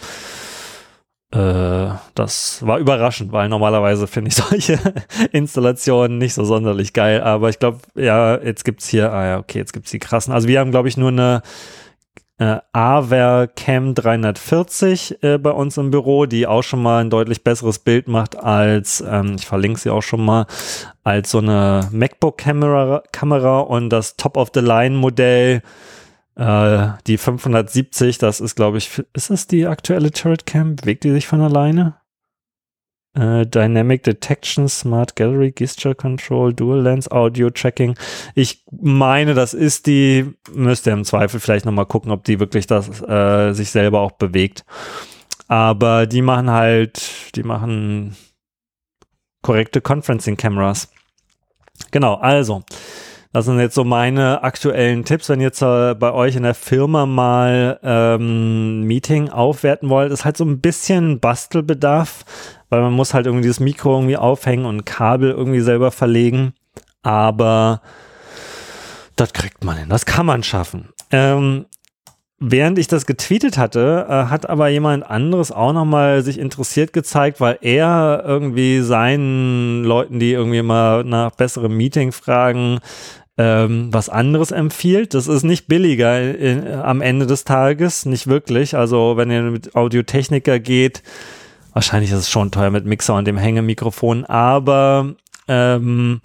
das 1.31 2.65
war 2.65 2.77
überraschend, 2.79 3.31
weil 3.31 3.47
normalerweise 3.47 4.05
finde 4.05 4.29
ich 4.29 4.35
solche 4.49 4.79
Installationen 5.31 6.17
nicht 6.17 6.33
so 6.33 6.43
sonderlich 6.43 6.91
geil. 6.91 7.21
Aber 7.21 7.49
ich 7.49 7.59
glaube, 7.59 7.79
ja, 7.95 8.37
jetzt 8.41 8.65
gibt 8.65 8.81
es 8.81 8.89
hier, 8.89 9.13
ah 9.13 9.25
ja, 9.25 9.39
okay, 9.39 9.59
jetzt 9.59 9.71
gibt 9.71 9.85
es 9.85 9.91
die 9.91 9.99
krassen. 9.99 10.33
Also 10.33 10.47
wir 10.47 10.59
haben, 10.59 10.71
glaube 10.71 10.89
ich, 10.89 10.97
nur 10.97 11.09
eine 11.09 11.41
äh, 12.41 12.57
Aver 12.73 13.47
Cam 13.47 13.93
340 13.93 15.23
äh, 15.23 15.37
bei 15.37 15.51
uns 15.51 15.77
im 15.77 15.91
Büro, 15.91 16.25
die 16.25 16.47
auch 16.47 16.63
schon 16.63 16.81
mal 16.81 16.99
ein 16.99 17.11
deutlich 17.11 17.43
besseres 17.43 17.77
Bild 17.79 18.07
macht 18.07 18.35
als, 18.35 19.01
ähm, 19.07 19.35
ich 19.37 19.45
verlinke 19.45 19.79
sie 19.79 19.91
auch 19.91 20.01
schon 20.01 20.25
mal, 20.25 20.47
als 21.03 21.29
so 21.31 21.37
eine 21.37 21.87
MacBook-Kamera 21.91 23.03
Kamera 23.11 23.59
und 23.59 23.89
das 23.89 24.17
Top-of-the-Line-Modell 24.17 25.61
äh, 26.41 26.93
die 27.05 27.17
570, 27.17 28.17
das 28.17 28.41
ist, 28.41 28.55
glaube 28.55 28.79
ich, 28.79 29.03
ist 29.13 29.29
das 29.29 29.45
die 29.45 29.67
aktuelle 29.67 30.11
Turret 30.11 30.47
Cam? 30.47 30.75
Bewegt 30.75 31.03
die 31.03 31.11
sich 31.11 31.27
von 31.27 31.39
alleine? 31.39 31.97
Äh, 33.13 33.45
Dynamic 33.45 34.01
Detection, 34.03 34.67
Smart 34.67 35.15
Gallery, 35.15 35.51
Gesture 35.51 35.93
Control, 35.93 36.51
Dual 36.51 36.81
Lens, 36.81 37.11
Audio 37.11 37.51
Tracking. 37.51 37.95
Ich 38.33 38.65
meine, 38.71 39.35
das 39.35 39.53
ist 39.53 39.85
die, 39.85 40.33
müsst 40.51 40.87
ihr 40.87 40.93
im 40.93 41.05
Zweifel 41.05 41.39
vielleicht 41.39 41.65
nochmal 41.65 41.85
gucken, 41.85 42.11
ob 42.11 42.23
die 42.23 42.39
wirklich 42.39 42.65
das 42.65 43.01
äh, 43.01 43.53
sich 43.53 43.69
selber 43.69 43.99
auch 43.99 44.13
bewegt. 44.13 44.65
Aber 45.47 46.07
die 46.07 46.23
machen 46.23 46.49
halt, 46.49 47.35
die 47.35 47.43
machen 47.43 48.15
korrekte 49.43 49.81
Conferencing 49.81 50.37
Cameras. 50.37 50.91
Genau, 51.91 52.15
also 52.15 52.63
das 53.33 53.45
sind 53.45 53.59
jetzt 53.59 53.75
so 53.75 53.85
meine 53.85 54.43
aktuellen 54.43 55.05
Tipps, 55.05 55.29
wenn 55.29 55.39
ihr 55.39 55.47
jetzt 55.47 55.61
äh, 55.61 55.95
bei 55.95 56.11
euch 56.11 56.35
in 56.35 56.43
der 56.43 56.53
Firma 56.53 57.05
mal 57.05 57.79
ähm, 57.81 58.81
Meeting 58.83 59.29
aufwerten 59.29 59.89
wollt. 59.89 60.11
Ist 60.11 60.25
halt 60.25 60.35
so 60.35 60.43
ein 60.43 60.59
bisschen 60.59 61.19
Bastelbedarf, 61.19 62.25
weil 62.69 62.81
man 62.81 62.93
muss 62.93 63.13
halt 63.13 63.27
irgendwie 63.27 63.43
dieses 63.43 63.61
Mikro 63.61 63.95
irgendwie 63.95 64.17
aufhängen 64.17 64.65
und 64.65 64.85
Kabel 64.85 65.31
irgendwie 65.31 65.61
selber 65.61 65.91
verlegen. 65.91 66.53
Aber 67.03 67.81
das 69.15 69.31
kriegt 69.31 69.63
man 69.63 69.77
hin, 69.77 69.89
das 69.89 70.05
kann 70.05 70.25
man 70.25 70.43
schaffen. 70.43 70.89
Ähm, 71.11 71.65
während 72.39 72.79
ich 72.79 72.87
das 72.87 73.05
getweetet 73.05 73.57
hatte, 73.57 74.07
äh, 74.09 74.13
hat 74.25 74.49
aber 74.49 74.67
jemand 74.67 75.09
anderes 75.09 75.51
auch 75.51 75.73
nochmal 75.73 76.23
sich 76.23 76.39
interessiert 76.39 76.91
gezeigt, 76.91 77.39
weil 77.39 77.59
er 77.61 78.23
irgendwie 78.25 78.81
seinen 78.81 79.83
Leuten, 79.83 80.19
die 80.19 80.33
irgendwie 80.33 80.63
mal 80.63 81.03
nach 81.03 81.31
besserem 81.31 81.77
Meeting 81.77 82.11
fragen, 82.11 82.79
ähm, 83.41 83.87
was 83.91 84.07
anderes 84.07 84.51
empfiehlt. 84.51 85.15
Das 85.15 85.27
ist 85.27 85.43
nicht 85.43 85.67
billiger 85.67 86.35
in, 86.35 86.67
am 86.67 87.01
Ende 87.01 87.25
des 87.25 87.43
Tages, 87.43 88.05
nicht 88.05 88.27
wirklich. 88.27 88.75
Also 88.75 89.17
wenn 89.17 89.31
ihr 89.31 89.41
mit 89.41 89.75
Audiotechniker 89.75 90.59
geht, 90.59 91.01
wahrscheinlich 91.73 92.11
ist 92.11 92.19
es 92.19 92.29
schon 92.29 92.51
teuer 92.51 92.69
mit 92.69 92.85
Mixer 92.85 93.15
und 93.15 93.25
dem 93.25 93.37
Hängemikrofon, 93.37 94.25
aber 94.25 95.15
ähm, 95.47 96.21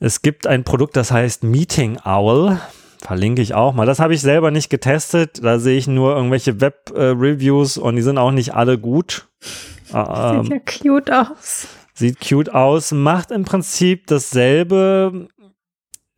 es 0.00 0.22
gibt 0.22 0.46
ein 0.46 0.64
Produkt, 0.64 0.96
das 0.96 1.10
heißt 1.10 1.44
Meeting 1.44 1.98
Owl. 2.04 2.58
verlinke 3.02 3.42
ich 3.42 3.52
auch 3.52 3.74
mal. 3.74 3.84
Das 3.84 3.98
habe 3.98 4.14
ich 4.14 4.22
selber 4.22 4.50
nicht 4.50 4.70
getestet. 4.70 5.44
Da 5.44 5.58
sehe 5.58 5.76
ich 5.76 5.88
nur 5.88 6.16
irgendwelche 6.16 6.60
Web-Reviews 6.60 7.76
äh, 7.76 7.80
und 7.80 7.96
die 7.96 8.02
sind 8.02 8.16
auch 8.16 8.30
nicht 8.32 8.54
alle 8.54 8.78
gut. 8.78 9.26
Ähm, 9.90 10.44
Sieht 10.44 10.52
ja 10.52 10.58
cute 10.82 11.10
aus. 11.10 11.66
Sieht 11.94 12.20
cute 12.20 12.54
aus, 12.54 12.92
macht 12.92 13.30
im 13.30 13.46
Prinzip 13.46 14.06
dasselbe 14.06 15.28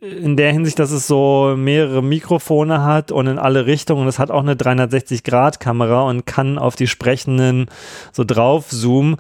in 0.01 0.37
der 0.37 0.51
Hinsicht, 0.51 0.79
dass 0.79 0.93
es 0.93 1.07
so 1.07 1.55
mehrere 1.59 2.03
Mikrofone 2.03 2.83
hat 2.83 3.13
und 3.13 3.27
in 3.27 3.39
alle 3.39 3.67
Richtungen. 3.67 4.09
Es 4.09 4.19
hat 4.19 4.31
auch 4.31 4.41
eine 4.41 4.55
360-Grad-Kamera 4.55 6.03
und 6.03 6.25
kann 6.25 6.59
auf 6.59 6.75
die 6.75 6.87
Sprechenden 6.87 7.67
so 8.11 8.25
drauf 8.25 8.69
zoomen. 8.69 9.17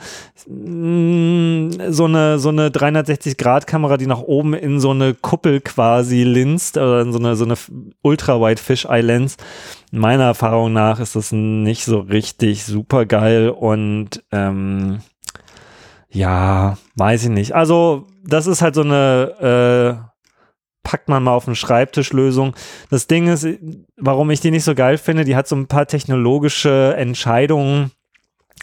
Mm, 0.48 1.68
so 1.90 2.06
eine, 2.06 2.38
so 2.38 2.48
eine 2.48 2.70
360-Grad-Kamera, 2.70 3.98
die 3.98 4.06
nach 4.06 4.22
oben 4.22 4.54
in 4.54 4.80
so 4.80 4.92
eine 4.92 5.12
Kuppel 5.12 5.60
quasi 5.60 6.22
linst 6.22 6.78
oder 6.78 7.02
in 7.02 7.12
so 7.12 7.18
eine, 7.18 7.36
so 7.36 7.44
eine 7.44 7.56
Ultra-Wide 8.00 8.62
Fish-Eye-Lens. 8.62 9.36
Meiner 9.92 10.24
Erfahrung 10.24 10.72
nach 10.72 10.98
ist 10.98 11.14
das 11.14 11.30
nicht 11.30 11.84
so 11.84 11.98
richtig 11.98 12.64
super 12.64 13.04
geil 13.04 13.50
und 13.50 14.22
ähm, 14.32 15.00
ja, 16.08 16.78
weiß 16.96 17.24
ich 17.24 17.30
nicht. 17.30 17.54
Also, 17.54 18.06
das 18.24 18.46
ist 18.46 18.62
halt 18.62 18.74
so 18.74 18.82
eine 18.82 20.06
äh, 20.06 20.09
packt 20.82 21.08
man 21.08 21.22
mal 21.22 21.34
auf 21.34 21.44
den 21.44 21.54
Schreibtisch 21.54 22.12
Lösung. 22.12 22.54
Das 22.90 23.06
Ding 23.06 23.28
ist, 23.28 23.46
warum 23.96 24.30
ich 24.30 24.40
die 24.40 24.50
nicht 24.50 24.64
so 24.64 24.74
geil 24.74 24.98
finde, 24.98 25.24
die 25.24 25.36
hat 25.36 25.48
so 25.48 25.56
ein 25.56 25.66
paar 25.66 25.86
technologische 25.86 26.94
Entscheidungen, 26.96 27.92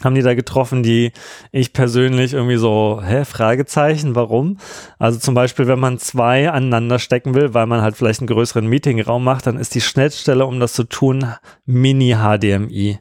haben 0.04 0.14
die 0.14 0.22
da 0.22 0.34
getroffen, 0.34 0.82
die 0.82 1.12
ich 1.50 1.72
persönlich 1.72 2.32
irgendwie 2.32 2.56
so, 2.56 3.00
hä, 3.04 3.24
Fragezeichen, 3.24 4.14
warum? 4.14 4.58
Also 4.98 5.18
zum 5.18 5.34
Beispiel, 5.34 5.66
wenn 5.66 5.80
man 5.80 5.98
zwei 5.98 6.50
aneinander 6.50 6.98
stecken 6.98 7.34
will, 7.34 7.54
weil 7.54 7.66
man 7.66 7.82
halt 7.82 7.96
vielleicht 7.96 8.20
einen 8.20 8.28
größeren 8.28 8.66
Meetingraum 8.66 9.24
macht, 9.24 9.46
dann 9.46 9.56
ist 9.56 9.74
die 9.74 9.80
Schnittstelle, 9.80 10.46
um 10.46 10.60
das 10.60 10.74
zu 10.74 10.84
tun, 10.84 11.26
Mini-HDMI. 11.66 13.00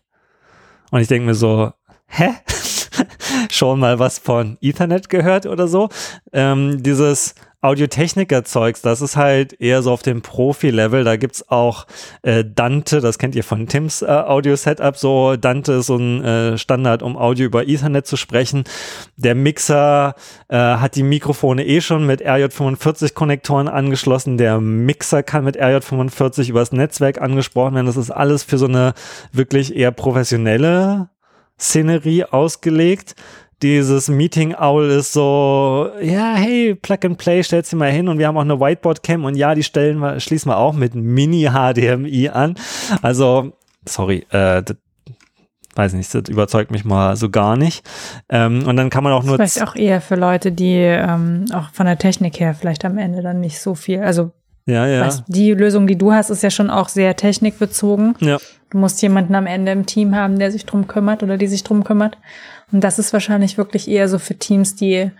Und 0.89 1.01
ich 1.01 1.07
denke 1.07 1.27
mir 1.27 1.35
so, 1.35 1.71
hä? 2.07 2.29
Schon 3.51 3.79
mal 3.79 3.99
was 3.99 4.17
von 4.17 4.57
Ethernet 4.61 5.09
gehört 5.09 5.45
oder 5.45 5.67
so? 5.67 5.89
Ähm, 6.33 6.81
dieses 6.81 7.35
Audiotechniker-Zeugs, 7.61 8.83
das 8.83 9.01
ist 9.01 9.17
halt 9.17 9.59
eher 9.59 9.81
so 9.81 9.91
auf 9.91 10.03
dem 10.03 10.21
Profi-Level. 10.21 11.03
Da 11.03 11.15
gibt's 11.15 11.49
auch 11.49 11.87
äh, 12.21 12.45
Dante, 12.45 13.01
das 13.01 13.17
kennt 13.17 13.35
ihr 13.35 13.43
von 13.43 13.67
Tims 13.67 14.03
äh, 14.03 14.05
Audio-Setup. 14.05 14.95
So, 14.95 15.35
Dante 15.37 15.73
ist 15.73 15.87
so 15.87 15.97
ein 15.97 16.23
äh, 16.23 16.57
Standard, 16.59 17.01
um 17.01 17.17
Audio 17.17 17.47
über 17.47 17.67
Ethernet 17.67 18.05
zu 18.05 18.15
sprechen. 18.15 18.63
Der 19.15 19.33
Mixer 19.33 20.13
äh, 20.49 20.55
hat 20.55 20.95
die 20.95 21.03
Mikrofone 21.03 21.65
eh 21.65 21.81
schon 21.81 22.05
mit 22.05 22.23
RJ45-Konnektoren 22.23 23.67
angeschlossen. 23.67 24.37
Der 24.37 24.59
Mixer 24.61 25.23
kann 25.23 25.43
mit 25.43 25.59
RJ45 25.59 26.49
übers 26.49 26.71
Netzwerk 26.71 27.19
angesprochen 27.19 27.73
werden. 27.73 27.87
Das 27.87 27.97
ist 27.97 28.11
alles 28.11 28.43
für 28.43 28.59
so 28.59 28.67
eine 28.67 28.93
wirklich 29.31 29.75
eher 29.75 29.91
professionelle 29.91 31.09
Szenerie 31.59 32.23
ausgelegt 32.25 33.15
dieses 33.61 34.07
Meeting 34.07 34.53
Owl 34.53 34.89
ist 34.89 35.13
so, 35.13 35.89
ja, 36.01 36.35
hey, 36.35 36.75
Plug 36.75 36.99
and 37.03 37.17
Play, 37.17 37.41
stellst 37.41 37.73
du 37.73 37.77
mal 37.77 37.91
hin 37.91 38.07
und 38.07 38.19
wir 38.19 38.27
haben 38.27 38.37
auch 38.37 38.41
eine 38.41 38.59
Whiteboard 38.59 39.01
Cam 39.01 39.25
und 39.25 39.35
ja, 39.35 39.55
die 39.55 39.63
stellen 39.63 39.99
wir, 39.99 40.19
schließen 40.19 40.51
wir 40.51 40.57
auch 40.57 40.73
mit 40.73 40.93
Mini 40.93 41.49
HDMI 41.49 42.29
an. 42.29 42.55
Also, 43.01 43.53
sorry, 43.85 44.25
äh, 44.29 44.61
das, 44.61 44.77
weiß 45.75 45.93
nicht, 45.93 46.13
das 46.13 46.29
überzeugt 46.29 46.71
mich 46.71 46.85
mal 46.85 47.15
so 47.15 47.29
gar 47.29 47.57
nicht. 47.57 47.87
Ähm, 48.29 48.67
und 48.67 48.75
dann 48.77 48.89
kann 48.89 49.03
man 49.03 49.13
auch 49.13 49.23
nur. 49.23 49.35
Vielleicht 49.35 49.63
auch 49.63 49.75
eher 49.75 50.01
für 50.01 50.15
Leute, 50.15 50.51
die 50.51 50.75
ähm, 50.75 51.45
auch 51.53 51.69
von 51.71 51.85
der 51.87 51.97
Technik 51.97 52.39
her 52.39 52.53
vielleicht 52.53 52.85
am 52.85 52.97
Ende 52.97 53.21
dann 53.21 53.39
nicht 53.39 53.59
so 53.59 53.75
viel, 53.75 54.01
also 54.01 54.31
ja, 54.67 54.85
ja. 54.85 55.05
Weißt, 55.05 55.23
die 55.27 55.53
Lösung, 55.53 55.87
die 55.87 55.97
du 55.97 56.11
hast, 56.11 56.29
ist 56.29 56.43
ja 56.43 56.49
schon 56.49 56.69
auch 56.69 56.89
sehr 56.89 57.15
technikbezogen. 57.15 58.15
Ja. 58.19 58.37
Du 58.69 58.77
musst 58.77 59.01
jemanden 59.01 59.33
am 59.33 59.47
Ende 59.47 59.71
im 59.71 59.85
Team 59.85 60.13
haben, 60.13 60.37
der 60.37 60.51
sich 60.51 60.65
drum 60.65 60.87
kümmert 60.87 61.23
oder 61.23 61.37
die 61.37 61.47
sich 61.47 61.63
drum 61.63 61.85
kümmert. 61.85 62.17
Und 62.71 62.83
das 62.83 62.99
ist 62.99 63.13
wahrscheinlich 63.13 63.57
wirklich 63.57 63.87
eher 63.87 64.09
so 64.09 64.19
für 64.19 64.35
Teams, 64.35 64.75
die, 64.75 65.11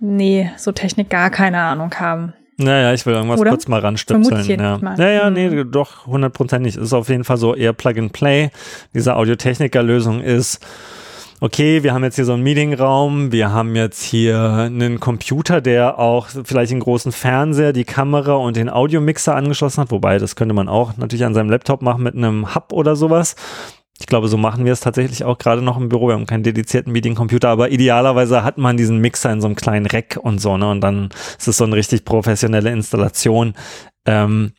nee, 0.00 0.50
so 0.56 0.72
Technik 0.72 1.10
gar 1.10 1.30
keine 1.30 1.60
Ahnung 1.60 1.94
haben. 1.94 2.32
Naja, 2.58 2.92
ich 2.92 3.04
will 3.06 3.14
irgendwas 3.14 3.40
Oder? 3.40 3.50
kurz 3.50 3.68
mal 3.68 3.80
ranstöpseln. 3.80 4.60
Ja. 4.60 4.78
Mal. 4.78 4.96
Naja, 4.96 5.30
nee, 5.30 5.48
mhm. 5.48 5.70
doch, 5.70 6.06
hundertprozentig. 6.06 6.76
Ist 6.76 6.92
auf 6.92 7.08
jeden 7.08 7.24
Fall 7.24 7.36
so 7.36 7.54
eher 7.54 7.72
Plug 7.72 7.98
and 7.98 8.12
Play. 8.12 8.50
Diese 8.94 9.16
Audiotechniker-Lösung 9.16 10.20
ist, 10.20 10.64
okay, 11.40 11.82
wir 11.82 11.92
haben 11.92 12.04
jetzt 12.04 12.16
hier 12.16 12.24
so 12.24 12.34
einen 12.34 12.42
Meetingraum, 12.42 13.32
wir 13.32 13.52
haben 13.52 13.74
jetzt 13.74 14.02
hier 14.02 14.38
einen 14.38 15.00
Computer, 15.00 15.60
der 15.60 15.98
auch 15.98 16.28
vielleicht 16.44 16.72
einen 16.72 16.80
großen 16.80 17.10
Fernseher, 17.10 17.72
die 17.72 17.84
Kamera 17.84 18.34
und 18.34 18.56
den 18.56 18.70
Audiomixer 18.70 19.34
angeschlossen 19.34 19.80
hat, 19.80 19.90
wobei 19.90 20.18
das 20.18 20.36
könnte 20.36 20.54
man 20.54 20.68
auch 20.68 20.96
natürlich 20.96 21.24
an 21.24 21.34
seinem 21.34 21.50
Laptop 21.50 21.82
machen 21.82 22.04
mit 22.04 22.14
einem 22.14 22.54
Hub 22.54 22.72
oder 22.72 22.96
sowas. 22.96 23.34
Ich 23.98 24.06
glaube, 24.06 24.28
so 24.28 24.36
machen 24.36 24.64
wir 24.64 24.72
es 24.72 24.80
tatsächlich 24.80 25.24
auch 25.24 25.38
gerade 25.38 25.62
noch 25.62 25.76
im 25.76 25.88
Büro. 25.88 26.08
Wir 26.08 26.14
haben 26.14 26.26
keinen 26.26 26.42
dedizierten 26.42 26.92
Meeting-Computer, 26.92 27.48
aber 27.48 27.70
idealerweise 27.70 28.42
hat 28.42 28.58
man 28.58 28.76
diesen 28.76 28.98
Mixer 28.98 29.32
in 29.32 29.40
so 29.40 29.46
einem 29.46 29.54
kleinen 29.54 29.86
Rack 29.86 30.18
und 30.20 30.40
so, 30.40 30.56
ne? 30.56 30.68
Und 30.70 30.80
dann 30.80 31.10
ist 31.38 31.48
es 31.48 31.56
so 31.56 31.64
eine 31.64 31.76
richtig 31.76 32.04
professionelle 32.04 32.70
Installation. 32.70 33.54
Ähm, 34.04 34.52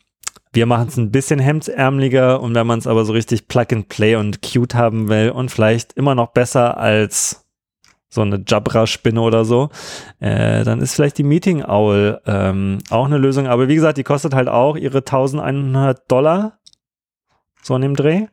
wir 0.52 0.66
machen 0.66 0.88
es 0.88 0.96
ein 0.96 1.10
bisschen 1.10 1.40
hemdsärmeliger 1.40 2.40
und 2.40 2.54
wenn 2.54 2.66
man 2.66 2.78
es 2.78 2.86
aber 2.86 3.04
so 3.04 3.12
richtig 3.12 3.48
Plug 3.48 3.66
and 3.72 3.88
Play 3.88 4.14
und 4.14 4.40
cute 4.40 4.76
haben 4.76 5.08
will 5.08 5.30
und 5.30 5.50
vielleicht 5.50 5.94
immer 5.94 6.14
noch 6.14 6.28
besser 6.28 6.78
als 6.78 7.44
so 8.08 8.22
eine 8.22 8.44
Jabra-Spinne 8.46 9.20
oder 9.20 9.44
so, 9.44 9.70
äh, 10.20 10.62
dann 10.62 10.80
ist 10.80 10.94
vielleicht 10.94 11.18
die 11.18 11.24
Meeting 11.24 11.64
Owl 11.64 12.20
ähm, 12.26 12.78
auch 12.88 13.06
eine 13.06 13.18
Lösung. 13.18 13.48
Aber 13.48 13.66
wie 13.66 13.74
gesagt, 13.74 13.98
die 13.98 14.04
kostet 14.04 14.34
halt 14.34 14.48
auch 14.48 14.76
ihre 14.76 14.98
1100 14.98 16.10
Dollar. 16.10 16.58
So 17.62 17.74
in 17.74 17.82
dem 17.82 17.96
Dreh. 17.96 18.26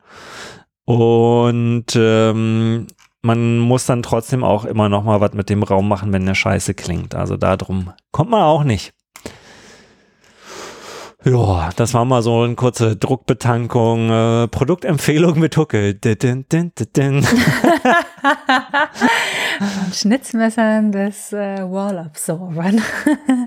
Und 0.84 1.86
ähm, 1.94 2.86
man 3.22 3.58
muss 3.58 3.86
dann 3.86 4.02
trotzdem 4.02 4.42
auch 4.42 4.64
immer 4.64 4.88
noch 4.88 5.04
mal 5.04 5.20
was 5.20 5.32
mit 5.32 5.48
dem 5.48 5.62
Raum 5.62 5.88
machen, 5.88 6.12
wenn 6.12 6.26
der 6.26 6.34
Scheiße 6.34 6.74
klingt. 6.74 7.14
Also 7.14 7.36
darum 7.36 7.92
kommt 8.10 8.30
man 8.30 8.42
auch 8.42 8.64
nicht. 8.64 8.92
Ja, 11.24 11.70
das 11.76 11.94
war 11.94 12.04
mal 12.04 12.20
so 12.20 12.42
eine 12.42 12.56
kurze 12.56 12.96
Druckbetankung, 12.96 14.10
äh, 14.10 14.48
Produktempfehlung 14.48 15.38
mit 15.38 15.56
Hucke. 15.56 15.94
Schnitzmessern 19.92 20.90
des 20.90 21.32
äh, 21.32 21.62
Wall-Absorbern. 21.62 22.82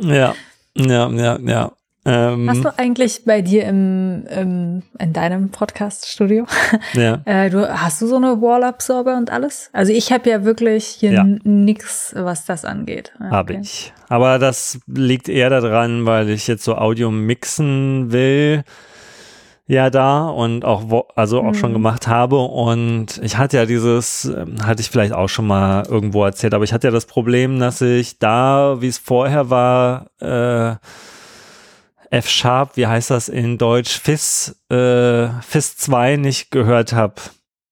ja, 0.02 0.34
ja, 0.78 1.10
ja, 1.10 1.38
ja. 1.40 1.72
Ähm, 2.07 2.48
Hast 2.48 2.64
du 2.64 2.77
eigentlich 2.77 3.26
bei 3.26 3.41
dir 3.41 3.65
im, 3.65 4.26
im 4.27 4.84
in 4.99 5.14
deinem 5.14 5.49
Podcast-Studio, 5.49 6.45
ja. 6.94 7.22
äh, 7.26 7.49
du, 7.49 7.68
hast 7.68 8.02
du 8.02 8.07
so 8.07 8.18
eine 8.18 8.41
Wall-Absorber 8.41 9.18
und 9.18 9.32
alles? 9.32 9.69
Also 9.73 9.91
ich 9.91 10.11
habe 10.11 10.30
ja 10.30 10.45
wirklich 10.45 10.86
hier 10.86 11.11
ja. 11.11 11.26
nix, 11.44 12.14
was 12.15 12.45
das 12.45 12.64
angeht. 12.64 13.11
Okay. 13.15 13.30
Habe 13.32 13.53
ich. 13.56 13.94
Aber 14.07 14.38
das 14.38 14.80
liegt 14.86 15.30
eher 15.30 15.49
daran, 15.49 16.06
weil 16.06 16.30
ich 16.30 16.48
jetzt 16.48 16.64
so 16.64 16.76
Audio 16.76 17.10
mixen 17.10 18.11
will 18.11 18.64
ja 19.68 19.90
da 19.90 20.27
und 20.27 20.64
auch 20.64 21.07
also 21.15 21.40
auch 21.40 21.53
mhm. 21.53 21.56
schon 21.56 21.73
gemacht 21.73 22.07
habe 22.07 22.38
und 22.38 23.19
ich 23.23 23.38
hatte 23.38 23.57
ja 23.57 23.65
dieses 23.65 24.26
ähm, 24.26 24.57
hatte 24.64 24.82
ich 24.82 24.91
vielleicht 24.91 25.14
auch 25.14 25.27
schon 25.27 25.48
mal 25.48 25.88
irgendwo 25.90 26.23
erzählt, 26.23 26.53
aber 26.53 26.64
ich 26.64 26.73
hatte 26.73 26.88
ja 26.88 26.91
das 26.91 27.07
Problem, 27.07 27.60
dass 27.60 27.82
ich 27.82 28.19
da, 28.19 28.77
wie 28.80 28.88
es 28.88 28.99
vorher 28.99 29.49
war, 29.49 30.11
äh, 30.19 30.76
F-Sharp, 32.16 32.78
wie 32.78 32.88
heißt 32.88 33.12
das 33.12 33.28
in 33.28 33.58
Deutsch, 33.58 34.00
FIS, 34.00 34.56
äh, 34.72 35.28
FIS 35.42 35.78
2 35.78 36.16
nicht 36.16 36.50
gehört 36.50 36.94
habe, 36.94 37.16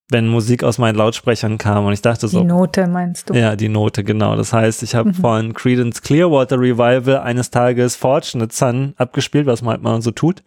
wenn 0.10 0.28
Musik 0.28 0.64
aus 0.64 0.78
meinen 0.78 0.96
Lautsprechern 0.96 1.58
kam. 1.58 1.86
Und 1.86 1.94
ich 1.94 2.02
dachte 2.02 2.28
so. 2.28 2.42
Die 2.42 2.46
Note 2.46 2.88
meinst 2.88 3.30
du? 3.30 3.34
Ja, 3.34 3.56
die 3.56 3.70
Note, 3.70 4.04
genau. 4.04 4.36
Das 4.36 4.52
heißt, 4.52 4.84
ich 4.84 4.96
habe 4.96 5.10
mhm. 5.10 5.14
von 5.14 5.54
Credence 5.54 6.02
Clearwater 6.02 6.60
Revival 6.60 7.20
eines 7.20 7.52
Tages 7.52 7.96
Fortunate 7.96 8.54
Son 8.54 8.94
abgespielt, 8.98 9.46
was 9.46 9.62
man 9.62 9.74
halt 9.74 9.84
mal 9.84 10.02
so 10.02 10.12
tut. 10.12 10.44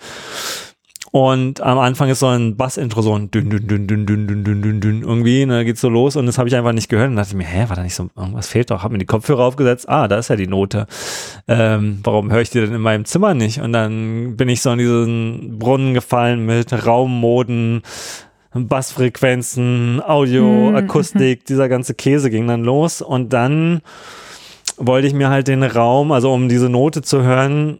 Und 1.13 1.61
am 1.61 1.79
Anfang 1.79 2.09
ist 2.09 2.21
so 2.21 2.27
ein 2.27 2.57
Bass-Intro, 2.57 3.01
so 3.01 3.15
ein 3.15 3.31
dünn, 3.31 3.49
dünn, 3.49 3.67
dünn, 3.67 3.87
dünn, 3.87 4.07
dünn, 4.07 4.27
dünn, 4.27 4.45
dünn, 4.45 4.63
dünn, 4.63 4.81
dünn, 4.81 5.03
irgendwie, 5.03 5.47
ne, 5.47 5.65
geht's 5.65 5.81
so 5.81 5.89
los 5.89 6.17
und 6.17 6.27
das 6.27 6.37
habe 6.39 6.49
ich 6.49 6.57
einfach 6.57 6.73
nicht 6.73 6.89
gehört 6.89 7.11
und 7.11 7.17
dachte 7.17 7.37
mir, 7.37 7.47
hä, 7.47 7.69
war 7.69 7.77
da 7.77 7.83
nicht 7.83 7.95
so, 7.95 8.09
irgendwas 8.17 8.49
fehlt 8.49 8.71
doch, 8.71 8.83
hab 8.83 8.93
mir 8.93 8.99
die 8.99 9.07
Kopfhörer 9.07 9.45
aufgesetzt, 9.45 9.89
ah, 9.89 10.09
da 10.09 10.19
ist 10.19 10.29
ja 10.29 10.37
die 10.37 10.47
Note. 10.47 10.87
Ähm, 11.49 12.01
warum 12.03 12.31
höre 12.31 12.41
ich 12.41 12.51
die 12.51 12.61
denn 12.61 12.75
in 12.75 12.81
meinem 12.81 13.05
Zimmer 13.05 13.35
nicht? 13.35 13.61
Und 13.61 13.73
dann 13.73 14.37
bin 14.37 14.49
ich 14.49 14.63
so 14.63 14.73
in 14.73 14.79
diesen 14.79 15.59
Brunnen 15.59 15.95
gefallen 15.95 16.45
mit 16.45 16.73
Raummoden, 16.87 17.83
Bassfrequenzen, 18.53 20.03
Audio, 20.05 20.71
mhm. 20.71 20.77
Akustik, 20.77 21.45
dieser 21.47 21.69
ganze 21.69 21.95
Käse 21.95 22.31
ging 22.31 22.47
dann 22.47 22.65
los 22.65 23.03
und 23.03 23.33
dann 23.33 23.81
wollte 24.79 25.07
ich 25.07 25.15
mir 25.15 25.29
halt 25.29 25.49
den 25.49 25.63
Raum, 25.63 26.13
also 26.13 26.33
um 26.33 26.49
diese 26.49 26.69
Note 26.69 27.03
zu 27.03 27.23
hören, 27.23 27.79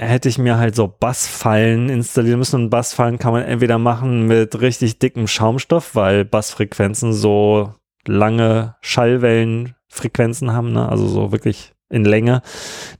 hätte 0.00 0.28
ich 0.30 0.38
mir 0.38 0.56
halt 0.56 0.74
so 0.74 0.88
Bassfallen 0.88 1.88
installieren 1.90 2.38
müssen. 2.38 2.64
Und 2.64 2.70
Bassfallen 2.70 3.18
kann 3.18 3.32
man 3.32 3.42
entweder 3.42 3.78
machen 3.78 4.26
mit 4.26 4.60
richtig 4.60 4.98
dickem 4.98 5.26
Schaumstoff, 5.26 5.94
weil 5.94 6.24
Bassfrequenzen 6.24 7.12
so 7.12 7.74
lange 8.06 8.76
Schallwellenfrequenzen 8.80 10.52
haben, 10.52 10.72
ne? 10.72 10.88
also 10.88 11.06
so 11.06 11.32
wirklich 11.32 11.74
in 11.90 12.04
Länge, 12.04 12.40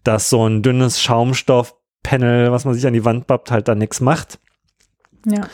dass 0.05 0.29
so 0.29 0.47
ein 0.47 0.63
dünnes 0.63 1.01
Schaumstoff 1.01 1.75
Panel, 2.03 2.53
was 2.53 2.65
man 2.65 2.75
sich 2.75 2.87
an 2.87 2.93
die 2.93 3.05
Wand 3.05 3.27
babbt, 3.27 3.51
halt 3.51 3.69
dann 3.69 3.79
nichts 3.79 4.01
macht. 4.01 4.39
Ja. 5.27 5.47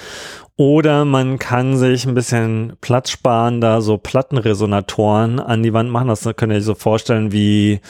Oder 0.56 1.04
man 1.04 1.38
kann 1.38 1.76
sich 1.76 2.06
ein 2.06 2.14
bisschen 2.14 2.76
Platz 2.80 3.10
sparen, 3.10 3.60
da 3.60 3.80
so 3.80 3.98
Plattenresonatoren 3.98 5.38
an 5.38 5.62
die 5.62 5.72
Wand 5.72 5.90
machen. 5.90 6.08
Das 6.08 6.22
könnt 6.36 6.52
ihr 6.52 6.58
euch 6.58 6.64
so 6.64 6.74
vorstellen 6.74 7.30
wie, 7.30 7.80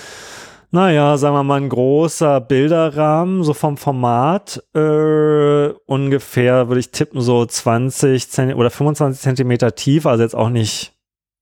naja, 0.71 1.17
sagen 1.17 1.35
wir 1.35 1.43
mal, 1.43 1.61
ein 1.61 1.69
großer 1.69 2.41
Bilderrahmen, 2.41 3.43
so 3.43 3.55
vom 3.55 3.77
Format, 3.77 4.63
äh, 4.75 5.69
ungefähr, 5.87 6.69
würde 6.69 6.81
ich 6.81 6.91
tippen, 6.91 7.21
so 7.21 7.45
20 7.45 8.31
Zentimeter 8.31 8.59
oder 8.59 8.71
25 8.71 9.21
Zentimeter 9.23 9.75
tief, 9.75 10.07
also 10.07 10.23
jetzt 10.23 10.35
auch 10.37 10.51
nicht 10.51 10.97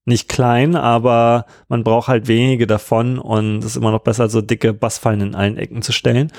nicht 0.06 0.28
klein, 0.28 0.76
aber 0.76 1.46
man 1.68 1.82
braucht 1.82 2.08
halt 2.08 2.28
wenige 2.28 2.66
davon 2.66 3.18
und 3.18 3.60
es 3.60 3.66
ist 3.66 3.76
immer 3.76 3.90
noch 3.90 4.02
besser, 4.02 4.28
so 4.28 4.42
dicke 4.42 4.74
Bassfallen 4.74 5.22
in 5.22 5.34
allen 5.34 5.56
Ecken 5.56 5.80
zu 5.80 5.92
stellen. 5.92 6.30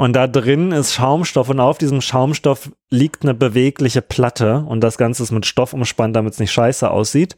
Und 0.00 0.14
da 0.14 0.26
drin 0.26 0.72
ist 0.72 0.94
Schaumstoff 0.94 1.50
und 1.50 1.60
auf 1.60 1.76
diesem 1.76 2.00
Schaumstoff 2.00 2.70
liegt 2.88 3.22
eine 3.22 3.34
bewegliche 3.34 4.00
Platte 4.00 4.64
und 4.66 4.80
das 4.80 4.96
Ganze 4.96 5.22
ist 5.22 5.30
mit 5.30 5.44
Stoff 5.44 5.74
umspannt, 5.74 6.16
damit 6.16 6.32
es 6.32 6.38
nicht 6.38 6.52
scheiße 6.52 6.90
aussieht. 6.90 7.36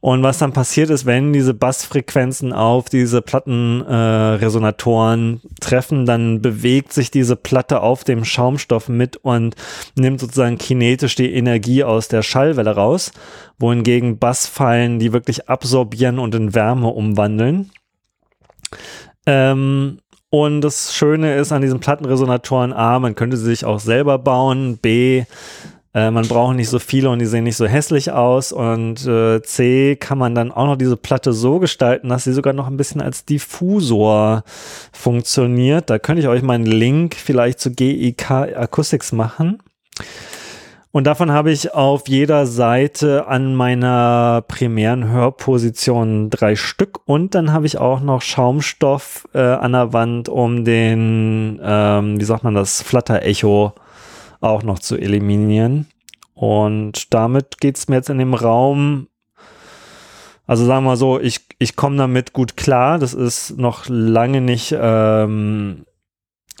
Und 0.00 0.22
was 0.22 0.38
dann 0.38 0.54
passiert 0.54 0.88
ist, 0.88 1.04
wenn 1.04 1.34
diese 1.34 1.52
Bassfrequenzen 1.52 2.54
auf 2.54 2.88
diese 2.88 3.20
Plattenresonatoren 3.20 5.42
äh, 5.44 5.48
treffen, 5.60 6.06
dann 6.06 6.40
bewegt 6.40 6.94
sich 6.94 7.10
diese 7.10 7.36
Platte 7.36 7.82
auf 7.82 8.02
dem 8.02 8.24
Schaumstoff 8.24 8.88
mit 8.88 9.18
und 9.18 9.54
nimmt 9.94 10.20
sozusagen 10.20 10.56
kinetisch 10.56 11.16
die 11.16 11.34
Energie 11.34 11.84
aus 11.84 12.08
der 12.08 12.22
Schallwelle 12.22 12.76
raus, 12.76 13.12
wohingegen 13.58 14.18
Bassfallen 14.18 15.00
die 15.00 15.12
wirklich 15.12 15.50
absorbieren 15.50 16.18
und 16.18 16.34
in 16.34 16.54
Wärme 16.54 16.88
umwandeln. 16.88 17.70
Ähm, 19.26 19.98
und 20.30 20.60
das 20.60 20.94
Schöne 20.94 21.36
ist 21.36 21.52
an 21.52 21.62
diesen 21.62 21.80
Plattenresonatoren 21.80 22.72
A, 22.72 22.98
man 22.98 23.14
könnte 23.14 23.36
sie 23.36 23.46
sich 23.46 23.64
auch 23.64 23.80
selber 23.80 24.18
bauen, 24.18 24.78
B, 24.78 25.24
äh, 25.92 26.10
man 26.10 26.28
braucht 26.28 26.54
nicht 26.54 26.68
so 26.68 26.78
viele 26.78 27.10
und 27.10 27.18
die 27.18 27.26
sehen 27.26 27.44
nicht 27.44 27.56
so 27.56 27.66
hässlich 27.66 28.12
aus. 28.12 28.52
Und 28.52 29.04
äh, 29.06 29.42
C 29.42 29.96
kann 29.96 30.18
man 30.18 30.34
dann 30.34 30.52
auch 30.52 30.66
noch 30.66 30.76
diese 30.76 30.96
Platte 30.96 31.32
so 31.32 31.58
gestalten, 31.58 32.08
dass 32.08 32.24
sie 32.24 32.32
sogar 32.32 32.52
noch 32.52 32.68
ein 32.68 32.76
bisschen 32.76 33.00
als 33.00 33.24
Diffusor 33.24 34.44
funktioniert. 34.92 35.90
Da 35.90 35.98
könnte 35.98 36.22
ich 36.22 36.28
euch 36.28 36.42
mal 36.42 36.54
einen 36.54 36.66
Link 36.66 37.16
vielleicht 37.16 37.58
zu 37.58 37.72
GIK 37.72 38.30
Acoustics 38.30 39.12
machen. 39.12 39.58
Und 40.92 41.06
davon 41.06 41.30
habe 41.30 41.52
ich 41.52 41.72
auf 41.72 42.08
jeder 42.08 42.46
Seite 42.46 43.28
an 43.28 43.54
meiner 43.54 44.42
primären 44.48 45.08
Hörposition 45.08 46.30
drei 46.30 46.56
Stück. 46.56 47.00
Und 47.04 47.36
dann 47.36 47.52
habe 47.52 47.66
ich 47.66 47.78
auch 47.78 48.00
noch 48.00 48.22
Schaumstoff 48.22 49.28
äh, 49.32 49.38
an 49.38 49.72
der 49.72 49.92
Wand, 49.92 50.28
um 50.28 50.64
den, 50.64 51.60
ähm, 51.62 52.18
wie 52.18 52.24
sagt 52.24 52.42
man 52.42 52.56
das, 52.56 52.82
Flatter-Echo 52.82 53.72
auch 54.40 54.62
noch 54.64 54.80
zu 54.80 54.96
eliminieren. 54.96 55.86
Und 56.34 57.14
damit 57.14 57.60
geht 57.60 57.76
es 57.76 57.86
mir 57.88 57.96
jetzt 57.96 58.10
in 58.10 58.18
dem 58.18 58.34
Raum, 58.34 59.06
also 60.48 60.64
sagen 60.64 60.82
wir 60.82 60.90
mal 60.90 60.96
so, 60.96 61.20
ich, 61.20 61.46
ich 61.60 61.76
komme 61.76 61.98
damit 61.98 62.32
gut 62.32 62.56
klar. 62.56 62.98
Das 62.98 63.14
ist 63.14 63.56
noch 63.56 63.84
lange 63.86 64.40
nicht 64.40 64.74
ähm, 64.76 65.84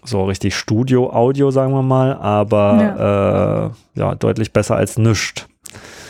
so 0.04 0.24
richtig 0.24 0.54
Studio-Audio, 0.54 1.50
sagen 1.50 1.72
wir 1.72 1.82
mal, 1.82 2.14
aber 2.14 2.80
ja, 2.80 3.66
äh, 3.66 3.70
ja 3.94 4.14
deutlich 4.14 4.52
besser 4.52 4.76
als 4.76 4.98
nichts. 4.98 5.46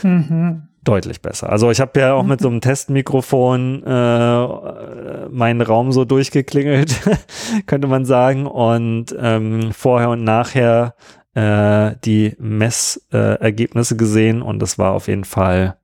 Mhm. 0.03 0.62
Deutlich 0.83 1.21
besser. 1.21 1.51
Also 1.51 1.71
ich 1.71 1.81
habe 1.81 2.01
ja 2.01 2.15
auch 2.15 2.23
mit 2.23 2.41
so 2.41 2.49
einem 2.49 2.62
Testmikrofon 2.62 3.83
äh, 3.85 5.29
meinen 5.29 5.61
Raum 5.61 5.93
so 5.93 6.07
durchgeklingelt, 6.07 6.95
könnte 7.67 7.87
man 7.87 8.07
sagen. 8.07 8.47
Und 8.47 9.15
ähm, 9.19 9.73
vorher 9.73 10.09
und 10.09 10.25
nachher 10.25 10.95
äh, 11.35 11.97
die 12.05 12.35
Messergebnisse 12.39 13.97
gesehen 13.97 14.41
und 14.41 14.61
das 14.61 14.79
war 14.79 14.93
auf 14.93 15.09
jeden 15.09 15.25
Fall 15.25 15.77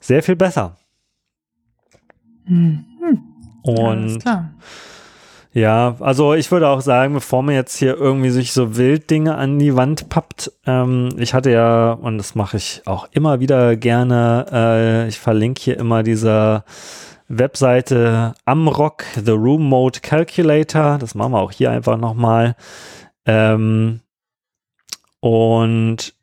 sehr 0.00 0.22
viel 0.22 0.36
besser. 0.36 0.76
Mhm. 2.44 2.84
Und 3.62 4.24
ja, 4.24 4.50
also 6.00 6.32
ich 6.32 6.50
würde 6.50 6.68
auch 6.68 6.80
sagen, 6.80 7.12
bevor 7.12 7.42
man 7.42 7.54
jetzt 7.54 7.76
hier 7.76 7.94
irgendwie 7.96 8.30
sich 8.30 8.54
so 8.54 8.76
Wilddinge 8.76 9.34
an 9.34 9.58
die 9.58 9.76
Wand 9.76 10.08
pappt, 10.08 10.50
ähm, 10.66 11.10
ich 11.18 11.34
hatte 11.34 11.50
ja, 11.50 11.92
und 11.92 12.16
das 12.16 12.34
mache 12.34 12.56
ich 12.56 12.80
auch 12.86 13.06
immer 13.12 13.40
wieder 13.40 13.76
gerne, 13.76 14.46
äh, 14.50 15.08
ich 15.08 15.20
verlinke 15.20 15.60
hier 15.60 15.78
immer 15.78 16.02
dieser 16.02 16.64
Webseite 17.28 18.34
Amrock, 18.46 19.04
The 19.22 19.32
Room 19.32 19.68
Mode 19.68 20.00
Calculator, 20.00 20.96
das 20.98 21.14
machen 21.14 21.32
wir 21.32 21.40
auch 21.40 21.52
hier 21.52 21.70
einfach 21.70 21.98
nochmal. 21.98 22.56
Ähm, 23.26 24.00
und 25.20 26.14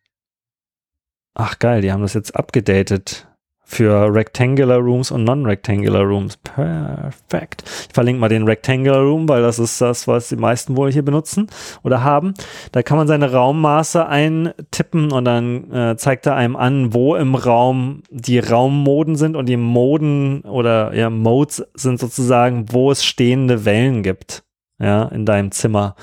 ach 1.35 1.59
geil, 1.59 1.81
die 1.81 1.91
haben 1.91 2.01
das 2.01 2.15
jetzt 2.15 2.35
abgedatet 2.35 3.28
für 3.69 4.11
Rectangular 4.11 4.79
Rooms 4.79 5.11
und 5.11 5.25
Non-Rectangular 5.25 6.01
Rooms. 6.01 6.37
Perfekt. 6.37 7.63
Ich 7.87 7.93
verlinke 7.93 8.19
mal 8.19 8.27
den 8.27 8.43
Rectangular 8.43 9.01
Room, 9.01 9.29
weil 9.29 9.43
das 9.43 9.59
ist 9.59 9.79
das, 9.79 10.07
was 10.07 10.29
die 10.29 10.37
meisten 10.37 10.75
wohl 10.75 10.91
hier 10.91 11.05
benutzen 11.05 11.45
oder 11.83 12.03
haben. 12.03 12.33
Da 12.71 12.81
kann 12.81 12.97
man 12.97 13.07
seine 13.07 13.31
Raummaße 13.31 14.07
eintippen 14.07 15.11
und 15.11 15.25
dann 15.25 15.71
äh, 15.71 15.95
zeigt 15.97 16.25
er 16.25 16.35
einem 16.35 16.55
an, 16.55 16.95
wo 16.95 17.15
im 17.15 17.35
Raum 17.35 18.01
die 18.09 18.39
Raummoden 18.39 19.15
sind 19.15 19.35
und 19.35 19.47
die 19.47 19.57
Moden 19.57 20.41
oder 20.41 20.95
ja, 20.95 21.11
Modes 21.11 21.63
sind 21.75 21.99
sozusagen, 21.99 22.65
wo 22.71 22.89
es 22.89 23.05
stehende 23.05 23.65
Wellen 23.65 24.01
gibt 24.01 24.43
ja, 24.79 25.03
in 25.03 25.25
deinem 25.25 25.51
Zimmer. 25.51 25.95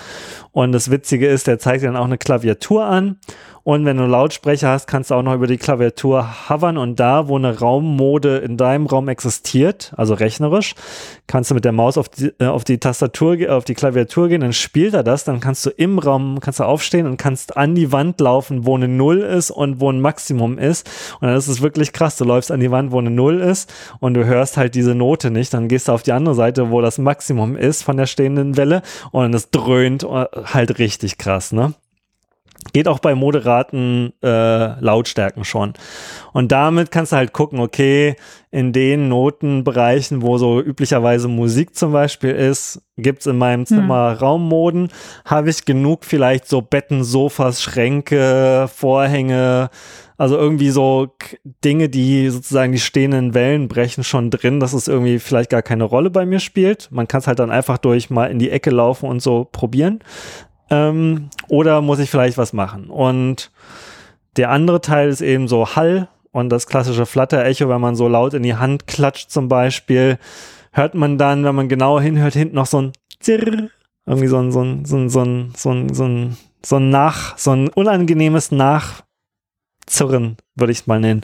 Und 0.57 0.73
das 0.73 0.91
Witzige 0.91 1.29
ist, 1.29 1.49
der 1.49 1.59
zeigt 1.59 1.83
dir 1.83 1.89
dann 1.89 1.99
auch 1.99 2.07
eine 2.07 2.17
Klaviatur 2.17 2.87
an 2.87 3.19
und 3.67 3.85
wenn 3.85 3.97
du 3.97 4.05
Lautsprecher 4.05 4.69
hast, 4.69 4.87
kannst 4.87 5.11
du 5.11 5.17
auch 5.17 5.25
noch 5.25 5.35
über 5.35 5.49
die 5.49 5.57
Klaviatur 5.57 6.49
hovern 6.49 6.79
und 6.79 7.01
da, 7.01 7.27
wo 7.27 7.37
eine 7.37 7.59
Raummode 7.59 8.37
in 8.37 8.57
deinem 8.57 8.87
Raum 8.87 9.09
existiert, 9.09 9.93
also 9.97 10.15
rechnerisch, 10.15 10.77
kannst 11.27 11.51
du 11.51 11.57
mit 11.57 11.65
der 11.65 11.73
Maus 11.73 11.99
auf 11.99 12.09
die, 12.09 12.33
äh, 12.39 12.47
auf 12.47 12.63
die 12.63 12.79
Tastatur, 12.79 13.37
auf 13.49 13.65
die 13.65 13.75
Klaviatur 13.75 14.29
gehen, 14.29 14.43
dann 14.43 14.53
spielt 14.53 14.95
er 14.95 15.03
das, 15.03 15.25
dann 15.25 15.41
kannst 15.41 15.67
du 15.67 15.71
im 15.71 15.99
Raum, 15.99 16.39
kannst 16.41 16.61
du 16.61 16.65
aufstehen 16.65 17.09
und 17.09 17.17
kannst 17.17 17.57
an 17.57 17.75
die 17.75 17.91
Wand 17.91 18.21
laufen, 18.21 18.67
wo 18.67 18.77
eine 18.77 18.87
Null 18.87 19.19
ist 19.19 19.51
und 19.51 19.81
wo 19.81 19.91
ein 19.91 20.01
Maximum 20.01 20.59
ist. 20.59 20.89
Und 21.21 21.27
dann 21.27 21.37
ist 21.37 21.49
es 21.49 21.61
wirklich 21.61 21.93
krass. 21.93 22.17
Du 22.17 22.25
läufst 22.25 22.53
an 22.53 22.61
die 22.61 22.71
Wand, 22.71 22.93
wo 22.93 23.01
eine 23.01 23.11
Null 23.11 23.41
ist 23.41 23.75
und 23.99 24.15
du 24.15 24.27
hörst 24.27 24.57
halt 24.57 24.77
diese 24.77 24.95
Note 24.95 25.33
nicht. 25.33 25.53
Dann 25.53 25.67
gehst 25.67 25.89
du 25.89 25.93
auf 25.93 26.05
die 26.05 26.13
andere 26.13 26.37
Seite, 26.37 26.71
wo 26.71 26.83
das 26.83 26.99
Maximum 26.99 27.57
ist 27.57 27.83
von 27.83 27.97
der 27.97 28.07
stehenden 28.07 28.57
Welle 28.57 28.83
und 29.11 29.35
es 29.35 29.51
dröhnt 29.51 30.05
äh, 30.05 30.27
halt 30.47 30.79
richtig 30.79 31.19
krass, 31.19 31.53
ne? 31.53 31.75
Geht 32.73 32.89
auch 32.89 32.99
bei 32.99 33.15
moderaten 33.15 34.13
äh, 34.23 34.81
Lautstärken 34.81 35.45
schon. 35.45 35.75
Und 36.33 36.53
damit 36.53 36.91
kannst 36.91 37.13
du 37.13 37.17
halt 37.17 37.33
gucken, 37.33 37.61
okay, 37.61 38.17
in 38.51 38.73
den 38.73 39.09
Notenbereichen, 39.09 40.23
wo 40.23 40.39
so 40.39 40.61
üblicherweise 40.61 41.29
Musik 41.29 41.77
zum 41.77 41.93
Beispiel 41.93 42.33
ist, 42.33 42.83
gibt's 42.97 43.27
in 43.27 43.39
meinem 43.39 43.67
Zimmer 43.67 44.13
hm. 44.13 44.19
Raummoden. 44.19 44.89
Habe 45.25 45.51
ich 45.51 45.65
genug 45.65 46.05
vielleicht 46.05 46.49
so 46.49 46.63
Betten, 46.63 47.05
Sofas, 47.05 47.63
Schränke, 47.63 48.69
Vorhänge, 48.75 49.71
also 50.19 50.37
irgendwie 50.37 50.71
so 50.71 51.15
Dinge, 51.65 51.89
die 51.89 52.29
sozusagen 52.31 52.73
die 52.73 52.79
stehenden 52.79 53.35
Wellen 53.35 53.69
brechen, 53.69 54.05
schon 54.05 54.31
drin, 54.31 54.61
dass 54.61 54.73
es 54.73 54.89
irgendwie 54.89 55.19
vielleicht 55.19 55.51
gar 55.51 55.63
keine 55.63 55.85
Rolle 55.85 56.11
bei 56.11 56.25
mir 56.25 56.41
spielt. 56.41 56.89
Man 56.91 57.07
kann 57.09 57.21
es 57.21 57.27
halt 57.27 57.39
dann 57.39 57.51
einfach 57.51 57.79
durch 57.79 58.09
mal 58.09 58.31
in 58.31 58.39
die 58.39 58.51
Ecke 58.51 58.71
laufen 58.71 59.09
und 59.09 59.21
so 59.21 59.45
probieren. 59.45 60.01
Ähm, 60.71 61.29
oder 61.49 61.81
muss 61.83 61.99
ich 61.99 62.11
vielleicht 62.11 62.39
was 62.39 62.53
machen? 62.53 62.89
Und 62.89 63.51
der 64.37 64.51
andere 64.51 64.81
Teil 64.81 65.09
ist 65.09 65.21
eben 65.21 65.49
so 65.49 65.77
Hall 65.77 66.09
und 66.33 66.51
das 66.51 66.67
klassische 66.67 67.07
Flatter-Echo, 67.07 67.69
wenn 67.69 67.81
man 67.81 67.97
so 67.97 68.09
laut 68.09 68.35
in 68.35 68.43
die 68.43 68.57
Hand 68.57 68.87
klatscht 68.87 69.31
zum 69.31 69.49
Beispiel, 69.49 70.19
hört 70.73 70.95
man 70.95 71.19
dann, 71.19 71.45
wenn 71.45 71.55
man 71.55 71.69
genau 71.69 72.01
hinhört, 72.01 72.35
hinten 72.35 72.57
noch 72.57 72.67
so 72.67 72.83
ein 72.83 72.93
Zirr, 73.21 73.69
irgendwie 74.07 74.29
so 74.29 74.39
ein, 74.39 74.53
so 74.53 74.63
ein, 74.63 74.85
so 74.85 74.97
ein, 74.97 75.09
so 75.09 75.21
ein, 75.21 75.53
so 75.55 75.71
ein, 75.71 75.95
so 75.95 76.05
ein, 76.05 76.37
so 76.63 76.77
ein 76.77 76.91
Nach, 76.91 77.39
so 77.39 77.53
ein 77.53 77.69
unangenehmes 77.69 78.51
Nachzirren, 79.87 80.37
würde 80.55 80.73
ich 80.73 80.81
es 80.81 80.87
mal 80.87 81.01
nennen. 81.01 81.23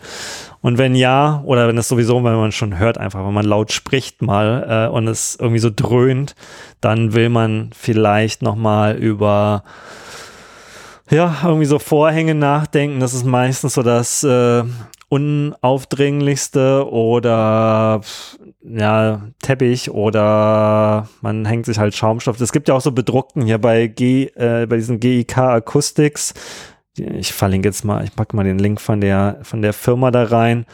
Und 0.61 0.79
wenn 0.79 0.95
ja, 0.95 1.43
oder 1.45 1.69
wenn 1.69 1.79
es 1.79 1.89
sowieso, 1.89 2.23
wenn 2.23 2.37
man 2.37 2.53
schon 2.53 2.79
hört, 2.79 2.99
einfach, 2.99 3.25
wenn 3.27 3.35
man 3.35 3.45
laut 3.45 3.73
spricht 3.73 4.23
mal 4.23 4.87
äh, 4.89 4.93
und 4.93 5.09
es 5.09 5.37
irgendwie 5.37 5.59
so 5.59 5.71
dröhnt, 5.75 6.35
dann 6.81 7.13
will 7.13 7.29
man 7.29 7.71
vielleicht 7.75 8.43
nochmal 8.43 8.97
über 8.97 9.65
ja, 11.11 11.37
irgendwie 11.43 11.67
so 11.67 11.79
Vorhänge 11.79 12.35
nachdenken. 12.35 13.01
Das 13.01 13.13
ist 13.13 13.25
meistens 13.25 13.75
so 13.75 13.83
das 13.83 14.23
äh, 14.23 14.63
unaufdringlichste 15.09 16.89
oder 16.91 18.01
ja, 18.63 19.23
Teppich 19.43 19.91
oder 19.91 21.09
man 21.21 21.45
hängt 21.45 21.67
sich 21.67 21.79
halt 21.79 21.95
Schaumstoff. 21.95 22.41
Es 22.41 22.53
gibt 22.53 22.69
ja 22.69 22.75
auch 22.75 22.81
so 22.81 22.93
bedruckten 22.93 23.43
hier 23.43 23.59
bei 23.59 23.89
G, 23.89 24.27
äh, 24.37 24.67
bei 24.67 24.77
diesen 24.77 25.01
GIK 25.01 25.37
Acoustics 25.39 26.33
ich 26.97 27.33
verlinke 27.33 27.69
jetzt 27.69 27.85
mal, 27.85 28.05
ich 28.05 28.15
packe 28.15 28.37
mal 28.37 28.45
den 28.45 28.59
Link 28.59 28.81
von 28.81 29.01
der, 29.01 29.39
von 29.43 29.63
der 29.63 29.73
Firma 29.73 30.11
da 30.11 30.25
rein. 30.25 30.67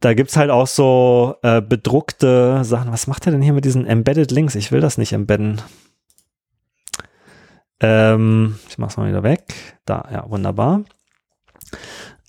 Da 0.00 0.14
gibt 0.14 0.30
es 0.30 0.36
halt 0.36 0.50
auch 0.50 0.66
so 0.66 1.36
äh, 1.42 1.60
bedruckte 1.60 2.64
Sachen. 2.64 2.92
Was 2.92 3.06
macht 3.06 3.26
er 3.26 3.32
denn 3.32 3.42
hier 3.42 3.52
mit 3.52 3.64
diesen 3.64 3.86
Embedded 3.86 4.32
Links? 4.32 4.56
Ich 4.56 4.72
will 4.72 4.80
das 4.80 4.98
nicht 4.98 5.12
embedden. 5.12 5.60
Ähm, 7.78 8.58
ich 8.68 8.78
mach's 8.78 8.96
mal 8.96 9.08
wieder 9.08 9.22
weg. 9.22 9.44
Da, 9.84 10.08
ja, 10.12 10.28
wunderbar. 10.28 10.82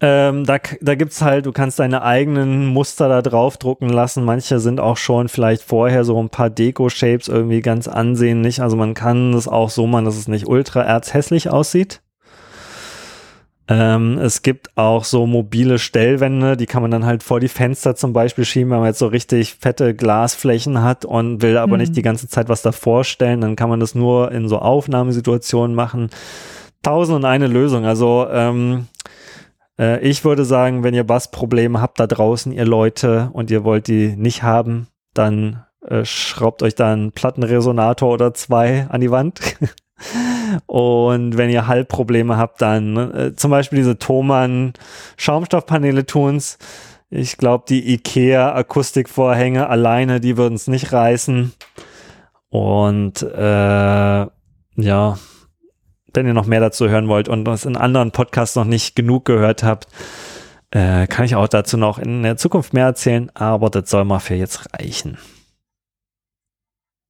Ähm, 0.01 0.45
da 0.45 0.59
da 0.81 0.95
gibt 0.95 1.13
es 1.13 1.21
halt, 1.23 1.47
du 1.47 1.51
kannst 1.51 1.79
deine 1.79 2.03
eigenen 2.03 2.67
Muster 2.67 3.09
da 3.09 3.23
drauf 3.23 3.57
drucken 3.57 3.89
lassen. 3.89 4.23
Manche 4.23 4.59
sind 4.59 4.79
auch 4.79 4.97
schon 4.97 5.27
vielleicht 5.27 5.63
vorher 5.63 6.03
so 6.03 6.21
ein 6.21 6.29
paar 6.29 6.51
Deko-Shapes 6.51 7.27
irgendwie 7.27 7.61
ganz 7.61 7.87
ansehnlich. 7.87 8.61
Also 8.61 8.75
man 8.75 8.93
kann 8.93 9.33
es 9.33 9.47
auch 9.47 9.71
so 9.71 9.87
machen, 9.87 10.05
dass 10.05 10.17
es 10.17 10.27
nicht 10.27 10.47
ultra 10.47 10.81
erzhässlich 10.83 11.49
aussieht. 11.49 12.02
Ähm, 13.75 14.19
es 14.19 14.43
gibt 14.43 14.77
auch 14.77 15.03
so 15.03 15.25
mobile 15.25 15.79
Stellwände, 15.79 16.55
die 16.55 16.67
kann 16.67 16.83
man 16.83 16.91
dann 16.91 17.07
halt 17.07 17.23
vor 17.23 17.39
die 17.39 17.47
Fenster 17.47 17.95
zum 17.95 18.13
Beispiel 18.13 18.45
schieben, 18.45 18.69
wenn 18.69 18.77
man 18.77 18.89
jetzt 18.89 18.99
so 18.99 19.07
richtig 19.07 19.55
fette 19.55 19.95
Glasflächen 19.95 20.83
hat 20.83 21.05
und 21.05 21.41
will 21.41 21.57
aber 21.57 21.73
mhm. 21.73 21.81
nicht 21.81 21.95
die 21.95 22.03
ganze 22.03 22.27
Zeit 22.27 22.49
was 22.49 22.61
davor 22.61 23.03
stellen, 23.03 23.41
dann 23.41 23.55
kann 23.55 23.69
man 23.69 23.79
das 23.79 23.95
nur 23.95 24.31
in 24.31 24.47
so 24.47 24.59
Aufnahmesituationen 24.59 25.75
machen. 25.75 26.11
Tausend 26.83 27.15
und 27.15 27.25
eine 27.25 27.47
Lösung. 27.47 27.83
Also 27.83 28.27
ähm, 28.29 28.89
äh, 29.79 30.07
ich 30.07 30.23
würde 30.23 30.45
sagen, 30.45 30.83
wenn 30.83 30.93
ihr 30.93 31.03
Bassprobleme 31.03 31.81
habt 31.81 31.99
da 31.99 32.05
draußen, 32.05 32.51
ihr 32.51 32.65
Leute, 32.65 33.31
und 33.33 33.49
ihr 33.49 33.63
wollt 33.63 33.87
die 33.87 34.15
nicht 34.15 34.43
haben, 34.43 34.85
dann 35.15 35.63
äh, 35.81 36.05
schraubt 36.05 36.61
euch 36.61 36.75
da 36.75 36.93
einen 36.93 37.11
Plattenresonator 37.11 38.13
oder 38.13 38.35
zwei 38.35 38.85
an 38.89 39.01
die 39.01 39.09
Wand. 39.09 39.41
und 40.65 41.37
wenn 41.37 41.49
ihr 41.49 41.67
Hallprobleme 41.67 42.37
habt, 42.37 42.61
dann 42.61 42.97
äh, 42.97 43.35
zum 43.35 43.51
Beispiel 43.51 43.77
diese 43.77 43.97
Thomann 43.97 44.73
Schaumstoffpaneele 45.17 46.05
tun's. 46.05 46.57
Ich 47.09 47.37
glaube, 47.37 47.65
die 47.67 47.93
IKEA 47.93 48.53
Akustikvorhänge 48.53 49.69
alleine, 49.69 50.19
die 50.19 50.37
würden 50.37 50.55
es 50.55 50.67
nicht 50.67 50.91
reißen. 50.91 51.53
Und 52.49 53.21
äh, 53.21 54.27
ja, 54.75 55.17
wenn 56.13 56.27
ihr 56.27 56.33
noch 56.33 56.45
mehr 56.45 56.59
dazu 56.59 56.89
hören 56.89 57.07
wollt 57.07 57.27
und 57.27 57.45
das 57.45 57.65
in 57.65 57.75
anderen 57.75 58.11
Podcasts 58.11 58.55
noch 58.55 58.65
nicht 58.65 58.95
genug 58.95 59.25
gehört 59.25 59.63
habt, 59.63 59.87
äh, 60.71 61.07
kann 61.07 61.25
ich 61.25 61.35
auch 61.35 61.47
dazu 61.47 61.77
noch 61.77 61.99
in 61.99 62.23
der 62.23 62.37
Zukunft 62.37 62.73
mehr 62.73 62.85
erzählen, 62.85 63.29
aber 63.35 63.69
das 63.69 63.89
soll 63.89 64.05
mal 64.05 64.19
für 64.19 64.35
jetzt 64.35 64.73
reichen. 64.73 65.17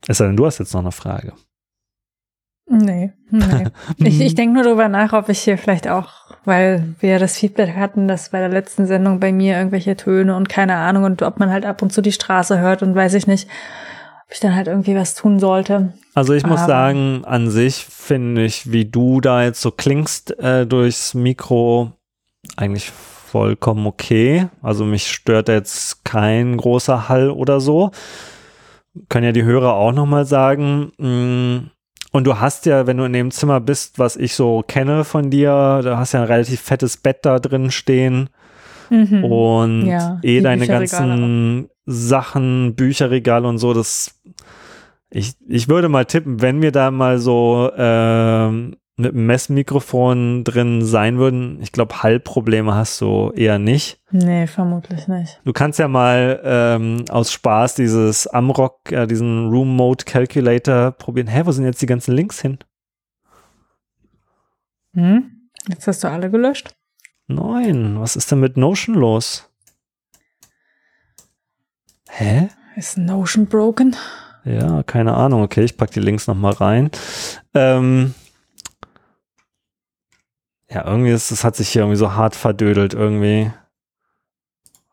Es 0.07 0.17
sei 0.17 0.27
denn, 0.27 0.35
du 0.35 0.45
hast 0.45 0.59
jetzt 0.59 0.73
noch 0.73 0.81
eine 0.81 0.91
Frage. 0.91 1.33
Nee, 2.65 3.11
nee. 3.29 3.65
ich, 3.97 4.21
ich 4.21 4.35
denke 4.35 4.55
nur 4.55 4.63
darüber 4.63 4.87
nach, 4.87 5.13
ob 5.13 5.29
ich 5.29 5.39
hier 5.39 5.57
vielleicht 5.57 5.87
auch, 5.87 6.09
weil 6.45 6.95
wir 6.99 7.19
das 7.19 7.37
Feedback 7.37 7.75
hatten, 7.75 8.07
dass 8.07 8.29
bei 8.29 8.39
der 8.39 8.49
letzten 8.49 8.85
Sendung 8.85 9.19
bei 9.19 9.31
mir 9.31 9.57
irgendwelche 9.57 9.95
Töne 9.97 10.35
und 10.35 10.49
keine 10.49 10.75
Ahnung 10.75 11.03
und 11.03 11.21
ob 11.21 11.39
man 11.39 11.51
halt 11.51 11.65
ab 11.65 11.81
und 11.81 11.91
zu 11.91 12.01
die 12.01 12.11
Straße 12.11 12.59
hört 12.59 12.81
und 12.81 12.95
weiß 12.95 13.13
ich 13.15 13.27
nicht, 13.27 13.47
ob 14.25 14.31
ich 14.31 14.39
dann 14.39 14.55
halt 14.55 14.67
irgendwie 14.67 14.95
was 14.95 15.15
tun 15.15 15.39
sollte. 15.39 15.93
Also 16.15 16.33
ich 16.33 16.45
muss 16.45 16.61
Aber 16.61 16.67
sagen, 16.67 17.25
an 17.25 17.49
sich 17.49 17.85
finde 17.85 18.45
ich, 18.45 18.71
wie 18.71 18.85
du 18.85 19.19
da 19.19 19.43
jetzt 19.43 19.61
so 19.61 19.71
klingst 19.71 20.37
äh, 20.39 20.65
durchs 20.65 21.13
Mikro, 21.13 21.91
eigentlich 22.55 22.91
vollkommen 22.91 23.87
okay. 23.87 24.47
Also 24.61 24.85
mich 24.85 25.11
stört 25.11 25.49
jetzt 25.49 26.05
kein 26.05 26.55
großer 26.55 27.09
Hall 27.09 27.29
oder 27.31 27.59
so. 27.59 27.91
Können 29.09 29.25
ja 29.25 29.31
die 29.31 29.43
Hörer 29.43 29.73
auch 29.73 29.91
nochmal 29.91 30.25
sagen. 30.25 30.91
Mm, 30.97 31.71
und 32.13 32.25
du 32.25 32.39
hast 32.39 32.67
ja, 32.67 32.85
wenn 32.85 32.97
du 32.97 33.05
in 33.05 33.13
dem 33.13 33.31
Zimmer 33.31 33.59
bist, 33.59 33.97
was 33.97 34.15
ich 34.15 34.35
so 34.35 34.63
kenne 34.65 35.03
von 35.03 35.31
dir, 35.31 35.81
da 35.83 35.97
hast 35.97 36.13
ja 36.13 36.21
ein 36.21 36.27
relativ 36.27 36.61
fettes 36.61 36.95
Bett 36.95 37.25
da 37.25 37.39
drin 37.39 37.71
stehen. 37.71 38.29
Mhm. 38.91 39.23
Und 39.23 39.85
ja, 39.87 40.19
eh 40.21 40.39
deine 40.41 40.67
ganzen 40.67 41.69
Sachen, 41.87 42.75
Bücherregal 42.75 43.45
und 43.45 43.57
so, 43.57 43.73
das 43.73 44.21
ich, 45.09 45.33
ich 45.47 45.67
würde 45.69 45.89
mal 45.89 46.05
tippen, 46.05 46.41
wenn 46.41 46.61
wir 46.61 46.71
da 46.71 46.91
mal 46.91 47.17
so 47.17 47.71
ähm, 47.75 48.75
mit 48.95 49.13
einem 49.13 49.25
Messmikrofon 49.25 50.43
drin 50.43 50.85
sein 50.85 51.17
würden, 51.17 51.59
ich 51.61 51.71
glaube, 51.71 52.03
Hallprobleme 52.03 52.75
hast 52.75 53.01
du 53.01 53.31
eher 53.31 53.57
nicht. 53.57 53.99
Nee, 54.11 54.45
vermutlich 54.45 55.07
nicht. 55.07 55.41
Du 55.45 55.53
kannst 55.53 55.79
ja 55.79 55.87
mal 55.87 56.39
ähm, 56.43 57.05
aus 57.09 57.31
Spaß 57.31 57.75
dieses 57.75 58.27
Amrock, 58.27 58.91
äh, 58.91 59.07
diesen 59.07 59.49
Room 59.49 59.75
Mode 59.75 60.05
Calculator 60.05 60.91
probieren. 60.91 61.27
Hä, 61.27 61.41
wo 61.45 61.51
sind 61.51 61.65
jetzt 61.65 61.81
die 61.81 61.87
ganzen 61.87 62.13
Links 62.13 62.39
hin? 62.39 62.59
Hm? 64.93 65.49
Jetzt 65.67 65.87
hast 65.87 66.03
du 66.03 66.09
alle 66.09 66.29
gelöscht? 66.29 66.75
Nein, 67.27 67.99
was 67.99 68.15
ist 68.15 68.31
denn 68.31 68.41
mit 68.41 68.57
Notion 68.57 68.95
los? 68.95 69.49
Hä? 72.09 72.49
Ist 72.75 72.97
Notion 72.97 73.47
broken? 73.47 73.95
Ja, 74.45 74.83
keine 74.83 75.15
Ahnung. 75.15 75.41
Okay, 75.41 75.63
ich 75.63 75.77
packe 75.77 75.93
die 75.93 75.99
Links 75.99 76.27
nochmal 76.27 76.53
rein. 76.53 76.91
Ähm, 77.55 78.13
ja, 80.73 80.85
irgendwie 80.85 81.11
ist, 81.11 81.31
das 81.31 81.43
hat 81.43 81.55
sich 81.55 81.69
hier 81.69 81.83
irgendwie 81.83 81.97
so 81.97 82.13
hart 82.13 82.35
verdödelt 82.35 82.93
irgendwie. 82.93 83.51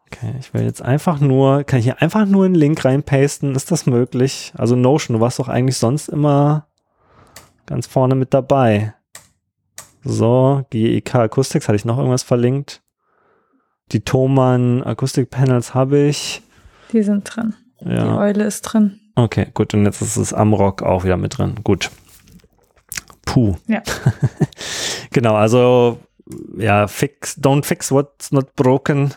Okay, 0.07 0.35
ich 0.41 0.53
will 0.53 0.63
jetzt 0.63 0.83
einfach 0.83 1.21
nur, 1.21 1.65
kann 1.65 1.79
ich 1.79 1.85
hier 1.85 2.03
einfach 2.03 2.27
nur 2.27 2.45
einen 2.45 2.55
Link 2.55 2.85
reinpasten? 2.85 3.55
Ist 3.55 3.71
das 3.71 3.87
möglich? 3.87 4.53
Also 4.57 4.77
Notion, 4.77 5.17
du 5.17 5.21
warst 5.21 5.39
doch 5.39 5.49
eigentlich 5.49 5.77
sonst 5.77 6.09
immer 6.09 6.67
ganz 7.67 7.87
vorne 7.87 8.17
mit 8.17 8.35
dabei. 8.35 8.95
So, 10.03 10.65
GEK 10.71 11.15
Acoustics, 11.15 11.69
hatte 11.69 11.77
ich 11.77 11.85
noch 11.85 11.99
irgendwas 11.99 12.23
verlinkt? 12.23 12.83
Die 13.93 14.01
Thomann 14.01 14.83
Akustikpanels 14.83 15.75
habe 15.75 16.01
ich. 16.01 16.43
Die 16.93 17.03
sind 17.03 17.25
drin. 17.25 17.55
Ja. 17.81 18.05
Die 18.05 18.19
Eule 18.19 18.45
ist 18.45 18.63
drin. 18.63 19.01
Okay, 19.15 19.49
gut. 19.55 19.75
Und 19.75 19.85
jetzt 19.85 20.03
ist 20.03 20.17
das 20.17 20.33
Amrock 20.33 20.83
auch 20.83 21.05
wieder 21.05 21.17
mit 21.17 21.39
drin. 21.39 21.57
Gut. 21.63 21.91
Puh. 23.33 23.57
Ja. 23.67 23.83
genau, 25.11 25.35
also 25.35 25.99
ja, 26.57 26.87
fix, 26.89 27.39
don't 27.39 27.65
fix 27.65 27.91
what's 27.93 28.33
not 28.33 28.55
broken. 28.57 29.15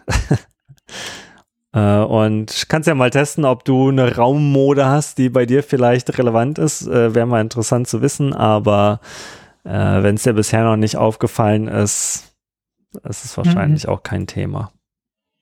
äh, 1.73 1.97
und 1.97 2.65
kannst 2.69 2.87
ja 2.87 2.95
mal 2.95 3.09
testen, 3.09 3.45
ob 3.45 3.65
du 3.65 3.89
eine 3.89 4.15
Raummode 4.15 4.85
hast, 4.85 5.17
die 5.17 5.29
bei 5.29 5.45
dir 5.45 5.63
vielleicht 5.63 6.17
relevant 6.17 6.59
ist. 6.59 6.87
Äh, 6.87 7.15
Wäre 7.15 7.25
mal 7.25 7.41
interessant 7.41 7.87
zu 7.87 8.01
wissen, 8.01 8.33
aber 8.33 8.99
äh, 9.63 9.69
wenn 10.03 10.15
es 10.15 10.23
dir 10.23 10.33
bisher 10.33 10.63
noch 10.63 10.77
nicht 10.77 10.97
aufgefallen 10.97 11.67
ist, 11.67 12.35
ist 13.03 13.25
es 13.25 13.37
wahrscheinlich 13.37 13.87
mhm. 13.87 13.93
auch 13.93 14.03
kein 14.03 14.27
Thema. 14.27 14.71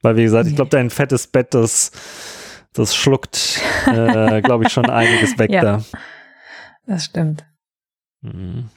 Weil, 0.02 0.16
wie 0.16 0.24
gesagt, 0.24 0.48
ich 0.48 0.56
glaube, 0.56 0.72
dein 0.72 0.90
fettes 0.90 1.28
Bett, 1.28 1.54
das 1.54 1.92
das 2.74 2.96
schluckt, 2.96 3.62
äh, 3.88 4.42
glaube 4.42 4.66
ich, 4.66 4.72
schon 4.72 4.86
einiges 4.90 5.38
weg 5.38 5.52
ja, 5.52 5.62
da. 5.62 5.84
Das 6.86 7.06
stimmt. 7.06 7.46
Mhm. 8.22 8.70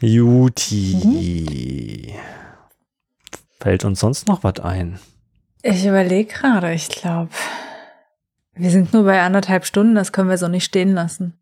Juti. 0.00 0.96
Mhm. 1.04 2.18
Fällt 3.60 3.84
uns 3.84 4.00
sonst 4.00 4.26
noch 4.26 4.42
was 4.42 4.58
ein? 4.60 4.98
Ich 5.62 5.86
überlege 5.86 6.32
gerade, 6.32 6.72
ich 6.72 6.88
glaube, 6.88 7.30
wir 8.54 8.70
sind 8.70 8.92
nur 8.92 9.04
bei 9.04 9.22
anderthalb 9.22 9.64
Stunden, 9.64 9.94
das 9.94 10.12
können 10.12 10.28
wir 10.28 10.38
so 10.38 10.48
nicht 10.48 10.64
stehen 10.64 10.92
lassen. 10.92 11.34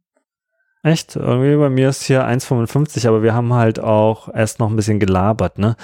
Echt? 0.82 1.16
Irgendwie 1.16 1.56
bei 1.56 1.68
mir 1.68 1.88
ist 1.88 2.04
hier 2.04 2.26
1,55, 2.26 3.06
aber 3.08 3.22
wir 3.22 3.34
haben 3.34 3.52
halt 3.52 3.80
auch 3.80 4.28
erst 4.32 4.58
noch 4.58 4.70
ein 4.70 4.76
bisschen 4.76 5.00
gelabert, 5.00 5.58
ne? 5.58 5.76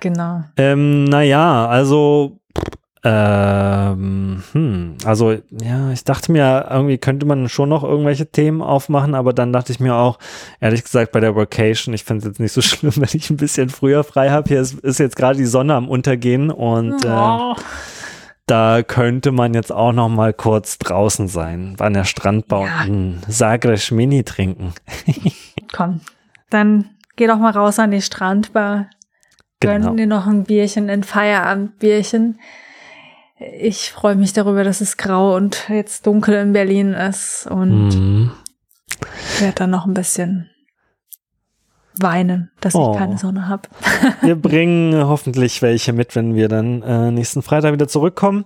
Genau. 0.00 0.42
Ähm, 0.56 1.04
naja, 1.04 1.66
also 1.66 2.40
ähm, 3.04 4.44
hm, 4.52 4.96
also 5.04 5.32
ja, 5.50 5.90
ich 5.90 6.04
dachte 6.04 6.30
mir, 6.30 6.68
irgendwie 6.70 6.98
könnte 6.98 7.26
man 7.26 7.48
schon 7.48 7.68
noch 7.68 7.82
irgendwelche 7.82 8.26
Themen 8.26 8.62
aufmachen, 8.62 9.16
aber 9.16 9.32
dann 9.32 9.52
dachte 9.52 9.72
ich 9.72 9.80
mir 9.80 9.96
auch, 9.96 10.20
ehrlich 10.60 10.84
gesagt, 10.84 11.10
bei 11.10 11.18
der 11.18 11.34
Vacation, 11.34 11.94
ich 11.94 12.04
finde 12.04 12.20
es 12.20 12.24
jetzt 12.26 12.40
nicht 12.40 12.52
so 12.52 12.62
schlimm, 12.62 12.92
wenn 12.94 13.08
ich 13.12 13.28
ein 13.28 13.36
bisschen 13.36 13.70
früher 13.70 14.04
frei 14.04 14.30
habe. 14.30 14.48
Hier 14.48 14.60
ist, 14.60 14.74
ist, 14.80 14.98
jetzt 14.98 15.16
gerade 15.16 15.36
die 15.36 15.46
Sonne 15.46 15.74
am 15.74 15.88
Untergehen 15.88 16.52
und 16.52 17.04
oh. 17.04 17.54
äh, 17.56 17.62
da 18.46 18.82
könnte 18.84 19.32
man 19.32 19.54
jetzt 19.54 19.72
auch 19.72 19.92
noch 19.92 20.08
mal 20.08 20.32
kurz 20.32 20.78
draußen 20.78 21.26
sein, 21.26 21.74
an 21.80 21.94
der 21.94 22.04
Strandbau 22.04 22.66
ja. 22.66 22.84
und 22.84 23.22
Sagres 23.26 23.90
Mini 23.90 24.22
trinken. 24.22 24.74
Komm, 25.72 26.02
dann 26.50 26.90
geh 27.16 27.26
doch 27.26 27.38
mal 27.38 27.50
raus 27.50 27.80
an 27.80 27.90
die 27.90 28.02
Strandbar. 28.02 28.90
Genau. 29.58 29.88
Gönn 29.88 29.96
dir 29.96 30.06
noch 30.06 30.26
ein 30.26 30.44
Bierchen, 30.44 30.88
ein 30.88 31.02
Feierabendbierchen 31.02 32.38
ich 33.58 33.90
freue 33.92 34.16
mich 34.16 34.32
darüber, 34.32 34.64
dass 34.64 34.80
es 34.80 34.96
grau 34.96 35.36
und 35.36 35.68
jetzt 35.68 36.06
dunkel 36.06 36.34
in 36.34 36.52
Berlin 36.52 36.92
ist 36.92 37.46
und 37.50 37.90
mhm. 37.90 38.30
werde 39.38 39.54
dann 39.54 39.70
noch 39.70 39.86
ein 39.86 39.94
bisschen 39.94 40.50
weinen, 42.00 42.50
dass 42.60 42.74
oh. 42.74 42.92
ich 42.92 42.98
keine 42.98 43.18
Sonne 43.18 43.48
habe. 43.48 43.68
wir 44.22 44.36
bringen 44.36 45.06
hoffentlich 45.06 45.62
welche 45.62 45.92
mit, 45.92 46.16
wenn 46.16 46.34
wir 46.34 46.48
dann 46.48 46.82
äh, 46.82 47.10
nächsten 47.10 47.42
Freitag 47.42 47.72
wieder 47.72 47.88
zurückkommen. 47.88 48.44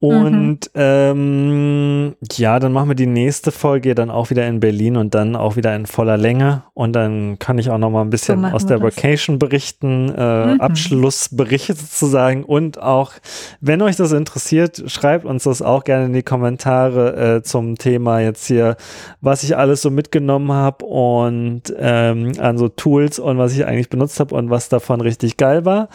Und 0.00 0.60
mhm. 0.74 0.80
ähm, 0.80 2.14
ja, 2.34 2.60
dann 2.60 2.72
machen 2.72 2.88
wir 2.88 2.94
die 2.94 3.06
nächste 3.06 3.50
Folge 3.50 3.96
dann 3.96 4.10
auch 4.10 4.30
wieder 4.30 4.46
in 4.46 4.60
Berlin 4.60 4.96
und 4.96 5.12
dann 5.16 5.34
auch 5.34 5.56
wieder 5.56 5.74
in 5.74 5.86
voller 5.86 6.16
Länge. 6.16 6.62
Und 6.72 6.92
dann 6.92 7.40
kann 7.40 7.58
ich 7.58 7.70
auch 7.70 7.78
noch 7.78 7.90
mal 7.90 8.02
ein 8.02 8.10
bisschen 8.10 8.42
so 8.42 8.46
aus 8.46 8.64
der 8.64 8.80
Vacation 8.80 9.40
berichten, 9.40 10.14
äh, 10.16 10.54
mhm. 10.54 10.60
Abschlussberichte 10.60 11.74
sozusagen. 11.74 12.44
Und 12.44 12.80
auch, 12.80 13.12
wenn 13.60 13.82
euch 13.82 13.96
das 13.96 14.12
interessiert, 14.12 14.84
schreibt 14.86 15.24
uns 15.24 15.42
das 15.42 15.62
auch 15.62 15.82
gerne 15.82 16.06
in 16.06 16.12
die 16.12 16.22
Kommentare 16.22 17.36
äh, 17.36 17.42
zum 17.42 17.76
Thema 17.76 18.20
jetzt 18.20 18.46
hier, 18.46 18.76
was 19.20 19.42
ich 19.42 19.56
alles 19.56 19.82
so 19.82 19.90
mitgenommen 19.90 20.52
habe 20.52 20.84
und 20.84 21.62
ähm, 21.76 22.34
an 22.38 22.56
so 22.56 22.68
Tools 22.68 23.18
und 23.18 23.38
was 23.38 23.52
ich 23.52 23.66
eigentlich 23.66 23.90
benutzt 23.90 24.20
habe 24.20 24.36
und 24.36 24.48
was 24.48 24.68
davon 24.68 25.00
richtig 25.00 25.38
geil 25.38 25.64
war. 25.64 25.88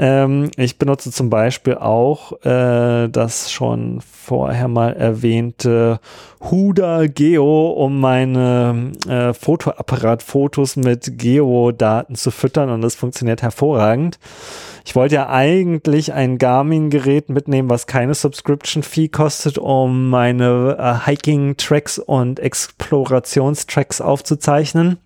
Ähm, 0.00 0.50
ich 0.56 0.78
benutze 0.78 1.12
zum 1.12 1.28
Beispiel 1.28 1.74
auch 1.74 2.32
äh, 2.42 3.08
das 3.08 3.52
schon 3.52 4.00
vorher 4.00 4.66
mal 4.66 4.94
erwähnte 4.94 6.00
Huda 6.40 7.06
Geo, 7.06 7.68
um 7.72 8.00
meine 8.00 8.92
äh, 9.06 9.34
Fotoapparat-Fotos 9.34 10.76
mit 10.76 11.18
Geodaten 11.18 12.14
zu 12.14 12.30
füttern 12.30 12.70
und 12.70 12.80
das 12.80 12.94
funktioniert 12.94 13.42
hervorragend. 13.42 14.18
Ich 14.86 14.96
wollte 14.96 15.16
ja 15.16 15.28
eigentlich 15.28 16.14
ein 16.14 16.38
Garmin-Gerät 16.38 17.28
mitnehmen, 17.28 17.68
was 17.68 17.86
keine 17.86 18.14
Subscription-Fee 18.14 19.08
kostet, 19.08 19.58
um 19.58 20.08
meine 20.08 20.78
äh, 20.78 21.06
Hiking-Tracks 21.10 21.98
und 21.98 22.40
Explorationstracks 22.40 24.00
aufzuzeichnen. 24.00 24.96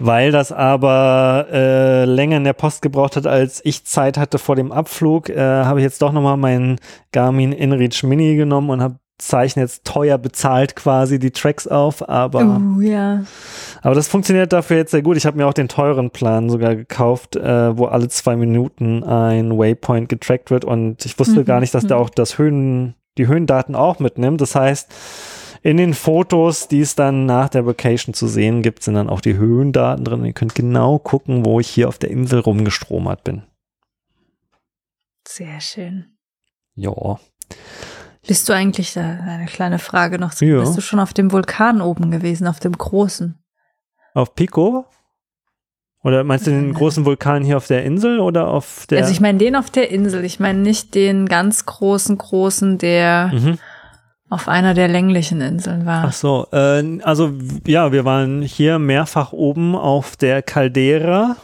Weil 0.00 0.32
das 0.32 0.52
aber 0.52 1.46
äh, 1.52 2.04
länger 2.04 2.38
in 2.38 2.44
der 2.44 2.52
Post 2.52 2.82
gebraucht 2.82 3.16
hat, 3.16 3.26
als 3.26 3.60
ich 3.64 3.84
Zeit 3.84 4.18
hatte 4.18 4.38
vor 4.38 4.56
dem 4.56 4.72
Abflug, 4.72 5.28
äh, 5.28 5.38
habe 5.38 5.80
ich 5.80 5.84
jetzt 5.84 6.02
doch 6.02 6.12
nochmal 6.12 6.36
meinen 6.36 6.78
Garmin 7.12 7.52
InReach 7.52 8.02
Mini 8.02 8.36
genommen 8.36 8.70
und 8.70 8.82
habe 8.82 8.96
Zeichen 9.18 9.60
jetzt 9.60 9.84
teuer 9.84 10.18
bezahlt 10.18 10.74
quasi 10.74 11.20
die 11.20 11.30
Tracks 11.30 11.68
auf, 11.68 12.08
aber 12.08 12.60
uh, 12.60 12.80
ja. 12.80 13.22
aber 13.80 13.94
das 13.94 14.08
funktioniert 14.08 14.52
dafür 14.52 14.76
jetzt 14.76 14.90
sehr 14.90 15.02
gut. 15.02 15.16
Ich 15.16 15.24
habe 15.24 15.36
mir 15.36 15.46
auch 15.46 15.54
den 15.54 15.68
teuren 15.68 16.10
Plan 16.10 16.50
sogar 16.50 16.74
gekauft, 16.74 17.36
äh, 17.36 17.78
wo 17.78 17.86
alle 17.86 18.08
zwei 18.08 18.34
Minuten 18.34 19.04
ein 19.04 19.56
Waypoint 19.56 20.08
getrackt 20.08 20.50
wird 20.50 20.64
und 20.64 21.06
ich 21.06 21.16
wusste 21.18 21.40
mhm. 21.40 21.44
gar 21.44 21.60
nicht, 21.60 21.74
dass 21.74 21.86
der 21.86 21.96
mhm. 21.96 22.02
auch 22.02 22.10
das 22.10 22.38
Höhen, 22.38 22.96
die 23.16 23.28
Höhendaten 23.28 23.76
auch 23.76 24.00
mitnimmt. 24.00 24.40
Das 24.40 24.56
heißt, 24.56 24.92
in 25.64 25.78
den 25.78 25.94
Fotos, 25.94 26.68
die 26.68 26.82
es 26.82 26.94
dann 26.94 27.24
nach 27.24 27.48
der 27.48 27.64
Vacation 27.64 28.12
zu 28.12 28.28
sehen 28.28 28.62
gibt, 28.62 28.82
sind 28.82 28.94
dann 28.94 29.08
auch 29.08 29.22
die 29.22 29.36
Höhendaten 29.36 30.04
drin. 30.04 30.24
Ihr 30.26 30.34
könnt 30.34 30.54
genau 30.54 30.98
gucken, 30.98 31.46
wo 31.46 31.58
ich 31.58 31.68
hier 31.68 31.88
auf 31.88 31.96
der 31.96 32.10
Insel 32.10 32.40
rumgestromert 32.40 33.24
bin. 33.24 33.44
Sehr 35.26 35.62
schön. 35.62 36.18
Ja. 36.74 37.18
Bist 38.26 38.46
du 38.46 38.52
eigentlich, 38.52 38.98
eine 38.98 39.46
kleine 39.46 39.78
Frage 39.78 40.18
noch, 40.18 40.38
ja. 40.38 40.60
bist 40.60 40.76
du 40.76 40.82
schon 40.82 41.00
auf 41.00 41.14
dem 41.14 41.32
Vulkan 41.32 41.80
oben 41.80 42.10
gewesen, 42.10 42.46
auf 42.46 42.60
dem 42.60 42.72
großen? 42.72 43.38
Auf 44.12 44.34
Pico? 44.34 44.84
Oder 46.02 46.24
meinst 46.24 46.46
du 46.46 46.50
den 46.50 46.70
äh. 46.70 46.74
großen 46.74 47.06
Vulkan 47.06 47.42
hier 47.42 47.56
auf 47.56 47.66
der 47.68 47.84
Insel 47.84 48.20
oder 48.20 48.48
auf 48.48 48.86
der? 48.90 49.00
Also 49.00 49.12
ich 49.12 49.20
meine 49.20 49.38
den 49.38 49.56
auf 49.56 49.70
der 49.70 49.90
Insel, 49.90 50.26
ich 50.26 50.38
meine 50.40 50.58
nicht 50.58 50.94
den 50.94 51.24
ganz 51.24 51.64
großen, 51.64 52.18
großen, 52.18 52.76
der 52.76 53.30
mhm 53.32 53.58
auf 54.34 54.48
einer 54.48 54.74
der 54.74 54.88
länglichen 54.88 55.40
Inseln 55.40 55.86
war. 55.86 56.06
Ach 56.08 56.12
so, 56.12 56.48
äh, 56.52 56.82
also 57.02 57.32
ja, 57.66 57.92
wir 57.92 58.04
waren 58.04 58.42
hier 58.42 58.80
mehrfach 58.80 59.32
oben 59.32 59.76
auf 59.76 60.16
der 60.16 60.42
Caldera. 60.42 61.36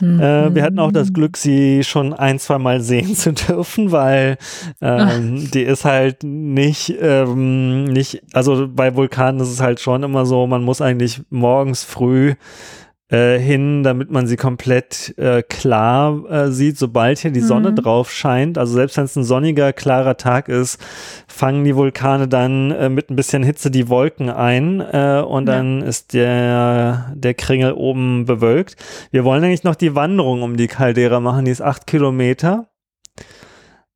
Mhm. 0.00 0.20
Äh, 0.20 0.54
wir 0.54 0.62
hatten 0.64 0.80
auch 0.80 0.90
das 0.90 1.12
Glück, 1.12 1.36
sie 1.36 1.84
schon 1.84 2.12
ein, 2.12 2.40
zwei 2.40 2.58
Mal 2.58 2.80
sehen 2.80 3.14
zu 3.14 3.32
dürfen, 3.32 3.92
weil 3.92 4.38
ähm, 4.80 5.48
die 5.52 5.62
ist 5.62 5.84
halt 5.84 6.24
nicht, 6.24 6.94
ähm, 7.00 7.84
nicht, 7.84 8.22
also 8.32 8.66
bei 8.68 8.96
Vulkanen 8.96 9.40
ist 9.40 9.50
es 9.50 9.60
halt 9.60 9.78
schon 9.78 10.02
immer 10.02 10.26
so, 10.26 10.48
man 10.48 10.64
muss 10.64 10.80
eigentlich 10.80 11.22
morgens 11.30 11.84
früh 11.84 12.34
äh, 13.10 13.38
hin, 13.38 13.82
damit 13.82 14.10
man 14.10 14.26
sie 14.26 14.36
komplett 14.36 15.14
äh, 15.18 15.42
klar 15.42 16.24
äh, 16.30 16.50
sieht, 16.50 16.78
sobald 16.78 17.18
hier 17.18 17.30
die 17.30 17.40
Sonne 17.40 17.72
mhm. 17.72 17.76
drauf 17.76 18.10
scheint. 18.10 18.56
Also 18.56 18.74
selbst 18.74 18.96
wenn 18.96 19.04
es 19.04 19.16
ein 19.16 19.24
sonniger, 19.24 19.72
klarer 19.72 20.16
Tag 20.16 20.48
ist, 20.48 20.78
fangen 21.26 21.64
die 21.64 21.76
Vulkane 21.76 22.28
dann 22.28 22.70
äh, 22.70 22.88
mit 22.88 23.10
ein 23.10 23.16
bisschen 23.16 23.42
Hitze 23.42 23.70
die 23.70 23.88
Wolken 23.88 24.30
ein 24.30 24.80
äh, 24.80 25.22
und 25.26 25.48
ja. 25.48 25.56
dann 25.56 25.82
ist 25.82 26.12
der, 26.12 27.12
der 27.14 27.34
Kringel 27.34 27.72
oben 27.72 28.24
bewölkt. 28.24 28.76
Wir 29.10 29.24
wollen 29.24 29.42
eigentlich 29.42 29.64
noch 29.64 29.76
die 29.76 29.94
Wanderung 29.94 30.42
um 30.42 30.56
die 30.56 30.68
Caldera 30.68 31.20
machen, 31.20 31.44
die 31.44 31.50
ist 31.50 31.62
acht 31.62 31.86
Kilometer. 31.86 32.66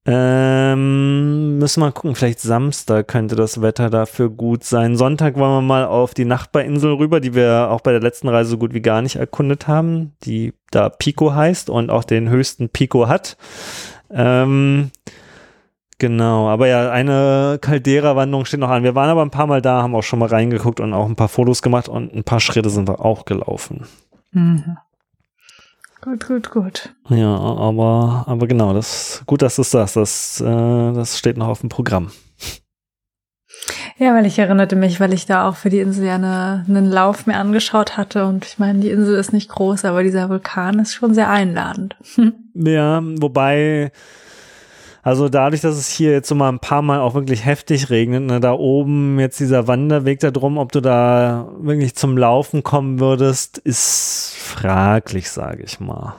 Ähm, 0.07 1.59
müssen 1.59 1.81
wir 1.81 1.87
mal 1.87 1.93
gucken, 1.93 2.15
vielleicht 2.15 2.41
Samstag 2.41 3.09
könnte 3.09 3.37
das 3.37 3.63
Wetter 3.63 3.89
dafür 3.89 4.29
gut 4.29 4.63
sein. 4.63 4.97
Sonntag 4.97 5.37
wollen 5.37 5.53
wir 5.53 5.63
mal 5.63 5.87
auf 5.87 6.13
die 6.13 6.27
Nachbarinsel 6.27 6.95
rüber, 6.95 7.21
die 7.21 7.35
wir 7.35 7.71
auch 7.71 7.81
bei 7.81 7.93
der 7.93 8.03
letzten 8.03 8.29
Reise 8.29 8.51
so 8.51 8.59
gut 8.59 8.75
wie 8.75 8.83
gar 8.83 9.01
nicht 9.01 9.17
erkundet 9.17 9.67
haben, 9.67 10.13
die 10.25 10.53
da 10.71 10.91
Pico 10.91 11.35
heißt 11.35 11.71
und 11.71 11.89
auch 11.89 12.05
den 12.05 12.29
höchsten 12.29 12.69
Pico 12.69 13.09
hat. 13.09 13.39
Ähm, 14.11 14.91
genau, 15.99 16.49
aber 16.49 16.67
ja, 16.69 16.91
eine 16.91 17.59
Caldera-Wanderung 17.63 18.45
steht 18.45 18.61
noch 18.61 18.69
an. 18.69 18.83
Wir 18.83 18.95
waren 18.95 19.09
aber 19.09 19.23
ein 19.23 19.31
paar 19.31 19.47
Mal 19.47 19.63
da, 19.63 19.83
haben 19.83 19.95
auch 19.95 20.03
schon 20.03 20.19
mal 20.19 20.29
reingeguckt 20.29 20.81
und 20.81 20.93
auch 20.93 21.09
ein 21.09 21.17
paar 21.17 21.29
Fotos 21.29 21.63
gemacht 21.63 21.89
und 21.89 22.15
ein 22.15 22.25
paar 22.25 22.41
Schritte 22.41 22.69
sind 22.69 22.89
wir 22.89 23.03
auch 23.03 23.25
gelaufen. 23.25 23.87
Mhm. 24.33 24.77
Gut, 26.05 26.27
gut, 26.27 26.51
gut. 26.51 26.95
Ja, 27.09 27.35
aber, 27.35 28.25
aber 28.27 28.47
genau, 28.47 28.75
das 28.75 29.23
gut, 29.25 29.41
dass 29.41 29.57
du 29.57 29.63
es 29.63 29.71
sagst. 29.71 29.97
Das, 29.97 30.39
äh, 30.39 30.45
das 30.93 31.19
steht 31.19 31.39
noch 31.39 31.49
auf 31.49 31.61
dem 31.61 31.71
Programm. 31.71 32.11
Ja, 33.97 34.15
weil 34.15 34.27
ich 34.27 34.39
erinnerte 34.39 34.77
mich, 34.77 35.01
weil 35.01 35.15
ich 35.15 35.25
da 35.25 35.49
auch 35.49 35.57
für 35.57 35.71
die 35.71 35.79
Insel 35.79 36.05
ja 36.05 36.17
eine, 36.17 36.67
einen 36.69 36.91
Lauf 36.91 37.27
mir 37.27 37.37
angeschaut 37.37 37.97
hatte. 37.97 38.27
Und 38.27 38.45
ich 38.45 38.59
meine, 38.59 38.81
die 38.81 38.91
Insel 38.91 39.17
ist 39.17 39.33
nicht 39.33 39.49
groß, 39.49 39.87
aber 39.87 40.03
dieser 40.03 40.29
Vulkan 40.29 40.79
ist 40.79 40.93
schon 40.93 41.15
sehr 41.15 41.31
einladend. 41.31 41.97
ja, 42.55 43.01
wobei 43.03 43.91
also 45.05 45.29
dadurch, 45.29 45.61
dass 45.61 45.77
es 45.77 45.91
hier 45.91 46.13
jetzt 46.13 46.29
so 46.29 46.35
mal 46.35 46.49
ein 46.49 46.61
paar 46.61 46.81
Mal 46.81 47.01
auch 47.01 47.13
wirklich 47.13 47.45
heftig 47.45 47.91
regnet, 47.91 48.25
ne, 48.25 48.41
da 48.41 48.55
oben 48.55 49.21
jetzt 49.21 49.39
dieser 49.39 49.69
Wanderweg 49.69 50.19
da 50.21 50.31
drum, 50.31 50.57
ob 50.57 50.73
du 50.73 50.81
da 50.81 51.49
wirklich 51.59 51.95
zum 51.95 52.17
Laufen 52.17 52.63
kommen 52.63 53.01
würdest, 53.01 53.59
ist 53.59 54.35
fraglich, 54.39 55.31
sage 55.31 55.63
ich 55.63 55.79
mal. 55.79 56.15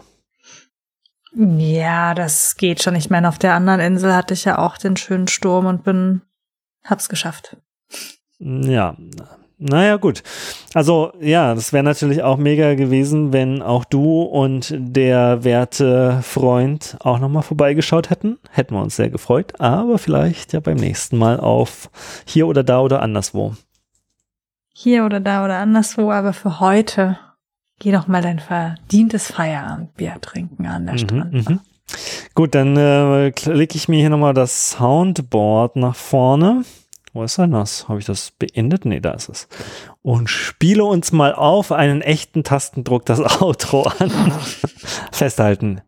Ja, 1.35 2.13
das 2.13 2.57
geht 2.57 2.83
schon. 2.83 2.95
Ich 2.95 3.09
meine, 3.09 3.27
auf 3.27 3.39
der 3.39 3.55
anderen 3.55 3.79
Insel 3.79 4.13
hatte 4.13 4.35
ich 4.35 4.45
ja 4.45 4.59
auch 4.59 4.77
den 4.77 4.95
schönen 4.95 5.27
Sturm 5.27 5.65
und 5.65 5.83
bin, 5.83 6.21
hab's 6.83 7.09
geschafft. 7.09 7.57
Ja, 8.37 8.95
naja, 9.57 9.95
gut. 9.95 10.21
Also 10.73 11.13
ja, 11.21 11.55
das 11.55 11.71
wäre 11.71 11.83
natürlich 11.83 12.23
auch 12.23 12.37
mega 12.37 12.75
gewesen, 12.75 13.31
wenn 13.31 13.61
auch 13.61 13.85
du 13.85 14.21
und 14.21 14.73
der 14.77 15.43
werte 15.43 16.19
Freund 16.23 16.97
auch 16.99 17.19
nochmal 17.19 17.43
vorbeigeschaut 17.43 18.09
hätten. 18.09 18.37
Hätten 18.51 18.75
wir 18.75 18.81
uns 18.81 18.95
sehr 18.97 19.09
gefreut, 19.09 19.59
aber 19.59 19.97
vielleicht 19.97 20.53
ja 20.53 20.59
beim 20.59 20.77
nächsten 20.77 21.17
Mal 21.17 21.39
auf 21.39 21.89
hier 22.25 22.47
oder 22.47 22.63
da 22.63 22.81
oder 22.81 23.01
anderswo. 23.01 23.55
Hier 24.73 25.05
oder 25.05 25.21
da 25.21 25.45
oder 25.45 25.57
anderswo, 25.57 26.11
aber 26.11 26.33
für 26.33 26.59
heute 26.59 27.17
geh 27.79 27.93
doch 27.93 28.07
mal 28.07 28.21
dein 28.21 28.39
verdientes 28.39 29.31
Feierabendbier 29.31 30.15
trinken 30.19 30.65
an 30.65 30.85
der 30.85 30.95
mhm, 30.95 30.99
Strand. 30.99 31.33
Mhm. 31.33 31.59
Gut, 32.33 32.55
dann 32.55 32.75
äh, 32.75 33.31
klicke 33.31 33.77
ich 33.77 33.87
mir 33.87 33.99
hier 33.99 34.09
nochmal 34.09 34.33
das 34.33 34.71
Soundboard 34.71 35.77
nach 35.77 35.95
vorne. 35.95 36.65
Wo 37.15 37.23
ist 37.23 37.37
denn 37.37 37.51
das? 37.51 37.87
Habe 37.87 37.99
ich 37.99 38.05
das 38.05 38.31
beendet? 38.31 38.83
Nee, 38.83 38.99
da 38.99 39.11
ist 39.11 39.29
es. 39.29 39.47
Und 40.01 40.29
spiele 40.29 40.83
uns 40.83 41.13
mal 41.13 41.33
auf 41.33 41.71
einen 41.71 42.01
echten 42.01 42.43
Tastendruck 42.43 43.05
das 43.05 43.21
Outro 43.41 43.83
an. 43.83 44.33
Festhalten. 45.13 45.79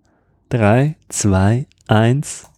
Drei, 0.48 0.96
zwei, 1.10 1.68
eins. 1.90 2.50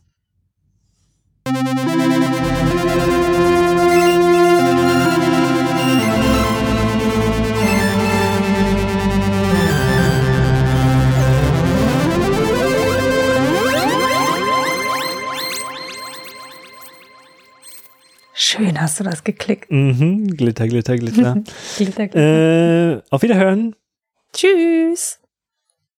Schön 18.41 18.80
hast 18.80 18.98
du 18.98 19.03
das 19.03 19.26
geklickt. 19.26 19.70
Mhm, 19.70 20.28
Glitter, 20.28 20.66
Glitter, 20.66 20.95
Glitter. 20.95 21.44
glitter, 21.78 22.07
glitter. 22.07 22.95
Äh, 22.95 23.02
auf 23.10 23.22
Wiederhören. 23.22 23.76
Tschüss. 24.32 25.19